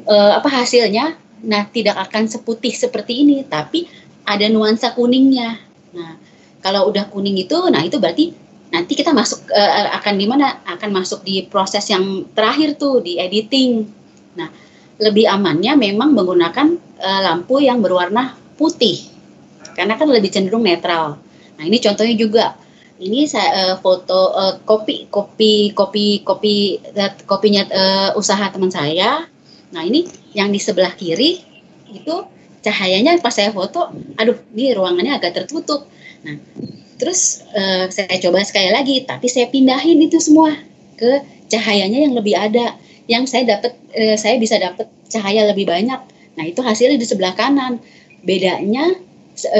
uh, 0.04 0.32
apa 0.36 0.48
hasilnya? 0.60 1.16
Nah 1.40 1.62
tidak 1.72 1.96
akan 2.04 2.28
seputih 2.28 2.76
seperti 2.76 3.24
ini 3.24 3.40
tapi 3.48 3.88
ada 4.28 4.44
nuansa 4.52 4.92
kuningnya. 4.92 5.56
Nah 5.96 6.20
kalau 6.60 6.92
udah 6.92 7.08
kuning 7.08 7.40
itu 7.40 7.56
nah 7.72 7.80
itu 7.80 7.96
berarti 7.96 8.36
nanti 8.68 8.92
kita 8.92 9.16
masuk 9.16 9.48
uh, 9.48 9.96
akan 9.96 10.14
di 10.20 10.26
mana? 10.28 10.60
Akan 10.68 10.92
masuk 10.92 11.24
di 11.24 11.48
proses 11.48 11.88
yang 11.88 12.28
terakhir 12.36 12.76
tuh 12.76 13.00
di 13.00 13.16
editing 13.16 13.88
lebih 14.97 15.28
amannya 15.28 15.77
memang 15.77 16.16
menggunakan 16.16 16.77
uh, 17.01 17.20
lampu 17.24 17.60
yang 17.60 17.85
berwarna 17.85 18.36
putih. 18.56 19.12
Karena 19.77 20.01
kan 20.01 20.09
lebih 20.09 20.32
cenderung 20.32 20.64
netral. 20.64 21.20
Nah 21.60 21.64
ini 21.64 21.77
contohnya 21.81 22.16
juga. 22.16 22.47
Ini 22.97 23.28
saya 23.28 23.48
uh, 23.52 23.74
foto 23.77 24.32
uh, 24.32 24.56
kopi 24.64 25.12
kopi 25.12 25.77
kopi 25.77 26.24
kopi 26.24 26.81
kopinya 27.28 27.62
uh, 27.68 28.10
usaha 28.16 28.48
teman 28.48 28.73
saya. 28.73 29.28
Nah 29.77 29.82
ini 29.85 30.09
yang 30.32 30.48
di 30.48 30.56
sebelah 30.56 30.97
kiri 30.97 31.44
itu 31.93 32.14
cahayanya 32.64 33.20
pas 33.20 33.36
saya 33.36 33.52
foto 33.52 33.93
aduh 34.16 34.40
ini 34.56 34.73
ruangannya 34.73 35.12
agak 35.12 35.44
tertutup. 35.44 35.85
Nah 36.24 36.40
terus 36.97 37.44
uh, 37.52 37.85
saya 37.93 38.16
coba 38.16 38.40
sekali 38.48 38.73
lagi 38.73 39.05
tapi 39.05 39.28
saya 39.28 39.52
pindahin 39.52 40.01
itu 40.01 40.16
semua 40.16 40.56
ke 40.97 41.20
cahayanya 41.52 42.09
yang 42.09 42.16
lebih 42.16 42.32
ada 42.32 42.81
yang 43.06 43.24
saya 43.26 43.58
dapat 43.58 43.74
uh, 43.94 44.16
saya 44.18 44.38
bisa 44.38 44.58
dapat 44.58 44.90
cahaya 45.10 45.46
lebih 45.50 45.66
banyak. 45.66 46.00
Nah 46.36 46.44
itu 46.44 46.60
hasilnya 46.60 46.98
di 46.98 47.06
sebelah 47.06 47.34
kanan. 47.34 47.78
Bedanya 48.26 48.90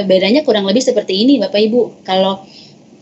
bedanya 0.09 0.41
kurang 0.43 0.65
lebih 0.65 0.83
seperti 0.83 1.23
ini 1.23 1.39
Bapak 1.39 1.61
Ibu. 1.61 2.03
Kalau 2.03 2.43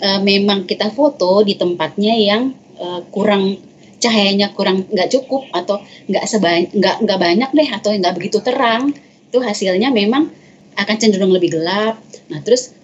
uh, 0.00 0.20
memang 0.20 0.68
kita 0.68 0.90
foto 0.90 1.40
di 1.46 1.54
tempatnya 1.54 2.14
yang 2.14 2.52
uh, 2.78 3.00
kurang 3.08 3.56
cahayanya 4.02 4.52
kurang 4.52 4.84
nggak 4.92 5.08
cukup 5.08 5.48
atau 5.54 5.80
nggak 6.10 6.24
sebanyak 6.28 6.70
nggak 6.76 6.96
nggak 7.08 7.18
banyak 7.18 7.50
deh 7.56 7.68
atau 7.72 7.88
nggak 7.96 8.14
begitu 8.20 8.38
terang 8.44 8.92
itu 9.32 9.38
hasilnya 9.40 9.88
memang 9.88 10.28
akan 10.76 10.96
cenderung 11.00 11.32
lebih 11.32 11.56
gelap. 11.56 11.96
Nah 12.28 12.44
terus 12.44 12.76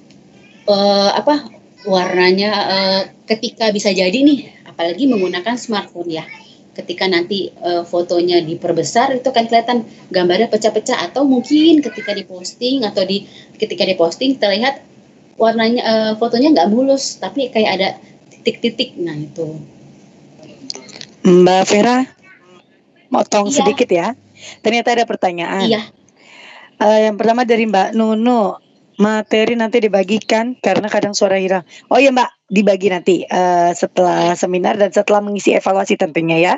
uh, 0.65 1.13
apa 1.13 1.51
warnanya 1.85 2.51
uh, 2.53 3.01
ketika 3.29 3.69
bisa 3.73 3.93
jadi 3.93 4.17
nih 4.17 4.49
apalagi 4.69 5.05
menggunakan 5.09 5.57
smartphone 5.61 6.09
ya 6.09 6.25
ketika 6.75 7.11
nanti 7.11 7.51
uh, 7.61 7.83
fotonya 7.83 8.41
diperbesar 8.41 9.11
itu 9.19 9.29
kan 9.35 9.51
kelihatan 9.51 9.85
gambarnya 10.15 10.49
pecah-pecah. 10.49 11.03
Atau 11.11 11.27
mungkin 11.27 11.83
ketika 11.83 12.15
diposting 12.15 12.87
atau 12.87 13.03
di 13.03 13.27
ketika 13.59 13.83
diposting 13.83 14.39
terlihat 14.39 14.83
warnanya 15.41 15.83
uh, 15.83 16.13
fotonya 16.21 16.55
nggak 16.55 16.71
mulus 16.71 17.19
tapi 17.19 17.51
kayak 17.51 17.71
ada 17.81 17.89
titik-titik. 18.31 18.95
Nah 19.01 19.17
itu. 19.19 19.59
Mbak 21.21 21.63
Vera 21.69 22.07
motong 23.13 23.51
iya. 23.51 23.57
sedikit 23.61 23.89
ya. 23.91 24.07
Ternyata 24.65 24.97
ada 24.97 25.05
pertanyaan. 25.05 25.69
Iya. 25.69 25.83
Uh, 26.81 26.99
yang 27.11 27.21
pertama 27.21 27.45
dari 27.45 27.69
Mbak 27.69 27.93
Nunu 27.93 28.70
materi 29.01 29.57
nanti 29.57 29.81
dibagikan 29.81 30.61
karena 30.61 30.93
kadang 30.93 31.17
suara 31.17 31.41
hilang 31.41 31.65
oh 31.89 31.97
iya 31.97 32.13
Mbak 32.13 32.53
dibagi 32.53 32.93
nanti 32.93 33.17
uh, 33.25 33.73
setelah 33.73 34.37
seminar 34.37 34.77
dan 34.77 34.93
setelah 34.93 35.25
mengisi 35.25 35.57
evaluasi 35.57 35.97
tentunya 35.97 36.37
ya 36.37 36.55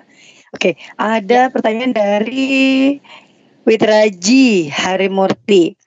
oke 0.51 0.75
ada 0.99 1.49
ya. 1.49 1.53
pertanyaan 1.55 1.95
dari 1.95 2.99
Witraji 3.63 4.75
Harimurti 4.75 5.79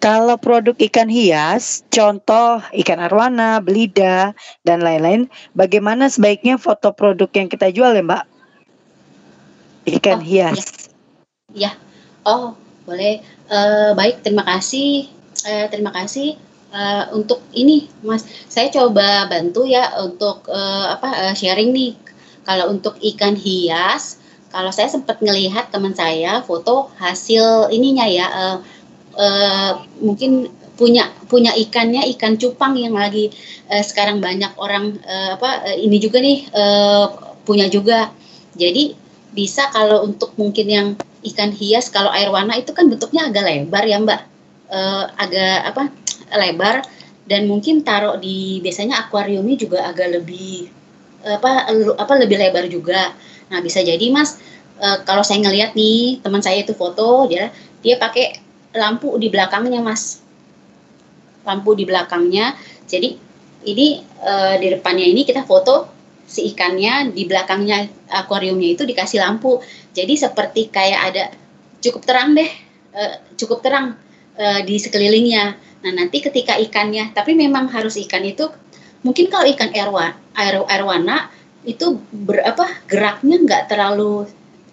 kalau 0.00 0.40
produk 0.40 0.72
ikan 0.80 1.12
hias, 1.12 1.84
contoh 1.92 2.64
ikan 2.72 3.04
arwana, 3.04 3.60
belida, 3.60 4.32
dan 4.64 4.80
lain-lain, 4.80 5.28
bagaimana 5.52 6.08
sebaiknya 6.08 6.56
foto 6.56 6.96
produk 6.96 7.28
yang 7.36 7.52
kita 7.52 7.68
jual 7.68 7.92
ya 7.92 8.00
Mbak? 8.00 8.24
Ikan 10.00 10.20
oh, 10.20 10.24
hias. 10.24 10.88
Ya. 11.52 11.68
ya, 11.68 11.72
oh 12.24 12.56
boleh. 12.88 13.20
Uh, 13.52 13.92
baik, 13.92 14.24
terima 14.24 14.48
kasih. 14.48 15.19
Uh, 15.40 15.66
terima 15.72 15.90
kasih 15.94 16.36
uh, 16.72 17.12
untuk 17.16 17.40
ini, 17.56 17.88
Mas. 18.04 18.26
Saya 18.48 18.68
coba 18.68 19.24
bantu 19.30 19.64
ya 19.64 19.94
untuk 20.00 20.44
uh, 20.48 20.96
apa 20.98 21.30
uh, 21.30 21.34
sharing 21.34 21.72
nih. 21.72 21.96
Kalau 22.44 22.72
untuk 22.72 22.96
ikan 22.98 23.36
hias, 23.36 24.18
kalau 24.50 24.72
saya 24.74 24.88
sempat 24.90 25.20
ngelihat 25.22 25.70
teman 25.70 25.92
saya 25.94 26.40
foto 26.44 26.90
hasil 26.98 27.70
ininya 27.72 28.06
ya. 28.08 28.26
Uh, 28.28 28.58
uh, 29.16 29.72
mungkin 30.00 30.50
punya 30.80 31.12
punya 31.28 31.52
ikannya 31.52 32.08
ikan 32.16 32.40
cupang 32.40 32.72
yang 32.80 32.96
lagi 32.96 33.28
uh, 33.68 33.84
sekarang 33.84 34.24
banyak 34.24 34.48
orang 34.56 34.96
uh, 35.04 35.36
apa 35.36 35.68
uh, 35.68 35.76
ini 35.76 36.00
juga 36.00 36.24
nih 36.24 36.48
uh, 36.56 37.36
punya 37.44 37.68
juga 37.68 38.08
jadi 38.56 38.96
bisa 39.36 39.68
kalau 39.68 40.08
untuk 40.08 40.32
mungkin 40.40 40.66
yang 40.66 40.88
ikan 41.20 41.52
hias 41.52 41.92
kalau 41.92 42.08
air 42.08 42.32
warna 42.32 42.56
itu 42.56 42.72
kan 42.72 42.88
bentuknya 42.88 43.28
agak 43.28 43.44
lebar 43.44 43.84
ya 43.84 44.00
mbak 44.00 44.29
uh, 44.70 45.04
agak 45.18 45.74
apa 45.74 45.82
lebar 46.38 46.76
dan 47.26 47.46
mungkin 47.46 47.82
taruh 47.82 48.18
di 48.18 48.58
biasanya 48.62 49.06
akuariumnya 49.06 49.54
juga 49.58 49.86
agak 49.86 50.22
lebih 50.22 50.70
apa 51.20 51.68
apa 52.00 52.12
lebih 52.16 52.40
lebar 52.40 52.64
juga. 52.70 53.12
Nah 53.52 53.60
bisa 53.60 53.84
jadi 53.84 54.02
mas 54.08 54.40
uh, 54.80 55.02
kalau 55.04 55.20
saya 55.20 55.44
ngelihat 55.44 55.76
nih 55.76 56.22
teman 56.24 56.40
saya 56.40 56.64
itu 56.64 56.72
foto 56.72 57.28
dia 57.28 57.52
dia 57.84 58.00
pakai 58.00 58.40
lampu 58.74 59.18
di 59.18 59.28
belakangnya 59.28 59.82
mas. 59.82 60.22
Lampu 61.42 61.74
di 61.74 61.84
belakangnya. 61.88 62.54
Jadi 62.86 63.16
ini 63.60 64.00
e, 64.02 64.32
di 64.56 64.66
depannya 64.72 65.04
ini 65.04 65.22
kita 65.26 65.44
foto 65.44 65.88
si 66.24 66.54
ikannya 66.54 67.10
di 67.10 67.26
belakangnya 67.26 68.08
akuariumnya 68.12 68.78
itu 68.78 68.82
dikasih 68.86 69.20
lampu. 69.20 69.58
Jadi 69.90 70.14
seperti 70.14 70.70
kayak 70.70 71.00
ada 71.12 71.24
cukup 71.80 72.02
terang 72.06 72.36
deh 72.36 72.50
e, 72.94 73.02
cukup 73.36 73.64
terang 73.64 73.96
e, 74.40 74.46
di 74.64 74.80
sekelilingnya. 74.80 75.44
Nah 75.84 75.92
nanti 75.92 76.24
ketika 76.24 76.56
ikannya 76.56 77.12
tapi 77.12 77.36
memang 77.36 77.68
harus 77.68 78.00
ikan 78.00 78.24
itu 78.24 78.48
mungkin 79.04 79.28
kalau 79.28 79.44
ikan 79.52 79.72
air, 79.76 79.88
air, 80.36 80.54
air 80.64 80.82
warna 80.84 81.28
itu 81.60 82.00
berapa 82.08 82.88
geraknya 82.88 83.36
nggak 83.36 83.68
terlalu 83.68 84.24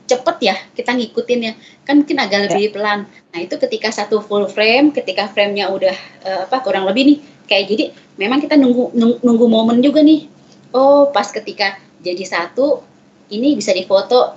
cepet 0.08 0.38
ya 0.40 0.56
kita 0.72 0.96
ngikutin 0.96 1.40
ya. 1.44 1.54
Kan 1.84 2.04
mungkin 2.04 2.18
agak 2.24 2.48
lebih 2.48 2.72
ya. 2.72 2.74
pelan. 2.74 3.00
Nah 3.36 3.40
itu 3.44 3.60
ketika 3.60 3.92
satu 3.92 4.24
full 4.24 4.48
frame 4.48 4.96
ketika 4.96 5.28
framenya 5.28 5.68
udah 5.68 5.96
uh, 6.24 6.40
apa 6.48 6.64
kurang 6.64 6.88
lebih 6.88 7.04
nih. 7.04 7.20
Kayak 7.48 7.66
jadi 7.72 7.86
memang 8.20 8.44
kita 8.44 8.56
nunggu 8.56 8.96
nunggu, 8.96 9.18
nunggu 9.24 9.46
momen 9.52 9.84
juga 9.84 10.00
nih. 10.04 10.28
Oh 10.72 11.12
pas 11.12 11.28
ketika 11.28 11.76
jadi 12.00 12.24
satu 12.24 12.84
ini 13.32 13.56
bisa 13.60 13.76
difoto 13.76 14.36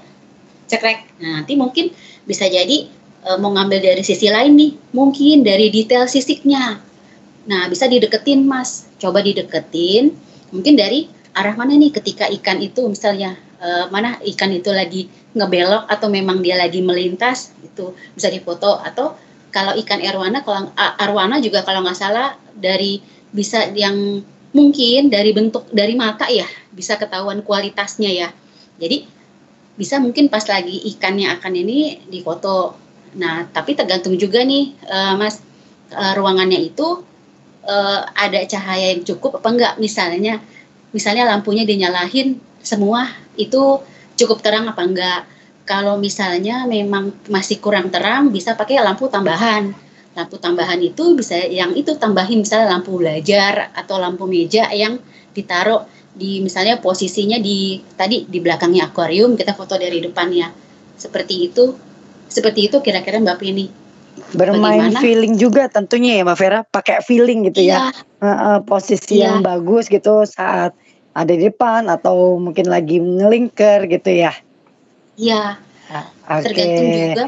cekrek. 0.67 1.23
Nah 1.23 1.43
nanti 1.43 1.55
mungkin 1.55 1.95
bisa 2.27 2.47
jadi 2.47 3.00
uh, 3.27 3.37
mau 3.41 3.53
ngambil 3.53 3.81
dari 3.81 4.03
sisi 4.05 4.29
lain 4.29 4.57
nih 4.57 4.73
mungkin 4.95 5.43
dari 5.45 5.69
detail 5.69 6.07
sisiknya. 6.07 6.81
Nah 7.49 7.63
bisa 7.69 7.89
dideketin 7.89 8.45
mas. 8.45 8.89
Coba 9.01 9.25
dideketin 9.25 10.13
mungkin 10.53 10.75
dari 10.77 11.09
arah 11.33 11.55
mana 11.55 11.79
nih 11.79 11.95
ketika 11.95 12.27
ikan 12.41 12.59
itu 12.59 12.85
misalnya 12.91 13.39
uh, 13.63 13.87
mana 13.89 14.19
ikan 14.35 14.51
itu 14.51 14.71
lagi 14.75 15.07
ngebelok 15.37 15.87
atau 15.87 16.11
memang 16.11 16.43
dia 16.43 16.59
lagi 16.59 16.83
melintas 16.83 17.55
itu 17.63 17.95
bisa 18.19 18.29
difoto 18.29 18.83
atau 18.83 19.15
kalau 19.55 19.75
ikan 19.79 20.03
arwana 20.03 20.43
kalau 20.43 20.71
arwana 20.77 21.39
juga 21.39 21.63
kalau 21.63 21.83
nggak 21.87 21.99
salah 21.99 22.35
dari 22.55 23.03
bisa 23.31 23.71
yang 23.75 24.23
mungkin 24.51 25.11
dari 25.11 25.31
bentuk 25.31 25.71
dari 25.71 25.95
mata 25.95 26.27
ya 26.27 26.47
bisa 26.75 26.99
ketahuan 26.99 27.43
kualitasnya 27.47 28.11
ya. 28.11 28.29
Jadi 28.81 29.07
bisa 29.79 30.03
mungkin 30.03 30.29
pas 30.29 30.45
lagi 30.51 30.77
ikannya 30.95 31.31
akan 31.39 31.53
ini 31.57 32.05
difoto 32.11 32.75
nah 33.17 33.47
tapi 33.51 33.75
tergantung 33.75 34.15
juga 34.15 34.43
nih 34.47 34.77
uh, 34.87 35.15
mas 35.19 35.43
uh, 35.91 36.15
ruangannya 36.15 36.63
itu 36.63 37.03
uh, 37.67 38.01
ada 38.15 38.43
cahaya 38.47 38.95
yang 38.95 39.03
cukup 39.03 39.43
apa 39.43 39.49
enggak 39.51 39.73
misalnya 39.83 40.39
misalnya 40.95 41.27
lampunya 41.27 41.67
dinyalahin 41.67 42.39
semua 42.61 43.09
itu 43.39 43.81
cukup 44.21 44.45
terang 44.45 44.69
apa 44.69 44.83
enggak. 44.85 45.21
Kalau 45.65 45.97
misalnya 45.97 46.67
memang 46.67 47.15
masih 47.31 47.63
kurang 47.63 47.89
terang, 47.89 48.29
bisa 48.29 48.59
pakai 48.59 48.83
lampu 48.83 49.07
tambahan. 49.07 49.73
Lampu 50.13 50.37
tambahan 50.37 50.83
itu 50.83 51.15
bisa 51.15 51.39
yang 51.47 51.73
itu 51.79 51.95
tambahin 51.95 52.43
misalnya 52.43 52.75
lampu 52.77 52.99
belajar 52.99 53.71
atau 53.73 53.97
lampu 54.03 54.27
meja 54.27 54.67
yang 54.75 54.99
ditaruh 55.31 55.87
di 56.11 56.43
misalnya 56.43 56.83
posisinya 56.83 57.39
di 57.39 57.79
tadi 57.95 58.27
di 58.27 58.43
belakangnya 58.43 58.91
akuarium 58.91 59.39
kita 59.39 59.55
foto 59.55 59.79
dari 59.79 60.03
depannya. 60.03 60.51
Seperti 60.99 61.35
itu. 61.49 61.65
Seperti 62.31 62.71
itu 62.71 62.79
kira-kira 62.79 63.19
Mbak 63.19 63.39
Pini 63.43 63.67
bermain 64.35 64.91
Bagaimana? 64.91 65.01
feeling 65.03 65.35
juga 65.39 65.67
tentunya 65.67 66.21
ya 66.21 66.23
Mbak 66.27 66.39
Vera 66.39 66.61
pakai 66.63 67.03
feeling 67.03 67.51
gitu 67.51 67.67
ya. 67.67 67.91
ya 67.91 68.23
uh, 68.23 68.27
uh, 68.31 68.59
posisi 68.63 69.23
iya. 69.23 69.35
yang 69.35 69.43
bagus 69.43 69.91
gitu 69.91 70.23
saat 70.27 70.75
ada 71.11 71.33
di 71.35 71.51
depan 71.51 71.91
atau 71.91 72.39
mungkin 72.39 72.71
lagi 72.71 73.03
ngelingker 73.03 73.91
gitu 73.91 74.11
ya? 74.15 74.33
Iya. 75.19 75.59
Ah, 75.91 76.07
okay. 76.39 76.47
Tergantung 76.47 76.87
juga. 76.95 77.25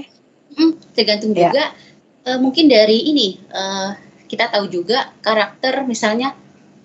Hmm, 0.55 0.73
tergantung 0.95 1.33
ya. 1.35 1.51
juga. 1.51 1.65
Uh, 2.23 2.39
mungkin 2.39 2.71
dari 2.71 3.11
ini 3.11 3.43
uh, 3.51 3.99
kita 4.31 4.55
tahu 4.55 4.71
juga 4.71 5.11
karakter 5.19 5.83
misalnya 5.83 6.39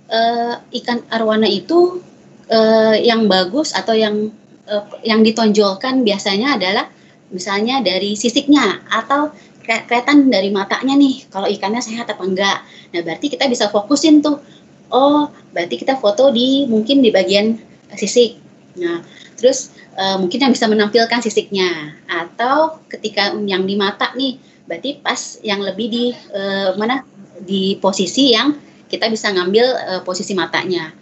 uh, 0.10 0.57
ikan 0.73 1.06
arwana 1.14 1.45
itu 1.45 2.02
uh, 2.49 2.98
yang 2.98 3.30
bagus 3.30 3.77
atau 3.77 3.94
yang 3.94 4.34
uh, 4.65 4.84
yang 5.06 5.22
ditonjolkan 5.22 6.02
biasanya 6.02 6.57
adalah 6.57 6.89
misalnya 7.32 7.84
dari 7.84 8.16
sisiknya 8.16 8.84
atau 8.88 9.32
kelihatan 9.68 10.32
dari 10.32 10.48
matanya 10.48 10.95
nih 10.95 11.28
kalau 11.28 11.48
ikannya 11.52 11.84
sehat 11.84 12.08
apa 12.08 12.24
enggak. 12.24 12.64
Nah, 12.95 13.02
berarti 13.04 13.28
kita 13.28 13.52
bisa 13.52 13.68
fokusin 13.68 14.24
tuh. 14.24 14.40
Oh, 14.88 15.28
berarti 15.52 15.76
kita 15.76 15.99
foto 15.99 16.32
di 16.32 16.64
mungkin 16.72 17.04
di 17.04 17.12
bagian 17.12 17.60
sisik. 17.99 18.40
Nah, 18.80 19.04
terus 19.36 19.76
uh, 19.99 20.16
mungkin 20.16 20.48
yang 20.48 20.54
bisa 20.56 20.72
menampilkan 20.72 21.20
sisiknya 21.20 21.99
atau 22.08 22.80
ketika 22.88 23.36
yang 23.44 23.68
di 23.68 23.76
mata 23.76 24.16
nih, 24.16 24.40
berarti 24.64 25.04
pas 25.04 25.44
yang 25.44 25.60
lebih 25.60 25.88
di 25.91 26.06
uh, 26.32 26.72
mana 26.80 27.04
di 27.44 27.76
posisi 27.84 28.32
yang 28.32 28.56
kita 28.88 29.12
bisa 29.12 29.36
ngambil 29.36 29.66
uh, 29.76 30.02
posisi 30.08 30.32
matanya. 30.32 30.95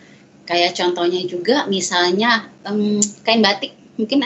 Kayak 0.50 0.78
contohnya 0.78 1.22
juga 1.30 1.70
misalnya 1.70 2.50
kain 3.22 3.42
batik 3.46 3.74
mungkin 3.98 4.26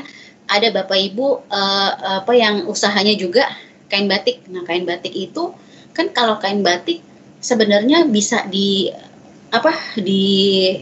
ada 0.49 0.73
bapak 0.73 1.13
ibu 1.13 1.45
uh, 1.45 1.91
apa 2.25 2.33
yang 2.33 2.65
usahanya 2.65 3.13
juga 3.13 3.45
kain 3.89 4.09
batik. 4.09 4.45
Nah, 4.49 4.65
kain 4.65 4.83
batik 4.83 5.13
itu 5.13 5.53
kan 5.93 6.09
kalau 6.13 6.41
kain 6.41 6.65
batik 6.65 7.01
sebenarnya 7.39 8.09
bisa 8.09 8.45
di 8.49 8.89
apa 9.49 9.73
di 9.97 10.75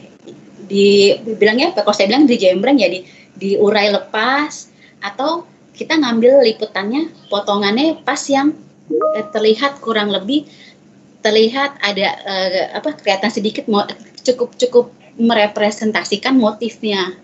di 0.67 1.15
bilangnya 1.39 1.71
kalau 1.71 1.95
saya 1.95 2.11
bilang 2.11 2.27
di 2.27 2.35
jembreng 2.35 2.75
ya 2.79 2.91
di 2.91 3.07
diurai 3.37 3.93
lepas 3.93 4.67
atau 4.99 5.47
kita 5.77 5.95
ngambil 5.95 6.41
liputannya 6.43 7.13
potongannya 7.29 8.01
pas 8.03 8.19
yang 8.27 8.51
eh, 9.15 9.25
terlihat 9.31 9.79
kurang 9.79 10.11
lebih 10.11 10.49
terlihat 11.21 11.79
ada 11.79 12.07
eh, 12.27 12.65
apa 12.75 12.97
kelihatan 12.97 13.31
sedikit 13.31 13.69
cukup 14.25 14.57
cukup 14.59 14.85
merepresentasikan 15.17 16.37
motifnya. 16.37 17.17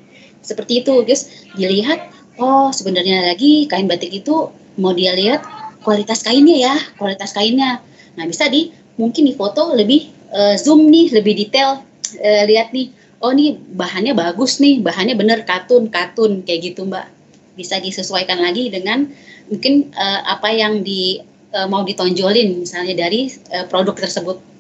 Seperti 0.44 0.84
itu 0.84 0.91
guys. 1.06 1.30
Dilihat 1.56 2.03
oh 2.38 2.69
sebenarnya 2.73 3.34
lagi 3.34 3.65
kain 3.69 3.85
batik 3.85 4.10
itu 4.10 4.49
mau 4.77 4.93
dia 4.93 5.14
lihat 5.14 5.45
kualitas 5.84 6.23
kainnya 6.23 6.57
ya, 6.57 6.76
kualitas 6.95 7.35
kainnya. 7.35 7.84
Nah, 8.15 8.26
bisa 8.26 8.47
di 8.47 8.72
mungkin 8.95 9.27
di 9.27 9.34
foto 9.35 9.76
lebih 9.76 10.10
uh, 10.31 10.55
zoom 10.55 10.88
nih, 10.88 11.11
lebih 11.11 11.35
detail 11.35 11.84
uh, 12.18 12.43
lihat 12.47 12.72
nih. 12.72 12.89
Oh, 13.23 13.31
nih 13.31 13.55
bahannya 13.55 14.11
bagus 14.15 14.60
nih, 14.60 14.84
bahannya 14.84 15.15
bener 15.15 15.47
katun, 15.47 15.88
katun 15.88 16.43
kayak 16.43 16.73
gitu, 16.73 16.84
Mbak. 16.88 17.07
Bisa 17.55 17.80
disesuaikan 17.80 18.39
lagi 18.39 18.68
dengan 18.68 19.07
mungkin 19.47 19.91
uh, 19.95 20.27
apa 20.27 20.51
yang 20.51 20.84
di 20.84 21.23
uh, 21.55 21.68
mau 21.68 21.88
ditonjolin 21.88 22.64
misalnya 22.64 23.07
dari 23.07 23.31
uh, 23.55 23.64
produk 23.68 23.95
tersebut. 23.95 24.52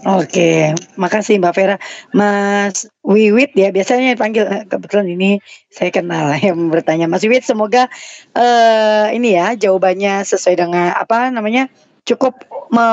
Oke, 0.00 0.72
makasih 0.96 1.36
Mbak 1.36 1.52
Vera. 1.52 1.76
Mas 2.16 2.88
Wiwit 3.04 3.52
ya, 3.52 3.68
biasanya 3.68 4.16
dipanggil 4.16 4.48
eh, 4.48 4.64
kebetulan 4.64 5.12
ini 5.12 5.30
saya 5.68 5.92
kenal 5.92 6.32
yang 6.46 6.72
bertanya. 6.72 7.04
Mas 7.04 7.20
Wiwit, 7.20 7.44
semoga 7.44 7.84
uh, 8.32 9.06
ini 9.12 9.36
ya 9.36 9.52
jawabannya 9.60 10.24
sesuai 10.24 10.56
dengan 10.56 10.96
apa 10.96 11.28
namanya 11.28 11.68
cukup 12.08 12.32
me 12.72 12.86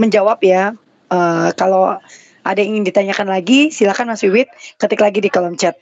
menjawab 0.00 0.40
ya. 0.40 0.72
Uh, 1.12 1.52
kalau 1.52 2.00
ada 2.48 2.58
yang 2.64 2.80
ingin 2.80 2.88
ditanyakan 2.88 3.28
lagi, 3.28 3.68
silakan 3.68 4.16
Mas 4.16 4.24
Wiwit 4.24 4.48
ketik 4.80 5.04
lagi 5.04 5.20
di 5.20 5.28
kolom 5.28 5.60
chat 5.60 5.76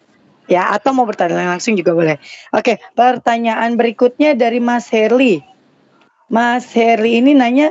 ya 0.51 0.75
atau 0.75 0.91
mau 0.91 1.07
bertanya 1.07 1.47
langsung 1.47 1.79
juga 1.79 1.95
boleh. 1.95 2.19
Oke, 2.51 2.83
pertanyaan 2.99 3.79
berikutnya 3.79 4.35
dari 4.35 4.59
Mas 4.59 4.91
Herli. 4.91 5.39
Mas 6.27 6.67
Herli 6.75 7.23
ini 7.23 7.39
nanya 7.39 7.71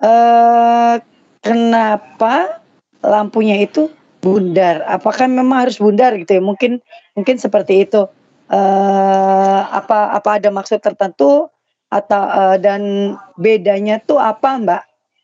uh, 0.00 0.96
kenapa 1.44 2.64
lampunya 3.04 3.60
itu 3.60 3.92
bundar? 4.24 4.80
Apakah 4.88 5.28
memang 5.28 5.68
harus 5.68 5.76
bundar 5.76 6.16
gitu 6.16 6.40
ya? 6.40 6.42
Mungkin 6.42 6.80
mungkin 7.12 7.36
seperti 7.36 7.84
itu. 7.84 8.08
Uh, 8.44 9.60
apa 9.72 10.12
apa 10.12 10.36
ada 10.36 10.52
maksud 10.52 10.76
tertentu 10.84 11.48
atau 11.88 12.22
uh, 12.28 12.56
dan 12.60 13.14
bedanya 13.40 13.96
tuh 14.04 14.20
apa 14.20 14.60
Mbak 14.60 14.82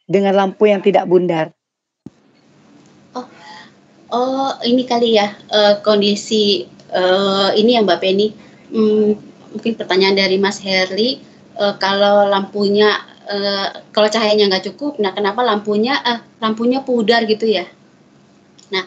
dengan 0.09 0.33
lampu 0.37 0.69
yang 0.69 0.81
tidak 0.81 1.05
bundar? 1.05 1.53
Oh, 3.13 3.27
oh 4.13 4.51
ini 4.65 4.89
kali 4.89 5.21
ya 5.21 5.37
uh, 5.53 5.85
kondisi 5.85 6.65
uh, 6.97 7.53
ini 7.53 7.77
yang 7.77 7.85
Mbak 7.85 8.01
Penny. 8.01 8.33
Hmm, 8.73 9.21
mungkin 9.53 9.73
pertanyaan 9.77 10.17
dari 10.17 10.41
Mas 10.41 10.57
Herli. 10.63 11.21
Uh, 11.61 11.77
kalau 11.77 12.25
lampunya 12.25 13.10
uh, 13.31 13.67
kalau 13.95 14.09
cahayanya 14.11 14.51
nggak 14.51 14.75
cukup, 14.75 14.99
nah 14.99 15.15
kenapa 15.15 15.47
lampunya 15.47 15.97
uh, 16.03 16.21
lampunya 16.43 16.83
pudar 16.83 17.25
gitu 17.31 17.47
ya? 17.47 17.65
Nah 18.75 18.85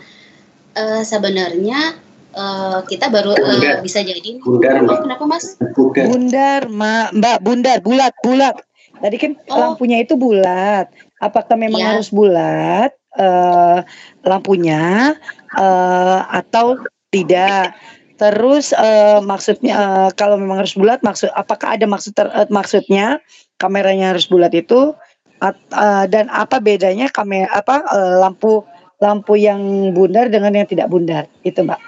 uh, 0.76 1.02
sebenarnya 1.02 1.96
uh, 2.36 2.84
kita 2.84 3.08
baru 3.08 3.34
uh, 3.34 3.80
bisa 3.80 4.04
jadi 4.04 4.44
bundar, 4.44 4.84
oh, 4.84 5.00
kenapa 5.08 5.24
mas? 5.24 5.56
Bundar, 5.74 6.06
bundar 6.12 6.62
ma, 6.68 7.10
mbak 7.16 7.40
bundar 7.40 7.78
bulat 7.80 8.14
bulat. 8.22 8.56
Tadi 9.00 9.16
kan 9.18 9.32
oh. 9.50 9.74
lampunya 9.74 10.04
itu 10.04 10.16
bulat. 10.20 10.92
Apakah 11.20 11.56
memang 11.56 11.82
ya. 11.82 11.88
harus 11.96 12.12
bulat 12.12 12.92
uh, 13.16 13.82
lampunya 14.28 15.16
uh, 15.56 16.20
atau 16.30 16.78
tidak? 17.10 17.76
Terus 18.14 18.72
uh, 18.72 19.20
maksudnya 19.26 19.74
uh, 19.76 20.10
kalau 20.14 20.38
memang 20.38 20.64
harus 20.64 20.78
bulat 20.78 21.02
maksud 21.02 21.34
apakah 21.34 21.76
ada 21.76 21.90
maksud 21.90 22.14
ter, 22.14 22.30
uh, 22.30 22.48
maksudnya 22.48 23.20
kameranya 23.64 24.12
harus 24.12 24.28
bulat 24.28 24.52
itu 24.52 24.92
at, 25.40 25.56
uh, 25.72 26.04
dan 26.12 26.28
apa 26.28 26.60
bedanya 26.60 27.08
kamera 27.08 27.48
apa 27.56 27.88
uh, 27.88 28.20
lampu 28.20 28.68
lampu 29.00 29.40
yang 29.40 29.92
bundar 29.96 30.28
dengan 30.28 30.52
yang 30.52 30.68
tidak 30.68 30.92
bundar 30.92 31.32
itu 31.48 31.64
mbak 31.64 31.80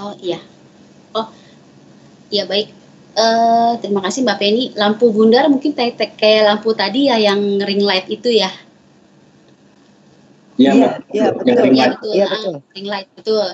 oh 0.00 0.16
iya 0.24 0.40
oh 1.12 1.28
iya 2.32 2.48
baik 2.48 2.72
uh, 3.20 3.76
terima 3.84 4.00
kasih 4.00 4.24
mbak 4.24 4.40
Penny 4.40 4.72
lampu 4.80 5.12
bundar 5.12 5.44
mungkin 5.52 5.76
kayak 5.76 6.16
kayak 6.16 6.48
lampu 6.48 6.72
tadi 6.72 7.12
ya 7.12 7.20
yang 7.20 7.60
ring 7.60 7.84
light 7.84 8.08
itu 8.08 8.32
ya 8.32 8.48
Iya, 10.60 10.72
iya, 10.76 10.88
iya 11.16 11.26
betul. 11.32 11.72
Iya 11.72 11.86
betul. 11.96 12.12
Ya, 12.12 12.26
betul. 12.28 12.54
ring 12.76 12.88
light 12.92 13.08
betul. 13.16 13.46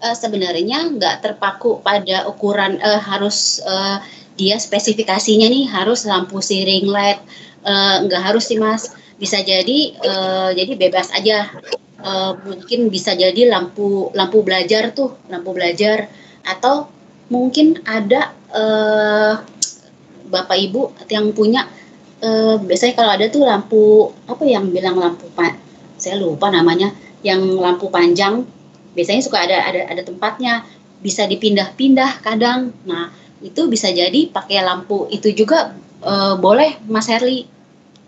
Uh, 0.00 0.16
sebenarnya 0.16 0.78
nggak 0.96 1.16
terpaku 1.20 1.84
pada 1.84 2.24
ukuran 2.24 2.80
uh, 2.80 3.00
harus 3.04 3.60
uh, 3.68 4.00
dia 4.34 4.58
spesifikasinya 4.58 5.46
nih 5.46 5.70
harus 5.70 6.06
lampu 6.06 6.42
siring 6.42 6.90
LED 6.90 7.18
uh, 7.64 8.20
harus 8.20 8.50
sih 8.50 8.58
mas. 8.58 8.92
Bisa 9.14 9.40
jadi 9.40 9.94
uh, 10.02 10.50
jadi 10.52 10.74
bebas 10.74 11.10
aja. 11.14 11.48
Uh, 12.04 12.36
mungkin 12.44 12.92
bisa 12.92 13.16
jadi 13.16 13.48
lampu 13.48 14.12
lampu 14.12 14.44
belajar 14.44 14.92
tuh 14.92 15.16
lampu 15.30 15.54
belajar. 15.54 16.10
Atau 16.44 16.90
mungkin 17.32 17.80
ada 17.88 18.34
uh, 18.52 19.40
bapak 20.28 20.58
ibu 20.60 20.92
yang 21.08 21.32
punya 21.32 21.64
uh, 22.20 22.60
biasanya 22.60 22.94
kalau 22.98 23.10
ada 23.14 23.26
tuh 23.30 23.46
lampu 23.46 24.12
apa 24.28 24.44
yang 24.44 24.68
bilang 24.68 24.98
lampu 24.98 25.30
pak 25.32 25.56
saya 25.96 26.20
lupa 26.20 26.50
namanya 26.50 26.92
yang 27.24 27.40
lampu 27.56 27.88
panjang. 27.88 28.44
Biasanya 28.94 29.22
suka 29.24 29.46
ada 29.46 29.62
ada 29.64 29.80
ada 29.88 30.02
tempatnya. 30.02 30.66
Bisa 31.04 31.28
dipindah-pindah 31.28 32.24
kadang. 32.24 32.72
Nah 32.88 33.23
itu 33.44 33.68
bisa 33.68 33.92
jadi 33.92 34.32
pakai 34.32 34.64
lampu 34.64 35.04
itu 35.12 35.28
juga 35.36 35.76
uh, 36.00 36.34
boleh 36.40 36.80
Mas 36.88 37.12
Herli. 37.12 37.44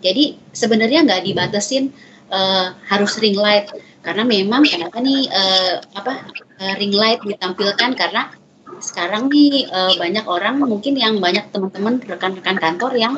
Jadi 0.01 0.37
sebenarnya 0.49 1.05
nggak 1.05 1.23
dibatasin 1.29 1.93
uh, 2.33 2.73
harus 2.89 3.17
ring 3.21 3.37
light 3.37 3.69
karena 4.01 4.25
memang 4.25 4.65
kenapa 4.65 4.97
nih 4.97 5.29
uh, 5.29 5.73
apa 5.93 6.13
uh, 6.57 6.73
ring 6.81 6.93
light 6.93 7.21
ditampilkan 7.21 7.93
karena 7.93 8.33
sekarang 8.77 9.29
nih 9.33 9.65
uh, 9.73 9.93
banyak 9.97 10.25
orang 10.29 10.61
mungkin 10.61 10.93
yang 10.97 11.17
banyak 11.17 11.49
teman-teman 11.49 11.97
rekan-rekan 12.03 12.57
kantor 12.61 12.93
yang 12.93 13.17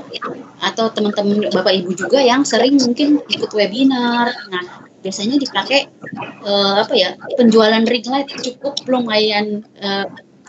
atau 0.63 0.87
teman-teman 0.91 1.51
bapak 1.51 1.83
ibu 1.83 1.91
juga 1.95 2.23
yang 2.23 2.47
sering 2.47 2.79
mungkin 2.79 3.19
ikut 3.27 3.51
webinar. 3.51 4.31
Nah 4.51 4.63
biasanya 4.99 5.39
dipakai 5.39 5.87
uh, 6.43 6.83
apa 6.83 6.93
ya 6.95 7.15
penjualan 7.35 7.83
ring 7.87 8.07
light 8.07 8.27
cukup 8.39 8.75
lumayan 8.87 9.67
uh, 9.83 10.07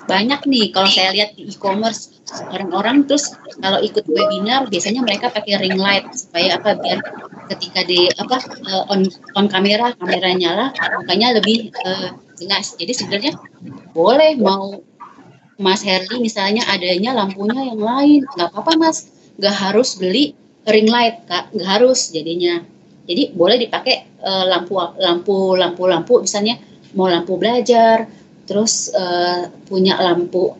banyak 0.09 0.41
nih 0.49 0.67
kalau 0.73 0.89
saya 0.89 1.13
lihat 1.13 1.37
di 1.37 1.51
e-commerce 1.51 2.21
orang-orang 2.51 3.05
terus 3.05 3.35
kalau 3.61 3.83
ikut 3.83 4.07
webinar 4.07 4.71
biasanya 4.71 5.03
mereka 5.03 5.29
pakai 5.29 5.61
ring 5.61 5.77
light 5.77 6.07
supaya 6.15 6.57
apa 6.57 6.79
biar 6.79 6.99
ketika 7.51 7.83
di 7.83 8.07
apa 8.15 8.39
uh, 8.71 8.93
on 8.95 9.11
on 9.35 9.51
kamera 9.51 9.91
kamera 9.99 10.31
nyala 10.33 10.67
makanya 11.03 11.37
lebih 11.43 11.75
uh, 11.83 12.15
jelas. 12.39 12.79
Jadi 12.79 12.93
sebenarnya 12.97 13.35
boleh 13.93 14.39
mau 14.41 14.81
Mas 15.61 15.85
Herli 15.85 16.25
misalnya 16.25 16.65
adanya 16.71 17.13
lampunya 17.13 17.75
yang 17.75 17.83
lain 17.83 18.21
nggak 18.25 18.49
apa-apa 18.55 18.73
Mas. 18.81 18.99
Nggak 19.37 19.57
harus 19.57 19.99
beli 20.01 20.33
ring 20.65 20.89
light 20.89 21.27
kak. 21.29 21.53
Nggak 21.53 21.69
harus 21.69 22.15
jadinya. 22.15 22.65
Jadi 23.05 23.35
boleh 23.35 23.59
dipakai 23.59 24.23
uh, 24.23 24.47
lampu 24.47 24.79
lampu 24.79 25.59
lampu 25.59 25.83
lampu 25.91 26.15
misalnya 26.23 26.57
mau 26.95 27.11
lampu 27.11 27.35
belajar 27.37 28.07
terus 28.51 28.91
uh, 28.91 29.47
punya 29.71 29.95
lampu 29.95 30.59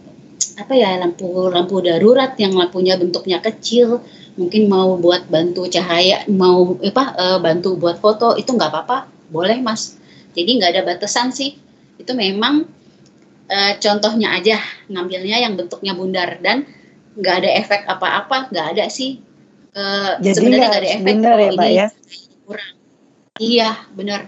apa 0.55 0.79
ya 0.79 0.95
lampu 1.03 1.27
lampu 1.51 1.83
darurat 1.83 2.39
yang 2.39 2.55
lampunya 2.55 2.95
bentuknya 2.95 3.43
kecil. 3.43 3.99
Mungkin 4.39 4.71
mau 4.71 4.95
buat 4.95 5.27
bantu 5.27 5.67
cahaya 5.67 6.23
mau 6.31 6.79
apa 6.79 7.05
uh, 7.19 7.39
bantu 7.43 7.75
buat 7.75 7.99
foto 7.99 8.39
itu 8.39 8.55
nggak 8.55 8.71
apa-apa. 8.71 9.11
Boleh 9.27 9.59
mas. 9.59 9.99
Jadi 10.39 10.63
nggak 10.63 10.71
ada 10.79 10.83
batasan 10.87 11.35
sih. 11.35 11.59
Itu 11.99 12.15
memang 12.15 12.63
uh, 13.51 13.73
contohnya 13.83 14.39
aja 14.39 14.63
ngambilnya 14.87 15.43
yang 15.43 15.59
bentuknya 15.59 15.99
bundar. 15.99 16.39
Dan 16.39 16.63
nggak 17.19 17.35
ada 17.43 17.51
efek 17.59 17.91
apa-apa 17.91 18.55
nggak 18.55 18.67
ada 18.79 18.87
sih. 18.87 19.19
Uh, 19.75 20.15
Jadi 20.23 20.35
sebenarnya 20.39 20.67
nggak 20.71 20.83
ada 20.87 20.91
efek 20.95 21.07
bener 21.11 21.35
ya 21.35 21.51
mbak 21.59 21.71
ya? 21.75 21.89
kurang. 22.47 22.73
Iya 23.43 23.71
benar. 23.99 24.21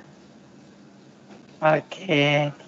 Oke. 1.62 1.78
okay. 2.10 2.61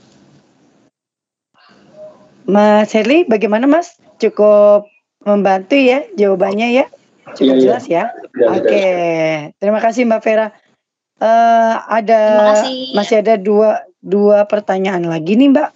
Mas 2.45 2.93
Herli 2.93 3.25
bagaimana 3.25 3.65
Mas 3.65 3.97
cukup 4.21 4.89
membantu 5.25 5.77
ya 5.77 6.05
jawabannya 6.15 6.85
ya 6.85 6.87
cukup 7.33 7.57
iya, 7.57 7.57
iya. 7.57 7.63
jelas 7.65 7.85
ya, 7.89 8.05
ya. 8.37 8.47
oke 8.53 8.65
okay. 8.69 9.57
terima 9.57 9.81
kasih 9.81 10.05
Mbak 10.05 10.21
Vera 10.21 10.47
uh, 11.21 11.75
ada 11.89 12.21
masih 12.93 13.25
ada 13.25 13.41
dua 13.41 13.83
dua 14.05 14.45
pertanyaan 14.45 15.09
lagi 15.09 15.35
nih 15.41 15.51
Mbak 15.51 15.71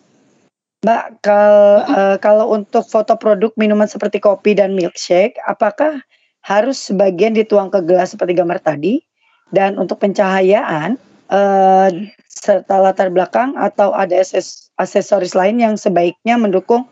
Mbak, 0.78 1.27
kal, 1.27 1.55
uh, 1.90 2.16
kalau 2.23 2.55
untuk 2.55 2.86
foto 2.86 3.19
produk 3.19 3.51
minuman 3.59 3.90
seperti 3.90 4.23
kopi 4.23 4.55
dan 4.55 4.78
milkshake, 4.78 5.35
apakah 5.43 5.99
harus 6.47 6.78
sebagian 6.78 7.35
dituang 7.35 7.66
ke 7.66 7.82
gelas 7.82 8.15
seperti 8.15 8.39
gambar 8.39 8.62
tadi? 8.62 9.03
Dan 9.51 9.74
untuk 9.74 9.99
pencahayaan 9.99 10.95
uh, 11.35 11.90
serta 12.39 12.78
latar 12.78 13.10
belakang 13.10 13.59
atau 13.59 13.90
ada 13.90 14.23
akses 14.23 14.70
aksesoris 14.78 15.35
lain 15.35 15.59
yang 15.59 15.74
sebaiknya 15.74 16.39
mendukung 16.39 16.86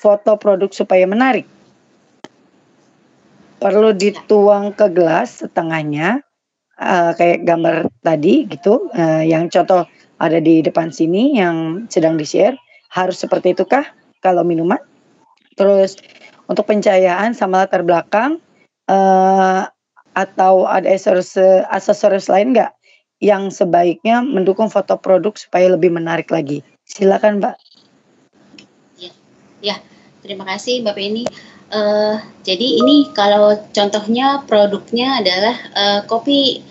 foto 0.00 0.40
produk 0.40 0.72
supaya 0.72 1.04
menarik? 1.04 1.44
Perlu 3.60 3.92
dituang 3.92 4.72
ke 4.72 4.88
gelas 4.88 5.44
setengahnya, 5.44 6.24
uh, 6.80 7.12
kayak 7.12 7.44
gambar 7.44 7.92
tadi 8.00 8.48
gitu, 8.48 8.88
uh, 8.96 9.20
yang 9.20 9.52
contoh 9.52 9.84
ada 10.16 10.40
di 10.40 10.64
depan 10.64 10.88
sini 10.88 11.36
yang 11.36 11.84
sedang 11.92 12.16
di-share 12.16 12.56
harus 12.88 13.20
seperti 13.20 13.52
itukah 13.52 13.84
kalau 14.24 14.40
minuman? 14.40 14.80
Terus 15.60 16.00
untuk 16.48 16.64
pencahayaan 16.64 17.36
sama 17.36 17.68
latar 17.68 17.84
belakang 17.84 18.40
uh, 18.88 19.68
atau 20.16 20.64
ada 20.64 20.88
aksesoris, 20.88 21.36
aksesoris 21.68 22.32
lain 22.32 22.56
nggak 22.56 22.72
yang 23.20 23.52
sebaiknya 23.52 24.24
mendukung 24.24 24.72
foto 24.72 24.96
produk 24.96 25.36
supaya 25.36 25.70
lebih 25.70 25.92
menarik 25.92 26.32
lagi? 26.32 26.64
Silakan, 26.88 27.38
Mbak. 27.38 27.54
Ya, 28.98 29.12
ya. 29.60 29.76
terima 30.24 30.48
kasih 30.48 30.80
Mbak 30.82 30.96
Penny. 30.96 31.24
Uh, 31.70 32.18
jadi 32.42 32.82
ini 32.82 33.14
kalau 33.14 33.54
contohnya 33.70 34.42
produknya 34.48 35.22
adalah 35.22 35.56
uh, 35.76 36.00
kopi. 36.08 36.66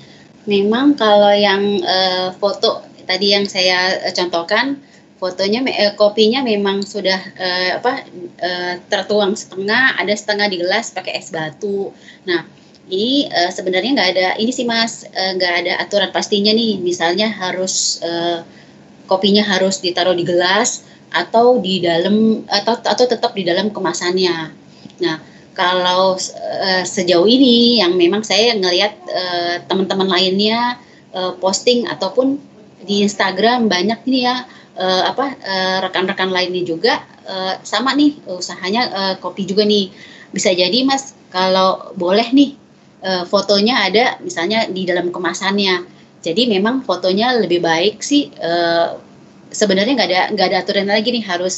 Memang 0.49 0.97
kalau 0.97 1.29
yang 1.29 1.85
uh, 1.85 2.33
foto 2.35 2.81
tadi 3.05 3.33
yang 3.33 3.45
saya 3.49 4.09
contohkan 4.13 4.81
fotonya 5.19 5.65
eh, 5.67 5.93
kopinya 5.99 6.45
memang 6.45 6.85
sudah 6.85 7.19
eh, 7.35 7.69
apa 7.75 8.07
eh, 8.39 8.73
tertuang 8.87 9.35
setengah 9.35 9.99
ada 9.99 10.15
setengah 10.15 10.47
di 10.47 10.57
gelas 10.63 10.95
pakai 10.95 11.19
es 11.19 11.33
batu 11.33 11.91
nah 12.23 12.47
ini 12.89 13.29
eh, 13.29 13.51
sebenarnya 13.53 13.91
nggak 13.95 14.09
ada 14.17 14.27
ini 14.41 14.51
sih 14.51 14.65
mas 14.65 15.05
eh, 15.05 15.31
nggak 15.37 15.53
eh, 15.53 15.59
ada 15.65 15.73
aturan 15.85 16.09
pastinya 16.09 16.51
nih. 16.51 16.81
Misalnya 16.81 17.29
harus 17.29 18.01
eh, 18.01 18.41
kopinya 19.05 19.45
harus 19.45 19.81
ditaruh 19.81 20.13
di 20.17 20.25
gelas 20.25 20.85
atau 21.09 21.57
di 21.57 21.81
dalam 21.81 22.45
atau 22.45 22.77
atau 22.81 23.05
tetap 23.05 23.33
di 23.33 23.45
dalam 23.45 23.73
kemasannya. 23.73 24.53
Nah 25.01 25.17
kalau 25.57 26.15
uh, 26.15 26.83
sejauh 26.87 27.27
ini 27.27 27.83
yang 27.83 27.97
memang 27.99 28.23
saya 28.23 28.55
ngelihat 28.55 28.95
uh, 29.11 29.55
teman-teman 29.67 30.07
lainnya 30.07 30.79
uh, 31.11 31.35
posting 31.35 31.83
ataupun 31.83 32.39
di 32.85 33.03
Instagram 33.03 33.67
banyak 33.67 33.99
ini 34.07 34.23
ya 34.23 34.47
uh, 34.79 35.03
apa 35.11 35.35
uh, 35.35 35.77
rekan-rekan 35.83 36.31
lainnya 36.31 36.63
juga 36.63 37.03
uh, 37.27 37.59
sama 37.65 37.91
nih 37.91 38.23
usahanya 38.29 38.81
uh, 38.87 39.15
kopi 39.19 39.43
juga 39.43 39.67
nih. 39.67 39.91
Bisa 40.31 40.53
jadi 40.53 40.85
mas 40.85 41.17
kalau 41.33 41.91
boleh 41.97 42.29
nih 42.31 42.58
uh, 43.03 43.23
fotonya 43.27 43.87
ada 43.87 44.05
misalnya 44.23 44.67
di 44.67 44.83
dalam 44.87 45.11
kemasannya. 45.13 45.99
Jadi 46.19 46.51
memang 46.51 46.83
fotonya 46.83 47.39
lebih 47.39 47.63
baik 47.63 48.03
sih 48.03 48.27
uh, 48.39 48.99
sebenarnya 49.49 49.95
nggak 49.95 50.09
ada 50.09 50.21
nggak 50.35 50.47
ada 50.51 50.57
aturan 50.61 50.87
lagi 50.91 51.09
nih 51.15 51.23
harus 51.25 51.55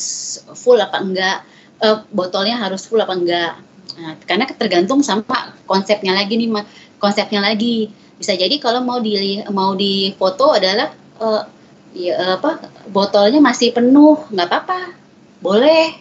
full 0.53 0.77
apa 0.77 0.97
enggak 1.01 1.37
uh, 1.81 2.05
botolnya 2.13 2.61
harus 2.61 2.85
full 2.85 3.01
apa 3.01 3.13
enggak. 3.17 3.53
Nah, 3.91 4.15
karena 4.23 4.47
tergantung 4.47 5.03
sama 5.03 5.57
konsepnya 5.67 6.15
lagi 6.15 6.37
nih 6.37 6.63
konsepnya 7.01 7.41
lagi. 7.41 7.89
Bisa 8.21 8.37
jadi 8.37 8.53
kalau 8.61 8.85
mau 8.85 9.01
di 9.01 9.41
mau 9.49 9.73
di 9.73 10.13
foto 10.13 10.53
adalah 10.53 10.93
uh, 11.17 11.43
ya 11.91 12.37
apa 12.39 12.69
botolnya 12.87 13.43
masih 13.43 13.73
penuh 13.73 14.21
nggak 14.29 14.47
apa-apa 14.47 14.93
boleh. 15.41 15.97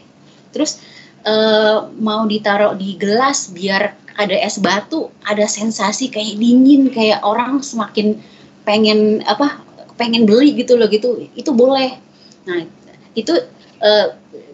Terus 0.52 0.78
uh, 1.26 1.88
mau 1.98 2.24
ditaruh 2.24 2.76
di 2.76 2.96
gelas 2.96 3.50
biar 3.52 3.96
ada 4.20 4.36
es 4.36 4.60
batu 4.60 5.08
ada 5.24 5.48
sensasi 5.48 6.12
kayak 6.12 6.36
dingin 6.36 6.92
kayak 6.92 7.24
orang 7.24 7.64
semakin 7.64 8.20
pengen 8.68 9.24
apa 9.24 9.60
pengen 9.96 10.28
beli 10.28 10.56
gitu 10.56 10.76
loh 10.76 10.88
gitu. 10.88 11.28
Itu 11.36 11.52
boleh. 11.56 11.96
Nah 12.48 12.64
itu 13.16 13.32
uh, 13.80 14.06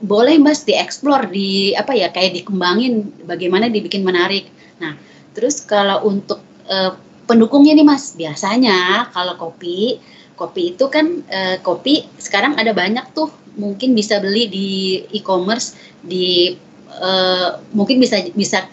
boleh 0.02 0.38
mas 0.38 0.62
dieksplor 0.62 1.30
di 1.30 1.74
apa 1.74 1.94
ya 1.94 2.10
kayak 2.10 2.42
dikembangin 2.42 3.10
bagaimana 3.26 3.66
dibikin 3.70 4.06
menarik. 4.06 4.50
Nah 4.78 4.94
terus 5.34 5.62
kalau 5.62 6.06
untuk 6.06 6.40
uh, 6.70 6.94
pendukungnya 7.26 7.74
nih 7.74 7.86
mas 7.86 8.14
biasanya 8.14 9.10
kalau 9.10 9.34
kopi 9.34 9.98
kopi 10.38 10.76
itu 10.76 10.86
kan 10.92 11.26
uh, 11.26 11.56
kopi 11.64 12.06
sekarang 12.20 12.54
ada 12.60 12.70
banyak 12.76 13.04
tuh 13.16 13.32
mungkin 13.56 13.96
bisa 13.96 14.20
beli 14.20 14.48
di 14.48 14.68
e-commerce 15.16 15.74
di 16.04 16.54
uh, 16.92 17.58
mungkin 17.72 17.98
bisa 17.98 18.20
bisa 18.36 18.68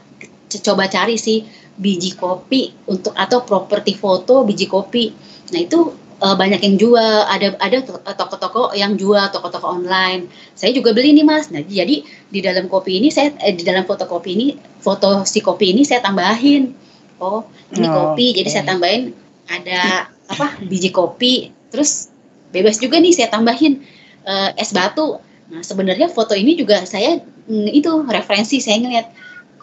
coba 0.61 0.85
cari 0.91 1.17
sih 1.17 1.43
biji 1.73 2.13
kopi 2.13 2.69
untuk 2.85 3.17
atau 3.17 3.41
properti 3.41 3.97
foto 3.97 4.45
biji 4.45 4.69
kopi. 4.69 5.09
Nah 5.55 5.59
itu 5.63 5.89
uh, 6.21 6.35
banyak 6.37 6.61
yang 6.61 6.75
jual. 6.77 7.25
Ada 7.25 7.57
ada 7.57 7.77
toko-toko 8.13 8.71
yang 8.77 8.93
jual 8.99 9.27
toko-toko 9.33 9.73
online. 9.81 10.29
Saya 10.53 10.75
juga 10.75 10.93
beli 10.93 11.15
nih 11.17 11.25
mas. 11.25 11.49
Nah 11.49 11.65
jadi 11.65 12.05
di 12.05 12.39
dalam 12.39 12.69
kopi 12.69 13.01
ini 13.01 13.09
saya 13.09 13.33
eh, 13.41 13.55
di 13.55 13.65
dalam 13.65 13.87
fotokopi 13.87 14.29
ini 14.35 14.47
foto 14.83 15.25
si 15.25 15.41
kopi 15.41 15.73
ini 15.73 15.81
saya 15.81 16.05
tambahin. 16.05 16.75
Oh 17.17 17.47
ini 17.73 17.87
oh, 17.89 18.13
kopi 18.13 18.33
okay. 18.33 18.37
jadi 18.43 18.49
saya 18.51 18.65
tambahin 18.69 19.15
ada 19.49 20.11
apa 20.29 20.61
biji 20.61 20.93
kopi. 20.93 21.49
Terus 21.73 22.13
bebas 22.53 22.77
juga 22.77 23.01
nih 23.01 23.17
saya 23.17 23.33
tambahin 23.33 23.81
uh, 24.27 24.51
es 24.55 24.71
batu. 24.71 25.19
Nah 25.51 25.61
sebenarnya 25.61 26.09
foto 26.09 26.33
ini 26.33 26.55
juga 26.57 26.83
saya 26.87 27.19
mm, 27.47 27.69
itu 27.71 27.89
referensi 28.07 28.59
saya 28.59 28.79
ngeliat. 28.81 29.07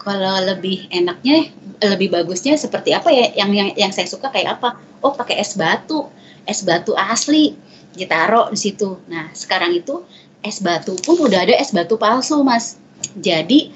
Kalau 0.01 0.41
lebih 0.41 0.89
enaknya 0.89 1.53
lebih 1.77 2.09
bagusnya 2.09 2.57
seperti 2.57 2.89
apa 2.89 3.13
ya? 3.13 3.29
Yang 3.37 3.49
yang 3.53 3.69
yang 3.77 3.91
saya 3.93 4.07
suka 4.09 4.33
kayak 4.33 4.57
apa? 4.57 4.81
Oh 5.05 5.13
pakai 5.13 5.37
es 5.37 5.53
batu. 5.53 6.09
Es 6.49 6.65
batu 6.65 6.97
asli. 6.97 7.53
Ditaruh 7.93 8.49
di 8.49 8.57
situ. 8.57 8.97
Nah 9.05 9.29
sekarang 9.37 9.77
itu 9.77 10.01
es 10.41 10.57
batu 10.57 10.97
pun 11.05 11.21
udah 11.21 11.45
ada 11.45 11.53
es 11.53 11.69
batu 11.69 12.01
palsu 12.01 12.41
mas. 12.41 12.81
Jadi 13.13 13.69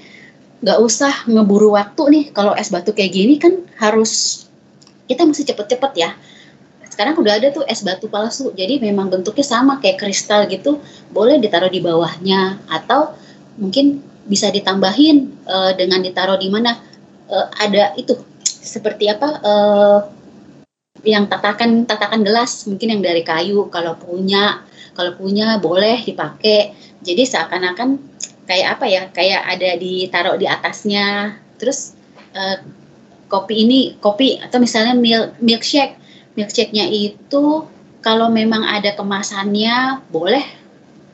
nggak 0.66 0.80
usah 0.82 1.30
ngeburu 1.30 1.78
waktu 1.78 2.04
nih. 2.10 2.26
Kalau 2.34 2.58
es 2.58 2.74
batu 2.74 2.90
kayak 2.90 3.14
gini 3.14 3.38
kan 3.38 3.62
harus 3.78 4.46
kita 5.06 5.22
mesti 5.30 5.46
cepet-cepet 5.46 5.92
ya 5.94 6.10
sekarang 6.96 7.20
udah 7.20 7.36
ada 7.36 7.52
tuh 7.52 7.68
es 7.68 7.84
batu 7.84 8.08
palsu. 8.08 8.56
Jadi 8.56 8.80
memang 8.80 9.12
bentuknya 9.12 9.44
sama 9.44 9.84
kayak 9.84 10.00
kristal 10.00 10.48
gitu. 10.48 10.80
Boleh 11.12 11.44
ditaruh 11.44 11.68
di 11.68 11.84
bawahnya 11.84 12.64
atau 12.72 13.12
mungkin 13.60 14.00
bisa 14.24 14.48
ditambahin 14.48 15.44
uh, 15.44 15.76
dengan 15.76 16.00
ditaruh 16.00 16.40
di 16.40 16.48
mana 16.48 16.80
uh, 17.28 17.52
ada 17.60 17.92
itu 18.00 18.16
seperti 18.40 19.12
apa 19.12 19.28
uh, 19.44 20.00
yang 21.04 21.28
tatakan 21.28 21.84
tatakan 21.84 22.24
gelas 22.24 22.64
mungkin 22.64 22.96
yang 22.96 23.02
dari 23.04 23.28
kayu. 23.28 23.68
Kalau 23.68 24.00
punya 24.00 24.64
kalau 24.96 25.20
punya 25.20 25.60
boleh 25.60 26.00
dipakai. 26.00 26.72
Jadi 27.04 27.28
seakan-akan 27.28 28.00
kayak 28.48 28.80
apa 28.80 28.86
ya 28.88 29.04
kayak 29.12 29.42
ada 29.52 29.76
ditaruh 29.76 30.40
di 30.40 30.48
atasnya. 30.48 31.36
Terus 31.60 31.92
uh, 32.32 32.64
kopi 33.28 33.68
ini 33.68 33.80
kopi 34.00 34.40
atau 34.40 34.64
misalnya 34.64 34.96
milk 34.96 35.44
milkshake 35.44 36.05
milkshake-nya 36.36 36.86
itu 36.92 37.66
kalau 38.04 38.30
memang 38.30 38.62
ada 38.62 38.94
kemasannya 38.94 40.06
boleh 40.14 40.44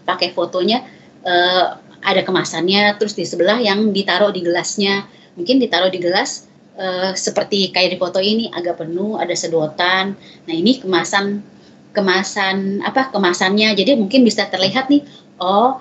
pakai 0.04 0.36
fotonya. 0.36 0.84
Uh, 1.22 1.78
ada 2.02 2.26
kemasannya 2.26 2.98
terus 2.98 3.14
di 3.14 3.30
sebelah 3.30 3.62
yang 3.62 3.94
ditaruh 3.94 4.34
di 4.34 4.42
gelasnya. 4.42 5.06
Mungkin 5.38 5.62
ditaruh 5.62 5.94
di 5.94 6.02
gelas 6.02 6.50
uh, 6.76 7.14
seperti 7.14 7.70
kayak 7.70 7.96
di 7.96 7.98
foto 8.02 8.18
ini 8.18 8.50
agak 8.50 8.82
penuh 8.82 9.22
ada 9.22 9.38
sedotan. 9.38 10.18
Nah 10.18 10.54
ini 10.54 10.82
kemasan 10.82 11.46
kemasan 11.94 12.82
apa 12.82 13.14
kemasannya. 13.14 13.78
Jadi 13.78 13.96
mungkin 13.96 14.26
bisa 14.26 14.50
terlihat 14.50 14.90
nih 14.90 15.06
oh 15.38 15.78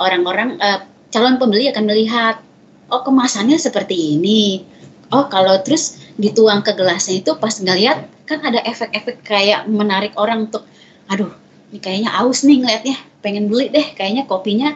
orang-orang 0.00 0.56
uh, 0.58 0.88
calon 1.12 1.36
pembeli 1.36 1.68
akan 1.68 1.84
melihat 1.84 2.40
oh 2.88 3.04
kemasannya 3.04 3.60
seperti 3.60 4.16
ini. 4.16 4.64
Oh 5.12 5.28
kalau 5.28 5.60
terus 5.60 5.97
dituang 6.18 6.66
ke 6.66 6.74
gelasnya 6.74 7.22
itu 7.22 7.30
pas 7.38 7.54
ngeliat 7.62 8.10
kan 8.26 8.42
ada 8.42 8.58
efek-efek 8.66 9.22
kayak 9.22 9.70
menarik 9.70 10.12
orang 10.18 10.50
untuk 10.50 10.66
aduh 11.06 11.30
ini 11.70 11.78
kayaknya 11.78 12.10
aus 12.18 12.42
nih 12.42 12.58
ngeliatnya 12.60 12.96
pengen 13.22 13.46
beli 13.46 13.70
deh 13.70 13.86
kayaknya 13.94 14.26
kopinya 14.26 14.74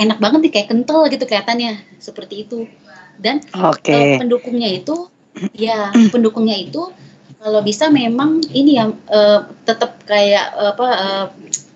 enak 0.00 0.16
banget 0.16 0.48
nih 0.48 0.52
kayak 0.56 0.68
kental 0.72 1.04
gitu 1.12 1.28
kelihatannya 1.28 1.84
seperti 2.00 2.48
itu 2.48 2.64
dan 3.20 3.44
okay. 3.52 4.16
uh, 4.16 4.24
pendukungnya 4.24 4.72
itu 4.72 5.12
ya 5.52 5.92
pendukungnya 6.14 6.56
itu 6.56 6.88
kalau 7.40 7.60
bisa 7.64 7.92
memang 7.92 8.40
ini 8.52 8.80
ya 8.80 8.88
uh, 8.88 9.40
tetap 9.68 10.00
kayak 10.08 10.56
uh, 10.56 10.72
apa 10.72 10.88
uh, 10.88 11.26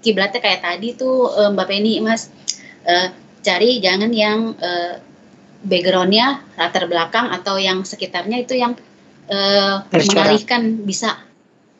kiblatnya 0.01 0.41
kayak 0.41 0.65
tadi 0.65 0.97
tuh 0.97 1.29
uh, 1.33 1.53
Mbak 1.53 1.67
Penny 1.69 2.01
Mas 2.01 2.33
uh, 2.89 3.13
cari 3.45 3.81
jangan 3.81 4.13
yang 4.13 4.57
uh, 4.57 5.01
backgroundnya 5.65 6.45
latar 6.61 6.85
belakang 6.87 7.33
atau 7.33 7.57
yang 7.57 7.83
sekitarnya 7.83 8.45
itu 8.45 8.55
yang 8.55 8.77
uh, 9.33 9.83
mengalihkan 9.91 10.85
bisa 10.85 11.17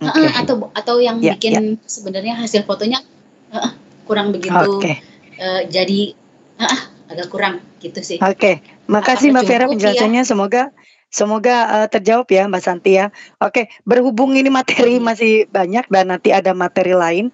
okay. 0.01 0.25
uh, 0.25 0.33
atau 0.41 0.73
atau 0.73 0.97
yang 0.99 1.21
yeah, 1.21 1.37
bikin 1.37 1.79
yeah. 1.79 1.89
sebenarnya 1.89 2.35
hasil 2.41 2.65
fotonya 2.65 3.05
uh, 3.53 3.71
kurang 4.09 4.33
begitu 4.33 4.81
okay. 4.81 5.05
uh, 5.37 5.69
jadi 5.69 6.17
uh, 6.59 6.79
agak 7.13 7.29
kurang 7.29 7.61
gitu 7.85 8.01
sih. 8.01 8.17
Oke, 8.25 8.35
okay. 8.35 8.55
makasih 8.89 9.29
Mbak 9.31 9.45
Vera 9.45 9.69
penjelasannya 9.69 10.25
ya. 10.25 10.29
semoga 10.29 10.73
Semoga 11.15 11.71
uh, 11.71 11.87
terjawab 11.87 12.27
ya 12.27 12.51
Mbak 12.51 12.59
Santi 12.59 12.99
ya. 12.99 13.15
Oke, 13.39 13.71
berhubung 13.87 14.35
ini 14.35 14.51
materi 14.51 14.99
iya. 14.99 15.07
masih 15.07 15.35
banyak 15.47 15.87
dan 15.87 16.11
nanti 16.11 16.35
ada 16.35 16.51
materi 16.59 16.91
lain, 16.91 17.31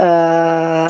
uh, 0.00 0.88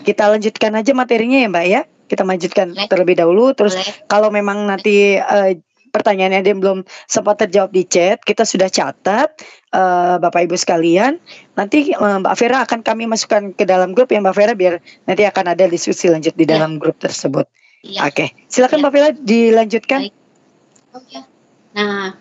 kita 0.00 0.32
lanjutkan 0.32 0.72
aja 0.80 0.96
materinya 0.96 1.36
ya 1.44 1.48
Mbak 1.52 1.66
ya. 1.68 1.82
Kita 2.08 2.24
lanjutkan 2.24 2.72
Boleh. 2.72 2.88
terlebih 2.88 3.14
dahulu. 3.20 3.52
Terus 3.52 3.76
Boleh. 3.76 4.08
kalau 4.08 4.28
memang 4.32 4.64
nanti 4.64 5.20
uh, 5.20 5.52
pertanyaannya 5.92 6.40
ada 6.40 6.48
yang 6.48 6.60
belum 6.60 6.78
sempat 7.08 7.44
terjawab 7.44 7.72
di 7.72 7.84
chat, 7.84 8.20
kita 8.24 8.44
sudah 8.44 8.68
catat 8.72 9.32
uh, 9.76 10.16
Bapak 10.20 10.48
Ibu 10.48 10.56
sekalian. 10.56 11.20
Nanti 11.56 11.92
uh, 11.92 12.20
Mbak 12.24 12.34
Vera 12.40 12.64
akan 12.64 12.80
kami 12.84 13.04
masukkan 13.08 13.52
ke 13.52 13.64
dalam 13.68 13.92
grup 13.92 14.12
ya 14.12 14.20
Mbak 14.20 14.36
Vera 14.36 14.52
biar 14.56 14.80
nanti 15.08 15.22
akan 15.28 15.52
ada 15.52 15.64
diskusi 15.68 16.08
lanjut 16.08 16.32
di 16.36 16.44
ya. 16.48 16.56
dalam 16.56 16.80
grup 16.80 16.96
tersebut. 17.00 17.44
Ya. 17.86 18.10
Oke, 18.10 18.34
silakan 18.50 18.80
ya. 18.80 18.82
Mbak 18.82 18.92
Vera 18.92 19.08
dilanjutkan. 19.14 20.00
Baik. 20.08 20.14
Oke. 20.96 21.18
Nah, 21.76 22.16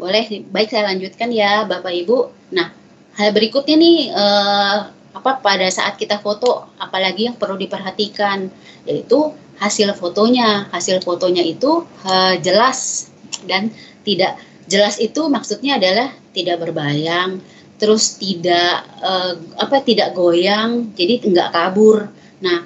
boleh 0.00 0.24
baik 0.48 0.68
saya 0.72 0.88
lanjutkan 0.92 1.28
ya 1.34 1.66
Bapak 1.68 1.92
Ibu. 1.92 2.30
Nah, 2.54 2.72
hal 3.18 3.36
berikutnya 3.36 3.76
nih 3.76 3.96
eh, 4.12 4.76
apa 5.10 5.42
pada 5.42 5.66
saat 5.68 5.98
kita 5.98 6.22
foto 6.22 6.70
apalagi 6.78 7.26
yang 7.26 7.36
perlu 7.36 7.58
diperhatikan 7.58 8.50
yaitu 8.86 9.34
hasil 9.58 9.92
fotonya. 9.98 10.70
Hasil 10.70 11.02
fotonya 11.02 11.44
itu 11.44 11.84
eh, 12.06 12.38
jelas 12.40 13.10
dan 13.44 13.74
tidak 14.06 14.38
jelas 14.70 14.96
itu 15.02 15.26
maksudnya 15.26 15.76
adalah 15.76 16.14
tidak 16.30 16.62
berbayang, 16.62 17.42
terus 17.76 18.16
tidak 18.16 18.86
eh, 19.02 19.34
apa 19.58 19.76
tidak 19.82 20.14
goyang, 20.14 20.94
jadi 20.94 21.26
enggak 21.26 21.50
kabur. 21.50 22.08
Nah, 22.40 22.64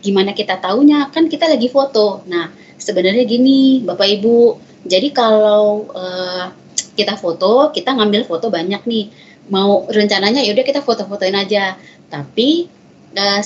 gimana 0.00 0.32
kita 0.32 0.60
tahunya? 0.60 1.12
Kan 1.12 1.28
kita 1.28 1.48
lagi 1.48 1.68
foto. 1.68 2.24
Nah, 2.28 2.48
sebenarnya 2.80 3.24
gini, 3.28 3.84
Bapak 3.84 4.08
Ibu, 4.08 4.70
jadi 4.84 5.12
kalau 5.12 5.92
uh, 5.92 6.48
kita 6.96 7.20
foto, 7.20 7.68
kita 7.72 7.92
ngambil 7.92 8.24
foto 8.24 8.48
banyak 8.48 8.80
nih. 8.88 9.06
Mau 9.50 9.86
rencananya 9.90 10.40
yaudah 10.46 10.62
kita 10.62 10.80
foto-fotoin 10.80 11.34
aja. 11.34 11.76
Tapi 12.06 12.70
uh, 13.14 13.40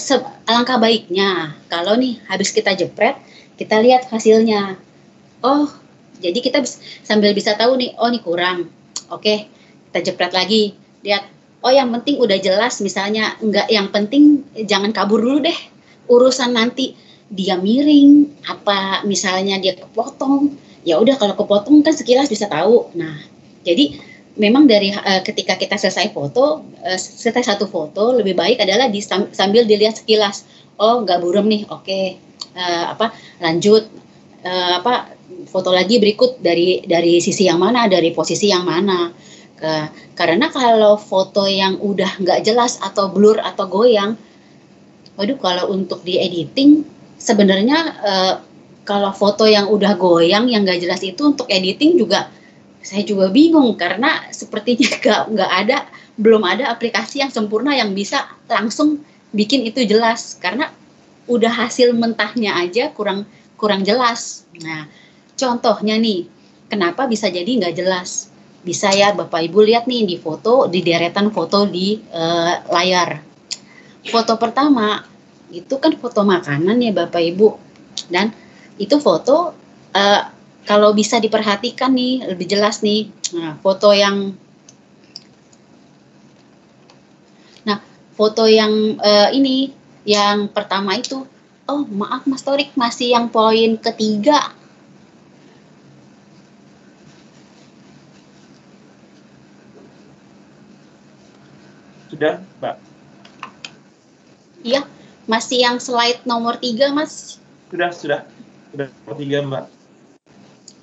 alangkah 0.44 0.76
baiknya 0.76 1.56
kalau 1.72 1.96
nih 1.96 2.20
habis 2.28 2.52
kita 2.52 2.76
jepret, 2.76 3.16
kita 3.56 3.80
lihat 3.80 4.08
hasilnya. 4.12 4.76
Oh, 5.44 5.68
jadi 6.20 6.38
kita 6.40 6.64
bis, 6.64 6.80
sambil 7.04 7.32
bisa 7.36 7.56
tahu 7.56 7.76
nih, 7.80 7.96
oh 7.96 8.08
nih 8.08 8.22
kurang. 8.24 8.68
Oke, 9.12 9.48
kita 9.90 10.12
jepret 10.12 10.32
lagi. 10.32 10.76
Lihat, 11.04 11.24
oh 11.60 11.72
yang 11.72 11.92
penting 11.92 12.20
udah 12.20 12.36
jelas 12.40 12.80
misalnya 12.80 13.36
enggak 13.40 13.68
yang 13.68 13.92
penting 13.92 14.44
jangan 14.64 14.92
kabur 14.92 15.20
dulu 15.20 15.44
deh. 15.44 15.58
Urusan 16.08 16.52
nanti 16.52 16.96
dia 17.32 17.56
miring, 17.56 18.28
apa 18.44 19.00
misalnya 19.08 19.56
dia 19.56 19.72
kepotong, 19.72 20.52
ya 20.84 21.00
udah 21.00 21.16
kalau 21.16 21.34
kepotong 21.34 21.80
kan 21.80 21.96
sekilas 21.96 22.28
bisa 22.28 22.46
tahu 22.46 22.92
nah 22.94 23.16
jadi 23.64 23.96
memang 24.34 24.66
dari 24.66 24.90
uh, 24.90 25.22
ketika 25.22 25.54
kita 25.54 25.78
selesai 25.78 26.10
foto 26.10 26.62
uh, 26.82 26.98
selesai 26.98 27.54
satu 27.54 27.70
foto 27.70 28.14
lebih 28.14 28.34
baik 28.34 28.58
adalah 28.62 28.90
di, 28.90 29.02
sambil 29.32 29.66
dilihat 29.66 30.02
sekilas. 30.02 30.46
Oh 30.78 31.02
nggak 31.02 31.22
burem 31.22 31.46
nih 31.46 31.62
oke. 31.70 31.86
Okay. 31.86 32.18
uh, 32.54 32.62
eh, 32.62 32.84
apa 32.94 33.14
lanjut. 33.42 33.86
Uh, 34.44 34.76
apa 34.82 35.08
foto 35.48 35.72
lagi 35.72 35.96
berikut 35.96 36.36
dari 36.44 36.84
dari 36.84 37.16
sisi 37.16 37.48
yang 37.48 37.62
mana 37.62 37.88
dari 37.88 38.12
posisi 38.12 38.50
yang 38.50 38.66
mana. 38.66 39.08
Ke 39.54 39.88
karena 40.18 40.50
kalau 40.50 40.98
foto 40.98 41.46
yang 41.46 41.78
udah 41.78 42.18
nggak 42.20 42.42
jelas 42.42 42.82
atau 42.82 43.08
blur 43.08 43.38
atau 43.38 43.70
goyang 43.70 44.18
waduh 45.14 45.38
kalau 45.38 45.70
untuk 45.70 46.02
di 46.02 46.18
editing 46.18 46.82
sebenarnya 47.18 47.78
uh, 48.02 48.34
kalau 48.84 49.14
foto 49.16 49.48
yang 49.48 49.70
udah 49.70 49.96
goyang 49.96 50.50
yang 50.50 50.66
gak 50.66 50.82
jelas 50.82 51.00
itu 51.00 51.22
untuk 51.24 51.48
editing 51.48 51.96
juga 51.96 52.28
saya 52.84 53.00
juga 53.02 53.32
bingung 53.32 53.74
karena 53.80 54.28
sepertinya 54.28 54.88
gak 55.04 55.22
nggak 55.32 55.52
ada 55.64 55.78
belum 56.20 56.44
ada 56.44 56.70
aplikasi 56.70 57.24
yang 57.24 57.32
sempurna 57.32 57.74
yang 57.74 57.96
bisa 57.96 58.28
langsung 58.46 59.02
bikin 59.34 59.66
itu 59.66 59.82
jelas 59.82 60.38
karena 60.38 60.70
udah 61.26 61.50
hasil 61.50 61.96
mentahnya 61.96 62.54
aja 62.54 62.92
kurang 62.94 63.26
kurang 63.58 63.82
jelas. 63.82 64.44
Nah, 64.60 64.86
contohnya 65.34 65.96
nih, 65.96 66.28
kenapa 66.68 67.08
bisa 67.08 67.32
jadi 67.32 67.48
nggak 67.48 67.74
jelas? 67.74 68.28
Bisa 68.64 68.92
ya 68.92 69.12
Bapak 69.16 69.44
Ibu 69.50 69.64
lihat 69.64 69.84
nih 69.88 70.04
di 70.04 70.16
foto 70.20 70.68
di 70.68 70.80
deretan 70.84 71.32
foto 71.32 71.64
di 71.68 71.96
uh, 71.96 72.54
layar. 72.68 73.20
Foto 74.04 74.36
pertama 74.36 75.00
itu 75.48 75.80
kan 75.80 75.96
foto 75.96 76.24
makanan 76.24 76.76
ya 76.80 76.92
Bapak 76.92 77.22
Ibu 77.24 77.48
dan 78.12 78.32
itu 78.76 79.00
foto 79.00 79.56
uh, 79.96 80.22
kalau 80.64 80.96
bisa 80.96 81.20
diperhatikan 81.20 81.92
nih 81.92 82.24
lebih 82.24 82.48
jelas 82.48 82.80
nih 82.80 83.12
nah, 83.36 83.56
foto 83.60 83.92
yang 83.92 84.32
nah 87.68 87.78
foto 88.16 88.48
yang 88.48 88.96
uh, 89.00 89.28
ini 89.32 89.72
yang 90.04 90.52
pertama 90.52 90.96
itu 91.00 91.24
oh 91.64 91.82
maaf 91.88 92.28
Mas 92.28 92.44
Torik 92.44 92.76
masih 92.76 93.16
yang 93.16 93.32
poin 93.32 93.80
ketiga. 93.80 94.52
Sudah 102.12 102.38
Mbak? 102.60 102.76
Iya 104.64 104.80
masih 105.24 105.58
yang 105.64 105.76
slide 105.80 106.22
nomor 106.28 106.60
tiga 106.60 106.92
Mas? 106.92 107.40
Sudah 107.72 107.90
sudah. 107.90 108.20
Sudah 108.70 108.88
tiga 109.18 109.38
mbak. 109.42 109.73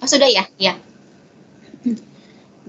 Oh 0.01 0.09
sudah 0.09 0.25
ya, 0.25 0.49
ya. 0.57 0.73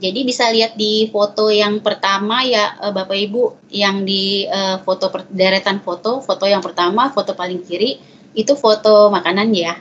Jadi 0.02 0.20
bisa 0.26 0.52
lihat 0.52 0.76
di 0.76 1.08
foto 1.08 1.48
yang 1.48 1.80
pertama 1.80 2.44
ya 2.44 2.76
eh, 2.76 2.92
Bapak 2.92 3.16
Ibu 3.16 3.72
yang 3.72 4.04
di 4.04 4.44
uh, 4.44 4.82
foto 4.84 5.08
per, 5.08 5.24
deretan 5.32 5.80
foto, 5.80 6.20
foto 6.20 6.44
yang 6.44 6.60
pertama, 6.60 7.08
foto 7.08 7.32
paling 7.32 7.64
kiri 7.64 7.96
itu 8.36 8.52
foto 8.52 9.08
makanan 9.08 9.48
ya. 9.56 9.80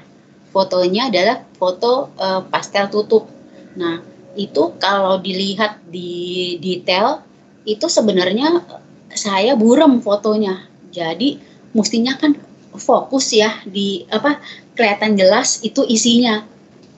Fotonya 0.52 1.12
adalah 1.12 1.44
foto 1.56 2.12
uh, 2.20 2.44
pastel 2.48 2.92
tutup. 2.92 3.28
Nah, 3.76 4.04
itu 4.36 4.76
kalau 4.80 5.20
dilihat 5.20 5.80
di 5.88 6.56
detail 6.60 7.24
itu 7.68 7.88
sebenarnya 7.88 8.64
saya 9.12 9.56
buram 9.60 10.00
fotonya. 10.00 10.68
Jadi 10.92 11.40
mestinya 11.72 12.16
kan 12.20 12.36
fokus 12.76 13.32
ya 13.36 13.60
di 13.68 14.08
apa 14.08 14.40
kelihatan 14.76 15.20
jelas 15.20 15.64
itu 15.64 15.84
isinya 15.88 16.44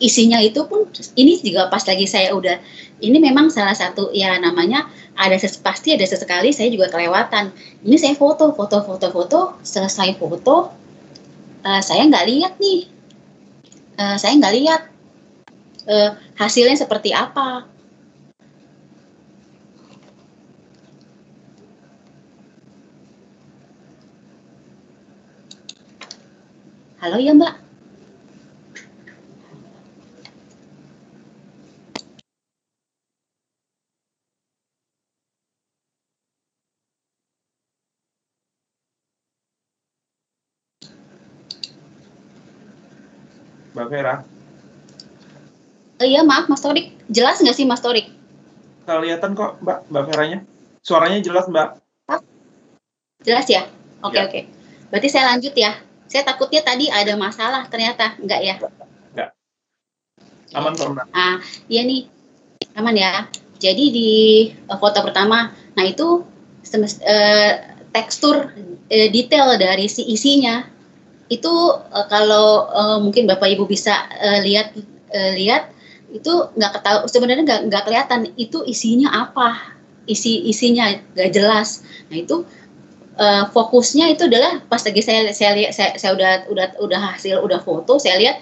isinya 0.02 0.42
itu 0.42 0.66
pun 0.66 0.90
ini 1.14 1.38
juga 1.42 1.70
pas 1.70 1.86
lagi 1.86 2.10
saya 2.10 2.34
udah 2.34 2.58
ini 3.04 3.18
memang 3.20 3.52
salah 3.54 3.76
satu 3.76 4.10
ya 4.16 4.40
namanya 4.42 4.90
ada 5.14 5.38
ses, 5.38 5.60
pasti 5.62 5.94
ada 5.94 6.06
sesekali 6.08 6.50
saya 6.50 6.74
juga 6.74 6.90
kelewatan. 6.90 7.54
Ini 7.86 7.98
saya 8.00 8.16
foto 8.18 8.56
foto 8.58 8.82
foto 8.82 9.08
foto 9.14 9.40
selesai 9.62 10.18
foto 10.18 10.74
uh, 11.64 11.82
saya 11.82 12.08
nggak 12.10 12.28
lihat 12.28 12.54
nih. 12.58 12.90
Uh, 13.94 14.18
saya 14.18 14.34
nggak 14.40 14.56
lihat 14.58 14.82
uh, 15.86 16.18
hasilnya 16.40 16.78
seperti 16.80 17.14
apa. 17.14 17.70
Halo 27.04 27.20
ya 27.20 27.36
Mbak. 27.36 27.63
Mbak 43.74 43.88
Vera. 43.90 44.16
Uh, 45.98 46.06
iya 46.06 46.22
maaf 46.22 46.46
Mas 46.50 46.62
Torik, 46.62 46.94
jelas 47.10 47.42
nggak 47.42 47.58
sih 47.58 47.66
Mas 47.66 47.82
Torik? 47.82 48.10
Kelihatan 48.86 49.34
kok 49.34 49.62
Mbak, 49.62 49.90
Mbak 49.90 50.04
Veranya. 50.10 50.40
Suaranya 50.86 51.20
jelas 51.24 51.50
Mbak. 51.50 51.82
Jelas 53.24 53.48
ya? 53.48 53.64
Oke 54.04 54.20
ya. 54.20 54.28
oke. 54.28 54.42
Berarti 54.92 55.08
saya 55.08 55.32
lanjut 55.34 55.56
ya. 55.56 55.80
Saya 56.12 56.28
takutnya 56.28 56.62
tadi 56.62 56.92
ada 56.92 57.16
masalah 57.16 57.66
ternyata 57.72 58.20
enggak 58.20 58.42
ya? 58.44 58.56
Enggak. 59.16 59.30
Aman 60.54 60.76
kok 60.76 60.92
Ah, 61.16 61.40
iya 61.72 61.82
nih. 61.88 62.06
Aman 62.78 62.94
ya. 62.94 63.26
Jadi 63.58 63.86
di 63.96 64.12
uh, 64.68 64.76
foto 64.76 65.00
pertama, 65.02 65.56
nah 65.74 65.86
itu 65.88 66.28
uh, 66.76 67.54
tekstur 67.96 68.52
uh, 68.52 69.08
detail 69.10 69.56
dari 69.56 69.88
si 69.88 70.04
isinya 70.04 70.68
itu 71.32 71.54
uh, 71.72 72.08
kalau 72.12 72.68
uh, 72.68 72.98
mungkin 73.00 73.28
bapak 73.28 73.56
ibu 73.56 73.64
bisa 73.64 74.08
uh, 74.12 74.40
lihat 74.44 74.76
uh, 75.14 75.32
lihat 75.36 75.72
itu 76.14 76.30
nggak 76.54 76.72
ketahu 76.80 77.00
sebenarnya 77.10 77.44
nggak 77.44 77.62
nggak 77.72 77.84
kelihatan 77.90 78.22
itu 78.38 78.62
isinya 78.68 79.10
apa. 79.28 79.76
Isi 80.04 80.44
isinya 80.52 80.92
nggak 81.16 81.32
jelas. 81.32 81.82
Nah 82.12 82.20
itu 82.20 82.44
uh, 83.18 83.44
fokusnya 83.50 84.14
itu 84.14 84.28
adalah 84.28 84.62
pas 84.68 84.82
lagi 84.84 85.02
saya 85.02 85.32
saya 85.32 85.56
lihat 85.58 85.72
saya, 85.74 85.92
saya 85.98 86.12
udah 86.14 86.32
udah 86.50 86.66
udah 86.82 87.00
hasil 87.14 87.42
udah 87.42 87.60
foto 87.62 87.98
saya 87.98 88.20
lihat 88.20 88.38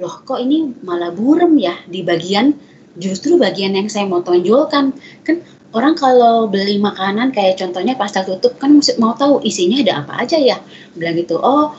loh 0.00 0.24
kok 0.24 0.40
ini 0.40 0.72
malah 0.80 1.12
burem 1.12 1.52
ya 1.60 1.76
di 1.84 2.00
bagian 2.00 2.56
justru 2.96 3.36
bagian 3.36 3.76
yang 3.76 3.88
saya 3.88 4.08
mau 4.08 4.24
tonjolkan. 4.24 4.96
Kan 5.24 5.44
orang 5.72 5.96
kalau 5.96 6.48
beli 6.48 6.80
makanan 6.80 7.32
kayak 7.32 7.60
contohnya 7.60 7.96
pasta 7.96 8.24
tutup 8.24 8.56
kan 8.60 8.80
mau 9.00 9.12
tahu 9.16 9.40
isinya 9.44 9.80
ada 9.84 10.04
apa 10.04 10.24
aja 10.24 10.36
ya. 10.40 10.56
Bilang 10.96 11.16
gitu 11.20 11.36
oh 11.40 11.76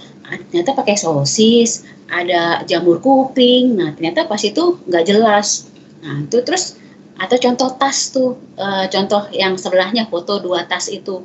ternyata 0.50 0.72
pakai 0.76 0.95
sosis 0.95 1.84
ada 2.08 2.62
jamur 2.68 3.00
kuping. 3.02 3.76
Nah 3.76 3.91
ternyata 3.95 4.30
pas 4.30 4.40
itu 4.41 4.80
nggak 4.88 5.06
jelas. 5.08 5.68
Nah 6.04 6.24
itu 6.24 6.40
terus 6.45 6.78
atau 7.18 7.38
contoh 7.38 7.70
tas 7.78 8.10
tuh 8.10 8.38
e, 8.58 8.68
contoh 8.90 9.30
yang 9.34 9.58
sebelahnya 9.58 10.10
foto 10.10 10.41
dua 10.41 10.66
tas 10.66 10.90
itu. 10.90 11.22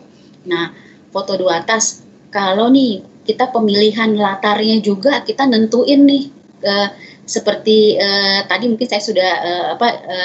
Nah 0.49 0.73
foto 1.13 1.37
dua 1.37 1.65
tas 1.65 2.05
kalau 2.29 2.69
nih 2.69 3.05
kita 3.25 3.53
pemilihan 3.53 4.17
latarnya 4.17 4.81
juga 4.81 5.21
kita 5.25 5.49
nentuin 5.49 6.05
nih 6.05 6.25
e, 6.65 6.73
seperti 7.29 7.97
e, 8.01 8.09
tadi 8.49 8.65
mungkin 8.69 8.89
saya 8.89 9.03
sudah 9.05 9.33
e, 9.45 9.53
apa 9.77 9.89
e, 9.93 10.19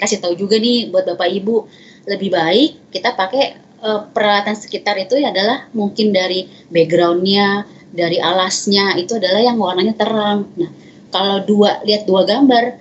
kasih 0.00 0.18
tahu 0.20 0.34
juga 0.36 0.60
nih 0.60 0.92
buat 0.92 1.08
bapak 1.08 1.28
ibu. 1.32 1.68
Lebih 2.02 2.34
baik 2.34 2.70
kita 2.90 3.14
pakai 3.14 3.71
e, 3.82 3.90
peralatan 4.14 4.54
sekitar 4.54 4.94
itu 5.02 5.18
adalah 5.18 5.66
mungkin 5.74 6.14
dari 6.14 6.46
backgroundnya 6.70 7.66
dari 7.92 8.16
alasnya 8.16 8.96
itu 8.96 9.20
adalah 9.20 9.44
yang 9.44 9.60
warnanya 9.60 9.92
terang. 9.98 10.48
Nah, 10.56 10.70
kalau 11.12 11.44
dua 11.44 11.84
lihat 11.84 12.08
dua 12.08 12.24
gambar 12.24 12.80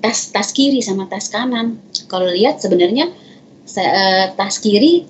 tas 0.00 0.32
tas 0.32 0.50
kiri 0.50 0.80
sama 0.80 1.06
tas 1.06 1.28
kanan, 1.28 1.78
kalau 2.08 2.26
lihat 2.32 2.58
sebenarnya 2.58 3.12
uh, 3.68 4.26
tas 4.34 4.56
kiri 4.58 5.06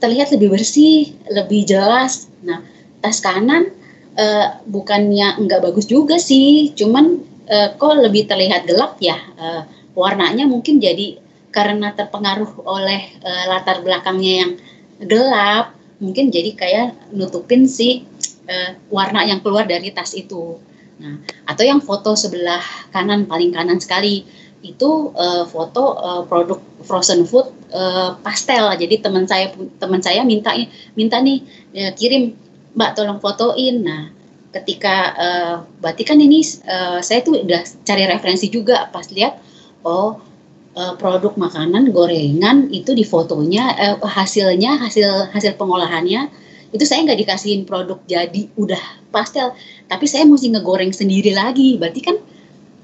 terlihat 0.00 0.32
lebih 0.34 0.56
bersih, 0.56 1.14
lebih 1.30 1.68
jelas. 1.68 2.26
Nah, 2.42 2.64
tas 3.04 3.20
kanan 3.20 3.70
uh, 4.16 4.46
bukannya 4.66 5.38
enggak 5.38 5.62
bagus 5.62 5.86
juga 5.86 6.16
sih, 6.16 6.72
cuman 6.74 7.20
uh, 7.46 7.68
kok 7.76 8.00
lebih 8.00 8.26
terlihat 8.26 8.66
gelap 8.66 8.98
ya. 8.98 9.20
Uh, 9.36 9.62
warnanya 9.94 10.48
mungkin 10.50 10.82
jadi 10.82 11.22
karena 11.54 11.94
terpengaruh 11.94 12.66
oleh 12.66 13.14
uh, 13.22 13.44
latar 13.46 13.78
belakangnya 13.86 14.32
yang 14.42 14.52
gelap, 14.98 15.78
mungkin 16.02 16.34
jadi 16.34 16.50
kayak 16.58 17.14
nutupin 17.14 17.70
si 17.70 18.02
uh, 18.50 18.74
warna 18.90 19.22
yang 19.22 19.38
keluar 19.38 19.62
dari 19.62 19.94
tas 19.94 20.18
itu. 20.18 20.58
Nah, 20.98 21.22
atau 21.46 21.62
yang 21.62 21.78
foto 21.78 22.18
sebelah 22.18 22.62
kanan 22.90 23.30
paling 23.30 23.54
kanan 23.54 23.78
sekali 23.78 24.26
itu 24.66 25.14
uh, 25.14 25.46
foto 25.46 25.94
uh, 25.94 26.22
produk 26.26 26.58
frozen 26.82 27.22
food 27.22 27.54
uh, 27.70 28.18
pastel. 28.18 28.74
Jadi 28.74 28.98
teman 28.98 29.30
saya 29.30 29.54
teman 29.78 30.02
saya 30.02 30.26
minta 30.26 30.50
minta 30.98 31.22
nih 31.22 31.38
ya, 31.70 31.94
kirim 31.94 32.34
Mbak 32.74 32.90
tolong 32.98 33.22
fotoin. 33.22 33.86
Nah, 33.86 34.10
ketika 34.50 34.94
uh, 35.14 35.54
berarti 35.78 36.02
kan 36.02 36.18
ini 36.18 36.42
uh, 36.66 36.98
saya 36.98 37.22
tuh 37.22 37.46
udah 37.46 37.62
cari 37.86 38.10
referensi 38.10 38.50
juga 38.50 38.90
pas 38.90 39.06
lihat 39.10 39.38
oh 39.86 40.33
uh, 40.74 40.94
produk 40.98 41.34
makanan 41.38 41.94
gorengan 41.94 42.68
itu 42.70 42.92
di 42.94 43.06
fotonya 43.06 43.74
uh, 43.74 43.98
hasilnya 44.02 44.78
hasil 44.82 45.30
hasil 45.30 45.54
pengolahannya 45.58 46.30
itu 46.74 46.82
saya 46.82 47.06
nggak 47.06 47.20
dikasihin 47.22 47.62
produk 47.62 48.02
jadi 48.02 48.50
udah 48.58 49.06
pastel. 49.14 49.54
Tapi 49.86 50.10
saya 50.10 50.26
mesti 50.26 50.50
ngegoreng 50.50 50.90
sendiri 50.90 51.30
lagi. 51.30 51.78
Berarti 51.78 52.02
kan 52.02 52.18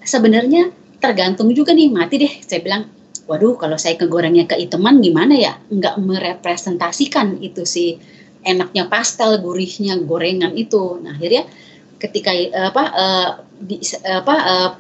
sebenarnya 0.07 0.71
tergantung 1.03 1.51
juga 1.51 1.75
nih 1.75 1.91
mati 1.91 2.23
deh. 2.23 2.31
Saya 2.47 2.63
bilang 2.63 2.87
waduh 3.27 3.59
kalau 3.59 3.75
saya 3.75 3.99
kegorengnya 3.99 4.47
keiteman 4.47 5.03
gimana 5.03 5.35
ya? 5.35 5.59
Nggak 5.75 5.99
merepresentasikan 6.07 7.43
itu 7.43 7.67
si 7.67 7.99
enaknya 8.47 8.87
pastel 8.87 9.43
gurihnya 9.43 9.99
gorengan 10.07 10.55
itu. 10.55 11.03
Nah 11.03 11.19
akhirnya 11.19 11.51
ketika 11.99 12.31
apa 12.55 12.85
uh, 12.95 13.31
di, 13.59 13.83
apa 14.07 14.35
uh, 14.39 14.71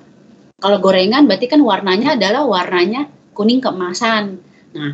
kalau 0.61 0.78
gorengan 0.78 1.24
berarti 1.24 1.49
kan 1.49 1.65
warnanya 1.65 2.15
adalah 2.15 2.45
warnanya 2.45 3.09
kuning 3.32 3.65
keemasan. 3.65 4.39
Nah 4.77 4.93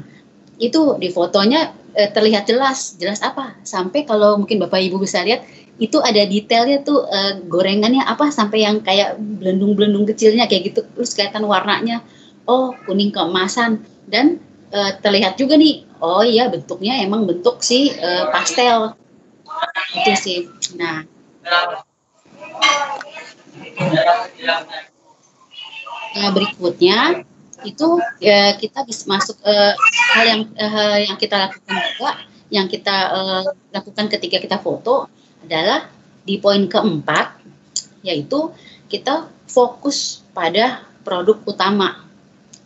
itu 0.62 0.96
di 0.96 1.10
fotonya 1.10 1.74
eh, 1.92 2.08
terlihat 2.08 2.46
jelas. 2.46 2.94
Jelas 2.96 3.20
apa? 3.20 3.58
Sampai 3.66 4.06
kalau 4.06 4.38
mungkin 4.38 4.62
bapak 4.62 4.80
ibu 4.86 5.02
bisa 5.02 5.26
lihat 5.26 5.44
itu 5.76 6.00
ada 6.00 6.22
detailnya 6.24 6.80
tuh 6.86 7.04
eh, 7.10 7.42
gorengannya 7.44 8.06
apa? 8.06 8.30
Sampai 8.30 8.62
yang 8.62 8.80
kayak 8.80 9.18
belendung-belendung 9.18 10.06
kecilnya 10.06 10.46
kayak 10.46 10.72
gitu 10.72 10.80
terus 10.86 11.12
kelihatan 11.18 11.44
warnanya. 11.44 12.00
Oh 12.46 12.72
kuning 12.86 13.10
keemasan. 13.10 13.82
Dan 14.06 14.38
eh, 14.70 14.92
terlihat 15.02 15.34
juga 15.34 15.58
nih 15.58 15.82
oh 15.98 16.22
iya 16.22 16.46
bentuknya 16.46 17.02
emang 17.02 17.26
bentuk 17.26 17.60
si 17.60 17.90
eh, 17.90 18.24
pastel. 18.30 18.94
Itu 19.98 20.12
sih. 20.14 20.46
Nah 20.78 21.02
Nah, 26.16 26.32
berikutnya 26.32 27.28
itu 27.64 28.00
ya 28.20 28.56
kita 28.56 28.84
bisa 28.88 29.04
masuk 29.08 29.36
uh, 29.44 29.72
hal 30.16 30.24
yang 30.24 30.42
uh, 30.56 30.98
yang 31.00 31.16
kita 31.16 31.36
lakukan 31.48 31.76
juga 31.76 32.10
yang 32.52 32.66
kita 32.68 32.96
uh, 33.10 33.44
lakukan 33.72 34.06
ketika 34.12 34.38
kita 34.38 34.56
foto 34.60 35.08
adalah 35.44 35.88
di 36.24 36.40
poin 36.40 36.64
keempat 36.68 37.36
yaitu 38.06 38.52
kita 38.86 39.26
fokus 39.50 40.22
pada 40.30 40.84
produk 41.02 41.42
utama. 41.42 42.06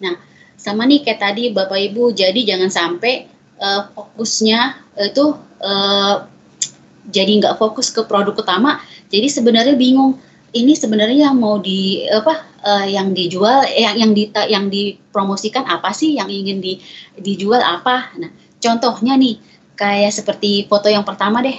Nah, 0.00 0.14
sama 0.60 0.84
nih 0.84 1.00
kayak 1.00 1.20
tadi 1.20 1.48
Bapak 1.52 1.80
Ibu, 1.80 2.12
jadi 2.12 2.40
jangan 2.44 2.68
sampai 2.68 3.24
uh, 3.56 3.88
fokusnya 3.94 4.60
itu 5.00 5.32
uh, 5.64 6.28
jadi 7.08 7.40
nggak 7.40 7.56
fokus 7.56 7.88
ke 7.88 8.04
produk 8.04 8.36
utama, 8.36 8.84
jadi 9.08 9.32
sebenarnya 9.32 9.74
bingung 9.80 10.20
ini 10.50 10.74
sebenarnya 10.74 11.30
yang 11.30 11.38
mau 11.38 11.62
di 11.62 12.02
apa 12.10 12.34
uh, 12.66 12.86
yang 12.86 13.14
dijual 13.14 13.62
yang 13.70 13.94
yang 13.94 14.12
di 14.14 14.30
yang 14.50 14.64
dipromosikan 14.66 15.66
apa 15.66 15.94
sih? 15.94 16.18
Yang 16.18 16.30
ingin 16.30 16.58
di 16.58 16.72
dijual 17.18 17.62
apa? 17.62 18.10
Nah 18.18 18.30
contohnya 18.58 19.14
nih 19.14 19.38
kayak 19.78 20.12
seperti 20.12 20.66
foto 20.66 20.90
yang 20.90 21.06
pertama 21.06 21.40
deh. 21.40 21.54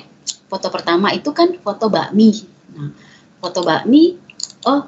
Foto 0.51 0.67
pertama 0.67 1.15
itu 1.15 1.31
kan 1.31 1.55
foto 1.63 1.87
bakmi. 1.87 2.43
Nah 2.75 2.91
foto 3.39 3.63
bakmi 3.63 4.19
oh 4.67 4.81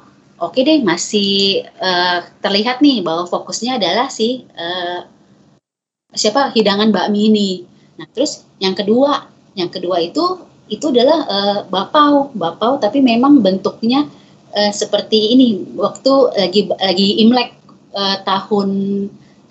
oke 0.43 0.59
deh 0.59 0.83
masih 0.83 1.63
uh, 1.79 2.27
terlihat 2.43 2.83
nih 2.83 2.99
bahwa 3.01 3.23
fokusnya 3.23 3.79
adalah 3.79 4.11
si 4.11 4.43
uh, 4.55 5.07
siapa? 6.11 6.51
Hidangan 6.51 6.91
bakmi 6.91 7.31
ini. 7.31 7.49
Nah 7.95 8.07
terus 8.11 8.43
yang 8.59 8.75
kedua 8.75 9.31
yang 9.55 9.71
kedua 9.71 10.03
itu 10.03 10.52
itu 10.71 10.85
adalah 10.89 11.19
uh, 11.27 11.59
bapau, 11.67 12.31
bapau 12.31 12.79
tapi 12.79 13.03
memang 13.03 13.43
bentuknya 13.43 14.07
uh, 14.55 14.71
seperti 14.71 15.35
ini 15.35 15.75
waktu 15.75 16.13
lagi 16.39 16.61
lagi 16.71 17.09
Imlek 17.23 17.55
uh, 17.91 18.17
tahun 18.23 18.69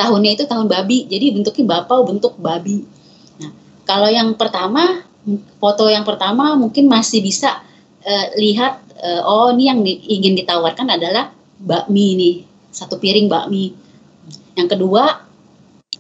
tahunnya 0.01 0.31
itu 0.35 0.45
tahun 0.49 0.67
babi, 0.67 1.07
jadi 1.07 1.31
bentuknya 1.37 1.65
bapau 1.79 2.09
bentuk 2.09 2.35
babi. 2.41 2.83
Nah, 3.39 3.53
kalau 3.85 4.09
yang 4.09 4.35
pertama 4.35 5.05
foto 5.63 5.87
yang 5.87 6.03
pertama 6.03 6.59
mungkin 6.59 6.91
masih 6.91 7.23
bisa 7.23 7.63
uh, 8.03 8.27
lihat 8.35 8.83
uh, 8.99 9.21
oh 9.23 9.55
ini 9.55 9.65
yang 9.71 9.81
di, 9.85 10.01
ingin 10.11 10.35
ditawarkan 10.35 10.91
adalah 10.97 11.31
bakmi 11.61 12.19
ini 12.19 12.31
satu 12.73 12.97
piring 12.97 13.29
bakmi. 13.29 13.77
Yang 14.57 14.69
kedua 14.75 15.23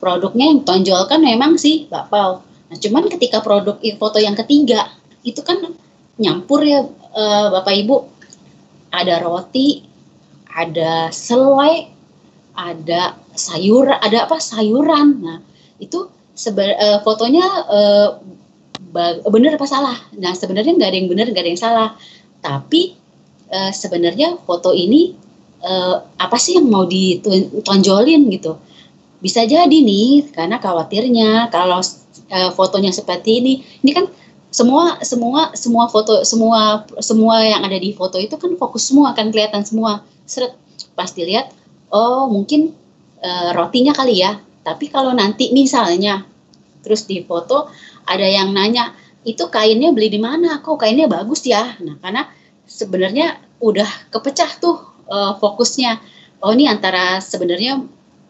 produknya 0.02 0.50
yang 0.50 0.66
tonjolkan 0.66 1.20
memang 1.22 1.60
sih 1.60 1.86
bapau. 1.86 2.42
Nah, 2.42 2.76
cuman 2.80 3.06
ketika 3.12 3.44
produk 3.44 3.76
foto 4.00 4.18
yang 4.18 4.34
ketiga 4.34 4.88
itu 5.22 5.40
kan 5.42 5.58
nyampur 6.18 6.62
ya 6.62 6.86
uh, 7.14 7.46
Bapak 7.50 7.74
Ibu. 7.74 7.96
Ada 8.92 9.24
roti, 9.24 9.80
ada 10.52 11.08
selai, 11.08 11.88
ada 12.52 13.16
sayur, 13.32 13.88
ada 13.88 14.28
apa 14.28 14.36
sayuran. 14.36 15.08
Nah, 15.24 15.40
itu 15.80 16.12
sebe 16.36 16.76
uh, 16.76 17.00
fotonya 17.00 17.46
uh, 17.72 18.08
benar 19.32 19.56
apa 19.56 19.64
salah? 19.64 19.96
Nah, 20.20 20.36
sebenarnya 20.36 20.76
nggak 20.76 20.90
ada 20.92 20.98
yang 21.00 21.08
benar, 21.08 21.26
nggak 21.32 21.40
ada 21.40 21.52
yang 21.56 21.62
salah. 21.64 21.88
Tapi 22.44 22.92
uh, 23.48 23.72
sebenarnya 23.72 24.36
foto 24.44 24.76
ini 24.76 25.16
uh, 25.64 25.96
apa 26.20 26.36
sih 26.36 26.60
yang 26.60 26.68
mau 26.68 26.84
ditonjolin 26.84 28.28
gitu? 28.28 28.60
Bisa 29.24 29.48
jadi 29.48 29.72
nih, 29.72 30.36
karena 30.36 30.60
khawatirnya 30.60 31.48
kalau 31.48 31.80
uh, 31.80 32.50
fotonya 32.52 32.92
seperti 32.92 33.40
ini 33.40 33.64
ini 33.80 33.90
kan 33.96 34.04
semua 34.52 35.00
semua 35.00 35.56
semua 35.56 35.88
foto 35.88 36.28
semua 36.28 36.84
semua 37.00 37.40
yang 37.40 37.64
ada 37.64 37.80
di 37.80 37.96
foto 37.96 38.20
itu 38.20 38.36
kan 38.36 38.52
fokus 38.60 38.92
semua 38.92 39.16
kan 39.16 39.32
kelihatan 39.32 39.64
semua. 39.64 40.04
Seret 40.28 40.52
pasti 40.92 41.24
lihat 41.24 41.50
oh 41.88 42.28
mungkin 42.28 42.76
uh, 43.24 43.50
rotinya 43.56 43.96
kali 43.96 44.20
ya. 44.20 44.36
Tapi 44.62 44.92
kalau 44.92 45.16
nanti 45.16 45.50
misalnya 45.56 46.22
terus 46.84 47.08
di 47.08 47.24
foto 47.24 47.72
ada 48.04 48.28
yang 48.28 48.52
nanya 48.52 48.92
itu 49.24 49.48
kainnya 49.48 49.88
beli 49.96 50.12
di 50.12 50.20
mana? 50.20 50.60
Kok 50.60 50.76
kainnya 50.76 51.08
bagus 51.08 51.48
ya? 51.48 51.72
Nah 51.80 51.96
karena 52.04 52.28
sebenarnya 52.68 53.40
udah 53.64 54.12
kepecah 54.12 54.60
tuh 54.60 54.76
uh, 55.08 55.32
fokusnya. 55.40 55.96
Oh 56.44 56.52
ini 56.52 56.68
antara 56.68 57.24
sebenarnya 57.24 57.80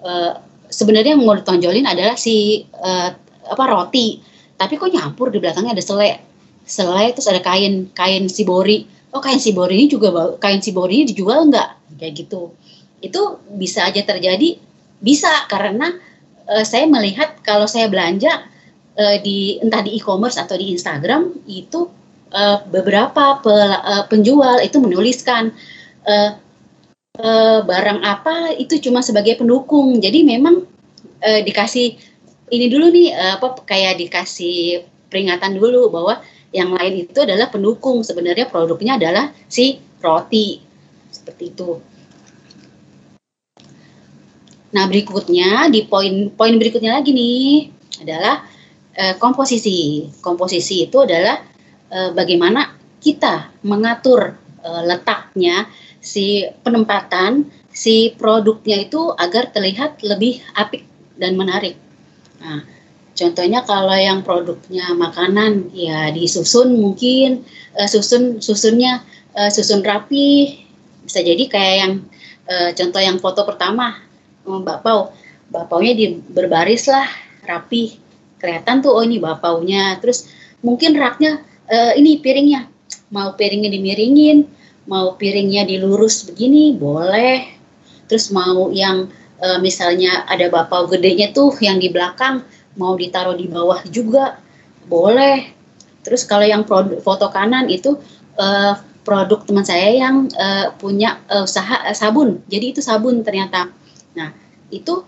uh, 0.06 0.32
sebenarnya 0.70 1.18
yang 1.18 1.26
mau 1.26 1.34
ditonjolin 1.34 1.84
adalah 1.84 2.14
si 2.14 2.62
uh, 2.78 3.10
apa 3.42 3.64
roti 3.66 4.31
tapi 4.62 4.78
kok 4.78 4.94
nyampur 4.94 5.34
di 5.34 5.42
belakangnya 5.42 5.74
ada 5.74 5.82
selai. 5.82 6.22
Selai 6.62 7.10
terus 7.10 7.26
ada 7.26 7.42
kain 7.42 7.90
kain 7.90 8.30
sibori 8.30 8.86
oh 9.12 9.20
kain 9.20 9.38
sibori 9.42 9.84
ini 9.84 9.88
juga 9.90 10.38
kain 10.40 10.62
sibori 10.62 11.02
ini 11.02 11.04
dijual 11.10 11.50
nggak? 11.50 11.98
Kayak 12.00 12.12
gitu. 12.24 12.54
Itu 13.02 13.42
bisa 13.58 13.90
aja 13.90 14.00
terjadi. 14.06 14.56
Bisa 15.02 15.28
karena 15.50 15.90
uh, 16.46 16.64
saya 16.64 16.86
melihat 16.88 17.42
kalau 17.42 17.66
saya 17.68 17.90
belanja 17.90 18.46
uh, 18.96 19.16
di 19.20 19.60
entah 19.60 19.82
di 19.84 19.98
e-commerce 19.98 20.38
atau 20.40 20.56
di 20.56 20.72
Instagram 20.72 21.44
itu 21.50 21.90
uh, 22.32 22.62
beberapa 22.70 23.42
pel, 23.42 23.58
uh, 23.82 24.04
penjual 24.06 24.62
itu 24.62 24.78
menuliskan 24.78 25.50
uh, 26.06 26.38
uh, 27.18 27.58
barang 27.66 28.00
apa 28.00 28.56
itu 28.56 28.80
cuma 28.80 29.04
sebagai 29.04 29.36
pendukung. 29.42 29.98
Jadi 29.98 30.24
memang 30.24 30.64
uh, 31.20 31.40
dikasih 31.44 31.98
ini 32.48 32.66
dulu 32.66 32.90
nih 32.90 33.08
uh, 33.14 33.32
apa 33.38 33.62
kayak 33.62 34.00
dikasih 34.02 34.82
peringatan 35.12 35.60
dulu 35.60 35.92
bahwa 35.92 36.18
yang 36.52 36.72
lain 36.72 37.08
itu 37.08 37.18
adalah 37.20 37.48
pendukung 37.48 38.04
sebenarnya 38.04 38.48
produknya 38.48 39.00
adalah 39.00 39.32
si 39.48 39.80
roti 40.00 40.60
seperti 41.08 41.44
itu. 41.52 41.70
Nah 44.72 44.84
berikutnya 44.88 45.68
di 45.68 45.84
poin 45.84 46.32
poin 46.32 46.56
berikutnya 46.56 46.96
lagi 47.00 47.12
nih 47.12 47.68
adalah 48.04 48.44
uh, 48.96 49.14
komposisi. 49.20 50.08
Komposisi 50.20 50.88
itu 50.88 51.04
adalah 51.04 51.40
uh, 51.92 52.10
bagaimana 52.16 52.76
kita 53.00 53.52
mengatur 53.64 54.36
uh, 54.64 54.82
letaknya 54.84 55.68
si 56.02 56.44
penempatan 56.64 57.48
si 57.72 58.12
produknya 58.16 58.84
itu 58.84 59.12
agar 59.16 59.48
terlihat 59.52 60.00
lebih 60.04 60.44
apik 60.56 60.84
dan 61.16 61.36
menarik. 61.36 61.76
Nah, 62.42 62.66
contohnya 63.14 63.62
kalau 63.62 63.94
yang 63.94 64.26
produknya 64.26 64.90
makanan 64.98 65.70
ya 65.70 66.10
disusun 66.10 66.74
mungkin 66.74 67.46
uh, 67.78 67.86
susun 67.86 68.42
susunnya 68.42 69.06
uh, 69.38 69.46
susun 69.48 69.86
rapi. 69.86 70.58
Bisa 71.06 71.22
jadi 71.22 71.46
kayak 71.46 71.76
yang 71.78 71.92
uh, 72.50 72.70
contoh 72.74 73.00
yang 73.02 73.18
foto 73.22 73.46
pertama 73.46 74.02
Mbak 74.42 74.78
Pau. 74.82 75.14
Bapaunya 75.52 75.94
di 75.94 76.18
berbaris 76.18 76.90
lah 76.90 77.06
rapi. 77.46 77.94
Kelihatan 78.42 78.82
tuh 78.82 78.90
oh 78.98 79.04
ini 79.06 79.22
bapaunya. 79.22 80.02
Terus 80.02 80.26
mungkin 80.66 80.98
raknya 80.98 81.38
uh, 81.70 81.94
ini 81.94 82.18
piringnya. 82.18 82.66
Mau 83.14 83.38
piringnya 83.38 83.70
dimiringin 83.70 84.62
mau 84.86 85.14
piringnya 85.14 85.66
dilurus 85.66 86.26
begini 86.26 86.74
boleh. 86.74 87.46
Terus 88.10 88.34
mau 88.34 88.68
yang 88.74 89.08
e, 89.42 89.48
misalnya 89.58 90.22
ada 90.30 90.46
bapau 90.46 90.86
gedenya 90.86 91.34
tuh 91.34 91.50
yang 91.58 91.82
di 91.82 91.90
belakang 91.90 92.46
mau 92.78 92.94
ditaruh 92.94 93.34
di 93.34 93.50
bawah 93.50 93.82
juga 93.90 94.38
boleh. 94.86 95.50
Terus 96.02 96.26
kalau 96.26 96.46
yang 96.46 96.62
produk, 96.62 97.02
foto 97.02 97.26
kanan 97.34 97.66
itu 97.66 97.98
e, 98.38 98.46
produk 99.02 99.42
teman 99.42 99.66
saya 99.66 99.90
yang 99.90 100.30
e, 100.30 100.46
punya 100.78 101.18
e, 101.26 101.42
usaha 101.42 101.90
e, 101.90 101.92
sabun. 101.92 102.40
Jadi 102.46 102.78
itu 102.78 102.80
sabun 102.80 103.26
ternyata. 103.26 103.68
Nah 104.14 104.30
itu 104.70 105.02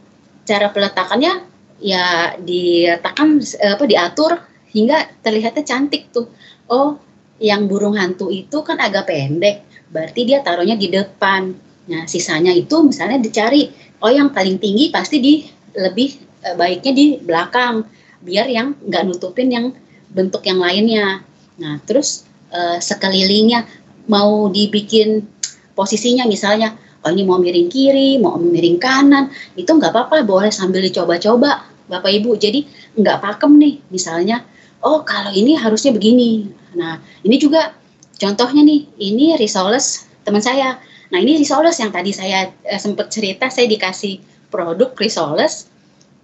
cara 0.45 0.69
peletakannya 0.75 1.55
ya 1.81 2.37
diletakkan 2.39 3.41
apa 3.43 3.85
diatur 3.87 4.33
hingga 4.75 5.23
terlihatnya 5.23 5.65
cantik 5.65 6.11
tuh. 6.11 6.29
Oh 6.69 6.99
yang 7.43 7.67
burung 7.67 7.99
hantu 7.99 8.31
itu 8.31 8.63
kan 8.63 8.79
agak 8.79 9.11
pendek 9.11 9.67
berarti 9.91 10.27
dia 10.27 10.43
taruhnya 10.43 10.75
di 10.79 10.91
depan. 10.91 11.55
Nah 11.91 12.03
sisanya 12.11 12.51
itu 12.51 12.83
misalnya 12.83 13.23
dicari 13.23 13.71
oh 14.05 14.13
yang 14.13 14.29
paling 14.29 14.61
tinggi 14.61 14.93
pasti 14.93 15.17
di 15.17 15.41
lebih 15.73 16.21
e, 16.45 16.49
baiknya 16.55 16.93
di 16.93 17.07
belakang 17.25 17.89
biar 18.21 18.47
yang 18.53 18.77
nggak 18.85 19.03
nutupin 19.09 19.49
yang 19.49 19.67
bentuk 20.13 20.45
yang 20.45 20.61
lainnya. 20.61 21.25
Nah 21.57 21.81
terus 21.89 22.29
e, 22.53 22.79
sekelilingnya 22.85 23.65
mau 24.13 24.53
dibikin 24.53 25.25
posisinya 25.73 26.29
misalnya 26.29 26.77
oh 27.01 27.11
ini 27.11 27.25
mau 27.25 27.41
miring 27.41 27.73
kiri 27.73 28.21
mau 28.21 28.37
miring 28.37 28.77
kanan 28.77 29.33
itu 29.57 29.73
nggak 29.73 29.91
apa-apa 29.93 30.21
boleh 30.29 30.53
sambil 30.53 30.85
dicoba-coba 30.85 31.65
bapak 31.89 32.13
ibu. 32.13 32.37
Jadi 32.37 32.69
nggak 33.01 33.25
pakem 33.25 33.57
nih 33.57 33.81
misalnya 33.89 34.45
oh 34.85 35.01
kalau 35.01 35.33
ini 35.33 35.57
harusnya 35.57 35.97
begini. 35.97 36.53
Nah 36.77 37.01
ini 37.25 37.41
juga 37.41 37.73
contohnya 38.21 38.61
nih 38.61 38.85
ini 39.01 39.35
risoles 39.41 40.05
teman 40.29 40.45
saya 40.45 40.77
Nah 41.13 41.19
ini 41.21 41.37
risoles 41.37 41.77
yang 41.81 41.93
tadi 41.93 42.15
saya 42.15 42.49
eh, 42.65 42.81
sempat 42.81 43.13
cerita 43.13 43.51
saya 43.53 43.69
dikasih 43.69 44.21
produk 44.49 44.95
risoles, 44.97 45.69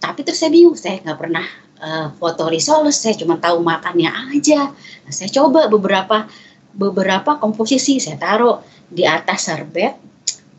tapi 0.00 0.22
terus 0.22 0.40
saya 0.40 0.54
bingung 0.54 0.78
saya 0.78 1.02
nggak 1.02 1.18
pernah 1.18 1.44
uh, 1.82 2.06
foto 2.16 2.46
risoles, 2.46 2.96
saya 2.96 3.16
cuma 3.18 3.40
tahu 3.40 3.64
makannya 3.64 4.08
aja. 4.30 4.70
Nah, 4.70 5.12
saya 5.12 5.28
coba 5.32 5.66
beberapa 5.66 6.30
beberapa 6.70 7.42
komposisi 7.42 7.98
saya 7.98 8.14
taruh 8.20 8.62
di 8.86 9.02
atas 9.02 9.50
serbet 9.50 9.98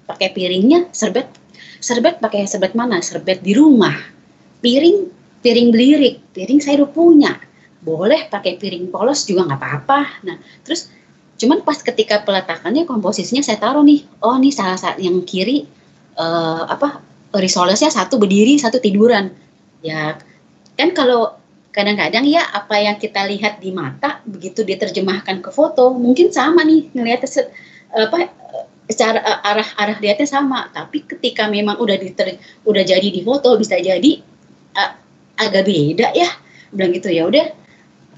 pakai 0.03 0.35
piringnya 0.35 0.91
serbet 0.91 1.31
serbet 1.80 2.19
pakai 2.19 2.43
serbet 2.43 2.76
mana? 2.76 2.99
Serbet 2.99 3.39
di 3.39 3.56
rumah. 3.56 3.95
Piring 4.61 5.07
piring 5.41 5.69
belirik 5.72 6.35
piring 6.35 6.60
saya 6.60 6.84
udah 6.84 6.91
punya. 6.91 7.34
Boleh 7.81 8.30
pakai 8.30 8.60
piring 8.60 8.91
polos 8.91 9.26
juga 9.26 9.48
nggak 9.48 9.60
apa-apa. 9.64 9.99
Nah 10.27 10.38
terus 10.68 10.91
Cuman 11.41 11.65
pas 11.65 11.81
ketika 11.81 12.22
peletakannya 12.22 12.85
komposisinya 12.85 13.41
saya 13.41 13.57
taruh 13.57 13.81
nih, 13.81 14.05
oh 14.22 14.38
nih 14.38 14.53
salah 14.53 14.77
satu 14.77 15.01
yang 15.01 15.26
kiri 15.26 15.65
uh, 16.13 16.69
apa 16.69 17.01
risolesnya 17.34 17.89
satu 17.89 18.22
berdiri, 18.22 18.61
satu 18.61 18.77
tiduran. 18.77 19.34
Ya 19.81 20.22
kan 20.77 20.93
kalau 20.93 21.34
kadang-kadang 21.73 22.30
ya 22.30 22.45
apa 22.45 22.77
yang 22.77 23.01
kita 23.01 23.26
lihat 23.26 23.57
di 23.57 23.73
mata 23.73 24.22
begitu 24.30 24.61
diterjemahkan 24.61 25.41
ke 25.41 25.49
foto 25.49 25.89
mungkin 25.97 26.30
sama 26.30 26.61
nih 26.61 26.93
ngelihat 26.93 27.26
apa 27.95 28.30
secara 28.85 29.41
arah 29.41 29.69
arah 29.81 29.97
lihatnya 29.97 30.30
sama. 30.30 30.69
Tapi 30.69 31.09
ketika 31.09 31.49
memang 31.49 31.81
udah 31.81 31.97
diter, 31.97 32.38
udah 32.69 32.84
jadi 32.85 33.09
di 33.09 33.26
foto 33.26 33.57
bisa 33.57 33.81
jadi 33.81 34.22
uh, 34.77 34.93
agak 35.41 35.65
beda 35.65 36.13
ya. 36.13 36.30
Bilang 36.69 36.93
gitu 36.93 37.09
ya 37.09 37.26
udah 37.26 37.49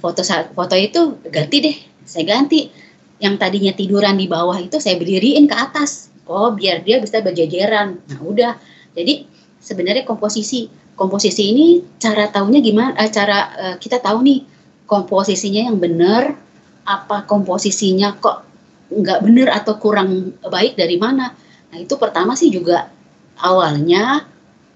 foto 0.04 0.20
foto 0.28 0.76
itu 0.76 1.24
ganti 1.32 1.58
deh 1.64 1.78
saya 2.04 2.28
ganti 2.28 2.82
yang 3.24 3.40
tadinya 3.40 3.72
tiduran 3.72 4.20
di 4.20 4.28
bawah 4.28 4.60
itu 4.60 4.84
saya 4.84 5.00
berdiriin 5.00 5.48
ke 5.48 5.56
atas. 5.56 6.12
Oh, 6.28 6.52
biar 6.52 6.84
dia 6.84 7.00
bisa 7.00 7.24
berjajaran. 7.24 8.04
Nah, 8.12 8.20
udah. 8.20 8.60
Jadi 8.91 9.24
sebenarnya 9.64 10.04
komposisi 10.04 10.68
komposisi 11.00 11.56
ini 11.56 11.80
cara 11.95 12.28
tahunya 12.28 12.60
gimana? 12.60 12.91
Eh, 13.00 13.08
cara 13.08 13.40
eh, 13.56 13.76
kita 13.80 14.04
tahu 14.04 14.28
nih 14.28 14.44
komposisinya 14.84 15.72
yang 15.72 15.80
benar 15.80 16.36
apa 16.84 17.24
komposisinya 17.24 18.20
kok 18.20 18.44
nggak 18.91 19.20
benar 19.24 19.48
atau 19.56 19.80
kurang 19.80 20.36
baik 20.44 20.76
dari 20.76 21.00
mana? 21.00 21.32
Nah, 21.72 21.78
itu 21.80 21.95
pertama 21.95 22.36
sih 22.36 22.52
juga 22.52 22.91
awalnya 23.40 24.28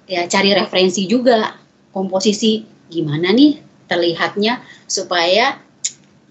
ya 0.08 0.24
cari 0.32 0.56
referensi 0.56 1.04
juga 1.04 1.52
komposisi 1.92 2.64
gimana 2.88 3.36
nih 3.36 3.60
terlihatnya 3.92 4.64
supaya 4.88 5.60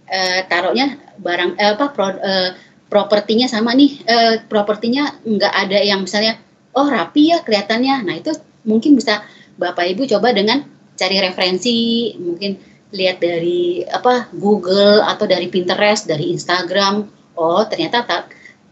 uh, 0.08 0.40
taruhnya 0.48 1.05
barang 1.18 1.56
uh, 1.56 1.72
apa 1.76 1.86
pro, 1.92 2.08
uh, 2.08 2.50
propertinya 2.86 3.50
sama 3.50 3.74
nih 3.74 4.02
uh, 4.06 4.34
propertinya 4.46 5.18
nggak 5.26 5.54
ada 5.66 5.78
yang 5.82 6.06
misalnya 6.06 6.38
oh 6.76 6.86
rapi 6.86 7.32
ya 7.32 7.40
kelihatannya. 7.42 8.04
Nah 8.04 8.14
itu 8.20 8.36
mungkin 8.68 8.94
bisa 8.94 9.24
bapak 9.56 9.96
ibu 9.96 10.04
coba 10.04 10.36
dengan 10.36 10.62
cari 10.96 11.16
referensi 11.20 12.12
mungkin 12.20 12.56
lihat 12.94 13.18
dari 13.18 13.82
apa 13.82 14.30
Google 14.36 15.02
atau 15.02 15.24
dari 15.26 15.48
Pinterest 15.48 16.06
dari 16.06 16.30
Instagram. 16.30 17.08
Oh 17.36 17.62
ternyata 17.64 18.04
tak 18.04 18.22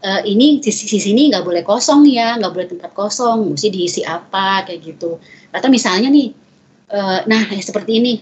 uh, 0.05 0.21
ini 0.23 0.61
sisi 0.61 0.85
sisi 0.85 1.11
ini 1.11 1.33
nggak 1.33 1.43
boleh 1.43 1.63
kosong 1.65 2.05
ya 2.07 2.37
nggak 2.37 2.53
boleh 2.53 2.67
tempat 2.69 2.91
kosong 2.93 3.57
mesti 3.57 3.67
diisi 3.73 4.01
apa 4.05 4.63
kayak 4.63 4.79
gitu. 4.85 5.17
Atau 5.51 5.67
misalnya 5.73 6.07
nih 6.13 6.29
uh, 6.93 7.19
nah 7.25 7.41
seperti 7.57 7.99
ini 7.99 8.13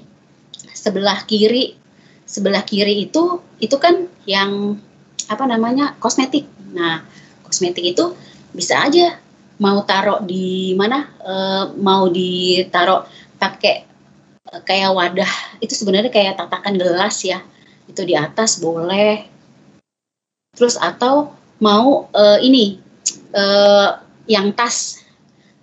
sebelah 0.74 1.24
kiri 1.28 1.83
sebelah 2.34 2.66
kiri 2.66 3.06
itu 3.06 3.46
itu 3.62 3.78
kan 3.78 4.10
yang 4.26 4.82
apa 5.30 5.46
namanya 5.46 5.94
kosmetik. 6.02 6.50
Nah, 6.74 7.06
kosmetik 7.46 7.94
itu 7.94 8.18
bisa 8.50 8.82
aja 8.82 9.22
mau 9.62 9.86
taruh 9.86 10.26
di 10.26 10.74
mana 10.74 11.06
e, 11.22 11.34
mau 11.78 12.10
ditaruh 12.10 13.06
pakai 13.38 13.86
kayak 14.66 14.92
wadah. 14.98 15.34
Itu 15.62 15.78
sebenarnya 15.78 16.10
kayak 16.10 16.42
tatakan 16.42 16.74
gelas 16.74 17.22
ya. 17.22 17.46
Itu 17.86 18.02
di 18.02 18.18
atas 18.18 18.58
boleh. 18.58 19.30
Terus 20.58 20.78
atau 20.78 21.34
mau 21.58 22.10
uh, 22.14 22.38
ini 22.38 22.78
uh, 23.34 23.98
yang 24.30 24.54
tas. 24.54 25.02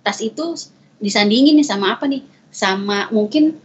Tas 0.03 0.19
itu 0.19 0.51
disandingin 0.99 1.55
nih 1.55 1.67
sama 1.67 1.95
apa 1.95 2.11
nih? 2.11 2.27
Sama 2.51 3.07
mungkin 3.15 3.55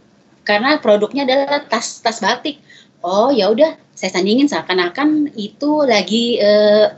karena 0.47 0.79
produknya 0.79 1.27
adalah 1.27 1.67
tas 1.67 1.99
tas 1.99 2.23
batik 2.23 2.63
oh 3.07 3.31
ya 3.31 3.47
udah 3.47 3.79
saya 3.95 4.11
sandingin 4.11 4.51
seakan-akan 4.51 5.31
itu 5.39 5.87
lagi 5.87 6.37
uh, 6.43 6.91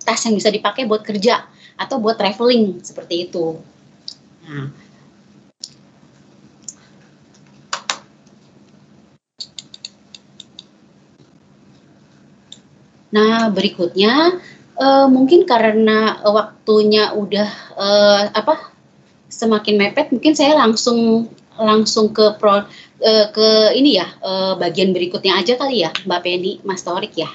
tas 0.00 0.24
yang 0.24 0.34
bisa 0.34 0.48
dipakai 0.48 0.88
buat 0.88 1.04
kerja 1.04 1.44
atau 1.76 2.00
buat 2.00 2.16
traveling 2.16 2.80
seperti 2.80 3.28
itu. 3.28 3.60
Nah. 4.48 4.72
Nah, 13.12 13.52
berikutnya 13.52 14.40
uh, 14.80 15.06
mungkin 15.12 15.44
karena 15.44 16.16
waktunya 16.24 17.12
udah 17.12 17.48
uh, 17.76 18.22
apa 18.32 18.72
semakin 19.28 19.76
mepet, 19.76 20.08
mungkin 20.16 20.32
saya 20.32 20.56
langsung 20.56 21.28
langsung 21.58 22.14
ke 22.14 22.36
pro 22.40 22.62
uh, 22.62 23.26
ke 23.32 23.48
ini 23.76 23.98
ya 24.00 24.08
uh, 24.20 24.54
bagian 24.56 24.94
berikutnya 24.94 25.36
aja 25.36 25.56
kali 25.56 25.84
ya, 25.84 25.90
Mbak 26.04 26.20
Penny, 26.24 26.52
Mas 26.64 26.84
Torik 26.84 27.16
ya. 27.16 27.30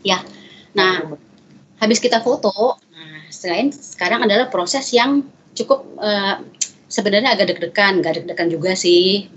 Ya, 0.00 0.24
nah 0.72 1.16
habis 1.76 2.00
kita 2.00 2.24
foto, 2.24 2.80
nah 2.92 3.26
selain 3.28 3.68
sekarang 3.68 4.24
adalah 4.24 4.48
proses 4.48 4.88
yang 4.96 5.24
cukup 5.52 5.84
uh, 6.00 6.40
sebenarnya 6.90 7.38
agak 7.38 7.54
deg-degan, 7.54 8.02
gak 8.02 8.18
deg-degan 8.18 8.50
juga 8.50 8.74
sih. 8.74 9.30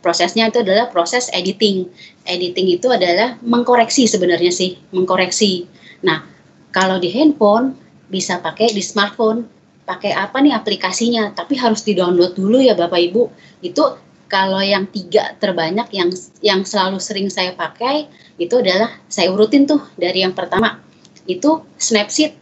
Prosesnya 0.00 0.46
itu 0.46 0.62
adalah 0.62 0.86
proses 0.86 1.26
editing. 1.34 1.90
Editing 2.22 2.78
itu 2.78 2.86
adalah 2.94 3.34
mengkoreksi 3.42 4.06
sebenarnya 4.06 4.54
sih, 4.54 4.78
mengkoreksi. 4.94 5.66
Nah, 6.06 6.22
kalau 6.70 7.02
di 7.02 7.10
handphone 7.10 7.74
bisa 8.06 8.38
pakai 8.38 8.70
di 8.70 8.78
smartphone, 8.78 9.50
pakai 9.86 10.12
apa 10.12 10.42
nih 10.42 10.52
aplikasinya, 10.52 11.32
tapi 11.32 11.54
harus 11.56 11.86
di-download 11.86 12.34
dulu 12.34 12.58
ya 12.58 12.74
Bapak 12.74 12.98
Ibu. 12.98 13.22
Itu 13.62 13.96
kalau 14.26 14.58
yang 14.58 14.90
tiga 14.90 15.38
terbanyak 15.38 15.86
yang 15.94 16.10
yang 16.42 16.66
selalu 16.66 16.98
sering 16.98 17.30
saya 17.30 17.54
pakai 17.54 18.10
itu 18.36 18.58
adalah 18.58 18.90
saya 19.06 19.30
urutin 19.30 19.70
tuh 19.70 19.78
dari 19.94 20.26
yang 20.26 20.34
pertama 20.34 20.82
itu 21.30 21.62
Snapseed. 21.78 22.34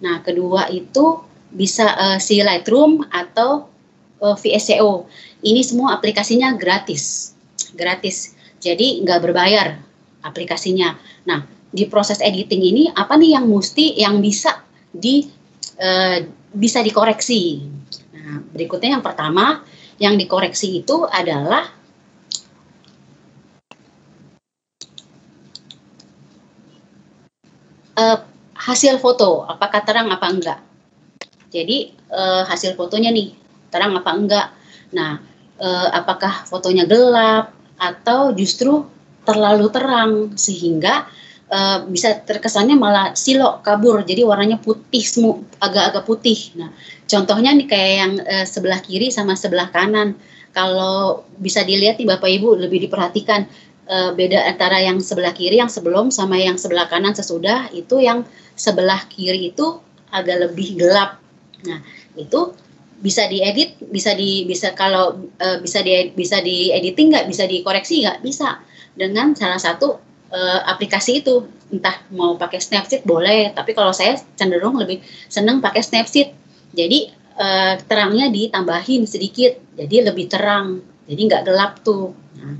Nah, 0.00 0.24
kedua 0.24 0.68
itu 0.72 1.24
bisa 1.52 1.92
uh, 1.96 2.18
si 2.20 2.40
Lightroom 2.40 3.04
atau 3.08 3.68
uh, 4.20 4.32
eh, 4.32 4.36
VSCO. 4.36 5.08
Ini 5.44 5.60
semua 5.64 5.96
aplikasinya 5.96 6.56
gratis, 6.56 7.32
gratis. 7.76 8.36
Jadi 8.60 9.04
nggak 9.04 9.20
berbayar 9.24 9.76
aplikasinya. 10.24 10.96
Nah, 11.28 11.44
di 11.72 11.84
proses 11.88 12.20
editing 12.24 12.62
ini 12.64 12.84
apa 12.92 13.16
nih 13.16 13.36
yang 13.36 13.46
mesti 13.48 13.96
yang 14.00 14.20
bisa 14.20 14.64
di 14.92 15.28
uh, 15.80 16.18
bisa 16.52 16.82
dikoreksi. 16.82 17.64
Nah, 18.14 18.42
berikutnya 18.52 18.98
yang 18.98 19.04
pertama 19.04 19.64
yang 19.96 20.14
dikoreksi 20.14 20.84
itu 20.84 21.08
adalah 21.08 21.72
uh, 27.96 28.18
hasil 28.56 29.00
foto, 29.00 29.44
apakah 29.48 29.80
terang 29.84 30.12
apa 30.12 30.26
enggak. 30.28 30.60
Jadi 31.48 31.92
uh, 32.12 32.44
hasil 32.44 32.76
fotonya 32.76 33.08
nih 33.14 33.32
terang 33.72 33.96
apa 33.96 34.10
enggak. 34.12 34.48
Nah, 34.94 35.18
eh, 35.58 35.88
apakah 35.92 36.46
fotonya 36.46 36.86
gelap 36.86 37.50
atau 37.76 38.32
justru 38.32 38.86
terlalu 39.26 39.66
terang 39.68 40.12
sehingga 40.38 41.10
eh, 41.50 41.78
bisa 41.90 42.18
terkesannya 42.22 42.76
malah 42.78 43.12
silok 43.14 43.62
kabur 43.62 44.02
jadi 44.02 44.22
warnanya 44.26 44.58
putih 44.62 45.02
agak-agak 45.62 46.04
putih. 46.06 46.38
Nah, 46.58 46.70
contohnya 47.06 47.54
nih 47.54 47.66
kayak 47.66 47.92
yang 47.98 48.12
eh, 48.24 48.46
sebelah 48.46 48.80
kiri 48.82 49.08
sama 49.12 49.34
sebelah 49.38 49.70
kanan. 49.70 50.18
Kalau 50.56 51.28
bisa 51.36 51.60
dilihat 51.68 52.00
nih 52.00 52.08
Bapak 52.08 52.30
Ibu 52.32 52.56
lebih 52.56 52.88
diperhatikan 52.88 53.44
eh, 53.86 54.10
beda 54.16 54.46
antara 54.48 54.80
yang 54.82 54.98
sebelah 54.98 55.34
kiri 55.36 55.60
yang 55.60 55.70
sebelum 55.70 56.08
sama 56.10 56.40
yang 56.40 56.56
sebelah 56.56 56.88
kanan 56.88 57.12
sesudah 57.12 57.70
itu 57.76 58.00
yang 58.00 58.24
sebelah 58.56 59.04
kiri 59.12 59.52
itu 59.52 59.78
agak 60.10 60.48
lebih 60.50 60.80
gelap. 60.80 61.20
Nah, 61.66 61.80
itu 62.16 62.54
bisa 62.96 63.28
diedit 63.28 63.76
bisa 63.92 64.16
di 64.16 64.48
bisa 64.48 64.72
kalau 64.72 65.28
uh, 65.36 65.56
bisa 65.60 65.84
di 65.84 66.16
bisa 66.16 66.40
di 66.40 66.72
editing 66.72 67.12
nggak 67.12 67.28
bisa 67.28 67.44
dikoreksi 67.44 68.08
nggak 68.08 68.24
bisa 68.24 68.56
dengan 68.96 69.36
salah 69.36 69.60
satu 69.60 70.00
uh, 70.30 70.60
aplikasi 70.66 71.22
itu. 71.24 71.46
Entah 71.66 71.98
mau 72.14 72.38
pakai 72.38 72.62
Snapseed 72.62 73.02
boleh. 73.02 73.50
Tapi 73.50 73.74
kalau 73.74 73.90
saya 73.90 74.18
cenderung 74.38 74.78
lebih 74.78 75.02
seneng 75.26 75.58
pakai 75.58 75.82
Snapseed 75.82 76.28
jadi 76.76 77.10
uh, 77.38 77.74
terangnya 77.86 78.30
ditambahin 78.30 79.06
sedikit. 79.08 79.56
Jadi 79.74 80.06
lebih 80.06 80.26
terang. 80.30 80.82
Jadi 81.06 81.20
nggak 81.26 81.42
gelap 81.46 81.72
tuh. 81.82 82.14
Nah, 82.38 82.58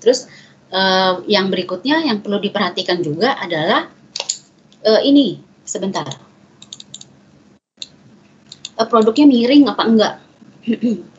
terus 0.00 0.28
uh, 0.72 1.20
yang 1.28 1.48
berikutnya 1.48 2.04
yang 2.04 2.20
perlu 2.20 2.40
diperhatikan 2.40 3.00
juga 3.00 3.36
adalah 3.38 3.88
uh, 4.84 5.00
ini. 5.04 5.40
Sebentar. 5.64 6.04
Produknya 8.74 9.24
miring 9.24 9.64
apa 9.70 9.82
enggak. 9.86 10.14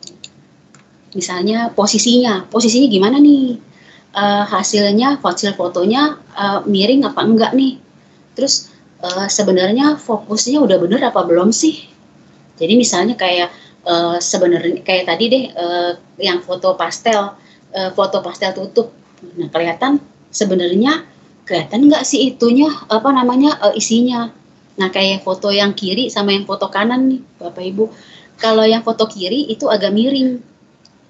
Misalnya 1.18 1.72
posisinya, 1.72 2.46
posisinya 2.46 2.86
gimana 2.92 3.16
nih? 3.18 3.56
Uh, 4.16 4.48
hasilnya 4.48 5.20
hasil 5.20 5.52
fotonya 5.60 6.16
uh, 6.32 6.64
miring 6.64 7.04
apa 7.04 7.20
enggak 7.20 7.52
nih? 7.52 7.76
Terus 8.32 8.72
uh, 9.04 9.28
sebenarnya 9.28 10.00
fokusnya 10.00 10.56
udah 10.56 10.80
bener 10.80 11.04
apa 11.04 11.20
belum 11.20 11.52
sih? 11.52 11.84
Jadi 12.56 12.80
misalnya 12.80 13.12
kayak 13.12 13.52
uh, 13.84 14.16
sebenarnya 14.16 14.80
kayak 14.80 15.04
tadi 15.04 15.24
deh 15.28 15.44
uh, 15.52 15.92
yang 16.16 16.40
foto 16.40 16.72
pastel, 16.80 17.36
uh, 17.76 17.90
foto 17.92 18.24
pastel 18.24 18.56
tutup. 18.56 18.96
Nah 19.36 19.52
kelihatan 19.52 20.00
sebenarnya 20.32 21.04
kelihatan 21.44 21.92
nggak 21.92 22.08
sih 22.08 22.32
itunya 22.32 22.72
apa 22.88 23.12
namanya 23.12 23.60
uh, 23.60 23.76
isinya 23.76 24.32
Nah, 24.76 24.92
kayak 24.92 25.24
foto 25.24 25.48
yang 25.48 25.72
kiri 25.72 26.12
sama 26.12 26.36
yang 26.36 26.44
foto 26.44 26.68
kanan 26.68 27.08
nih, 27.08 27.20
Bapak 27.40 27.64
Ibu. 27.64 27.84
Kalau 28.36 28.64
yang 28.68 28.84
foto 28.84 29.08
kiri 29.08 29.48
itu 29.48 29.64
agak 29.72 29.92
miring. 29.96 30.44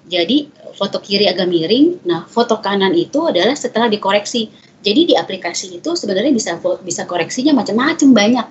Jadi, 0.07 0.47
foto 0.71 1.03
kiri 1.03 1.27
agak 1.27 1.51
miring, 1.51 1.99
nah 2.07 2.23
foto 2.23 2.63
kanan 2.63 2.95
itu 2.95 3.27
adalah 3.27 3.53
setelah 3.59 3.91
dikoreksi. 3.91 4.47
Jadi 4.79 5.11
di 5.11 5.13
aplikasi 5.19 5.83
itu 5.83 5.99
sebenarnya 5.99 6.31
bisa 6.31 6.55
bisa 6.85 7.03
koreksinya 7.03 7.51
macam-macam 7.51 8.09
banyak. 8.15 8.47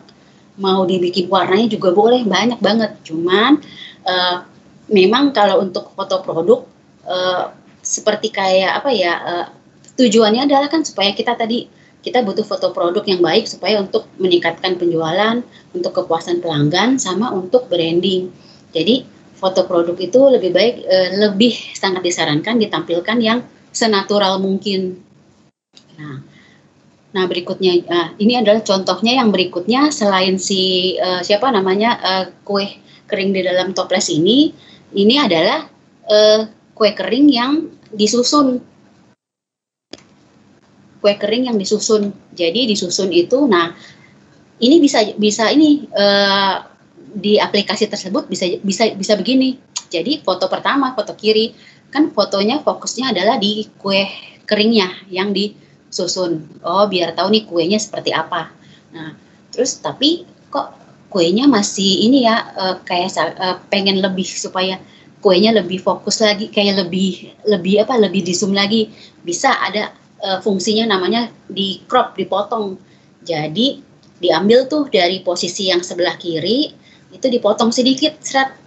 Mau 0.61 0.85
dibikin 0.85 1.33
warnanya 1.33 1.73
juga 1.73 1.97
boleh 1.97 2.29
banyak 2.29 2.61
banget. 2.61 2.93
Cuman 3.09 3.57
uh, 4.05 4.37
memang 4.93 5.33
kalau 5.33 5.65
untuk 5.65 5.97
foto 5.97 6.21
produk 6.21 6.61
uh, 7.09 7.57
seperti 7.81 8.29
kayak 8.35 8.83
apa 8.85 8.91
ya 8.93 9.13
uh, 9.17 9.47
tujuannya 9.97 10.45
adalah 10.45 10.69
kan 10.69 10.85
supaya 10.85 11.15
kita 11.17 11.39
tadi 11.39 11.71
kita 12.05 12.23
butuh 12.23 12.47
foto 12.47 12.71
produk 12.71 13.03
yang 13.03 13.19
baik 13.19 13.51
supaya 13.51 13.83
untuk 13.83 14.07
meningkatkan 14.23 14.79
penjualan, 14.79 15.43
untuk 15.75 15.91
kepuasan 15.91 16.39
pelanggan, 16.39 17.03
sama 17.03 17.35
untuk 17.35 17.67
branding. 17.67 18.31
Jadi 18.71 19.03
foto 19.37 19.69
produk 19.69 19.97
itu 20.01 20.21
lebih 20.33 20.51
baik, 20.57 20.75
e, 20.83 20.97
lebih 21.21 21.53
sangat 21.77 22.03
disarankan 22.03 22.57
ditampilkan 22.57 23.19
yang 23.21 23.45
senatural 23.71 24.41
mungkin. 24.41 24.97
Nah, 26.01 26.25
nah 27.13 27.25
berikutnya, 27.29 27.85
uh, 27.89 28.09
ini 28.21 28.41
adalah 28.41 28.65
contohnya 28.65 29.17
yang 29.21 29.33
berikutnya 29.33 29.93
selain 29.93 30.41
si 30.41 30.97
uh, 30.97 31.21
siapa 31.21 31.49
namanya 31.53 32.01
uh, 32.01 32.25
kue 32.45 32.65
kering 33.09 33.37
di 33.37 33.45
dalam 33.45 33.77
toples 33.77 34.09
ini, 34.09 34.53
ini 34.97 35.15
adalah 35.21 35.69
kue 36.73 36.91
kering 36.93 37.27
yang 37.29 37.69
disusun 37.93 38.61
kue 41.07 41.15
kering 41.15 41.47
yang 41.47 41.55
disusun. 41.55 42.11
Jadi 42.35 42.67
disusun 42.67 43.15
itu, 43.15 43.47
nah 43.47 43.71
ini 44.59 44.83
bisa 44.83 45.07
bisa 45.15 45.47
ini 45.55 45.87
uh, 45.95 46.67
di 47.17 47.41
aplikasi 47.41 47.89
tersebut 47.89 48.29
bisa 48.29 48.45
bisa 48.61 48.93
bisa 48.93 49.17
begini. 49.17 49.57
Jadi 49.89 50.21
foto 50.21 50.53
pertama, 50.53 50.93
foto 50.93 51.17
kiri 51.17 51.57
kan 51.89 52.13
fotonya 52.13 52.61
fokusnya 52.61 53.17
adalah 53.17 53.41
di 53.41 53.65
kue 53.81 54.05
keringnya 54.45 55.09
yang 55.09 55.33
disusun. 55.33 56.61
Oh 56.61 56.85
biar 56.85 57.17
tahu 57.17 57.33
nih 57.33 57.49
kuenya 57.49 57.81
seperti 57.81 58.13
apa. 58.13 58.53
Nah 58.93 59.17
terus 59.49 59.81
tapi 59.81 60.29
kok 60.53 60.77
kuenya 61.09 61.49
masih 61.49 62.05
ini 62.05 62.29
ya 62.29 62.37
uh, 62.53 62.77
kayak 62.85 63.17
uh, 63.17 63.57
pengen 63.73 64.05
lebih 64.05 64.29
supaya 64.29 64.77
kuenya 65.25 65.57
lebih 65.57 65.81
fokus 65.81 66.21
lagi 66.21 66.53
kayak 66.53 66.87
lebih 66.87 67.33
lebih 67.49 67.89
apa 67.89 67.97
lebih 67.97 68.21
di 68.21 68.37
zoom 68.37 68.53
lagi 68.53 68.93
bisa 69.25 69.57
ada 69.57 69.97
uh, 70.21 70.39
fungsinya 70.45 70.93
namanya 70.93 71.33
di 71.49 71.81
crop 71.89 72.15
dipotong 72.21 72.77
jadi 73.25 73.81
diambil 74.21 74.69
tuh 74.69 74.93
dari 74.93 75.25
posisi 75.25 75.73
yang 75.73 75.81
sebelah 75.81 76.21
kiri 76.21 76.86
itu 77.15 77.27
dipotong 77.31 77.71
sedikit 77.71 78.19
serat 78.23 78.67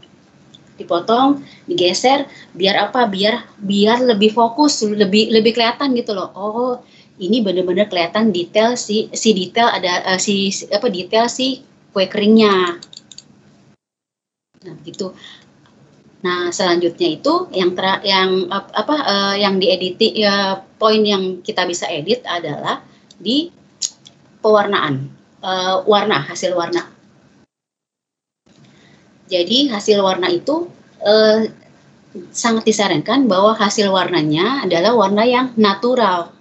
dipotong, 0.80 1.44
digeser, 1.68 2.24
biar 2.56 2.88
apa? 2.88 3.04
Biar 3.12 3.44
biar 3.60 4.00
lebih 4.00 4.32
fokus, 4.32 4.80
lebih 4.88 5.28
lebih 5.28 5.52
kelihatan 5.52 5.92
gitu 5.92 6.16
loh. 6.16 6.32
Oh, 6.32 6.80
ini 7.20 7.44
benar-benar 7.44 7.92
kelihatan 7.92 8.32
detail 8.32 8.80
si 8.80 9.12
si 9.12 9.36
detail 9.36 9.68
ada 9.68 10.16
uh, 10.16 10.20
si, 10.20 10.56
si 10.56 10.72
apa 10.72 10.88
detail 10.88 11.28
si 11.28 11.68
kue 11.92 12.08
keringnya. 12.08 12.80
Nah, 14.64 14.76
gitu. 14.88 15.12
Nah, 16.20 16.52
selanjutnya 16.52 17.16
itu 17.16 17.48
yang 17.56 17.76
ter, 17.76 18.04
yang 18.04 18.48
apa 18.52 18.96
uh, 19.04 19.36
yang 19.36 19.60
diedit 19.60 20.00
ya 20.16 20.64
poin 20.80 21.00
yang 21.04 21.40
kita 21.44 21.64
bisa 21.64 21.88
edit 21.88 22.24
adalah 22.28 22.84
di 23.20 23.52
pewarnaan 24.40 25.12
uh, 25.44 25.84
warna 25.88 26.24
hasil 26.24 26.56
warna. 26.56 26.99
Jadi 29.30 29.70
hasil 29.70 30.02
warna 30.02 30.28
itu 30.34 30.68
uh, 31.06 31.46
sangat 32.34 32.66
disarankan 32.66 33.30
bahwa 33.30 33.54
hasil 33.54 33.94
warnanya 33.94 34.66
adalah 34.66 34.98
warna 34.98 35.24
yang 35.24 35.54
natural. 35.54 36.34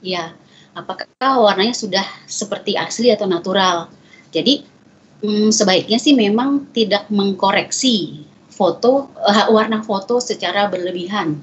Ya, 0.00 0.32
apakah 0.72 1.06
warnanya 1.20 1.76
sudah 1.76 2.02
seperti 2.24 2.74
asli 2.74 3.12
atau 3.12 3.28
natural? 3.28 3.92
Jadi 4.32 4.64
hmm, 5.22 5.52
sebaiknya 5.54 6.00
sih 6.00 6.16
memang 6.16 6.72
tidak 6.74 7.06
mengkoreksi 7.12 8.26
foto 8.52 9.12
uh, 9.16 9.48
warna 9.48 9.80
foto 9.80 10.20
secara 10.20 10.68
berlebihan 10.68 11.40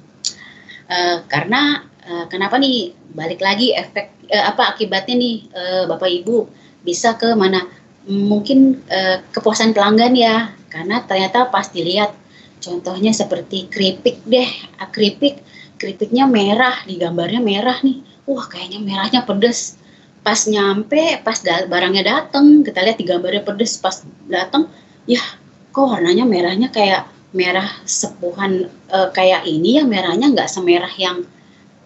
uh, 0.90 1.26
karena 1.26 1.84
uh, 2.06 2.26
kenapa 2.30 2.61
nih 2.61 2.94
balik 3.15 3.41
lagi 3.41 3.73
efek 3.73 4.30
uh, 4.30 4.45
apa 4.53 4.76
akibatnya 4.76 5.15
nih 5.18 5.36
uh, 5.49 5.84
bapak 5.90 6.10
ibu 6.22 6.45
bisa 6.86 7.18
ke 7.18 7.34
mana 7.34 7.65
mungkin 8.10 8.81
uh, 8.90 9.22
kepuasan 9.30 9.77
pelanggan 9.77 10.18
ya. 10.18 10.52
Karena 10.69 11.02
ternyata 11.06 11.49
pas 11.49 11.69
dilihat 11.69 12.14
contohnya 12.61 13.14
seperti 13.14 13.69
keripik 13.69 14.26
deh. 14.26 14.49
Keripik 14.90 15.45
keripiknya 15.80 16.26
merah 16.27 16.81
di 16.84 16.98
gambarnya 16.98 17.40
merah 17.40 17.77
nih. 17.86 18.02
Wah 18.26 18.45
kayaknya 18.49 18.81
merahnya 18.81 19.22
pedes. 19.23 19.77
Pas 20.19 20.38
nyampe 20.49 21.23
pas 21.23 21.40
da 21.40 21.65
barangnya 21.65 22.03
dateng 22.03 22.65
kita 22.65 22.84
lihat 22.84 22.98
di 22.99 23.06
gambarnya 23.07 23.45
pedes. 23.45 23.80
Pas 23.80 24.02
dateng 24.27 24.68
ya 25.06 25.22
kok 25.69 25.86
warnanya 25.86 26.26
merahnya 26.26 26.69
kayak 26.73 27.07
merah 27.30 27.69
sepuhan 27.86 28.68
uh, 28.90 29.10
kayak 29.14 29.45
ini 29.45 29.81
ya? 29.81 29.84
Merahnya 29.86 30.30
nggak 30.30 30.49
semerah 30.49 30.94
yang 31.02 31.26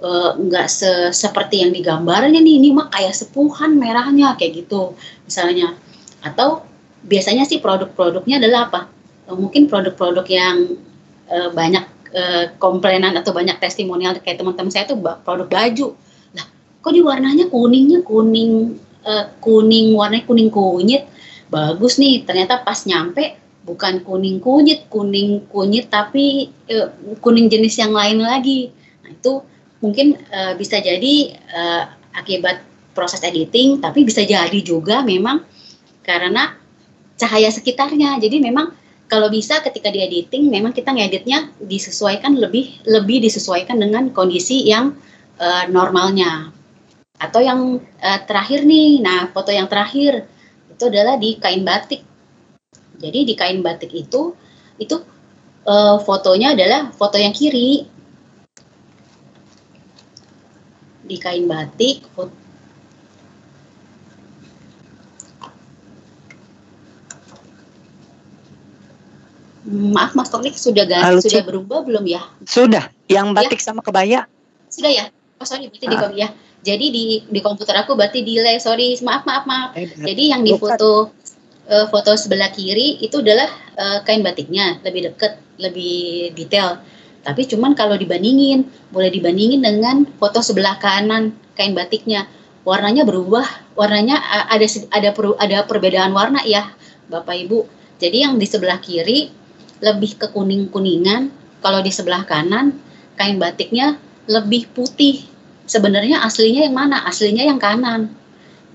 uh, 0.03 0.35
nggak 0.35 0.67
se 0.67 1.15
seperti 1.15 1.63
yang 1.63 1.71
digambarnya 1.71 2.43
nih. 2.43 2.59
Ini 2.59 2.69
mah 2.75 2.91
kayak 2.91 3.15
sepuhan 3.15 3.79
merahnya 3.79 4.35
kayak 4.35 4.65
gitu. 4.67 4.97
Misalnya 5.23 5.79
atau 6.23 6.63
biasanya 7.03 7.43
sih 7.43 7.59
produk-produknya 7.59 8.39
adalah 8.39 8.71
apa? 8.71 8.81
Mungkin 9.27 9.67
produk-produk 9.67 10.23
yang 10.31 10.79
uh, 11.27 11.49
banyak 11.51 11.83
uh, 12.15 12.45
komplainan 12.57 13.19
atau 13.19 13.35
banyak 13.35 13.59
testimonial 13.59 14.15
kayak 14.23 14.39
teman-teman 14.39 14.71
saya 14.71 14.87
tuh 14.87 14.99
produk 14.99 15.47
baju. 15.47 15.87
Lah 16.35 16.45
kok 16.79 16.91
di 16.95 17.03
warnanya 17.03 17.51
kuningnya 17.51 18.03
kuning 18.07 18.79
uh, 19.03 19.25
kuning 19.43 19.95
warnanya 19.95 20.23
kuning 20.23 20.47
kunyit? 20.47 21.03
Bagus 21.51 21.99
nih 22.01 22.25
ternyata 22.25 22.63
pas 22.63 22.79
nyampe 22.87 23.37
bukan 23.63 24.03
kuning 24.03 24.43
kunyit, 24.43 24.87
kuning 24.91 25.47
kunyit 25.47 25.87
tapi 25.91 26.51
uh, 26.71 26.91
kuning 27.19 27.51
jenis 27.51 27.79
yang 27.79 27.95
lain 27.95 28.23
lagi. 28.23 28.71
Nah, 29.03 29.11
itu 29.11 29.43
mungkin 29.83 30.19
uh, 30.31 30.55
bisa 30.55 30.79
jadi 30.79 31.35
uh, 31.51 31.83
akibat 32.15 32.63
proses 32.93 33.23
editing, 33.25 33.81
tapi 33.81 34.05
bisa 34.05 34.21
jadi 34.21 34.59
juga 34.61 35.01
memang 35.01 35.43
karena 36.03 36.55
cahaya 37.17 37.49
sekitarnya. 37.49 38.19
Jadi 38.19 38.43
memang 38.43 38.75
kalau 39.07 39.31
bisa 39.31 39.63
ketika 39.63 39.89
di 39.89 40.03
editing 40.03 40.51
memang 40.51 40.75
kita 40.75 40.91
ngeditnya 40.91 41.49
disesuaikan 41.57 42.37
lebih 42.37 42.83
lebih 42.85 43.23
disesuaikan 43.23 43.79
dengan 43.79 44.11
kondisi 44.11 44.67
yang 44.67 44.93
uh, 45.39 45.65
normalnya. 45.71 46.53
Atau 47.17 47.39
yang 47.39 47.79
uh, 47.79 48.19
terakhir 48.27 48.67
nih, 48.67 48.99
nah 48.99 49.31
foto 49.31 49.49
yang 49.49 49.71
terakhir 49.71 50.27
itu 50.69 50.83
adalah 50.89 51.15
di 51.15 51.39
kain 51.39 51.63
batik 51.63 52.03
jadi 53.03 53.19
di 53.27 53.33
kain 53.35 53.59
batik 53.59 53.91
itu 53.91 54.31
itu 54.79 54.95
uh, 55.67 55.97
fotonya 55.99 56.55
adalah 56.55 56.93
foto 56.95 57.19
yang 57.19 57.35
kiri. 57.35 57.89
Di 61.03 61.19
kain 61.19 61.49
batik 61.49 62.07
foto, 62.15 62.31
Maaf 69.63 70.11
Mas 70.11 70.27
Tonik 70.27 70.59
sudah 70.59 70.83
gak, 70.83 70.99
Halo, 70.99 71.19
sudah 71.23 71.43
berubah 71.47 71.87
belum 71.87 72.03
ya? 72.03 72.19
Sudah. 72.43 72.91
Yang 73.07 73.27
ya. 73.31 73.35
batik 73.39 73.59
ya? 73.63 73.65
sama 73.65 73.79
kebaya. 73.79 74.19
Sudah 74.67 74.91
ya? 74.91 75.05
Oh 75.39 75.47
sorry 75.47 75.71
berarti 75.71 75.87
ah. 75.87 76.11
di 76.11 76.19
ya. 76.19 76.29
Jadi 76.63 76.85
di 76.91 77.03
di 77.27 77.39
komputer 77.43 77.75
aku 77.75 77.95
berarti 77.95 78.23
delay. 78.23 78.59
Sorry, 78.59 78.95
maaf 79.03 79.27
maaf 79.27 79.43
maaf. 79.43 79.69
Eh, 79.75 79.87
Jadi 79.99 80.31
yang 80.31 80.43
di 80.47 80.55
foto 80.55 81.11
uh, 81.67 81.85
foto 81.91 82.15
sebelah 82.15 82.51
kiri 82.55 83.03
itu 83.03 83.19
adalah 83.19 83.51
uh, 83.75 83.99
kain 84.07 84.23
batiknya 84.23 84.79
lebih 84.83 85.11
dekat, 85.11 85.39
lebih 85.59 86.31
detail. 86.35 86.79
Tapi 87.23 87.47
cuman 87.47 87.75
kalau 87.75 87.95
dibandingin, 87.95 88.67
boleh 88.91 89.11
dibandingin 89.11 89.63
dengan 89.63 90.07
foto 90.19 90.43
sebelah 90.43 90.79
kanan 90.79 91.35
kain 91.55 91.75
batiknya. 91.75 92.27
Warnanya 92.63 93.03
berubah, 93.03 93.43
warnanya 93.75 94.19
ada 94.47 94.63
ada 94.91 95.09
per, 95.11 95.35
ada 95.35 95.67
perbedaan 95.67 96.15
warna 96.15 96.39
ya, 96.47 96.71
Bapak 97.11 97.35
Ibu. 97.47 97.59
Jadi 97.99 98.23
yang 98.23 98.39
di 98.39 98.47
sebelah 98.47 98.79
kiri 98.79 99.42
lebih 99.83 100.15
ke 100.15 100.31
kuning-kuningan, 100.31 101.27
kalau 101.59 101.83
di 101.83 101.91
sebelah 101.91 102.23
kanan 102.23 102.79
kain 103.19 103.35
batiknya 103.35 103.99
lebih 104.31 104.71
putih. 104.71 105.27
Sebenarnya 105.67 106.23
aslinya 106.23 106.63
yang 106.63 106.75
mana? 106.75 107.03
Aslinya 107.03 107.43
yang 107.43 107.59
kanan 107.59 108.15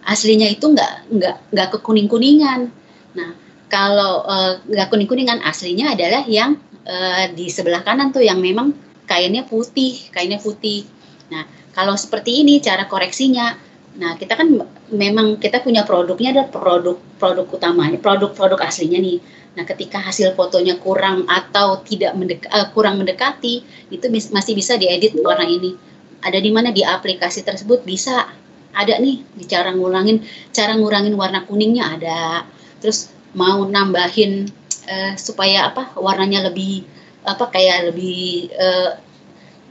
aslinya 0.09 0.49
itu 0.49 0.73
nggak 0.73 1.13
nggak 1.13 1.37
nggak 1.53 1.69
ke 1.69 1.79
kuning 1.85 2.09
kuningan 2.09 2.73
Nah, 3.19 3.31
kalau 3.69 4.25
eh, 4.25 4.53
nggak 4.63 4.87
uh, 4.89 4.91
kuning-kuningan 4.91 5.41
aslinya 5.45 5.93
adalah 5.93 6.25
yang 6.29 6.57
uh, 6.85 7.25
di 7.33 7.49
sebelah 7.49 7.85
kanan 7.85 8.15
tuh 8.15 8.25
yang 8.25 8.41
memang 8.41 8.73
kainnya 9.09 9.45
putih, 9.45 10.09
kainnya 10.13 10.39
putih. 10.41 10.85
Nah, 11.33 11.45
kalau 11.75 11.99
seperti 11.99 12.45
ini 12.45 12.61
cara 12.63 12.89
koreksinya, 12.89 13.57
nah 13.99 14.17
kita 14.17 14.37
kan 14.37 14.49
memang 14.93 15.37
kita 15.41 15.61
punya 15.61 15.85
produknya 15.85 16.33
ada 16.33 16.45
produk-produk 16.49 17.47
utamanya, 17.49 17.99
produk-produk 18.01 18.61
aslinya 18.65 19.01
nih. 19.01 19.19
Nah, 19.59 19.67
ketika 19.67 19.99
hasil 19.99 20.39
fotonya 20.39 20.79
kurang 20.79 21.27
atau 21.27 21.83
tidak 21.83 22.15
mendek, 22.15 22.47
uh, 22.47 22.71
kurang 22.71 23.03
mendekati, 23.03 23.67
itu 23.91 24.07
masih 24.31 24.55
bisa 24.55 24.79
diedit 24.79 25.19
warna 25.19 25.43
ini. 25.43 25.75
Ada 26.23 26.39
di 26.39 26.55
mana? 26.55 26.71
Di 26.71 26.87
aplikasi 26.87 27.43
tersebut 27.43 27.83
bisa. 27.83 28.23
Ada 28.71 29.03
nih 29.03 29.27
cara 29.51 29.75
ngurangin 29.75 30.23
cara 30.55 30.79
ngurangin 30.79 31.19
warna 31.19 31.43
kuningnya 31.43 31.99
ada. 31.99 32.47
Terus 32.79 33.11
mau 33.35 33.67
nambahin 33.67 34.47
uh, 34.87 35.13
supaya 35.19 35.75
apa 35.75 35.99
warnanya 35.99 36.47
lebih 36.47 36.87
apa 37.27 37.51
kayak 37.51 37.91
lebih 37.91 38.55
uh, 38.55 38.95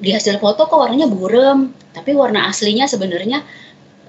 di 0.03 0.11
hasil 0.11 0.35
foto 0.43 0.67
kok 0.67 0.77
warnanya 0.77 1.07
burem 1.09 1.73
tapi 1.95 2.13
warna 2.13 2.51
aslinya 2.51 2.85
sebenarnya 2.85 3.41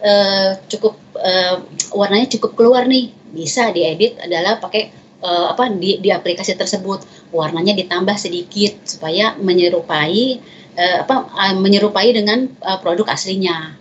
uh, 0.02 0.58
cukup 0.66 0.98
uh, 1.14 1.62
warnanya 1.94 2.26
cukup 2.34 2.58
keluar 2.58 2.90
nih. 2.90 3.14
Bisa 3.28 3.70
diedit 3.70 4.18
adalah 4.18 4.58
pakai 4.58 5.07
uh, 5.22 5.52
apa 5.52 5.70
di, 5.72 5.98
di 6.02 6.10
aplikasi 6.12 6.54
tersebut 6.54 7.30
warnanya 7.34 7.74
ditambah 7.74 8.16
sedikit 8.18 8.84
supaya 8.84 9.38
menyerupai 9.38 10.40
uh, 10.76 10.96
apa 11.06 11.16
uh, 11.30 11.54
menyerupai 11.58 12.12
dengan 12.12 12.48
uh, 12.62 12.78
produk 12.82 13.10
aslinya 13.12 13.74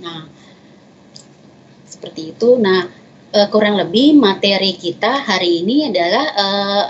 nah 0.00 0.24
seperti 1.86 2.32
itu 2.32 2.56
nah 2.56 2.88
uh, 3.34 3.48
kurang 3.50 3.78
lebih 3.78 4.18
materi 4.18 4.74
kita 4.74 5.22
hari 5.22 5.62
ini 5.62 5.90
adalah 5.90 6.24
uh, 6.34 6.84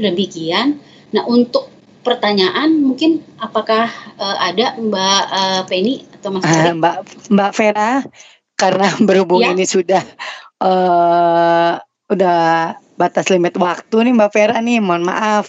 demikian. 0.00 0.80
Nah, 1.14 1.26
untuk 1.26 1.70
pertanyaan 2.00 2.80
mungkin 2.80 3.20
apakah 3.36 3.90
uh, 4.16 4.36
ada 4.40 4.76
Mbak 4.80 5.22
uh, 5.28 5.62
Penny 5.68 6.08
atau 6.16 6.28
Mas 6.32 6.44
uh, 6.48 6.72
Mbak 6.72 6.96
Mbak 7.28 7.50
Vera 7.56 7.90
karena 8.56 8.88
berhubung 9.08 9.44
ya. 9.44 9.52
ini 9.52 9.68
sudah 9.68 10.00
uh, 10.64 11.76
udah 12.08 12.40
batas 13.00 13.32
limit 13.32 13.56
waktu 13.56 13.96
nih 14.04 14.12
Mbak 14.12 14.30
Vera 14.36 14.60
nih, 14.60 14.84
mohon 14.84 15.08
maaf. 15.08 15.48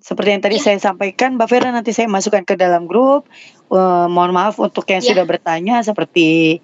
Seperti 0.00 0.30
yang 0.32 0.40
tadi 0.40 0.56
ya. 0.56 0.72
saya 0.72 0.78
sampaikan, 0.80 1.36
Mbak 1.36 1.48
Vera 1.52 1.68
nanti 1.68 1.92
saya 1.92 2.08
masukkan 2.08 2.48
ke 2.48 2.56
dalam 2.56 2.88
grup. 2.88 3.28
Uh, 3.68 4.08
mohon 4.08 4.32
maaf 4.32 4.56
untuk 4.56 4.88
yang 4.88 5.04
ya. 5.04 5.12
sudah 5.12 5.28
bertanya 5.28 5.84
seperti 5.84 6.58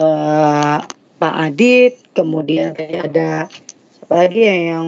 uh, 0.00 0.80
Pak 1.20 1.34
Adit, 1.36 2.00
kemudian 2.16 2.72
kayak 2.72 3.12
ada 3.12 3.52
siapa 3.92 4.14
lagi 4.24 4.40
ya 4.48 4.56
yang 4.76 4.86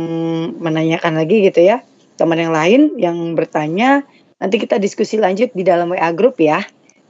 menanyakan 0.57 1.21
lagi 1.21 1.45
gitu 1.45 1.61
ya, 1.61 1.85
teman 2.17 2.41
yang 2.41 2.57
lain 2.57 2.97
yang 2.97 3.17
bertanya, 3.37 4.09
nanti 4.41 4.57
kita 4.57 4.81
diskusi 4.81 5.21
lanjut 5.21 5.53
di 5.53 5.65
dalam 5.65 5.93
WA 5.93 6.09
grup 6.17 6.41
ya. 6.41 6.65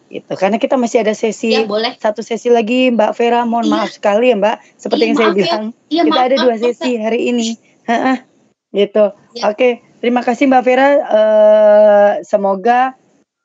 Gitu. 0.08 0.32
Karena 0.40 0.56
kita 0.56 0.80
masih 0.80 1.04
ada 1.04 1.12
sesi 1.12 1.52
ya, 1.52 1.68
boleh. 1.68 1.94
satu 2.00 2.24
sesi 2.24 2.48
lagi 2.48 2.88
Mbak 2.88 3.12
Vera, 3.12 3.44
mohon 3.44 3.68
iya. 3.68 3.72
maaf 3.76 3.90
sekali 3.92 4.32
ya 4.32 4.36
Mbak, 4.40 4.56
seperti 4.80 5.02
iya, 5.04 5.08
yang 5.12 5.18
saya 5.18 5.28
ya. 5.28 5.36
bilang, 5.36 5.64
ya, 5.92 6.02
kita 6.02 6.16
maaf, 6.16 6.26
ada 6.26 6.36
dua 6.40 6.54
sesi 6.56 6.90
hari 6.96 7.20
ini. 7.28 7.67
Gitu. 8.70 9.16
Ya. 9.32 9.48
Oke, 9.48 9.80
terima 10.04 10.20
kasih 10.20 10.46
Mbak 10.46 10.62
Vera. 10.64 10.88
Uh, 11.08 12.10
semoga 12.20 12.92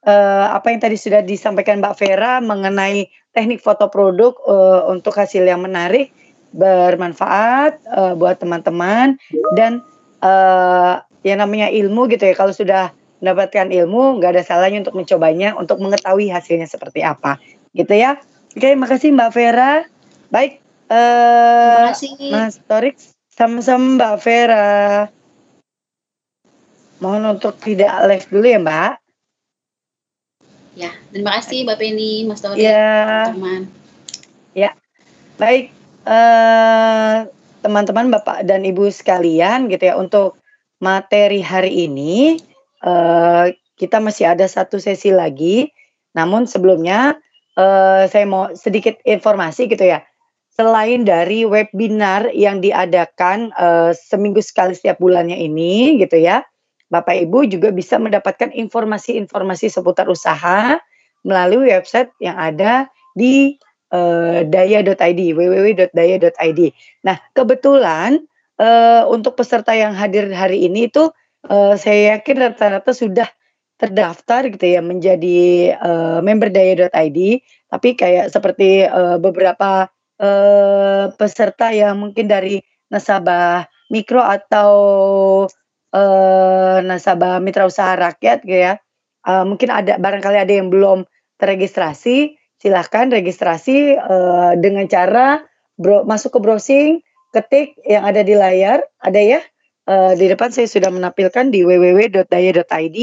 uh, 0.04 0.48
apa 0.52 0.72
yang 0.76 0.84
tadi 0.84 1.00
sudah 1.00 1.24
disampaikan 1.24 1.80
Mbak 1.80 1.96
Vera 1.96 2.44
mengenai 2.44 3.08
teknik 3.34 3.64
foto 3.64 3.88
produk 3.90 4.36
uh, 4.46 4.92
untuk 4.92 5.16
hasil 5.16 5.48
yang 5.48 5.64
menarik, 5.64 6.14
bermanfaat 6.54 7.82
uh, 7.90 8.14
buat 8.14 8.38
teman-teman 8.38 9.18
dan 9.58 9.82
uh, 10.22 11.02
yang 11.24 11.40
namanya 11.42 11.72
ilmu 11.72 12.12
gitu 12.12 12.30
ya. 12.30 12.36
Kalau 12.36 12.52
sudah 12.52 12.92
mendapatkan 13.24 13.72
ilmu, 13.72 14.20
nggak 14.20 14.36
ada 14.36 14.44
salahnya 14.44 14.84
untuk 14.84 15.00
mencobanya, 15.00 15.56
untuk 15.56 15.80
mengetahui 15.80 16.28
hasilnya 16.28 16.68
seperti 16.68 17.00
apa, 17.00 17.40
gitu 17.72 17.96
ya. 17.96 18.20
Oke, 18.54 18.76
makasih 18.76 19.16
Mbak 19.16 19.32
Vera. 19.32 19.88
Baik, 20.28 20.60
uh, 20.92 21.88
terima 21.88 21.90
kasih. 21.96 22.12
Mas 22.30 22.56
Torik, 22.68 23.00
sama-sama 23.34 23.98
Mbak 23.98 24.16
Vera. 24.22 25.10
Mohon 27.02 27.36
untuk 27.36 27.58
tidak 27.60 27.92
live 28.06 28.28
dulu 28.30 28.48
ya 28.48 28.60
Mbak. 28.62 28.94
Ya, 30.74 30.92
terima 31.14 31.38
kasih 31.38 31.66
Mbak 31.66 31.78
Penny, 31.78 32.26
Mas 32.26 32.42
Tori, 32.42 32.66
ya. 32.66 33.30
teman. 33.34 33.70
Ya, 34.54 34.78
baik 35.38 35.74
teman 36.06 36.14
eh, 36.14 37.18
teman-teman 37.66 38.08
Bapak 38.14 38.46
dan 38.46 38.66
Ibu 38.66 38.90
sekalian 38.90 39.70
gitu 39.70 39.88
ya 39.88 39.96
untuk 39.96 40.38
materi 40.84 41.40
hari 41.40 41.88
ini 41.88 42.36
uh, 42.84 43.48
kita 43.80 44.04
masih 44.04 44.36
ada 44.36 44.44
satu 44.52 44.84
sesi 44.84 45.16
lagi. 45.16 45.72
Namun 46.12 46.44
sebelumnya 46.44 47.16
uh, 47.56 48.04
saya 48.12 48.28
mau 48.28 48.52
sedikit 48.52 49.00
informasi 49.08 49.72
gitu 49.72 49.88
ya. 49.88 50.04
Selain 50.54 51.02
dari 51.02 51.50
webinar 51.50 52.30
yang 52.30 52.62
diadakan 52.62 53.50
uh, 53.58 53.90
seminggu 53.98 54.38
sekali 54.46 54.78
setiap 54.78 55.02
bulannya 55.02 55.34
ini 55.34 55.98
gitu 55.98 56.22
ya, 56.22 56.46
Bapak 56.94 57.26
Ibu 57.26 57.50
juga 57.50 57.74
bisa 57.74 57.98
mendapatkan 57.98 58.54
informasi-informasi 58.54 59.74
seputar 59.74 60.06
usaha 60.06 60.78
melalui 61.26 61.74
website 61.74 62.14
yang 62.22 62.38
ada 62.38 62.86
di 63.18 63.58
uh, 63.90 64.46
daya.id 64.46 65.22
www.daya.id. 65.34 66.62
Nah, 67.02 67.18
kebetulan 67.34 68.22
uh, 68.62 69.10
untuk 69.10 69.34
peserta 69.34 69.74
yang 69.74 69.98
hadir 69.98 70.30
hari 70.38 70.70
ini 70.70 70.86
itu 70.86 71.10
uh, 71.50 71.74
saya 71.82 72.18
yakin 72.18 72.46
rata-rata 72.46 72.94
sudah 72.94 73.26
terdaftar 73.82 74.54
gitu 74.54 74.78
ya 74.78 74.86
menjadi 74.86 75.74
uh, 75.82 76.20
member 76.22 76.54
daya.id, 76.54 77.20
tapi 77.74 77.90
kayak 77.98 78.30
seperti 78.30 78.86
uh, 78.86 79.18
beberapa 79.18 79.90
uh, 80.24 81.12
peserta 81.20 81.76
yang 81.76 82.00
mungkin 82.00 82.32
dari 82.32 82.64
nasabah 82.88 83.68
mikro 83.92 84.24
atau 84.24 84.72
uh, 85.92 86.78
nasabah 86.80 87.44
mitra 87.44 87.68
usaha 87.68 87.94
rakyat 88.00 88.48
gitu 88.48 88.60
ya. 88.72 88.80
Uh, 89.24 89.44
mungkin 89.44 89.72
ada 89.72 90.00
barangkali 90.00 90.38
ada 90.40 90.54
yang 90.54 90.72
belum 90.72 91.04
terregistrasi, 91.40 92.40
silahkan 92.60 93.12
registrasi 93.12 94.00
uh, 94.00 94.56
dengan 94.60 94.88
cara 94.88 95.44
bro, 95.76 96.08
masuk 96.08 96.36
ke 96.36 96.40
browsing, 96.40 96.92
ketik 97.36 97.76
yang 97.84 98.08
ada 98.08 98.24
di 98.24 98.36
layar, 98.36 98.84
ada 99.04 99.20
ya. 99.20 99.42
Uh, 99.84 100.16
di 100.16 100.32
depan 100.32 100.48
saya 100.48 100.64
sudah 100.64 100.88
menampilkan 100.88 101.52
di 101.52 101.68
www.daya.id 101.68 103.00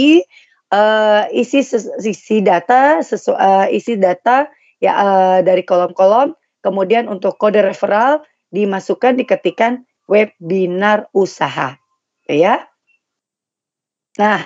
uh, 0.73 1.23
isi 1.29 1.61
isi 2.01 2.41
data 2.41 3.05
sesu, 3.05 3.37
uh, 3.37 3.69
isi 3.69 4.01
data 4.01 4.49
ya 4.81 4.97
uh, 4.97 5.39
dari 5.45 5.61
kolom-kolom 5.61 6.33
kemudian 6.61 7.09
untuk 7.09 7.37
kode 7.41 7.61
referral 7.65 8.25
dimasukkan 8.53 9.17
diketikkan 9.21 9.85
webinar 10.09 11.09
usaha 11.13 11.77
ya 12.29 12.71
Nah, 14.19 14.43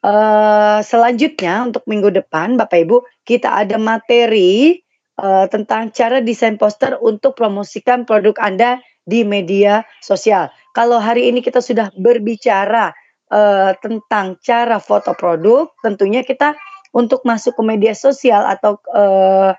uh, 0.00 0.78
selanjutnya 0.80 1.68
untuk 1.68 1.84
minggu 1.84 2.14
depan 2.14 2.54
Bapak 2.54 2.86
Ibu, 2.86 2.96
kita 3.26 3.52
ada 3.52 3.76
materi 3.76 4.78
uh, 5.18 5.44
tentang 5.50 5.90
cara 5.90 6.24
desain 6.24 6.56
poster 6.56 6.96
untuk 7.02 7.34
promosikan 7.34 8.06
produk 8.08 8.36
Anda 8.38 8.78
di 9.04 9.26
media 9.26 9.84
sosial. 10.00 10.48
Kalau 10.72 10.96
hari 11.02 11.28
ini 11.28 11.42
kita 11.42 11.60
sudah 11.60 11.90
berbicara 11.98 12.96
uh, 13.28 13.76
tentang 13.82 14.40
cara 14.40 14.78
foto 14.78 15.12
produk, 15.12 15.68
tentunya 15.82 16.22
kita 16.22 16.54
untuk 16.96 17.26
masuk 17.28 17.58
ke 17.58 17.62
media 17.66 17.92
sosial 17.92 18.48
atau 18.48 18.80
uh, 18.94 19.52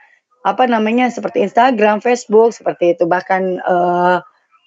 apa 0.46 0.64
namanya 0.70 1.10
seperti 1.10 1.42
Instagram, 1.46 2.04
Facebook 2.04 2.54
seperti 2.54 2.98
itu. 2.98 3.10
Bahkan 3.10 3.64
uh, 3.64 4.18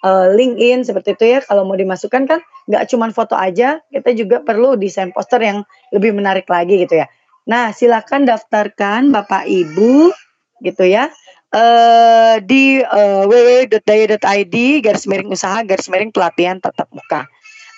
uh, 0.04 0.26
LinkedIn 0.34 0.84
seperti 0.84 1.14
itu 1.16 1.24
ya. 1.36 1.38
Kalau 1.44 1.68
mau 1.68 1.76
dimasukkan 1.76 2.22
kan 2.26 2.40
nggak 2.70 2.86
cuma 2.92 3.10
foto 3.10 3.34
aja 3.34 3.82
kita 3.90 4.14
juga 4.14 4.38
perlu 4.44 4.78
desain 4.78 5.10
poster 5.10 5.42
yang 5.42 5.66
lebih 5.90 6.14
menarik 6.14 6.46
lagi 6.46 6.86
gitu 6.86 7.02
ya. 7.02 7.06
Nah 7.48 7.74
silakan 7.74 8.28
daftarkan 8.28 9.10
bapak 9.10 9.48
ibu 9.50 10.12
gitu 10.60 10.84
ya 10.86 11.08
uh, 11.50 12.36
di 12.44 12.84
uh, 12.84 13.24
www.daya.id 13.26 14.56
garis 14.84 15.04
miring 15.08 15.32
usaha 15.32 15.64
garis 15.66 15.88
miring 15.90 16.12
pelatihan 16.14 16.62
tatap 16.62 16.86
muka. 16.94 17.26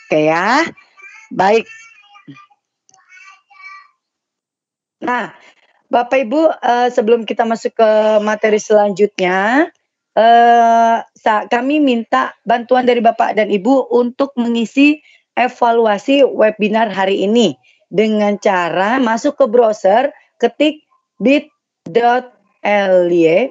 Oke 0.09 0.29
ya 0.29 0.67
baik. 1.33 1.65
Nah 5.03 5.33
Bapak 5.93 6.25
Ibu, 6.25 6.49
uh, 6.49 6.89
sebelum 6.89 7.29
kita 7.29 7.45
masuk 7.45 7.77
ke 7.77 7.91
materi 8.25 8.57
selanjutnya, 8.57 9.69
uh, 10.17 11.05
kami 11.53 11.85
minta 11.85 12.33
bantuan 12.49 12.89
dari 12.89 13.05
Bapak 13.05 13.37
dan 13.37 13.53
Ibu 13.53 13.93
untuk 13.93 14.33
mengisi 14.41 15.05
evaluasi 15.37 16.25
webinar 16.25 16.89
hari 16.89 17.29
ini 17.29 17.61
dengan 17.93 18.41
cara 18.41 18.97
masuk 19.05 19.37
ke 19.37 19.45
browser, 19.45 20.17
ketik 20.41 20.81
bit.ly 21.21 21.93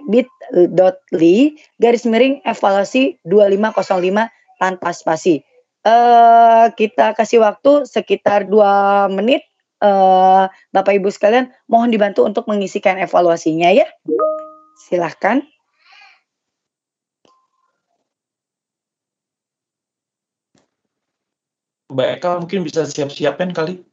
bit.ly 0.09 1.37
garis 1.77 2.03
miring 2.09 2.41
evaluasi 2.41 3.21
2505 3.21 4.33
tanpa 4.57 4.89
spasi. 4.97 5.45
Uh, 5.85 6.73
kita 6.73 7.13
kasih 7.13 7.45
waktu 7.45 7.85
sekitar 7.85 8.49
dua 8.49 9.05
menit. 9.13 9.45
Uh, 9.81 10.45
Bapak 10.69 10.93
Ibu 10.93 11.09
sekalian, 11.09 11.49
mohon 11.65 11.89
dibantu 11.89 12.21
untuk 12.21 12.45
mengisikan 12.45 13.01
evaluasinya 13.01 13.73
ya. 13.73 13.89
Silahkan. 14.77 15.41
Mbak 21.91 22.09
Eka 22.21 22.29
mungkin 22.39 22.63
bisa 22.63 22.87
siap-siapin 22.87 23.51
kali. 23.51 23.83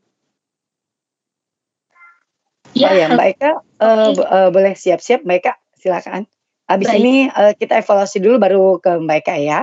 Ya, 2.77 2.93
oh 2.93 2.95
ya 2.95 3.07
Mbak 3.11 3.29
Eka 3.35 3.51
uh, 3.83 4.13
uh, 4.15 4.49
boleh 4.55 4.79
siap-siap 4.79 5.27
Mbak 5.27 5.39
Eka 5.43 5.53
silakan. 5.81 6.31
Habis 6.69 6.93
Baik. 6.93 7.01
ini 7.01 7.15
uh, 7.33 7.57
kita 7.57 7.81
evaluasi 7.81 8.21
dulu 8.23 8.37
baru 8.39 8.65
ke 8.79 8.93
Mbak 9.03 9.19
Eka 9.25 9.35
ya. 9.41 9.61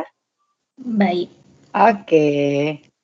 Baik. 0.82 1.30
Oke. 1.72 2.02
Okay. 2.04 2.95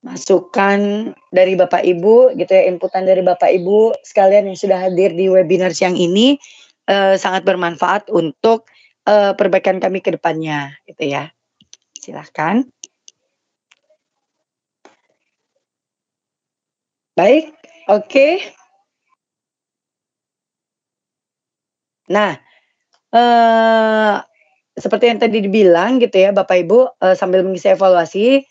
Masukan 0.00 1.12
dari 1.28 1.54
Bapak 1.60 1.84
Ibu 1.84 2.32
gitu 2.36 2.52
ya, 2.52 2.64
inputan 2.68 3.04
dari 3.04 3.20
Bapak 3.20 3.52
Ibu 3.52 4.00
sekalian 4.00 4.48
yang 4.48 4.58
sudah 4.58 4.88
hadir 4.88 5.12
di 5.12 5.28
webinar 5.28 5.76
siang 5.76 5.96
ini 5.96 6.40
uh, 6.88 7.20
sangat 7.20 7.44
bermanfaat 7.44 8.08
untuk 8.08 8.64
uh, 9.04 9.36
perbaikan 9.36 9.76
kami 9.76 10.00
ke 10.00 10.16
depannya 10.16 10.72
gitu 10.88 11.04
ya. 11.04 11.28
Silahkan. 12.00 12.64
Baik, 17.12 17.52
oke. 17.92 18.08
Okay. 18.08 18.32
Nah, 22.10 22.40
uh, 23.12 24.18
seperti 24.74 25.04
yang 25.12 25.20
tadi 25.20 25.38
dibilang 25.44 26.00
gitu 26.00 26.16
ya 26.16 26.32
Bapak 26.32 26.64
Ibu 26.64 26.98
uh, 26.98 27.14
sambil 27.14 27.44
mengisi 27.44 27.68
evaluasi 27.68 28.42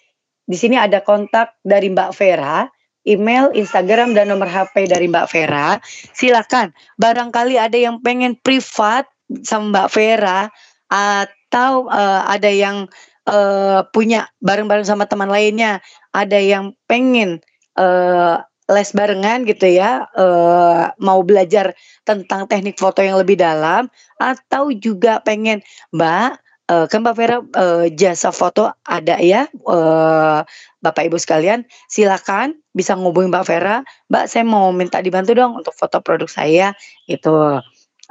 di 0.50 0.58
sini 0.58 0.82
ada 0.82 1.06
kontak 1.06 1.54
dari 1.62 1.94
Mbak 1.94 2.12
Vera, 2.18 2.66
email, 3.06 3.54
Instagram, 3.54 4.18
dan 4.18 4.34
nomor 4.34 4.50
HP 4.50 4.90
dari 4.90 5.06
Mbak 5.06 5.30
Vera. 5.30 5.78
Silakan. 6.18 6.74
Barangkali 6.98 7.62
ada 7.62 7.78
yang 7.78 8.02
pengen 8.02 8.34
privat 8.42 9.06
sama 9.46 9.70
Mbak 9.70 9.88
Vera 9.94 10.50
atau 10.90 11.86
uh, 11.86 12.26
ada 12.26 12.50
yang 12.50 12.90
uh, 13.30 13.86
punya 13.94 14.26
bareng-bareng 14.42 14.90
sama 14.90 15.06
teman 15.06 15.30
lainnya, 15.30 15.86
ada 16.18 16.42
yang 16.42 16.74
pengen 16.90 17.46
uh, 17.78 18.42
les 18.70 18.90
barengan 18.94 19.46
gitu 19.46 19.70
ya, 19.70 20.10
uh, 20.18 20.90
mau 20.98 21.22
belajar 21.22 21.78
tentang 22.10 22.50
teknik 22.50 22.82
foto 22.82 23.06
yang 23.06 23.22
lebih 23.22 23.38
dalam, 23.38 23.86
atau 24.18 24.74
juga 24.74 25.22
pengen 25.22 25.62
Mbak 25.94 26.49
uh, 26.70 26.86
kan 26.86 27.02
Mbak 27.02 27.16
Vera 27.18 27.38
uh, 27.42 27.86
jasa 27.92 28.30
foto 28.30 28.70
ada 28.86 29.18
ya 29.20 29.50
uh, 29.66 30.46
Bapak 30.80 31.10
Ibu 31.10 31.18
sekalian. 31.20 31.66
Silakan 31.90 32.56
bisa 32.72 32.96
ngubungi 32.96 33.34
Mbak 33.34 33.46
Vera. 33.50 33.82
Mbak 34.08 34.26
saya 34.30 34.46
mau 34.46 34.70
minta 34.72 35.02
dibantu 35.02 35.34
dong 35.36 35.58
untuk 35.60 35.74
foto 35.76 36.00
produk 36.00 36.30
saya 36.30 36.78
itu 37.10 37.34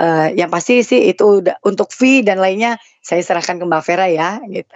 uh, 0.02 0.28
yang 0.34 0.50
pasti 0.50 0.82
sih 0.82 1.08
itu 1.08 1.40
udah 1.40 1.62
untuk 1.64 1.94
fee 1.94 2.26
dan 2.26 2.42
lainnya 2.42 2.76
saya 3.00 3.22
serahkan 3.22 3.56
ke 3.56 3.64
Mbak 3.64 3.82
Vera 3.86 4.06
ya 4.10 4.42
gitu. 4.50 4.74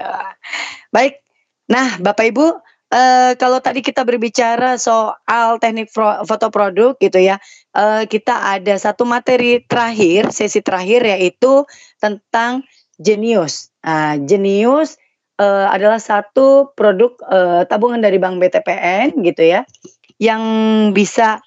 Baik. 0.95 1.21
Nah 1.69 1.99
Bapak 1.99 2.31
Ibu 2.31 2.47
Uh, 2.93 3.33
kalau 3.41 3.57
tadi 3.57 3.81
kita 3.81 4.05
berbicara 4.05 4.77
soal 4.77 5.57
teknik 5.65 5.89
foto 5.97 6.53
produk 6.53 6.93
gitu 7.01 7.25
ya, 7.25 7.41
uh, 7.73 8.05
kita 8.05 8.53
ada 8.53 8.77
satu 8.77 9.09
materi 9.09 9.65
terakhir, 9.65 10.29
sesi 10.29 10.61
terakhir 10.61 11.01
yaitu 11.09 11.65
tentang 11.97 12.61
Genius. 13.03 13.75
Uh, 13.83 14.17
Genius 14.25 14.97
uh, 15.43 15.67
adalah 15.69 15.99
satu 15.99 16.71
produk 16.79 17.19
uh, 17.27 17.63
tabungan 17.67 17.99
dari 17.99 18.23
Bank 18.23 18.39
BTPN 18.39 19.19
gitu 19.27 19.43
ya, 19.43 19.67
yang 20.23 20.43
bisa 20.95 21.43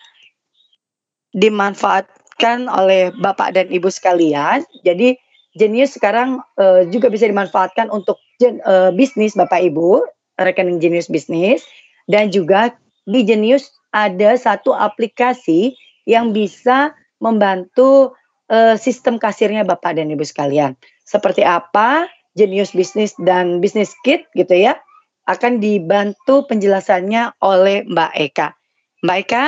dimanfaatkan 1.31 2.67
oleh 2.67 3.15
Bapak 3.15 3.55
dan 3.55 3.71
Ibu 3.71 3.87
sekalian. 3.87 4.67
Jadi 4.83 5.15
Genius 5.55 5.95
sekarang 5.95 6.43
uh, 6.59 6.83
juga 6.91 7.07
bisa 7.07 7.23
dimanfaatkan 7.27 7.87
untuk 7.87 8.19
uh, 8.67 8.91
bisnis 8.91 9.39
Bapak 9.39 9.63
Ibu 9.63 10.03
rekening 10.35 10.83
Genius 10.83 11.07
Bisnis 11.07 11.63
dan 12.11 12.27
juga 12.31 12.75
di 13.07 13.23
Genius 13.23 13.71
ada 13.95 14.35
satu 14.35 14.75
aplikasi 14.75 15.71
yang 16.03 16.35
bisa 16.35 16.91
membantu 17.23 18.13
uh, 18.51 18.75
sistem 18.75 19.15
kasirnya 19.15 19.63
Bapak 19.63 19.95
dan 19.95 20.11
Ibu 20.11 20.27
sekalian. 20.27 20.75
Seperti 21.05 21.45
apa 21.45 22.09
Genius 22.35 22.75
Bisnis 22.75 23.15
dan 23.21 23.63
Bisnis 23.63 23.93
Kit 24.03 24.27
gitu 24.35 24.51
ya 24.51 24.75
akan 25.25 25.57
dibantu 25.57 26.45
penjelasannya 26.45 27.33
oleh 27.41 27.85
Mbak 27.89 28.11
Eka. 28.13 28.47
Mbak 29.01 29.17
Eka? 29.25 29.45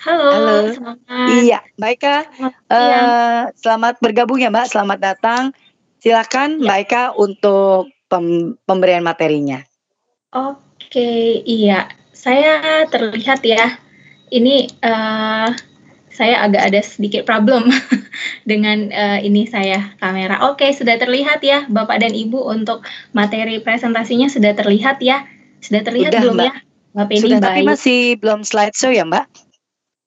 Halo, 0.00 0.28
Halo. 0.32 0.56
selamat. 0.72 1.28
Iya, 1.44 1.58
Mbak 1.76 1.90
Eka. 1.98 2.16
Selamat, 2.24 2.54
uh, 2.72 3.42
selamat 3.58 3.94
bergabung 4.00 4.38
ya 4.40 4.48
Mbak, 4.48 4.70
selamat 4.70 4.98
datang. 5.02 5.42
Silakan 6.00 6.62
ya. 6.62 6.64
Mbak 6.70 6.78
Eka 6.86 7.02
untuk 7.18 7.90
pem, 8.06 8.56
pemberian 8.64 9.04
materinya. 9.04 9.60
Oke, 10.32 11.42
iya. 11.44 11.90
Saya 12.14 12.86
terlihat 12.88 13.42
ya. 13.42 13.76
Ini 14.30 14.70
uh, 14.86 15.50
saya 16.10 16.42
agak 16.42 16.74
ada 16.74 16.80
sedikit 16.82 17.22
problem 17.22 17.70
dengan 18.50 18.90
uh, 18.90 19.18
ini 19.22 19.46
saya 19.46 19.94
kamera. 20.02 20.50
Oke, 20.50 20.70
sudah 20.74 20.98
terlihat 20.98 21.40
ya 21.40 21.66
Bapak 21.70 22.02
dan 22.02 22.12
Ibu 22.12 22.50
untuk 22.50 22.82
materi 23.14 23.62
presentasinya 23.62 24.26
sudah 24.26 24.52
terlihat 24.54 24.98
ya. 25.00 25.24
Sudah 25.62 25.86
terlihat 25.86 26.12
sudah, 26.16 26.22
belum 26.22 26.36
Mbak. 26.36 26.46
ya? 26.46 26.54
Mbak 26.90 27.06
Penny 27.06 27.22
sudah, 27.22 27.38
baik. 27.38 27.46
tapi 27.46 27.60
masih 27.62 28.00
belum 28.18 28.40
slideshow 28.42 28.90
ya, 28.90 29.04
Mbak? 29.06 29.26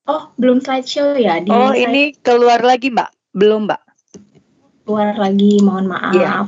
Oh, 0.10 0.24
belum 0.36 0.60
slideshow 0.60 1.16
ya? 1.16 1.40
Di 1.40 1.48
oh, 1.48 1.72
ini 1.72 2.12
keluar 2.20 2.60
lagi, 2.60 2.92
Mbak? 2.92 3.10
Belum, 3.38 3.70
Mbak? 3.72 3.82
Keluar 4.84 5.16
lagi, 5.16 5.64
mohon 5.64 5.88
maaf. 5.88 6.12
Yeah. 6.12 6.44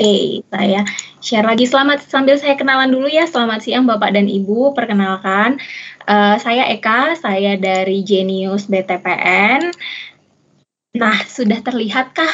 Oke, 0.00 0.40
saya 0.48 0.80
share 1.20 1.44
lagi. 1.44 1.68
Selamat 1.68 2.00
sambil 2.08 2.40
saya 2.40 2.56
kenalan 2.56 2.88
dulu 2.88 3.04
ya. 3.04 3.28
Selamat 3.28 3.60
siang 3.60 3.84
Bapak 3.84 4.16
dan 4.16 4.32
Ibu. 4.32 4.72
Perkenalkan, 4.72 5.60
uh, 6.08 6.40
saya 6.40 6.72
Eka, 6.72 7.20
saya 7.20 7.60
dari 7.60 8.00
Genius 8.00 8.64
BTPN. 8.64 9.76
Nah, 10.96 11.20
sudah 11.28 11.60
terlihatkah 11.60 12.32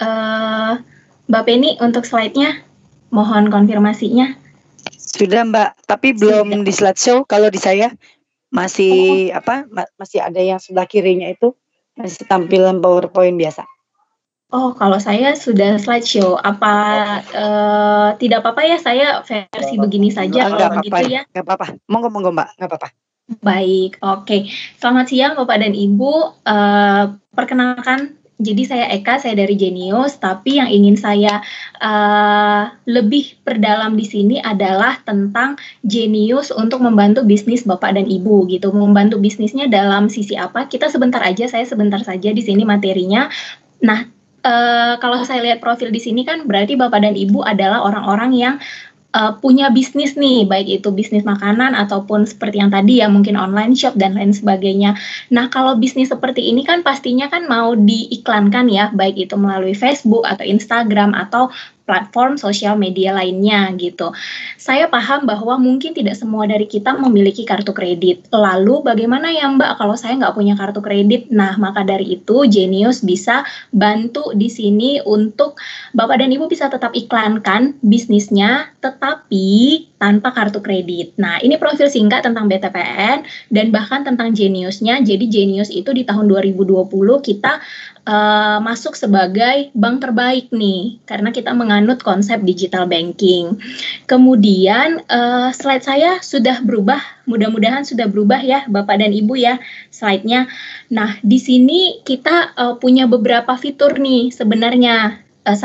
uh, 0.00 0.80
Mbak 1.28 1.44
Penny 1.44 1.76
untuk 1.84 2.08
slide-nya? 2.08 2.64
Mohon 3.12 3.52
konfirmasinya. 3.52 4.40
Sudah 4.96 5.44
Mbak, 5.44 5.84
tapi 5.84 6.16
belum 6.16 6.56
sudah. 6.56 6.64
di 6.64 6.72
slideshow. 6.72 7.18
Kalau 7.28 7.52
di 7.52 7.60
saya 7.60 7.92
masih 8.48 9.28
oh. 9.28 9.44
apa? 9.44 9.68
Masih 10.00 10.24
ada 10.24 10.40
yang 10.40 10.56
sebelah 10.56 10.88
kirinya 10.88 11.28
itu 11.28 11.52
masih 12.00 12.24
tampilan 12.24 12.80
PowerPoint 12.80 13.36
biasa. 13.36 13.68
Oh, 14.52 14.76
kalau 14.76 15.00
saya 15.00 15.32
sudah 15.38 15.80
slideshow. 15.80 16.36
Apa 16.36 16.74
uh, 17.32 18.08
tidak 18.20 18.44
apa-apa 18.44 18.62
ya 18.68 18.76
saya 18.76 19.24
versi 19.24 19.74
begini 19.80 20.12
saja 20.12 20.52
kalau 20.52 20.58
apa 20.60 20.82
begitu 20.84 21.04
ya? 21.08 21.22
Enggak 21.32 21.44
apa-apa. 21.48 21.66
Monggo 21.88 22.08
monggo 22.12 22.30
Mbak, 22.34 22.48
enggak 22.60 22.70
apa-apa. 22.70 22.88
Baik, 23.40 23.96
oke. 24.04 24.28
Okay. 24.28 24.40
Selamat 24.76 25.08
siang 25.08 25.32
Bapak 25.40 25.56
dan 25.56 25.72
Ibu. 25.72 26.44
Uh, 26.44 27.16
perkenalkan, 27.32 28.20
jadi 28.36 28.62
saya 28.68 28.86
Eka, 28.92 29.16
saya 29.16 29.32
dari 29.32 29.56
Genius. 29.56 30.20
Tapi 30.20 30.60
yang 30.60 30.68
ingin 30.68 31.00
saya 31.00 31.40
uh, 31.80 32.68
lebih 32.84 33.40
perdalam 33.40 33.96
di 33.96 34.04
sini 34.04 34.36
adalah 34.44 35.00
tentang 35.08 35.56
Genius 35.88 36.52
untuk 36.52 36.84
membantu 36.84 37.24
bisnis 37.24 37.64
Bapak 37.64 37.96
dan 37.96 38.04
Ibu 38.04 38.44
gitu. 38.52 38.68
Membantu 38.76 39.16
bisnisnya 39.16 39.72
dalam 39.72 40.12
sisi 40.12 40.36
apa? 40.36 40.68
Kita 40.68 40.92
sebentar 40.92 41.24
aja, 41.24 41.48
saya 41.48 41.64
sebentar 41.64 42.04
saja 42.04 42.28
di 42.28 42.42
sini 42.44 42.68
materinya. 42.68 43.32
Nah, 43.80 44.13
uh, 44.44 45.00
kalau 45.00 45.24
saya 45.24 45.40
lihat 45.42 45.64
profil 45.64 45.90
di 45.90 45.98
sini 45.98 46.22
kan 46.22 46.44
berarti 46.44 46.76
Bapak 46.76 47.00
dan 47.02 47.16
Ibu 47.16 47.42
adalah 47.42 47.82
orang-orang 47.82 48.32
yang 48.36 48.54
uh, 49.14 49.32
punya 49.38 49.70
bisnis 49.70 50.18
nih, 50.18 50.44
baik 50.44 50.82
itu 50.82 50.90
bisnis 50.90 51.22
makanan 51.22 51.72
ataupun 51.78 52.26
seperti 52.26 52.60
yang 52.60 52.74
tadi 52.74 53.00
ya 53.00 53.06
mungkin 53.06 53.38
online 53.38 53.72
shop 53.78 53.94
dan 53.94 54.18
lain 54.18 54.34
sebagainya. 54.34 54.98
Nah, 55.30 55.48
kalau 55.48 55.78
bisnis 55.78 56.10
seperti 56.10 56.50
ini 56.50 56.66
kan 56.66 56.82
pastinya 56.82 57.30
kan 57.30 57.46
mau 57.46 57.72
diiklankan 57.78 58.66
ya, 58.68 58.90
baik 58.92 59.30
itu 59.30 59.38
melalui 59.38 59.72
Facebook 59.72 60.26
atau 60.26 60.42
Instagram 60.42 61.14
atau 61.14 61.48
platform 61.84 62.40
sosial 62.40 62.74
media 62.80 63.12
lainnya 63.12 63.72
gitu. 63.76 64.10
Saya 64.56 64.88
paham 64.88 65.28
bahwa 65.28 65.60
mungkin 65.60 65.92
tidak 65.92 66.16
semua 66.16 66.48
dari 66.48 66.64
kita 66.64 66.96
memiliki 66.96 67.44
kartu 67.44 67.76
kredit. 67.76 68.28
Lalu 68.32 68.84
bagaimana 68.84 69.30
ya 69.30 69.48
Mbak 69.52 69.80
kalau 69.80 69.96
saya 69.96 70.16
nggak 70.16 70.34
punya 70.34 70.56
kartu 70.56 70.80
kredit? 70.80 71.28
Nah 71.28 71.56
maka 71.60 71.84
dari 71.84 72.16
itu 72.16 72.48
Genius 72.48 73.04
bisa 73.04 73.44
bantu 73.70 74.32
di 74.32 74.48
sini 74.48 74.98
untuk 75.04 75.60
Bapak 75.92 76.24
dan 76.24 76.32
Ibu 76.32 76.48
bisa 76.48 76.72
tetap 76.72 76.96
iklankan 76.96 77.76
bisnisnya 77.84 78.74
tetapi 78.80 79.88
tanpa 80.04 80.36
kartu 80.36 80.60
kredit. 80.60 81.16
Nah, 81.16 81.40
ini 81.40 81.56
profil 81.56 81.88
singkat 81.88 82.28
tentang 82.28 82.44
BTPN 82.44 83.24
dan 83.48 83.72
bahkan 83.72 84.04
tentang 84.04 84.36
Geniusnya. 84.36 85.00
Jadi 85.00 85.32
Genius 85.32 85.72
itu 85.72 85.96
di 85.96 86.04
tahun 86.04 86.28
2020 86.28 86.84
kita 87.24 87.64
uh, 88.08 88.58
masuk 88.60 88.94
sebagai 88.94 89.72
bank 89.72 90.04
terbaik 90.04 90.52
nih 90.52 91.00
karena 91.08 91.32
kita 91.32 91.52
menganut 91.56 92.00
konsep 92.04 92.40
digital 92.44 92.88
banking. 92.88 93.58
Kemudian 94.08 95.04
uh, 95.08 95.50
slide 95.50 95.84
saya 95.84 96.20
sudah 96.20 96.60
berubah, 96.64 97.00
mudah-mudahan 97.28 97.84
sudah 97.84 98.08
berubah 98.08 98.40
ya 98.40 98.64
Bapak 98.68 99.00
dan 99.00 99.12
Ibu 99.12 99.34
ya 99.36 99.60
slide-nya. 99.88 100.48
Nah, 100.92 101.16
di 101.24 101.40
sini 101.40 102.04
kita 102.04 102.56
uh, 102.56 102.74
punya 102.78 103.08
beberapa 103.08 103.56
fitur 103.56 103.96
nih 103.96 104.30
sebenarnya. 104.32 105.20
Uh, 105.44 105.56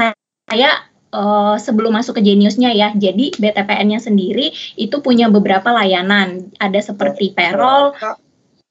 saya 0.49 0.71
uh, 1.13 1.55
sebelum 1.59 1.93
masuk 1.93 2.19
ke 2.19 2.21
Geniusnya 2.25 2.73
ya. 2.73 2.89
Jadi 2.95 3.35
BTPN-nya 3.37 3.99
sendiri 4.01 4.51
itu 4.79 4.95
punya 5.03 5.29
beberapa 5.29 5.69
layanan. 5.73 6.49
Ada 6.57 6.93
seperti 6.93 7.33
payroll, 7.33 7.93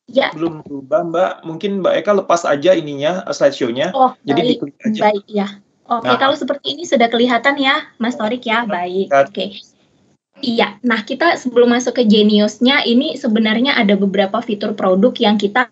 Ya. 0.08 0.32
Belum 0.32 0.64
berubah, 0.64 1.04
Mbak. 1.04 1.32
Mungkin 1.44 1.70
Mbak 1.84 1.94
Eka 2.00 2.12
lepas 2.16 2.42
aja 2.48 2.72
ininya, 2.72 3.28
uh, 3.28 3.34
slideshow-nya. 3.36 3.92
Oh, 3.92 4.16
Jadi 4.24 4.56
baik. 4.56 4.84
aja. 4.88 5.00
Baik, 5.12 5.24
ya. 5.28 5.48
Oke, 5.88 6.04
nah. 6.04 6.20
kalau 6.20 6.36
seperti 6.36 6.76
ini 6.76 6.84
sudah 6.84 7.08
kelihatan 7.08 7.56
ya, 7.56 7.92
Mas 8.00 8.16
Torik 8.16 8.44
ya. 8.44 8.64
Baik. 8.64 9.08
Oke. 9.12 9.60
Iya, 10.38 10.78
nah 10.86 11.02
kita 11.02 11.34
sebelum 11.34 11.74
masuk 11.74 11.98
ke 11.98 12.06
Geniusnya 12.06 12.86
ini 12.86 13.18
sebenarnya 13.18 13.74
ada 13.74 13.98
beberapa 13.98 14.38
fitur 14.38 14.70
produk 14.70 15.10
yang 15.18 15.34
kita 15.34 15.66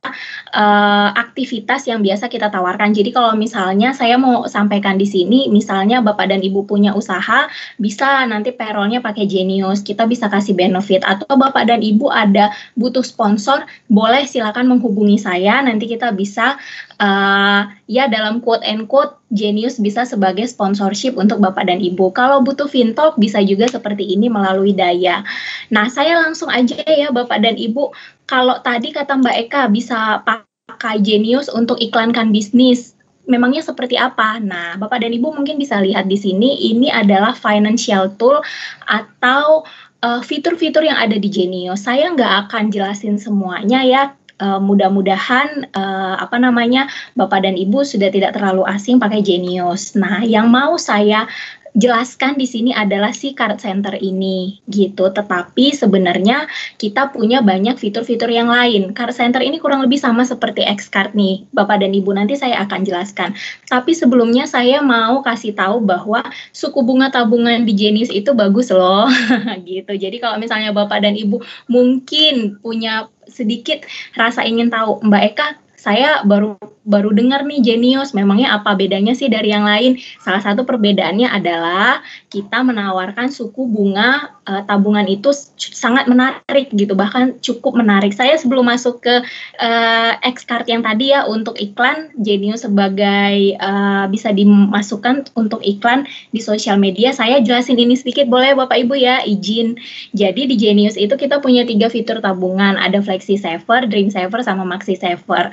uh, 0.50 1.14
aktivitas 1.14 1.86
yang 1.86 2.02
biasa 2.02 2.26
kita 2.26 2.50
tawarkan. 2.50 2.90
Jadi 2.90 3.14
kalau 3.14 3.38
misalnya 3.38 3.94
saya 3.94 4.18
mau 4.18 4.42
sampaikan 4.50 4.98
di 4.98 5.06
sini, 5.06 5.46
misalnya 5.54 6.02
bapak 6.02 6.34
dan 6.34 6.42
ibu 6.42 6.66
punya 6.66 6.98
usaha, 6.98 7.46
bisa 7.78 8.26
nanti 8.26 8.50
payrollnya 8.50 8.98
pakai 8.98 9.30
Genius, 9.30 9.86
kita 9.86 10.02
bisa 10.02 10.26
kasih 10.26 10.58
benefit. 10.58 11.06
Atau 11.06 11.38
bapak 11.38 11.70
dan 11.70 11.86
ibu 11.86 12.10
ada 12.10 12.50
butuh 12.74 13.06
sponsor, 13.06 13.62
boleh 13.86 14.26
silakan 14.26 14.66
menghubungi 14.66 15.22
saya, 15.22 15.62
nanti 15.62 15.86
kita 15.86 16.10
bisa 16.10 16.58
uh, 17.00 17.68
ya 17.88 18.08
dalam 18.08 18.40
quote 18.40 18.64
and 18.64 18.88
quote 18.88 19.16
Genius 19.34 19.76
bisa 19.82 20.06
sebagai 20.06 20.46
sponsorship 20.48 21.18
untuk 21.18 21.42
Bapak 21.42 21.68
dan 21.68 21.82
Ibu. 21.82 22.14
Kalau 22.14 22.40
butuh 22.40 22.70
Fintalk 22.70 23.18
bisa 23.20 23.42
juga 23.42 23.66
seperti 23.68 24.06
ini 24.06 24.30
melalui 24.30 24.72
Daya. 24.72 25.26
Nah, 25.72 25.90
saya 25.90 26.16
langsung 26.22 26.48
aja 26.48 26.78
ya 26.86 27.10
Bapak 27.10 27.42
dan 27.42 27.58
Ibu, 27.58 27.92
kalau 28.30 28.58
tadi 28.62 28.94
kata 28.94 29.18
Mbak 29.18 29.36
Eka 29.48 29.62
bisa 29.70 30.22
pakai 30.22 31.02
Genius 31.02 31.50
untuk 31.50 31.76
iklankan 31.82 32.30
bisnis, 32.30 32.96
memangnya 33.26 33.62
seperti 33.66 33.98
apa? 33.98 34.38
Nah, 34.38 34.78
Bapak 34.78 35.02
dan 35.02 35.12
Ibu 35.12 35.34
mungkin 35.34 35.58
bisa 35.58 35.82
lihat 35.82 36.06
di 36.06 36.16
sini, 36.16 36.70
ini 36.70 36.88
adalah 36.88 37.34
financial 37.34 38.14
tool 38.14 38.38
atau 38.86 39.66
eh, 40.06 40.22
fitur-fitur 40.22 40.86
yang 40.86 40.96
ada 40.96 41.18
di 41.18 41.26
Genius. 41.26 41.84
Saya 41.84 42.14
nggak 42.14 42.48
akan 42.48 42.70
jelasin 42.70 43.18
semuanya 43.18 43.82
ya, 43.82 44.02
uh, 44.40 44.60
mudah-mudahan 44.60 45.70
uh, 45.72 46.14
apa 46.20 46.36
namanya 46.40 46.88
Bapak 47.16 47.44
dan 47.44 47.56
Ibu 47.56 47.84
sudah 47.84 48.12
tidak 48.12 48.36
terlalu 48.36 48.64
asing 48.68 49.00
pakai 49.00 49.24
Genius. 49.24 49.96
Nah, 49.96 50.24
yang 50.24 50.48
mau 50.52 50.76
saya 50.76 51.28
jelaskan 51.76 52.40
di 52.40 52.48
sini 52.48 52.72
adalah 52.72 53.12
si 53.12 53.36
card 53.36 53.60
center 53.60 53.92
ini 54.00 54.64
gitu. 54.66 55.12
Tetapi 55.12 55.76
sebenarnya 55.76 56.48
kita 56.80 57.12
punya 57.12 57.44
banyak 57.44 57.76
fitur-fitur 57.76 58.32
yang 58.32 58.48
lain. 58.48 58.96
Card 58.96 59.12
center 59.12 59.44
ini 59.44 59.60
kurang 59.60 59.84
lebih 59.84 60.00
sama 60.00 60.24
seperti 60.24 60.64
X 60.64 60.88
card 60.88 61.12
nih, 61.12 61.44
Bapak 61.52 61.84
dan 61.84 61.92
Ibu 61.92 62.16
nanti 62.16 62.34
saya 62.34 62.64
akan 62.64 62.88
jelaskan. 62.88 63.36
Tapi 63.68 63.92
sebelumnya 63.92 64.48
saya 64.48 64.80
mau 64.80 65.20
kasih 65.20 65.52
tahu 65.52 65.84
bahwa 65.84 66.24
suku 66.50 66.80
bunga 66.80 67.12
tabungan 67.12 67.68
di 67.68 67.76
Genius 67.76 68.08
itu 68.08 68.32
bagus 68.32 68.72
loh 68.72 69.06
gitu. 69.68 69.92
Jadi 69.92 70.16
kalau 70.16 70.40
misalnya 70.40 70.72
Bapak 70.72 71.04
dan 71.04 71.12
Ibu 71.12 71.44
mungkin 71.68 72.56
punya 72.64 73.12
sedikit 73.26 73.84
rasa 74.14 74.42
ingin 74.46 74.70
tahu 74.70 75.02
Mbak 75.06 75.22
Eka 75.34 75.46
saya 75.76 76.24
baru 76.26 76.56
baru 76.86 77.10
dengar 77.10 77.42
nih 77.42 77.60
Genius, 77.60 78.14
memangnya 78.14 78.54
apa 78.54 78.78
bedanya 78.78 79.12
sih 79.12 79.26
dari 79.26 79.50
yang 79.50 79.66
lain? 79.66 79.98
Salah 80.22 80.38
satu 80.38 80.62
perbedaannya 80.62 81.26
adalah 81.26 82.00
kita 82.30 82.62
menawarkan 82.62 83.28
suku 83.28 83.66
bunga 83.66 84.38
uh, 84.46 84.62
tabungan 84.62 85.04
itu 85.10 85.34
sangat 85.58 86.06
menarik 86.06 86.70
gitu, 86.70 86.94
bahkan 86.94 87.34
cukup 87.42 87.74
menarik. 87.74 88.14
Saya 88.14 88.38
sebelum 88.38 88.70
masuk 88.70 89.02
ke 89.02 89.14
uh, 89.58 90.12
X 90.22 90.46
card 90.46 90.70
yang 90.70 90.86
tadi 90.86 91.10
ya 91.10 91.26
untuk 91.26 91.58
iklan 91.58 92.14
Genius 92.22 92.62
sebagai 92.62 93.58
uh, 93.58 94.06
bisa 94.06 94.30
dimasukkan 94.30 95.34
untuk 95.34 95.66
iklan 95.66 96.06
di 96.30 96.38
sosial 96.38 96.78
media, 96.78 97.10
saya 97.10 97.42
jelasin 97.42 97.82
ini 97.82 97.98
sedikit 97.98 98.30
boleh 98.30 98.54
Bapak 98.54 98.78
Ibu 98.78 98.94
ya 98.94 99.26
izin. 99.26 99.74
Jadi 100.14 100.46
di 100.46 100.54
Genius 100.54 100.94
itu 100.94 101.18
kita 101.18 101.42
punya 101.42 101.66
tiga 101.66 101.90
fitur 101.90 102.22
tabungan, 102.22 102.78
ada 102.78 103.02
Flexi 103.02 103.34
Saver, 103.34 103.90
Dream 103.90 104.06
Saver, 104.14 104.46
sama 104.46 104.62
Maxi 104.62 104.94
Saver 104.94 105.50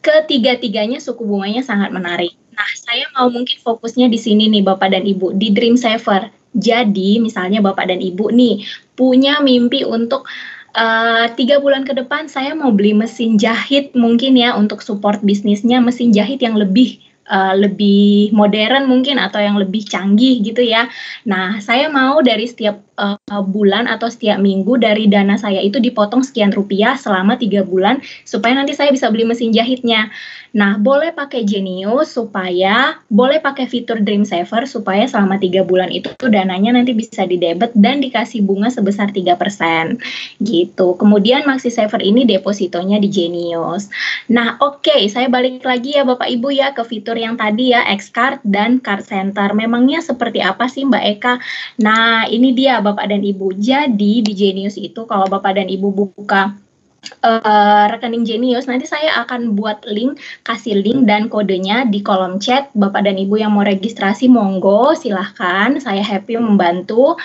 ketiga-tiganya 0.00 0.98
suku 0.98 1.24
bunganya 1.24 1.64
sangat 1.64 1.92
menarik. 1.92 2.32
Nah, 2.56 2.70
saya 2.76 3.08
mau 3.16 3.28
mungkin 3.32 3.56
fokusnya 3.60 4.08
di 4.12 4.18
sini 4.20 4.48
nih 4.52 4.64
Bapak 4.64 4.92
dan 4.92 5.04
Ibu, 5.04 5.36
di 5.36 5.52
Dream 5.52 5.76
Saver. 5.80 6.28
Jadi, 6.52 7.22
misalnya 7.22 7.62
Bapak 7.62 7.88
dan 7.88 8.02
Ibu 8.02 8.34
nih 8.34 8.66
punya 8.98 9.38
mimpi 9.40 9.86
untuk 9.86 10.26
uh, 10.74 11.26
tiga 11.34 11.62
bulan 11.62 11.86
ke 11.86 11.96
depan 11.96 12.26
saya 12.26 12.52
mau 12.54 12.74
beli 12.74 12.92
mesin 12.94 13.38
jahit 13.40 13.94
mungkin 13.96 14.36
ya 14.36 14.54
untuk 14.54 14.82
support 14.84 15.22
bisnisnya 15.22 15.78
mesin 15.82 16.10
jahit 16.10 16.42
yang 16.42 16.58
lebih 16.58 17.00
uh, 17.30 17.54
lebih 17.54 18.34
modern 18.34 18.90
mungkin 18.90 19.16
atau 19.22 19.38
yang 19.38 19.56
lebih 19.56 19.86
canggih 19.86 20.42
gitu 20.42 20.62
ya. 20.66 20.90
Nah, 21.26 21.62
saya 21.62 21.86
mau 21.88 22.18
dari 22.20 22.50
setiap 22.50 22.82
uh, 23.00 23.42
bulan 23.48 23.88
atau 23.88 24.12
setiap 24.12 24.36
minggu 24.36 24.76
dari 24.76 25.08
dana 25.08 25.40
saya 25.40 25.64
itu 25.64 25.80
dipotong 25.80 26.20
sekian 26.20 26.52
rupiah 26.52 27.00
selama 27.00 27.40
tiga 27.40 27.64
bulan 27.64 28.04
supaya 28.28 28.52
nanti 28.52 28.76
saya 28.76 28.92
bisa 28.92 29.08
beli 29.08 29.24
mesin 29.24 29.56
jahitnya. 29.56 30.12
Nah, 30.50 30.82
boleh 30.82 31.14
pakai 31.14 31.46
Genius 31.46 32.10
supaya 32.18 32.98
boleh 33.06 33.38
pakai 33.38 33.70
fitur 33.70 34.02
Dream 34.02 34.26
Saver 34.26 34.66
supaya 34.66 35.06
selama 35.06 35.38
tiga 35.38 35.62
bulan 35.62 35.94
itu 35.94 36.10
dananya 36.26 36.74
nanti 36.74 36.90
bisa 36.90 37.22
didebet 37.22 37.70
dan 37.78 38.02
dikasih 38.02 38.42
bunga 38.42 38.66
sebesar 38.66 39.14
3%. 39.14 39.30
Gitu. 40.42 40.88
Kemudian 40.98 41.46
Maxi 41.46 41.70
Saver 41.70 42.02
ini 42.02 42.26
depositonya 42.26 42.98
di 42.98 43.06
Genius. 43.06 43.94
Nah, 44.26 44.58
oke, 44.58 44.82
okay, 44.90 45.06
saya 45.06 45.30
balik 45.30 45.62
lagi 45.62 45.94
ya 45.94 46.02
Bapak 46.02 46.26
Ibu 46.26 46.50
ya 46.50 46.74
ke 46.74 46.82
fitur 46.82 47.14
yang 47.14 47.38
tadi 47.38 47.70
ya 47.70 47.86
X 47.94 48.10
Card 48.10 48.42
dan 48.42 48.82
Card 48.82 49.06
Center. 49.06 49.54
Memangnya 49.54 50.02
seperti 50.02 50.42
apa 50.42 50.66
sih 50.66 50.82
Mbak 50.82 51.04
Eka? 51.14 51.34
Nah, 51.78 52.26
ini 52.26 52.50
dia 52.50 52.82
Bapak 52.82 52.89
dan 52.98 53.22
Ibu. 53.22 53.54
Jadi 53.60 54.24
di 54.24 54.32
Genius 54.34 54.74
itu 54.80 55.06
kalau 55.06 55.30
Bapak 55.30 55.54
dan 55.54 55.70
Ibu 55.70 55.88
buka 55.94 56.56
uh, 57.24 57.84
rekening 57.88 58.26
Genius 58.26 58.68
nanti 58.68 58.84
saya 58.84 59.24
akan 59.24 59.56
buat 59.56 59.84
link 59.88 60.20
kasih 60.44 60.80
link 60.80 61.08
dan 61.08 61.30
kodenya 61.30 61.86
di 61.88 62.02
kolom 62.02 62.40
chat. 62.42 62.68
Bapak 62.74 63.06
dan 63.06 63.16
Ibu 63.16 63.40
yang 63.40 63.52
mau 63.54 63.64
registrasi 63.64 64.28
monggo 64.28 64.92
silahkan. 64.96 65.76
Saya 65.80 66.02
happy 66.02 66.36
membantu. 66.36 67.16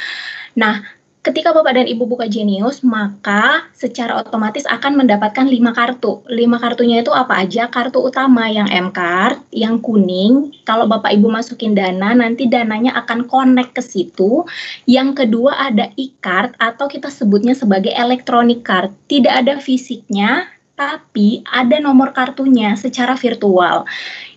Nah 0.56 0.84
ketika 1.26 1.50
Bapak 1.50 1.74
dan 1.74 1.90
Ibu 1.90 2.06
buka 2.06 2.30
Genius, 2.30 2.86
maka 2.86 3.66
secara 3.74 4.22
otomatis 4.22 4.62
akan 4.70 5.02
mendapatkan 5.02 5.50
lima 5.50 5.74
kartu. 5.74 6.22
Lima 6.30 6.62
kartunya 6.62 7.02
itu 7.02 7.10
apa 7.10 7.42
aja? 7.42 7.66
Kartu 7.66 8.06
utama 8.06 8.45
yang 8.45 8.70
M 8.70 8.94
card, 8.94 9.42
yang 9.50 9.82
kuning. 9.82 10.54
Kalau 10.70 10.86
Bapak 10.86 11.10
Ibu 11.18 11.26
masukin 11.26 11.74
dana, 11.74 12.14
nanti 12.14 12.45
dananya 12.45 12.94
akan 13.02 13.26
connect 13.26 13.74
ke 13.74 13.82
situ. 13.82 14.45
Yang 14.86 15.26
kedua 15.26 15.58
ada 15.58 15.90
e-card 15.98 16.54
atau 16.62 16.86
kita 16.86 17.10
sebutnya 17.10 17.58
sebagai 17.58 17.92
electronic 17.98 18.62
card. 18.62 18.94
Tidak 19.10 19.34
ada 19.34 19.58
fisiknya, 19.58 20.45
tapi 20.78 21.42
ada 21.48 21.80
nomor 21.80 22.12
kartunya 22.12 22.76
secara 22.76 23.16
virtual. 23.18 23.88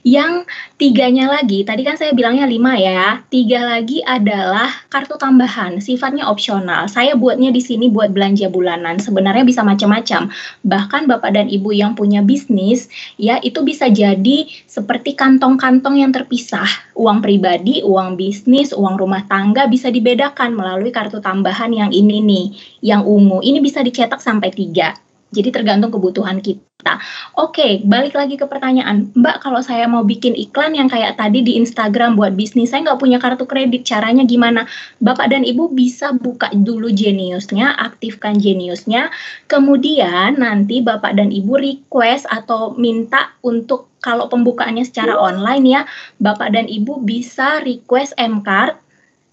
Yang 0.08 0.48
tiganya 0.80 1.28
lagi, 1.28 1.68
tadi 1.68 1.84
kan 1.84 2.00
saya 2.00 2.16
bilangnya 2.16 2.48
lima 2.48 2.80
ya, 2.80 3.20
tiga 3.28 3.60
lagi 3.60 4.00
adalah 4.00 4.72
kartu 4.88 5.20
tambahan, 5.20 5.84
sifatnya 5.84 6.24
opsional. 6.32 6.88
Saya 6.88 7.12
buatnya 7.12 7.52
di 7.52 7.60
sini 7.60 7.92
buat 7.92 8.16
belanja 8.16 8.48
bulanan, 8.48 8.96
sebenarnya 8.96 9.44
bisa 9.44 9.60
macam-macam. 9.60 10.32
Bahkan 10.64 11.12
Bapak 11.12 11.36
dan 11.36 11.52
Ibu 11.52 11.76
yang 11.76 11.92
punya 11.92 12.24
bisnis, 12.24 12.88
ya 13.20 13.36
itu 13.44 13.60
bisa 13.60 13.92
jadi 13.92 14.48
seperti 14.64 15.12
kantong-kantong 15.12 16.00
yang 16.00 16.08
terpisah. 16.16 16.96
Uang 16.96 17.20
pribadi, 17.20 17.84
uang 17.84 18.16
bisnis, 18.16 18.72
uang 18.72 18.96
rumah 18.96 19.28
tangga 19.28 19.68
bisa 19.68 19.92
dibedakan 19.92 20.56
melalui 20.56 20.88
kartu 20.88 21.20
tambahan 21.20 21.68
yang 21.76 21.92
ini 21.92 22.24
nih, 22.24 22.46
yang 22.80 23.04
ungu. 23.04 23.44
Ini 23.44 23.60
bisa 23.60 23.84
dicetak 23.84 24.24
sampai 24.24 24.56
tiga 24.56 24.96
jadi 25.28 25.52
tergantung 25.52 25.92
kebutuhan 25.92 26.40
kita. 26.40 26.68
Oke, 27.34 27.82
balik 27.84 28.14
lagi 28.14 28.38
ke 28.38 28.46
pertanyaan. 28.46 29.10
Mbak, 29.12 29.42
kalau 29.42 29.60
saya 29.60 29.84
mau 29.90 30.06
bikin 30.06 30.32
iklan 30.32 30.78
yang 30.78 30.86
kayak 30.86 31.18
tadi 31.18 31.42
di 31.42 31.58
Instagram 31.58 32.14
buat 32.14 32.38
bisnis, 32.38 32.70
saya 32.70 32.86
nggak 32.86 33.02
punya 33.02 33.18
kartu 33.18 33.44
kredit, 33.44 33.82
caranya 33.84 34.22
gimana? 34.24 34.64
Bapak 35.02 35.28
dan 35.28 35.42
Ibu 35.42 35.74
bisa 35.74 36.14
buka 36.14 36.48
dulu 36.54 36.88
Geniusnya, 36.94 37.76
aktifkan 37.76 38.38
Geniusnya, 38.38 39.10
kemudian 39.50 40.38
nanti 40.38 40.80
Bapak 40.80 41.18
dan 41.18 41.34
Ibu 41.34 41.58
request 41.58 42.30
atau 42.30 42.78
minta 42.78 43.34
untuk 43.42 43.90
kalau 43.98 44.30
pembukaannya 44.30 44.86
secara 44.86 45.18
online 45.18 45.64
ya, 45.66 45.82
Bapak 46.22 46.54
dan 46.54 46.70
Ibu 46.70 47.02
bisa 47.02 47.58
request 47.66 48.14
M-Card 48.16 48.87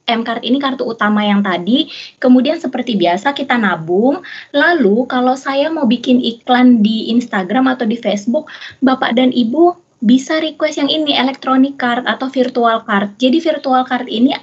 M-Card 0.05 0.45
ini 0.45 0.61
kartu 0.61 0.85
utama 0.85 1.25
yang 1.25 1.41
tadi, 1.41 1.89
kemudian 2.21 2.61
seperti 2.61 2.93
biasa 2.93 3.33
kita 3.33 3.57
nabung, 3.57 4.21
lalu 4.53 5.09
kalau 5.09 5.33
saya 5.33 5.67
mau 5.73 5.89
bikin 5.89 6.21
iklan 6.21 6.85
di 6.85 7.09
Instagram 7.09 7.65
atau 7.65 7.89
di 7.89 7.97
Facebook, 7.97 8.49
Bapak 8.85 9.17
dan 9.17 9.33
Ibu 9.33 9.73
bisa 10.05 10.37
request 10.37 10.77
yang 10.77 10.91
ini, 10.93 11.17
electronic 11.17 11.81
card 11.81 12.05
atau 12.05 12.29
virtual 12.29 12.85
card. 12.85 13.17
Jadi 13.17 13.41
virtual 13.41 13.81
card 13.81 14.05
ini 14.05 14.37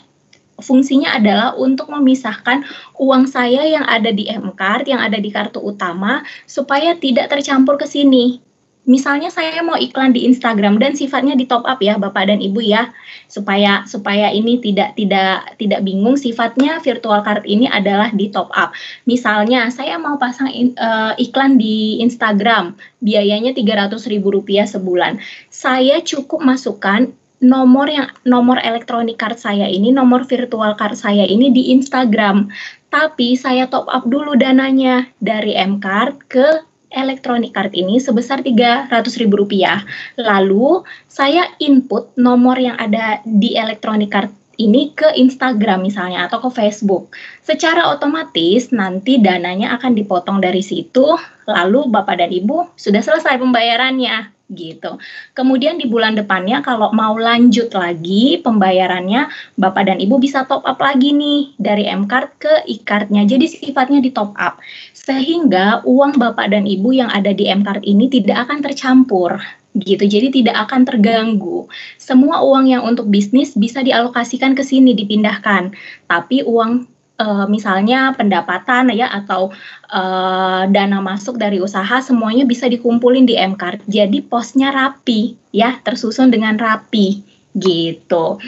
fungsinya 0.58 1.14
adalah 1.14 1.54
untuk 1.58 1.90
memisahkan 1.90 2.62
uang 2.98 3.26
saya 3.30 3.66
yang 3.66 3.86
ada 3.86 4.10
di 4.10 4.30
M-Card, 4.30 4.90
yang 4.90 5.02
ada 5.02 5.18
di 5.18 5.30
kartu 5.30 5.58
utama, 5.58 6.22
supaya 6.46 6.98
tidak 6.98 7.30
tercampur 7.30 7.78
ke 7.78 7.86
sini 7.86 8.51
misalnya 8.82 9.30
saya 9.30 9.62
mau 9.62 9.78
iklan 9.78 10.10
di 10.10 10.26
Instagram 10.26 10.82
dan 10.82 10.98
sifatnya 10.98 11.38
di 11.38 11.46
top 11.46 11.62
up 11.62 11.78
ya 11.78 11.94
Bapak 11.98 12.26
dan 12.26 12.42
Ibu 12.42 12.58
ya 12.66 12.90
supaya 13.30 13.86
supaya 13.86 14.34
ini 14.34 14.58
tidak 14.58 14.98
tidak 14.98 15.54
tidak 15.56 15.80
bingung 15.86 16.18
sifatnya 16.18 16.82
virtual 16.82 17.22
card 17.22 17.46
ini 17.46 17.70
adalah 17.70 18.10
di 18.10 18.26
top 18.34 18.50
up. 18.52 18.74
Misalnya 19.06 19.70
saya 19.70 19.96
mau 20.02 20.18
pasang 20.18 20.50
in, 20.50 20.74
uh, 20.76 21.14
iklan 21.14 21.62
di 21.62 22.02
Instagram 22.02 22.74
biayanya 22.98 23.54
rp 23.54 24.26
rupiah 24.26 24.66
sebulan. 24.66 25.22
Saya 25.48 26.02
cukup 26.02 26.42
masukkan 26.42 27.10
nomor 27.42 27.90
yang 27.90 28.08
nomor 28.22 28.62
elektronik 28.62 29.18
card 29.18 29.38
saya 29.38 29.66
ini, 29.66 29.90
nomor 29.90 30.26
virtual 30.26 30.74
card 30.78 30.94
saya 30.98 31.26
ini 31.26 31.50
di 31.50 31.74
Instagram. 31.74 32.50
Tapi 32.90 33.34
saya 33.34 33.66
top 33.66 33.88
up 33.88 34.04
dulu 34.06 34.36
dananya 34.36 35.08
dari 35.18 35.56
M-Card 35.56 36.28
ke 36.28 36.71
elektronik 36.92 37.56
card 37.56 37.72
ini 37.74 37.98
sebesar 37.98 38.44
Rp300.000. 38.44 40.20
Lalu 40.20 40.84
saya 41.08 41.48
input 41.58 42.14
nomor 42.20 42.60
yang 42.60 42.76
ada 42.76 43.24
di 43.24 43.56
elektronik 43.56 44.12
card 44.12 44.30
ini 44.60 44.92
ke 44.92 45.16
Instagram 45.16 45.82
misalnya 45.82 46.28
atau 46.28 46.38
ke 46.44 46.50
Facebook. 46.52 47.10
Secara 47.42 47.88
otomatis 47.90 48.70
nanti 48.70 49.18
dananya 49.18 49.74
akan 49.80 49.96
dipotong 49.96 50.38
dari 50.38 50.60
situ, 50.60 51.16
lalu 51.48 51.88
Bapak 51.88 52.20
dan 52.20 52.30
Ibu 52.30 52.76
sudah 52.76 53.00
selesai 53.00 53.40
pembayarannya 53.40 54.32
gitu. 54.52 55.00
Kemudian 55.32 55.80
di 55.80 55.88
bulan 55.88 56.12
depannya 56.12 56.60
kalau 56.60 56.92
mau 56.92 57.16
lanjut 57.16 57.72
lagi 57.72 58.38
pembayarannya, 58.44 59.32
Bapak 59.56 59.88
dan 59.88 59.98
Ibu 59.98 60.20
bisa 60.20 60.44
top 60.44 60.62
up 60.68 60.78
lagi 60.78 61.16
nih 61.16 61.56
dari 61.56 61.88
M-Card 61.88 62.28
ke 62.36 62.52
e-cardnya. 62.68 63.24
Jadi 63.24 63.48
sifatnya 63.48 64.04
di 64.04 64.12
top 64.12 64.36
up. 64.36 64.60
Sehingga 65.02 65.82
uang 65.82 66.14
Bapak 66.14 66.54
dan 66.54 66.62
Ibu 66.62 66.94
yang 66.94 67.10
ada 67.10 67.34
di 67.34 67.50
M-Card 67.50 67.82
ini 67.82 68.06
tidak 68.06 68.46
akan 68.46 68.62
tercampur 68.62 69.42
gitu. 69.74 70.04
Jadi 70.04 70.42
tidak 70.42 70.68
akan 70.68 70.86
terganggu. 70.86 71.66
Semua 71.98 72.44
uang 72.44 72.70
yang 72.70 72.86
untuk 72.86 73.08
bisnis 73.10 73.56
bisa 73.58 73.82
dialokasikan 73.82 74.54
ke 74.54 74.62
sini 74.62 74.94
dipindahkan. 74.94 75.74
Tapi 76.06 76.46
uang 76.46 76.86
uh, 77.18 77.46
misalnya 77.50 78.14
pendapatan 78.14 78.94
ya 78.94 79.10
atau 79.10 79.50
uh, 79.90 80.62
dana 80.70 80.98
masuk 81.02 81.40
dari 81.40 81.58
usaha 81.58 81.98
semuanya 82.04 82.46
bisa 82.46 82.70
dikumpulin 82.70 83.26
di 83.26 83.34
Mcard. 83.34 83.82
Jadi 83.90 84.22
posnya 84.22 84.70
rapi 84.70 85.34
ya, 85.50 85.82
tersusun 85.82 86.30
dengan 86.30 86.54
rapi 86.60 87.31
gitu. 87.52 88.40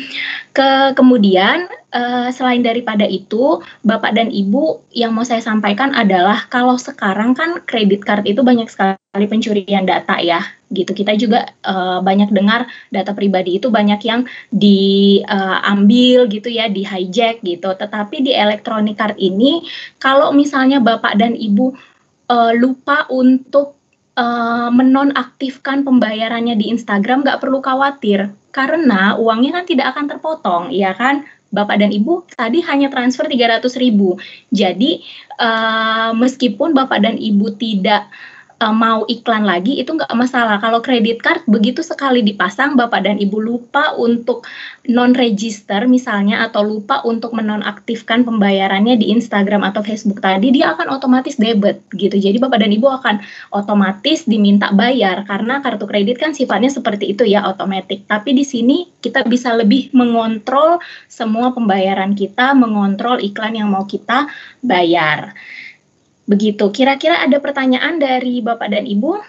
Ke 0.56 0.96
kemudian 0.96 1.68
uh, 1.92 2.28
selain 2.32 2.64
daripada 2.64 3.04
itu, 3.04 3.60
Bapak 3.84 4.16
dan 4.16 4.32
Ibu 4.32 4.88
yang 4.96 5.12
mau 5.12 5.26
saya 5.26 5.44
sampaikan 5.44 5.92
adalah 5.92 6.48
kalau 6.48 6.80
sekarang 6.80 7.36
kan 7.36 7.60
kredit 7.68 8.06
card 8.06 8.24
itu 8.24 8.40
banyak 8.40 8.70
sekali 8.70 9.26
pencurian 9.28 9.84
data 9.84 10.16
ya, 10.24 10.40
gitu. 10.72 10.96
Kita 10.96 11.12
juga 11.20 11.52
uh, 11.68 12.00
banyak 12.00 12.32
dengar 12.32 12.64
data 12.88 13.12
pribadi 13.12 13.60
itu 13.60 13.68
banyak 13.68 14.00
yang 14.08 14.24
diambil 14.48 16.18
uh, 16.24 16.30
gitu 16.30 16.48
ya, 16.48 16.72
di 16.72 16.82
hijack 16.86 17.44
gitu. 17.44 17.76
Tetapi 17.76 18.24
di 18.24 18.32
electronic 18.32 18.96
card 18.96 19.16
ini 19.20 19.66
kalau 20.00 20.32
misalnya 20.32 20.80
Bapak 20.80 21.20
dan 21.20 21.36
Ibu 21.36 21.76
uh, 22.32 22.52
lupa 22.56 23.04
untuk 23.12 23.76
uh, 24.16 24.70
menonaktifkan 24.72 25.84
pembayarannya 25.84 26.56
di 26.56 26.72
Instagram 26.72 27.26
nggak 27.26 27.42
perlu 27.42 27.60
khawatir 27.60 28.32
karena 28.54 29.18
uangnya 29.18 29.58
kan 29.58 29.64
tidak 29.66 29.86
akan 29.90 30.06
terpotong, 30.06 30.64
ya 30.70 30.94
kan? 30.94 31.26
Bapak 31.54 31.78
dan 31.78 31.90
Ibu 31.90 32.26
tadi 32.34 32.62
hanya 32.66 32.90
transfer 32.90 33.26
300 33.26 33.62
ribu. 33.78 34.18
Jadi 34.50 35.02
uh, 35.38 36.10
meskipun 36.14 36.74
Bapak 36.74 37.02
dan 37.02 37.14
Ibu 37.14 37.54
tidak 37.58 38.10
uh, 38.60 38.74
mau 38.74 39.02
iklan 39.10 39.42
lagi 39.42 39.80
itu 39.80 39.94
nggak 39.94 40.10
masalah. 40.14 40.60
Kalau 40.62 40.78
kredit 40.84 41.22
card 41.22 41.42
begitu 41.48 41.80
sekali 41.82 42.22
dipasang 42.22 42.78
bapak 42.78 43.06
dan 43.06 43.16
ibu 43.18 43.40
lupa 43.40 43.94
untuk 43.98 44.46
non 44.86 45.16
register 45.16 45.88
misalnya 45.88 46.44
atau 46.44 46.60
lupa 46.62 47.00
untuk 47.08 47.32
menonaktifkan 47.32 48.22
pembayarannya 48.22 49.00
di 49.00 49.10
Instagram 49.14 49.64
atau 49.64 49.80
Facebook 49.80 50.20
tadi 50.20 50.52
dia 50.52 50.76
akan 50.76 50.92
otomatis 50.92 51.40
debit 51.40 51.82
gitu. 51.96 52.14
Jadi 52.14 52.36
bapak 52.38 52.60
dan 52.60 52.70
ibu 52.70 52.86
akan 52.86 53.24
otomatis 53.54 54.28
diminta 54.28 54.70
bayar 54.70 55.24
karena 55.24 55.64
kartu 55.64 55.88
kredit 55.88 56.20
kan 56.20 56.36
sifatnya 56.36 56.70
seperti 56.70 57.16
itu 57.16 57.24
ya 57.24 57.46
otomatis. 57.48 58.04
Tapi 58.04 58.36
di 58.36 58.44
sini 58.44 58.86
kita 59.00 59.24
bisa 59.26 59.56
lebih 59.56 59.90
mengontrol 59.96 60.78
semua 61.08 61.52
pembayaran 61.52 62.12
kita, 62.12 62.52
mengontrol 62.52 63.20
iklan 63.20 63.56
yang 63.56 63.68
mau 63.72 63.84
kita 63.88 64.28
bayar. 64.60 65.36
Begitu. 66.24 66.72
Kira-kira 66.72 67.20
ada 67.20 67.36
pertanyaan 67.40 68.00
dari 68.00 68.40
Bapak 68.40 68.72
dan 68.72 68.88
Ibu? 68.88 69.20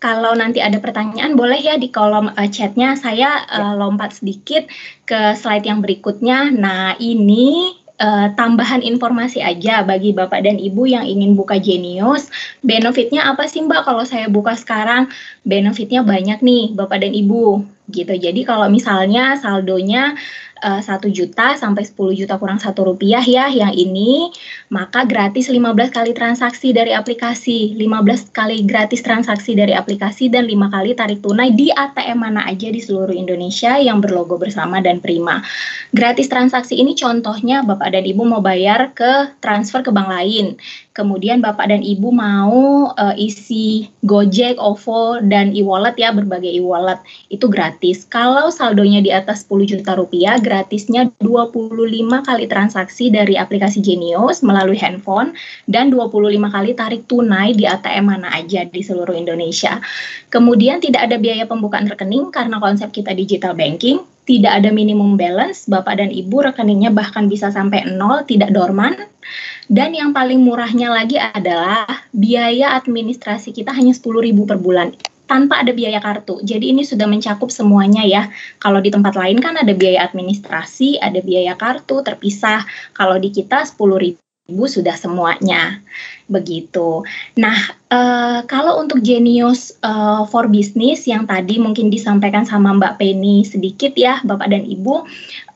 Kalau 0.00 0.32
nanti 0.32 0.64
ada 0.64 0.80
pertanyaan, 0.80 1.36
boleh 1.36 1.60
ya 1.60 1.76
di 1.76 1.92
kolom 1.92 2.32
uh, 2.32 2.48
chatnya 2.48 2.96
saya 2.96 3.44
uh, 3.52 3.76
lompat 3.76 4.16
sedikit 4.16 4.64
ke 5.04 5.36
slide 5.36 5.68
yang 5.68 5.84
berikutnya. 5.84 6.48
Nah, 6.48 6.96
ini 6.96 7.76
uh, 8.00 8.32
tambahan 8.32 8.80
informasi 8.80 9.44
aja 9.44 9.84
bagi 9.84 10.16
Bapak 10.16 10.40
dan 10.40 10.56
Ibu 10.56 10.88
yang 10.88 11.04
ingin 11.04 11.36
buka 11.36 11.60
Genius. 11.60 12.32
Benefitnya 12.64 13.28
apa 13.28 13.44
sih 13.44 13.60
Mbak 13.60 13.84
kalau 13.84 14.08
saya 14.08 14.32
buka 14.32 14.56
sekarang? 14.56 15.12
Benefitnya 15.44 16.00
banyak 16.00 16.40
nih 16.40 16.72
Bapak 16.72 17.04
dan 17.04 17.12
Ibu 17.12 17.60
gitu. 17.88 18.12
Jadi 18.12 18.44
kalau 18.44 18.68
misalnya 18.68 19.40
saldonya 19.40 20.18
Eh, 20.60 20.82
satu 20.84 21.08
uh, 21.08 21.14
juta 21.16 21.56
sampai 21.56 21.88
10 21.88 22.20
juta 22.20 22.36
kurang 22.36 22.60
satu 22.60 22.92
rupiah 22.92 23.24
ya 23.24 23.48
yang 23.48 23.72
ini 23.72 24.28
maka 24.68 25.08
gratis 25.08 25.48
15 25.48 25.72
kali 25.88 26.12
transaksi 26.12 26.76
dari 26.76 26.92
aplikasi 26.92 27.80
15 27.80 28.28
kali 28.28 28.60
gratis 28.68 29.00
transaksi 29.00 29.56
dari 29.56 29.72
aplikasi 29.72 30.28
dan 30.28 30.44
5 30.44 30.60
kali 30.68 30.92
tarik 30.92 31.24
tunai 31.24 31.56
di 31.56 31.72
ATM 31.72 32.18
mana 32.20 32.44
aja 32.44 32.68
di 32.68 32.76
seluruh 32.76 33.16
Indonesia 33.16 33.80
yang 33.80 34.04
berlogo 34.04 34.36
bersama 34.36 34.84
dan 34.84 35.00
prima 35.00 35.40
gratis 35.96 36.28
transaksi 36.28 36.76
ini 36.76 36.92
contohnya 36.92 37.64
Bapak 37.64 37.96
dan 37.96 38.04
Ibu 38.04 38.20
mau 38.28 38.44
bayar 38.44 38.92
ke 38.92 39.40
transfer 39.40 39.80
ke 39.80 39.88
bank 39.88 40.12
lain 40.12 40.60
kemudian 41.00 41.40
Bapak 41.40 41.72
dan 41.72 41.80
Ibu 41.80 42.12
mau 42.12 42.92
uh, 42.92 43.16
isi 43.16 43.88
Gojek, 44.04 44.60
OVO, 44.60 45.24
dan 45.24 45.56
e-wallet 45.56 45.96
ya, 45.96 46.12
berbagai 46.12 46.52
e-wallet, 46.52 47.00
itu 47.32 47.48
gratis. 47.48 47.79
Kalau 48.12 48.52
saldonya 48.52 49.00
di 49.00 49.08
atas 49.08 49.48
10 49.48 49.64
juta 49.64 49.96
rupiah, 49.96 50.36
gratisnya 50.36 51.08
25 51.16 52.20
kali 52.20 52.44
transaksi 52.44 53.08
dari 53.08 53.40
aplikasi 53.40 53.80
Genius 53.80 54.44
melalui 54.44 54.76
handphone, 54.76 55.32
dan 55.64 55.88
25 55.88 56.52
kali 56.52 56.76
tarik 56.76 57.08
tunai 57.08 57.56
di 57.56 57.64
ATM 57.64 58.04
mana 58.04 58.28
aja 58.36 58.68
di 58.68 58.84
seluruh 58.84 59.16
Indonesia. 59.16 59.80
Kemudian 60.28 60.84
tidak 60.84 61.08
ada 61.08 61.16
biaya 61.16 61.48
pembukaan 61.48 61.88
rekening 61.88 62.28
karena 62.28 62.60
konsep 62.60 62.92
kita 62.92 63.16
digital 63.16 63.56
banking, 63.56 64.04
tidak 64.28 64.60
ada 64.60 64.68
minimum 64.68 65.16
balance, 65.16 65.64
Bapak 65.64 66.04
dan 66.04 66.12
Ibu 66.12 66.52
rekeningnya 66.52 66.92
bahkan 66.92 67.32
bisa 67.32 67.48
sampai 67.48 67.88
nol, 67.88 68.28
tidak 68.28 68.52
dorman. 68.52 69.08
Dan 69.72 69.96
yang 69.96 70.12
paling 70.12 70.44
murahnya 70.44 70.92
lagi 70.92 71.16
adalah 71.16 71.88
biaya 72.12 72.76
administrasi 72.76 73.56
kita 73.56 73.72
hanya 73.72 73.96
10.000 73.96 74.36
per 74.44 74.58
bulan 74.60 74.92
tanpa 75.30 75.62
ada 75.62 75.70
biaya 75.70 76.02
kartu. 76.02 76.42
Jadi 76.42 76.74
ini 76.74 76.82
sudah 76.82 77.06
mencakup 77.06 77.54
semuanya 77.54 78.02
ya. 78.02 78.26
Kalau 78.58 78.82
di 78.82 78.90
tempat 78.90 79.14
lain 79.14 79.38
kan 79.38 79.54
ada 79.54 79.70
biaya 79.70 80.02
administrasi, 80.10 80.98
ada 80.98 81.22
biaya 81.22 81.54
kartu 81.54 82.02
terpisah. 82.02 82.66
Kalau 82.90 83.14
di 83.22 83.30
kita 83.30 83.62
10.000 83.62 84.18
sudah 84.50 84.98
semuanya 84.98 85.78
begitu. 86.26 87.06
Nah, 87.38 87.54
uh, 87.94 88.42
kalau 88.50 88.82
untuk 88.82 88.98
Genius 88.98 89.70
uh, 89.86 90.26
for 90.26 90.50
Business 90.50 91.06
yang 91.06 91.30
tadi 91.30 91.62
mungkin 91.62 91.94
disampaikan 91.94 92.42
sama 92.42 92.74
Mbak 92.74 92.98
Penny 92.98 93.46
sedikit 93.46 93.94
ya, 93.94 94.18
Bapak 94.26 94.50
dan 94.50 94.66
Ibu, 94.66 95.06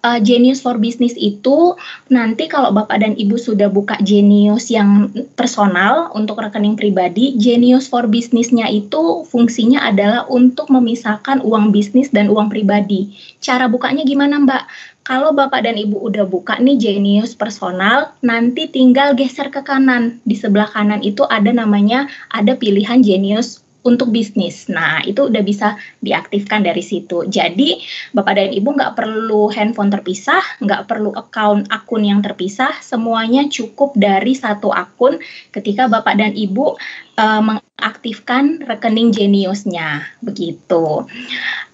uh, 0.05 0.21
Genius 0.21 0.61
for 0.61 0.77
Business 0.77 1.17
itu 1.17 1.73
nanti 2.13 2.47
kalau 2.47 2.71
Bapak 2.71 3.01
dan 3.01 3.17
Ibu 3.17 3.41
sudah 3.41 3.73
buka 3.73 3.97
Genius 4.05 4.69
yang 4.69 5.09
personal 5.35 6.13
untuk 6.13 6.45
rekening 6.45 6.77
pribadi, 6.77 7.33
Genius 7.41 7.89
for 7.89 8.05
Business-nya 8.05 8.69
itu 8.69 9.25
fungsinya 9.33 9.81
adalah 9.89 10.29
untuk 10.29 10.69
memisahkan 10.69 11.41
uang 11.41 11.73
bisnis 11.73 12.13
dan 12.13 12.29
uang 12.29 12.53
pribadi. 12.53 13.17
Cara 13.41 13.67
bukanya 13.67 14.05
gimana, 14.05 14.37
Mbak? 14.45 14.93
kalau 15.05 15.37
Bapak 15.37 15.69
dan 15.69 15.77
Ibu 15.77 16.01
udah 16.01 16.25
buka 16.25 16.57
nih 16.57 16.81
Genius 16.81 17.37
personal, 17.37 18.17
nanti 18.25 18.65
tinggal 18.73 19.13
geser 19.13 19.53
ke 19.53 19.61
kanan. 19.61 20.19
Di 20.25 20.33
sebelah 20.33 20.73
kanan 20.73 21.05
itu 21.05 21.29
ada 21.29 21.53
namanya 21.53 22.09
ada 22.33 22.57
pilihan 22.57 23.05
Genius 23.05 23.61
untuk 23.85 24.11
bisnis. 24.11 24.67
Nah, 24.73 25.05
itu 25.05 25.29
udah 25.29 25.45
bisa 25.45 25.77
diaktifkan 26.01 26.65
dari 26.65 26.81
situ. 26.81 27.29
Jadi, 27.29 27.85
Bapak 28.17 28.35
dan 28.41 28.51
Ibu 28.51 28.69
nggak 28.75 28.97
perlu 28.97 29.53
handphone 29.53 29.93
terpisah, 29.93 30.41
nggak 30.65 30.89
perlu 30.89 31.13
account 31.13 31.69
akun 31.69 32.03
yang 32.03 32.25
terpisah, 32.25 32.73
semuanya 32.81 33.45
cukup 33.53 33.93
dari 33.95 34.33
satu 34.33 34.73
akun 34.73 35.21
ketika 35.53 35.87
Bapak 35.87 36.17
dan 36.17 36.33
Ibu 36.33 36.81
uh, 37.19 37.43
mengaktifkan 37.43 38.63
rekening 38.65 39.11
Geniusnya. 39.15 40.07
Begitu. 40.23 41.07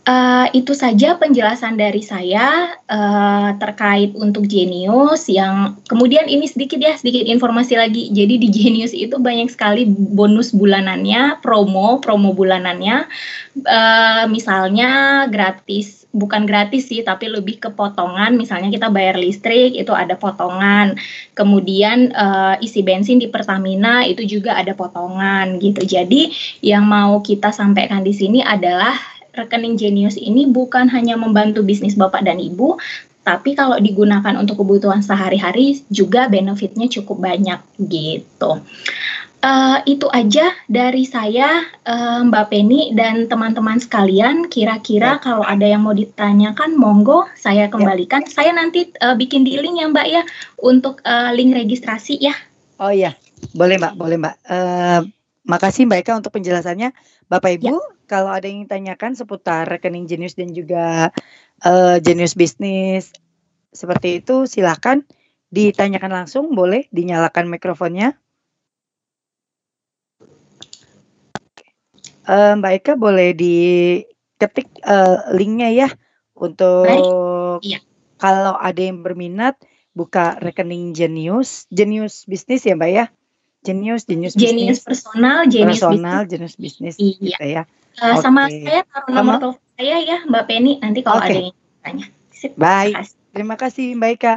Uh, 0.08 0.48
itu 0.56 0.72
saja 0.72 1.14
penjelasan 1.20 1.76
dari 1.76 2.00
saya 2.02 2.74
uh, 2.88 3.54
terkait 3.60 4.16
untuk 4.16 4.48
Genius 4.48 5.28
yang 5.28 5.76
kemudian 5.86 6.26
ini 6.26 6.48
sedikit 6.48 6.80
ya 6.80 6.96
sedikit 6.96 7.28
informasi 7.28 7.76
lagi. 7.76 8.08
Jadi 8.10 8.40
di 8.40 8.48
Genius 8.48 8.96
itu 8.96 9.20
banyak 9.20 9.52
sekali 9.52 9.86
bonus 9.86 10.56
bulanannya, 10.56 11.38
promo 11.44 12.00
promo 12.00 12.32
bulanannya. 12.32 13.06
Uh, 13.60 14.24
misalnya 14.32 15.24
gratis 15.28 15.99
bukan 16.10 16.42
gratis 16.46 16.90
sih 16.90 17.02
tapi 17.06 17.30
lebih 17.30 17.62
ke 17.62 17.70
potongan. 17.70 18.34
Misalnya 18.34 18.70
kita 18.70 18.90
bayar 18.90 19.18
listrik 19.18 19.78
itu 19.78 19.92
ada 19.94 20.18
potongan. 20.18 20.98
Kemudian 21.34 22.10
uh, 22.14 22.54
isi 22.58 22.82
bensin 22.82 23.22
di 23.22 23.30
Pertamina 23.30 24.02
itu 24.06 24.26
juga 24.26 24.58
ada 24.58 24.74
potongan 24.74 25.58
gitu. 25.62 25.86
Jadi 25.86 26.30
yang 26.62 26.86
mau 26.86 27.22
kita 27.22 27.54
sampaikan 27.54 28.02
di 28.02 28.12
sini 28.14 28.42
adalah 28.42 28.94
rekening 29.34 29.78
Genius 29.78 30.18
ini 30.18 30.50
bukan 30.50 30.90
hanya 30.90 31.14
membantu 31.14 31.62
bisnis 31.62 31.94
Bapak 31.94 32.26
dan 32.26 32.42
Ibu, 32.42 32.76
tapi 33.20 33.52
kalau 33.54 33.76
digunakan 33.78 34.34
untuk 34.40 34.64
kebutuhan 34.64 35.04
sehari-hari 35.04 35.78
juga 35.92 36.26
benefitnya 36.26 36.88
cukup 36.88 37.20
banyak 37.20 37.60
gitu. 37.78 38.64
Uh, 39.40 39.80
itu 39.88 40.04
aja 40.12 40.52
dari 40.68 41.08
saya 41.08 41.64
uh, 41.88 42.20
Mbak 42.28 42.52
Penny 42.52 42.92
dan 42.92 43.24
teman-teman 43.24 43.80
sekalian. 43.80 44.52
Kira-kira 44.52 45.16
ya. 45.16 45.22
kalau 45.24 45.40
ada 45.48 45.64
yang 45.64 45.80
mau 45.80 45.96
ditanyakan, 45.96 46.76
monggo 46.76 47.24
saya 47.40 47.66
ya. 47.66 47.72
kembalikan. 47.72 48.20
Ya. 48.28 48.36
Saya 48.36 48.50
nanti 48.52 48.92
uh, 49.00 49.16
bikin 49.16 49.48
di 49.48 49.56
link 49.56 49.80
ya 49.80 49.88
Mbak 49.88 50.06
ya 50.12 50.22
untuk 50.60 51.00
uh, 51.08 51.32
link 51.32 51.56
registrasi 51.56 52.20
ya. 52.20 52.36
Oh 52.76 52.92
iya, 52.92 53.16
boleh 53.56 53.80
Mbak, 53.80 53.92
boleh 53.96 54.16
Mbak. 54.20 54.36
Uh, 54.44 55.00
makasih 55.48 55.88
Mbak 55.88 56.04
Eka 56.04 56.12
untuk 56.20 56.36
penjelasannya. 56.36 56.92
Bapak 57.32 57.56
Ibu, 57.56 57.72
ya 57.72 57.80
kalau 58.10 58.34
ada 58.34 58.50
yang 58.50 58.66
tanyakan 58.66 59.14
seputar 59.14 59.70
rekening 59.70 60.10
Genius 60.10 60.34
dan 60.34 60.50
juga 60.50 61.14
uh, 61.62 61.96
Genius 62.02 62.34
bisnis 62.34 63.14
seperti 63.70 64.18
itu, 64.18 64.50
silakan 64.50 65.06
ditanyakan 65.54 66.10
langsung, 66.10 66.50
boleh 66.58 66.90
dinyalakan 66.90 67.46
mikrofonnya. 67.46 68.18
Uh, 72.30 72.54
Mbak 72.62 72.72
Eka 72.78 72.92
boleh 72.94 73.34
diketik 73.34 74.70
uh, 74.86 75.34
linknya 75.34 75.66
ya 75.74 75.88
untuk 76.38 77.58
Iya. 77.58 77.82
kalau 78.22 78.54
ada 78.54 78.78
yang 78.78 79.02
berminat 79.02 79.58
buka 79.90 80.38
rekening 80.38 80.94
Genius, 80.94 81.66
Genius 81.74 82.22
bisnis 82.30 82.62
ya 82.62 82.78
Mbak 82.78 82.90
ya? 82.94 83.04
Genius, 83.60 84.06
Genius, 84.06 84.38
Genius 84.38 84.86
personal, 84.86 85.44
Genius 85.50 85.82
personal, 85.82 86.22
bisnis. 86.24 86.30
Genius 86.30 86.54
bisnis 86.56 86.94
Iya. 86.96 87.18
gitu 87.18 87.44
ya. 87.44 87.62
Eh, 87.98 88.16
Sama 88.22 88.46
Oke. 88.46 88.62
saya 88.62 88.80
taruh 88.86 89.10
Sama? 89.10 89.18
nomor 89.18 89.34
telepon 89.42 89.60
saya 89.74 89.96
ya 90.00 90.18
Mbak 90.24 90.44
Penny 90.46 90.72
nanti 90.78 91.00
kalau 91.02 91.18
Oke. 91.18 91.26
ada 91.26 91.40
yang 91.50 91.56
tanya. 91.82 92.06
Sip, 92.30 92.52
Baik. 92.54 92.94
Terima 93.34 93.56
kasih 93.58 93.98
Mbak 93.98 94.10
Ika. 94.16 94.34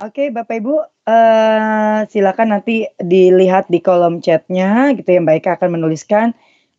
Oke, 0.00 0.32
Bapak 0.32 0.64
Ibu, 0.64 0.80
eh 1.04 2.00
silakan 2.08 2.56
nanti 2.56 2.88
dilihat 3.04 3.68
di 3.68 3.84
kolom 3.84 4.24
chatnya 4.24 4.96
gitu 4.96 5.04
ya 5.12 5.20
Mbak 5.20 5.44
akan 5.60 5.76
menuliskan 5.76 6.32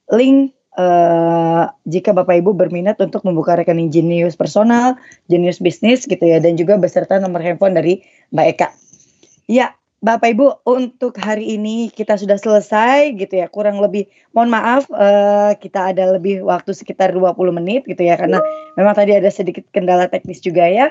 link 0.09 0.57
eh 0.73 1.63
jika 1.85 2.17
Bapak 2.17 2.41
Ibu 2.41 2.57
berminat 2.57 2.97
untuk 2.97 3.21
membuka 3.21 3.53
rekening 3.53 3.93
Genius 3.93 4.33
personal, 4.33 4.97
Genius 5.29 5.61
bisnis 5.61 6.09
gitu 6.09 6.25
ya 6.25 6.41
dan 6.41 6.57
juga 6.57 6.81
beserta 6.81 7.21
nomor 7.21 7.45
handphone 7.45 7.77
dari 7.77 8.01
Mbak 8.33 8.47
Eka. 8.57 8.67
Ya, 9.45 9.77
Bapak 10.01 10.33
Ibu, 10.33 10.65
untuk 10.65 11.13
hari 11.21 11.61
ini 11.61 11.93
kita 11.93 12.17
sudah 12.17 12.41
selesai 12.41 13.13
gitu 13.21 13.37
ya. 13.37 13.45
Kurang 13.53 13.77
lebih 13.85 14.09
mohon 14.33 14.49
maaf 14.49 14.89
eh, 14.89 15.53
kita 15.61 15.93
ada 15.93 16.17
lebih 16.17 16.41
waktu 16.41 16.73
sekitar 16.73 17.13
20 17.13 17.37
menit 17.53 17.85
gitu 17.85 18.01
ya 18.01 18.17
karena 18.17 18.41
memang 18.81 18.97
tadi 18.97 19.13
ada 19.13 19.29
sedikit 19.29 19.69
kendala 19.69 20.09
teknis 20.09 20.41
juga 20.41 20.65
ya. 20.65 20.89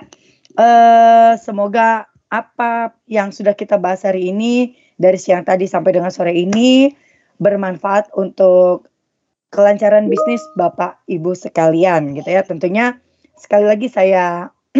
Eh 0.54 1.32
semoga 1.42 2.09
apa 2.30 2.94
yang 3.10 3.34
sudah 3.34 3.58
kita 3.58 3.76
bahas 3.76 4.06
hari 4.06 4.30
ini 4.30 4.78
dari 4.96 5.18
siang 5.18 5.42
tadi 5.42 5.66
sampai 5.66 5.98
dengan 5.98 6.14
sore 6.14 6.30
ini 6.30 6.94
bermanfaat 7.42 8.14
untuk 8.14 8.86
kelancaran 9.50 10.06
bisnis 10.06 10.40
Bapak 10.54 11.02
Ibu 11.10 11.34
sekalian 11.34 12.14
gitu 12.14 12.30
ya. 12.30 12.46
Tentunya 12.46 13.02
sekali 13.34 13.66
lagi 13.66 13.90
saya 13.90 14.54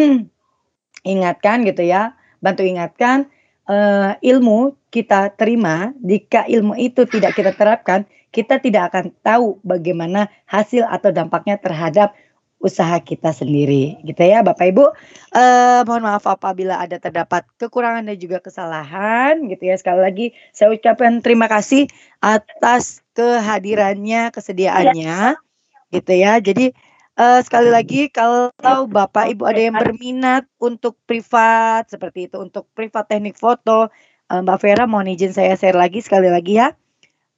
ingatkan 1.13 1.67
gitu 1.67 1.83
ya, 1.83 2.15
bantu 2.39 2.63
ingatkan 2.63 3.27
eh, 3.67 4.15
ilmu 4.23 4.79
kita 4.95 5.35
terima, 5.35 5.91
jika 6.03 6.47
ilmu 6.47 6.79
itu 6.79 7.07
tidak 7.07 7.35
kita 7.35 7.55
terapkan, 7.55 8.07
kita 8.31 8.63
tidak 8.63 8.95
akan 8.95 9.11
tahu 9.27 9.59
bagaimana 9.67 10.31
hasil 10.47 10.87
atau 10.87 11.11
dampaknya 11.11 11.59
terhadap 11.59 12.15
usaha 12.61 13.01
kita 13.01 13.33
sendiri, 13.33 13.97
gitu 14.05 14.21
ya, 14.21 14.45
Bapak 14.45 14.69
Ibu. 14.69 14.85
Eh, 15.33 15.81
mohon 15.89 16.05
maaf 16.05 16.29
apabila 16.29 16.77
ada 16.77 17.01
terdapat 17.01 17.49
kekurangan 17.57 18.05
dan 18.05 18.21
juga 18.21 18.45
kesalahan, 18.45 19.41
gitu 19.49 19.65
ya. 19.65 19.81
Sekali 19.81 20.01
lagi 20.05 20.27
saya 20.53 20.69
ucapkan 20.77 21.25
terima 21.25 21.49
kasih 21.49 21.89
atas 22.21 23.01
kehadirannya, 23.17 24.29
kesediaannya, 24.29 25.41
gitu 25.89 26.13
ya. 26.13 26.37
Jadi 26.45 26.77
eh, 27.17 27.41
sekali 27.41 27.73
lagi 27.73 28.13
kalau 28.13 28.53
Bapak 28.89 29.33
Ibu 29.33 29.49
ada 29.49 29.61
yang 29.61 29.77
berminat 29.81 30.45
untuk 30.61 31.01
privat 31.09 31.89
seperti 31.89 32.29
itu, 32.29 32.37
untuk 32.45 32.69
privat 32.77 33.09
teknik 33.09 33.41
foto, 33.41 33.89
eh, 34.29 34.41
Mbak 34.45 34.59
Vera 34.61 34.85
mohon 34.85 35.09
izin 35.09 35.33
saya 35.33 35.57
share 35.57 35.81
lagi 35.81 36.05
sekali 36.05 36.29
lagi 36.29 36.61
ya. 36.61 36.77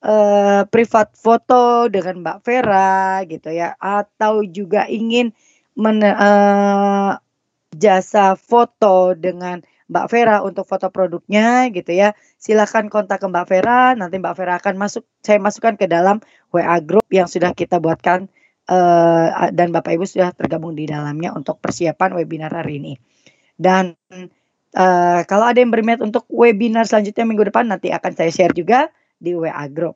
Eh, 0.03 0.63
privat 0.67 1.15
foto 1.15 1.87
dengan 1.87 2.27
Mbak 2.27 2.39
Vera 2.43 3.23
gitu 3.23 3.55
ya, 3.55 3.79
atau 3.79 4.43
juga 4.43 4.91
ingin 4.91 5.31
men, 5.79 6.03
eh, 6.03 7.13
jasa 7.79 8.35
foto 8.35 9.15
dengan 9.15 9.63
Mbak 9.87 10.07
Vera 10.11 10.37
untuk 10.43 10.67
foto 10.67 10.91
produknya 10.91 11.71
gitu 11.71 11.95
ya. 11.95 12.19
Silakan 12.35 12.91
kontak 12.91 13.23
ke 13.23 13.31
Mbak 13.31 13.47
Vera, 13.47 13.95
nanti 13.95 14.19
Mbak 14.19 14.35
Vera 14.35 14.59
akan 14.59 14.75
masuk 14.75 15.07
saya 15.23 15.39
masukkan 15.39 15.79
ke 15.79 15.87
dalam 15.87 16.19
WA 16.51 16.83
group 16.83 17.07
yang 17.15 17.31
sudah 17.31 17.55
kita 17.55 17.79
buatkan 17.79 18.27
eh, 18.67 19.29
dan 19.55 19.71
Bapak 19.71 19.95
Ibu 19.95 20.03
sudah 20.03 20.35
tergabung 20.35 20.75
di 20.75 20.91
dalamnya 20.91 21.31
untuk 21.31 21.63
persiapan 21.63 22.19
webinar 22.19 22.51
hari 22.51 22.83
ini. 22.83 22.93
Dan 23.55 23.95
eh, 24.75 25.21
kalau 25.31 25.47
ada 25.47 25.59
yang 25.63 25.71
berminat 25.71 26.03
untuk 26.03 26.27
webinar 26.27 26.91
selanjutnya 26.91 27.23
minggu 27.23 27.55
depan 27.55 27.71
nanti 27.71 27.95
akan 27.95 28.13
saya 28.19 28.35
share 28.35 28.55
juga 28.57 28.91
di 29.23 29.39
WA 29.39 29.71
group. 29.71 29.95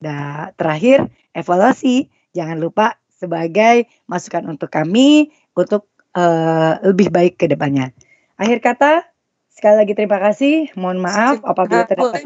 Dan 0.00 0.56
terakhir 0.56 1.04
evaluasi 1.36 2.08
jangan 2.32 2.56
lupa 2.56 2.96
sebagai 3.12 3.84
masukan 4.08 4.48
untuk 4.48 4.72
kami 4.72 5.28
untuk 5.52 5.92
eh, 6.16 6.80
lebih 6.88 7.12
baik 7.12 7.36
ke 7.36 7.44
depannya. 7.52 7.92
Akhir 8.40 8.64
kata 8.64 9.04
sekali 9.52 9.76
lagi 9.84 9.92
terima 9.92 10.16
kasih. 10.16 10.72
Mohon 10.72 10.98
maaf 11.04 11.36
apabila 11.44 11.84
terdapat 11.84 12.24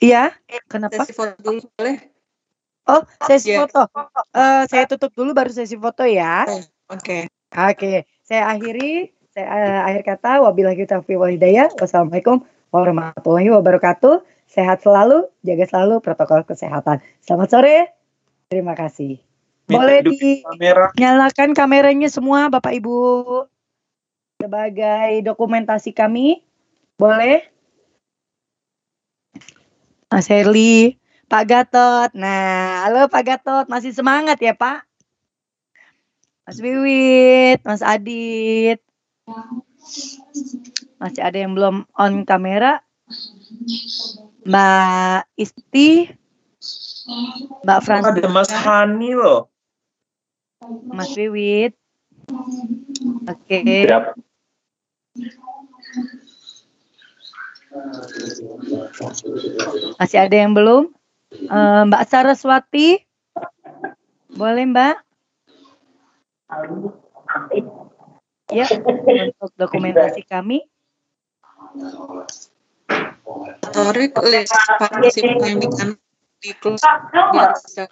Iya, 0.00 0.32
kenapa? 0.64 1.04
Sesi 1.04 1.12
foto 1.12 1.36
dulu 1.44 1.60
boleh? 1.76 1.96
Oh, 2.88 3.02
sesi 3.28 3.52
Iya. 3.52 3.68
foto. 3.68 3.84
Eh, 4.32 4.62
saya 4.70 4.88
tutup 4.88 5.12
dulu 5.12 5.36
baru 5.36 5.52
sesi 5.52 5.76
foto 5.76 6.08
ya. 6.08 6.48
Oke. 6.88 7.28
Oke, 7.50 8.08
saya 8.24 8.48
akhiri. 8.48 9.12
Saya 9.30 9.46
eh, 9.46 9.80
akhir 9.92 10.02
kata 10.16 10.40
wabillahi 10.40 10.88
taufiq 10.88 11.20
wal 11.20 11.34
hidayah. 11.34 11.68
Wassalamualaikum 11.76 12.40
warahmatullahi 12.72 13.52
wabarakatuh. 13.52 14.24
Sehat 14.50 14.82
selalu, 14.82 15.30
jaga 15.46 15.62
selalu 15.70 16.02
protokol 16.02 16.42
kesehatan. 16.42 16.98
Selamat 17.22 17.48
sore. 17.54 17.78
Terima 18.50 18.74
kasih. 18.74 19.22
Boleh 19.70 20.02
hidupin 20.02 20.42
kamera. 20.42 20.90
dinyalakan 20.98 21.54
kameranya 21.54 22.10
semua 22.10 22.50
Bapak 22.50 22.74
Ibu. 22.74 22.98
Sebagai 24.42 25.22
dokumentasi 25.22 25.94
kami. 25.94 26.42
Boleh? 26.98 27.46
Mas 30.10 30.26
Herli, 30.26 30.98
Pak 31.30 31.44
Gatot. 31.46 32.10
Nah, 32.18 32.90
halo 32.90 33.06
Pak 33.06 33.22
Gatot, 33.22 33.66
masih 33.70 33.94
semangat 33.94 34.42
ya 34.42 34.50
Pak? 34.58 34.82
Mas 36.42 36.58
Wiwit, 36.58 37.62
Mas 37.62 37.86
Adit. 37.86 38.82
Masih 40.98 41.22
ada 41.22 41.38
yang 41.38 41.54
belum 41.54 41.86
on 41.94 42.26
kamera? 42.26 42.82
Mbak 44.44 45.28
Isti, 45.36 46.08
Mbak 47.64 47.78
Frans, 47.84 48.06
Ada 48.08 48.28
Mas 48.32 48.48
Hani 48.48 49.12
loh. 49.12 49.52
Mas 50.88 51.12
Wiwit. 51.16 51.76
Oke. 53.28 53.58
Siap. 53.60 54.16
Masih 60.00 60.18
ada 60.18 60.36
yang 60.36 60.52
belum? 60.56 60.90
Eh, 61.30 61.82
Mbak 61.86 62.02
Saraswati, 62.08 63.04
boleh 64.34 64.64
Mbak? 64.66 64.96
Ya, 68.50 68.66
untuk 69.30 69.54
dokumentasi 69.54 70.26
kami. 70.26 70.66
Torik 73.70 74.12
list 74.26 74.54
partisipan 74.78 75.56
ini 75.56 75.66
kan 75.70 75.90
di 76.40 76.50
close 76.58 76.82
biar 77.30 77.52
bisa 77.54 77.84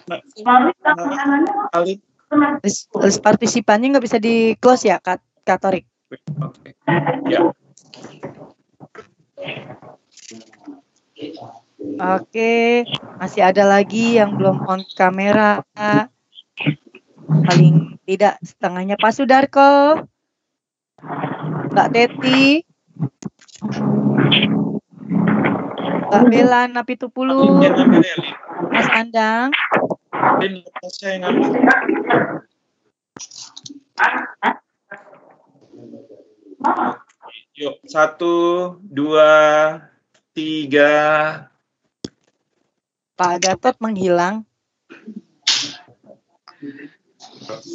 Ali. 1.77 2.01
List, 2.61 3.21
partisipannya 3.25 3.97
nggak 3.97 4.05
bisa 4.05 4.19
di 4.21 4.53
close 4.61 4.85
ya, 4.85 5.01
Kak, 5.01 5.21
Kak 5.49 5.59
Torik? 5.65 5.85
Oke. 6.41 6.77
Ya. 7.29 7.53
Oke, 11.99 12.85
masih 13.19 13.43
ada 13.43 13.65
lagi 13.67 14.21
yang 14.21 14.39
belum 14.39 14.67
on 14.69 14.85
kamera. 14.95 15.65
Paling 17.29 17.99
tidak 18.07 18.39
setengahnya 18.41 18.97
Pak 19.01 19.13
Sudarko, 19.13 20.05
Mbak 21.75 21.89
Teti, 21.93 22.63
Mbak 26.09 26.25
Bella 26.33 26.61
Napitupulu, 26.73 27.61
Yang 27.61 27.77
ambil 27.85 28.01
ya, 28.01 28.17
Lin. 28.17 28.35
Mas 28.73 28.89
Andang. 28.97 29.49
Lin, 30.41 30.55
saya 30.89 31.21
yang 31.21 31.25
ambil. 31.29 31.49
Yuk, 37.59 37.75
satu, 37.85 38.35
dua, 38.81 39.33
tiga. 40.33 40.97
Pak 43.19 43.35
Gatot 43.45 43.77
menghilang. 43.83 44.49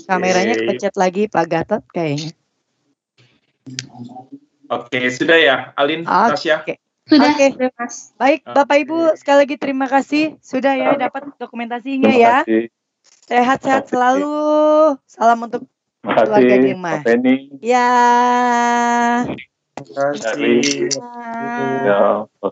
Kameranya 0.10 0.58
Oke. 0.58 0.62
kepencet 0.66 0.94
lagi 0.98 1.24
Pak 1.30 1.46
Gatot 1.46 1.84
kayaknya. 1.94 2.34
Oke, 4.74 5.00
sudah 5.14 5.38
ya, 5.38 5.56
Alin, 5.78 6.02
Tasya. 6.02 6.66
Oke. 7.14 7.46
Sudah, 7.54 7.72
Mas. 7.78 7.96
Baik, 8.18 8.40
Bapak 8.48 8.78
Ibu 8.82 8.98
sekali 9.20 9.38
lagi 9.46 9.56
terima 9.60 9.86
kasih 9.86 10.38
sudah 10.42 10.74
ya 10.74 10.98
dapat 10.98 11.30
dokumentasinya 11.38 12.14
ya. 12.14 12.42
Sehat-sehat 13.28 13.92
selalu. 13.92 14.32
Salam 15.06 15.40
untuk 15.46 15.68
keluarga 16.02 16.56
di 16.60 16.70
rumah. 16.74 17.00
Ya. 17.62 17.90
Terima 19.74 20.12
kasih. 20.16 21.00
Ya, 21.84 22.02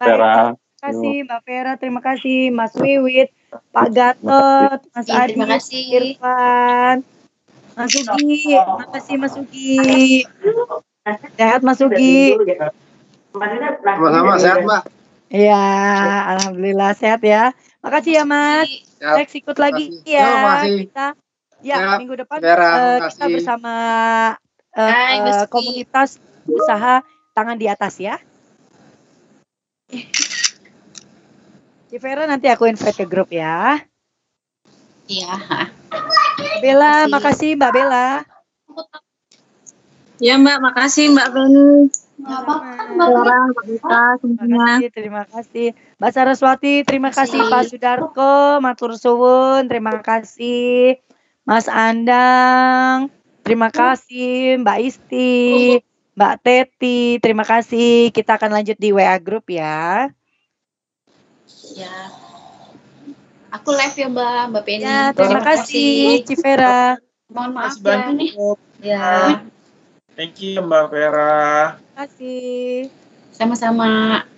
Vera. 0.01 0.57
Terima 0.81 0.97
kasih 0.97 1.15
Mbak 1.29 1.41
Vera, 1.45 1.73
terima 1.77 2.01
kasih 2.01 2.49
Mas 2.49 2.73
Wiwit, 2.73 3.29
Pak 3.69 3.93
Gatot, 3.93 4.79
Mas 4.97 5.05
Iya, 5.05 5.13
Adi, 5.21 5.27
terima 5.29 5.45
kasih. 5.53 5.83
Irfan, 5.93 6.95
Mas 7.77 7.93
Ugi, 7.93 8.57
terima 8.57 8.87
kasih 8.89 9.15
Mas 9.21 9.35
Ugi. 9.37 10.25
Sehat 11.37 11.61
Mas 11.61 11.77
Ugi. 11.85 12.33
Sama-sama 13.31 14.35
sehat, 14.39 14.59
Mbak. 14.67 14.83
Iya, 15.31 15.63
alhamdulillah 16.35 16.91
sehat 16.99 17.21
ya. 17.23 17.55
Makasih 17.79 18.19
ya 18.19 18.23
Mas. 18.27 18.67
Next 18.99 19.35
ikut 19.39 19.55
lagi 19.55 19.87
Makasih. 20.03 20.11
ya. 20.11 20.29
Makasih. 20.43 20.75
Kita 20.91 21.07
ya 21.61 21.77
Ya, 21.77 21.95
minggu 21.95 22.15
depan 22.17 22.41
Vera, 22.41 22.67
eh, 22.73 22.97
kita 23.07 23.07
makasih. 23.07 23.31
bersama 23.31 23.73
eh, 24.75 24.91
Hai, 24.91 25.17
eh, 25.23 25.45
komunitas 25.47 26.19
usaha 26.43 27.05
tangan 27.31 27.55
di 27.55 27.71
atas 27.71 27.95
ya. 28.01 28.19
Civera 31.91 32.23
nanti 32.27 32.47
aku 32.51 32.67
invite 32.67 33.03
ke 33.03 33.05
grup 33.07 33.31
ya. 33.31 33.79
Iya. 35.07 35.35
Bella, 36.63 37.07
makasih 37.07 37.55
Mbak 37.59 37.71
Bella. 37.71 38.23
Ya 40.19 40.35
Mbak, 40.39 40.57
makasih 40.59 41.11
Mbak 41.11 41.27
Beni. 41.35 41.67
Terima 42.21 42.53
kasih, 44.61 44.93
terima 44.93 45.25
kasih. 45.25 45.73
Mbak 45.97 46.11
Saraswati, 46.13 46.85
terima 46.85 47.09
kasih 47.09 47.41
Pak 47.49 47.65
Sudarko, 47.65 48.61
Matur 48.61 48.93
Suwun, 48.93 49.65
terima 49.65 50.05
kasih. 50.05 51.01
Mas 51.41 51.65
Andang, 51.65 53.09
terima 53.41 53.73
kasih. 53.73 54.61
Mbak 54.61 54.77
Isti, 54.85 55.81
Mbak 56.13 56.35
Teti, 56.45 57.17
terima 57.17 57.41
kasih. 57.41 58.13
Kita 58.13 58.37
akan 58.37 58.61
lanjut 58.61 58.77
di 58.77 58.93
WA 58.93 59.17
Group 59.17 59.49
ya. 59.49 60.13
Ya. 61.73 62.13
Aku 63.51 63.67
live 63.73 63.97
ya 63.97 64.07
Mbak, 64.07 64.41
Mbak 64.53 64.63
Penny. 64.63 64.85
Ya, 64.85 65.11
terima 65.11 65.41
kasih 65.41 66.21
Civera. 66.23 67.01
Mohon 67.31 67.51
maaf 67.57 67.75
ya. 67.81 68.13
Ya. 68.79 69.43
Thank 70.15 70.43
you 70.43 70.59
Mbak 70.59 70.85
Vera. 70.91 71.75
Terima 71.79 71.93
kasih. 72.03 72.91
Sama-sama. 73.31 74.30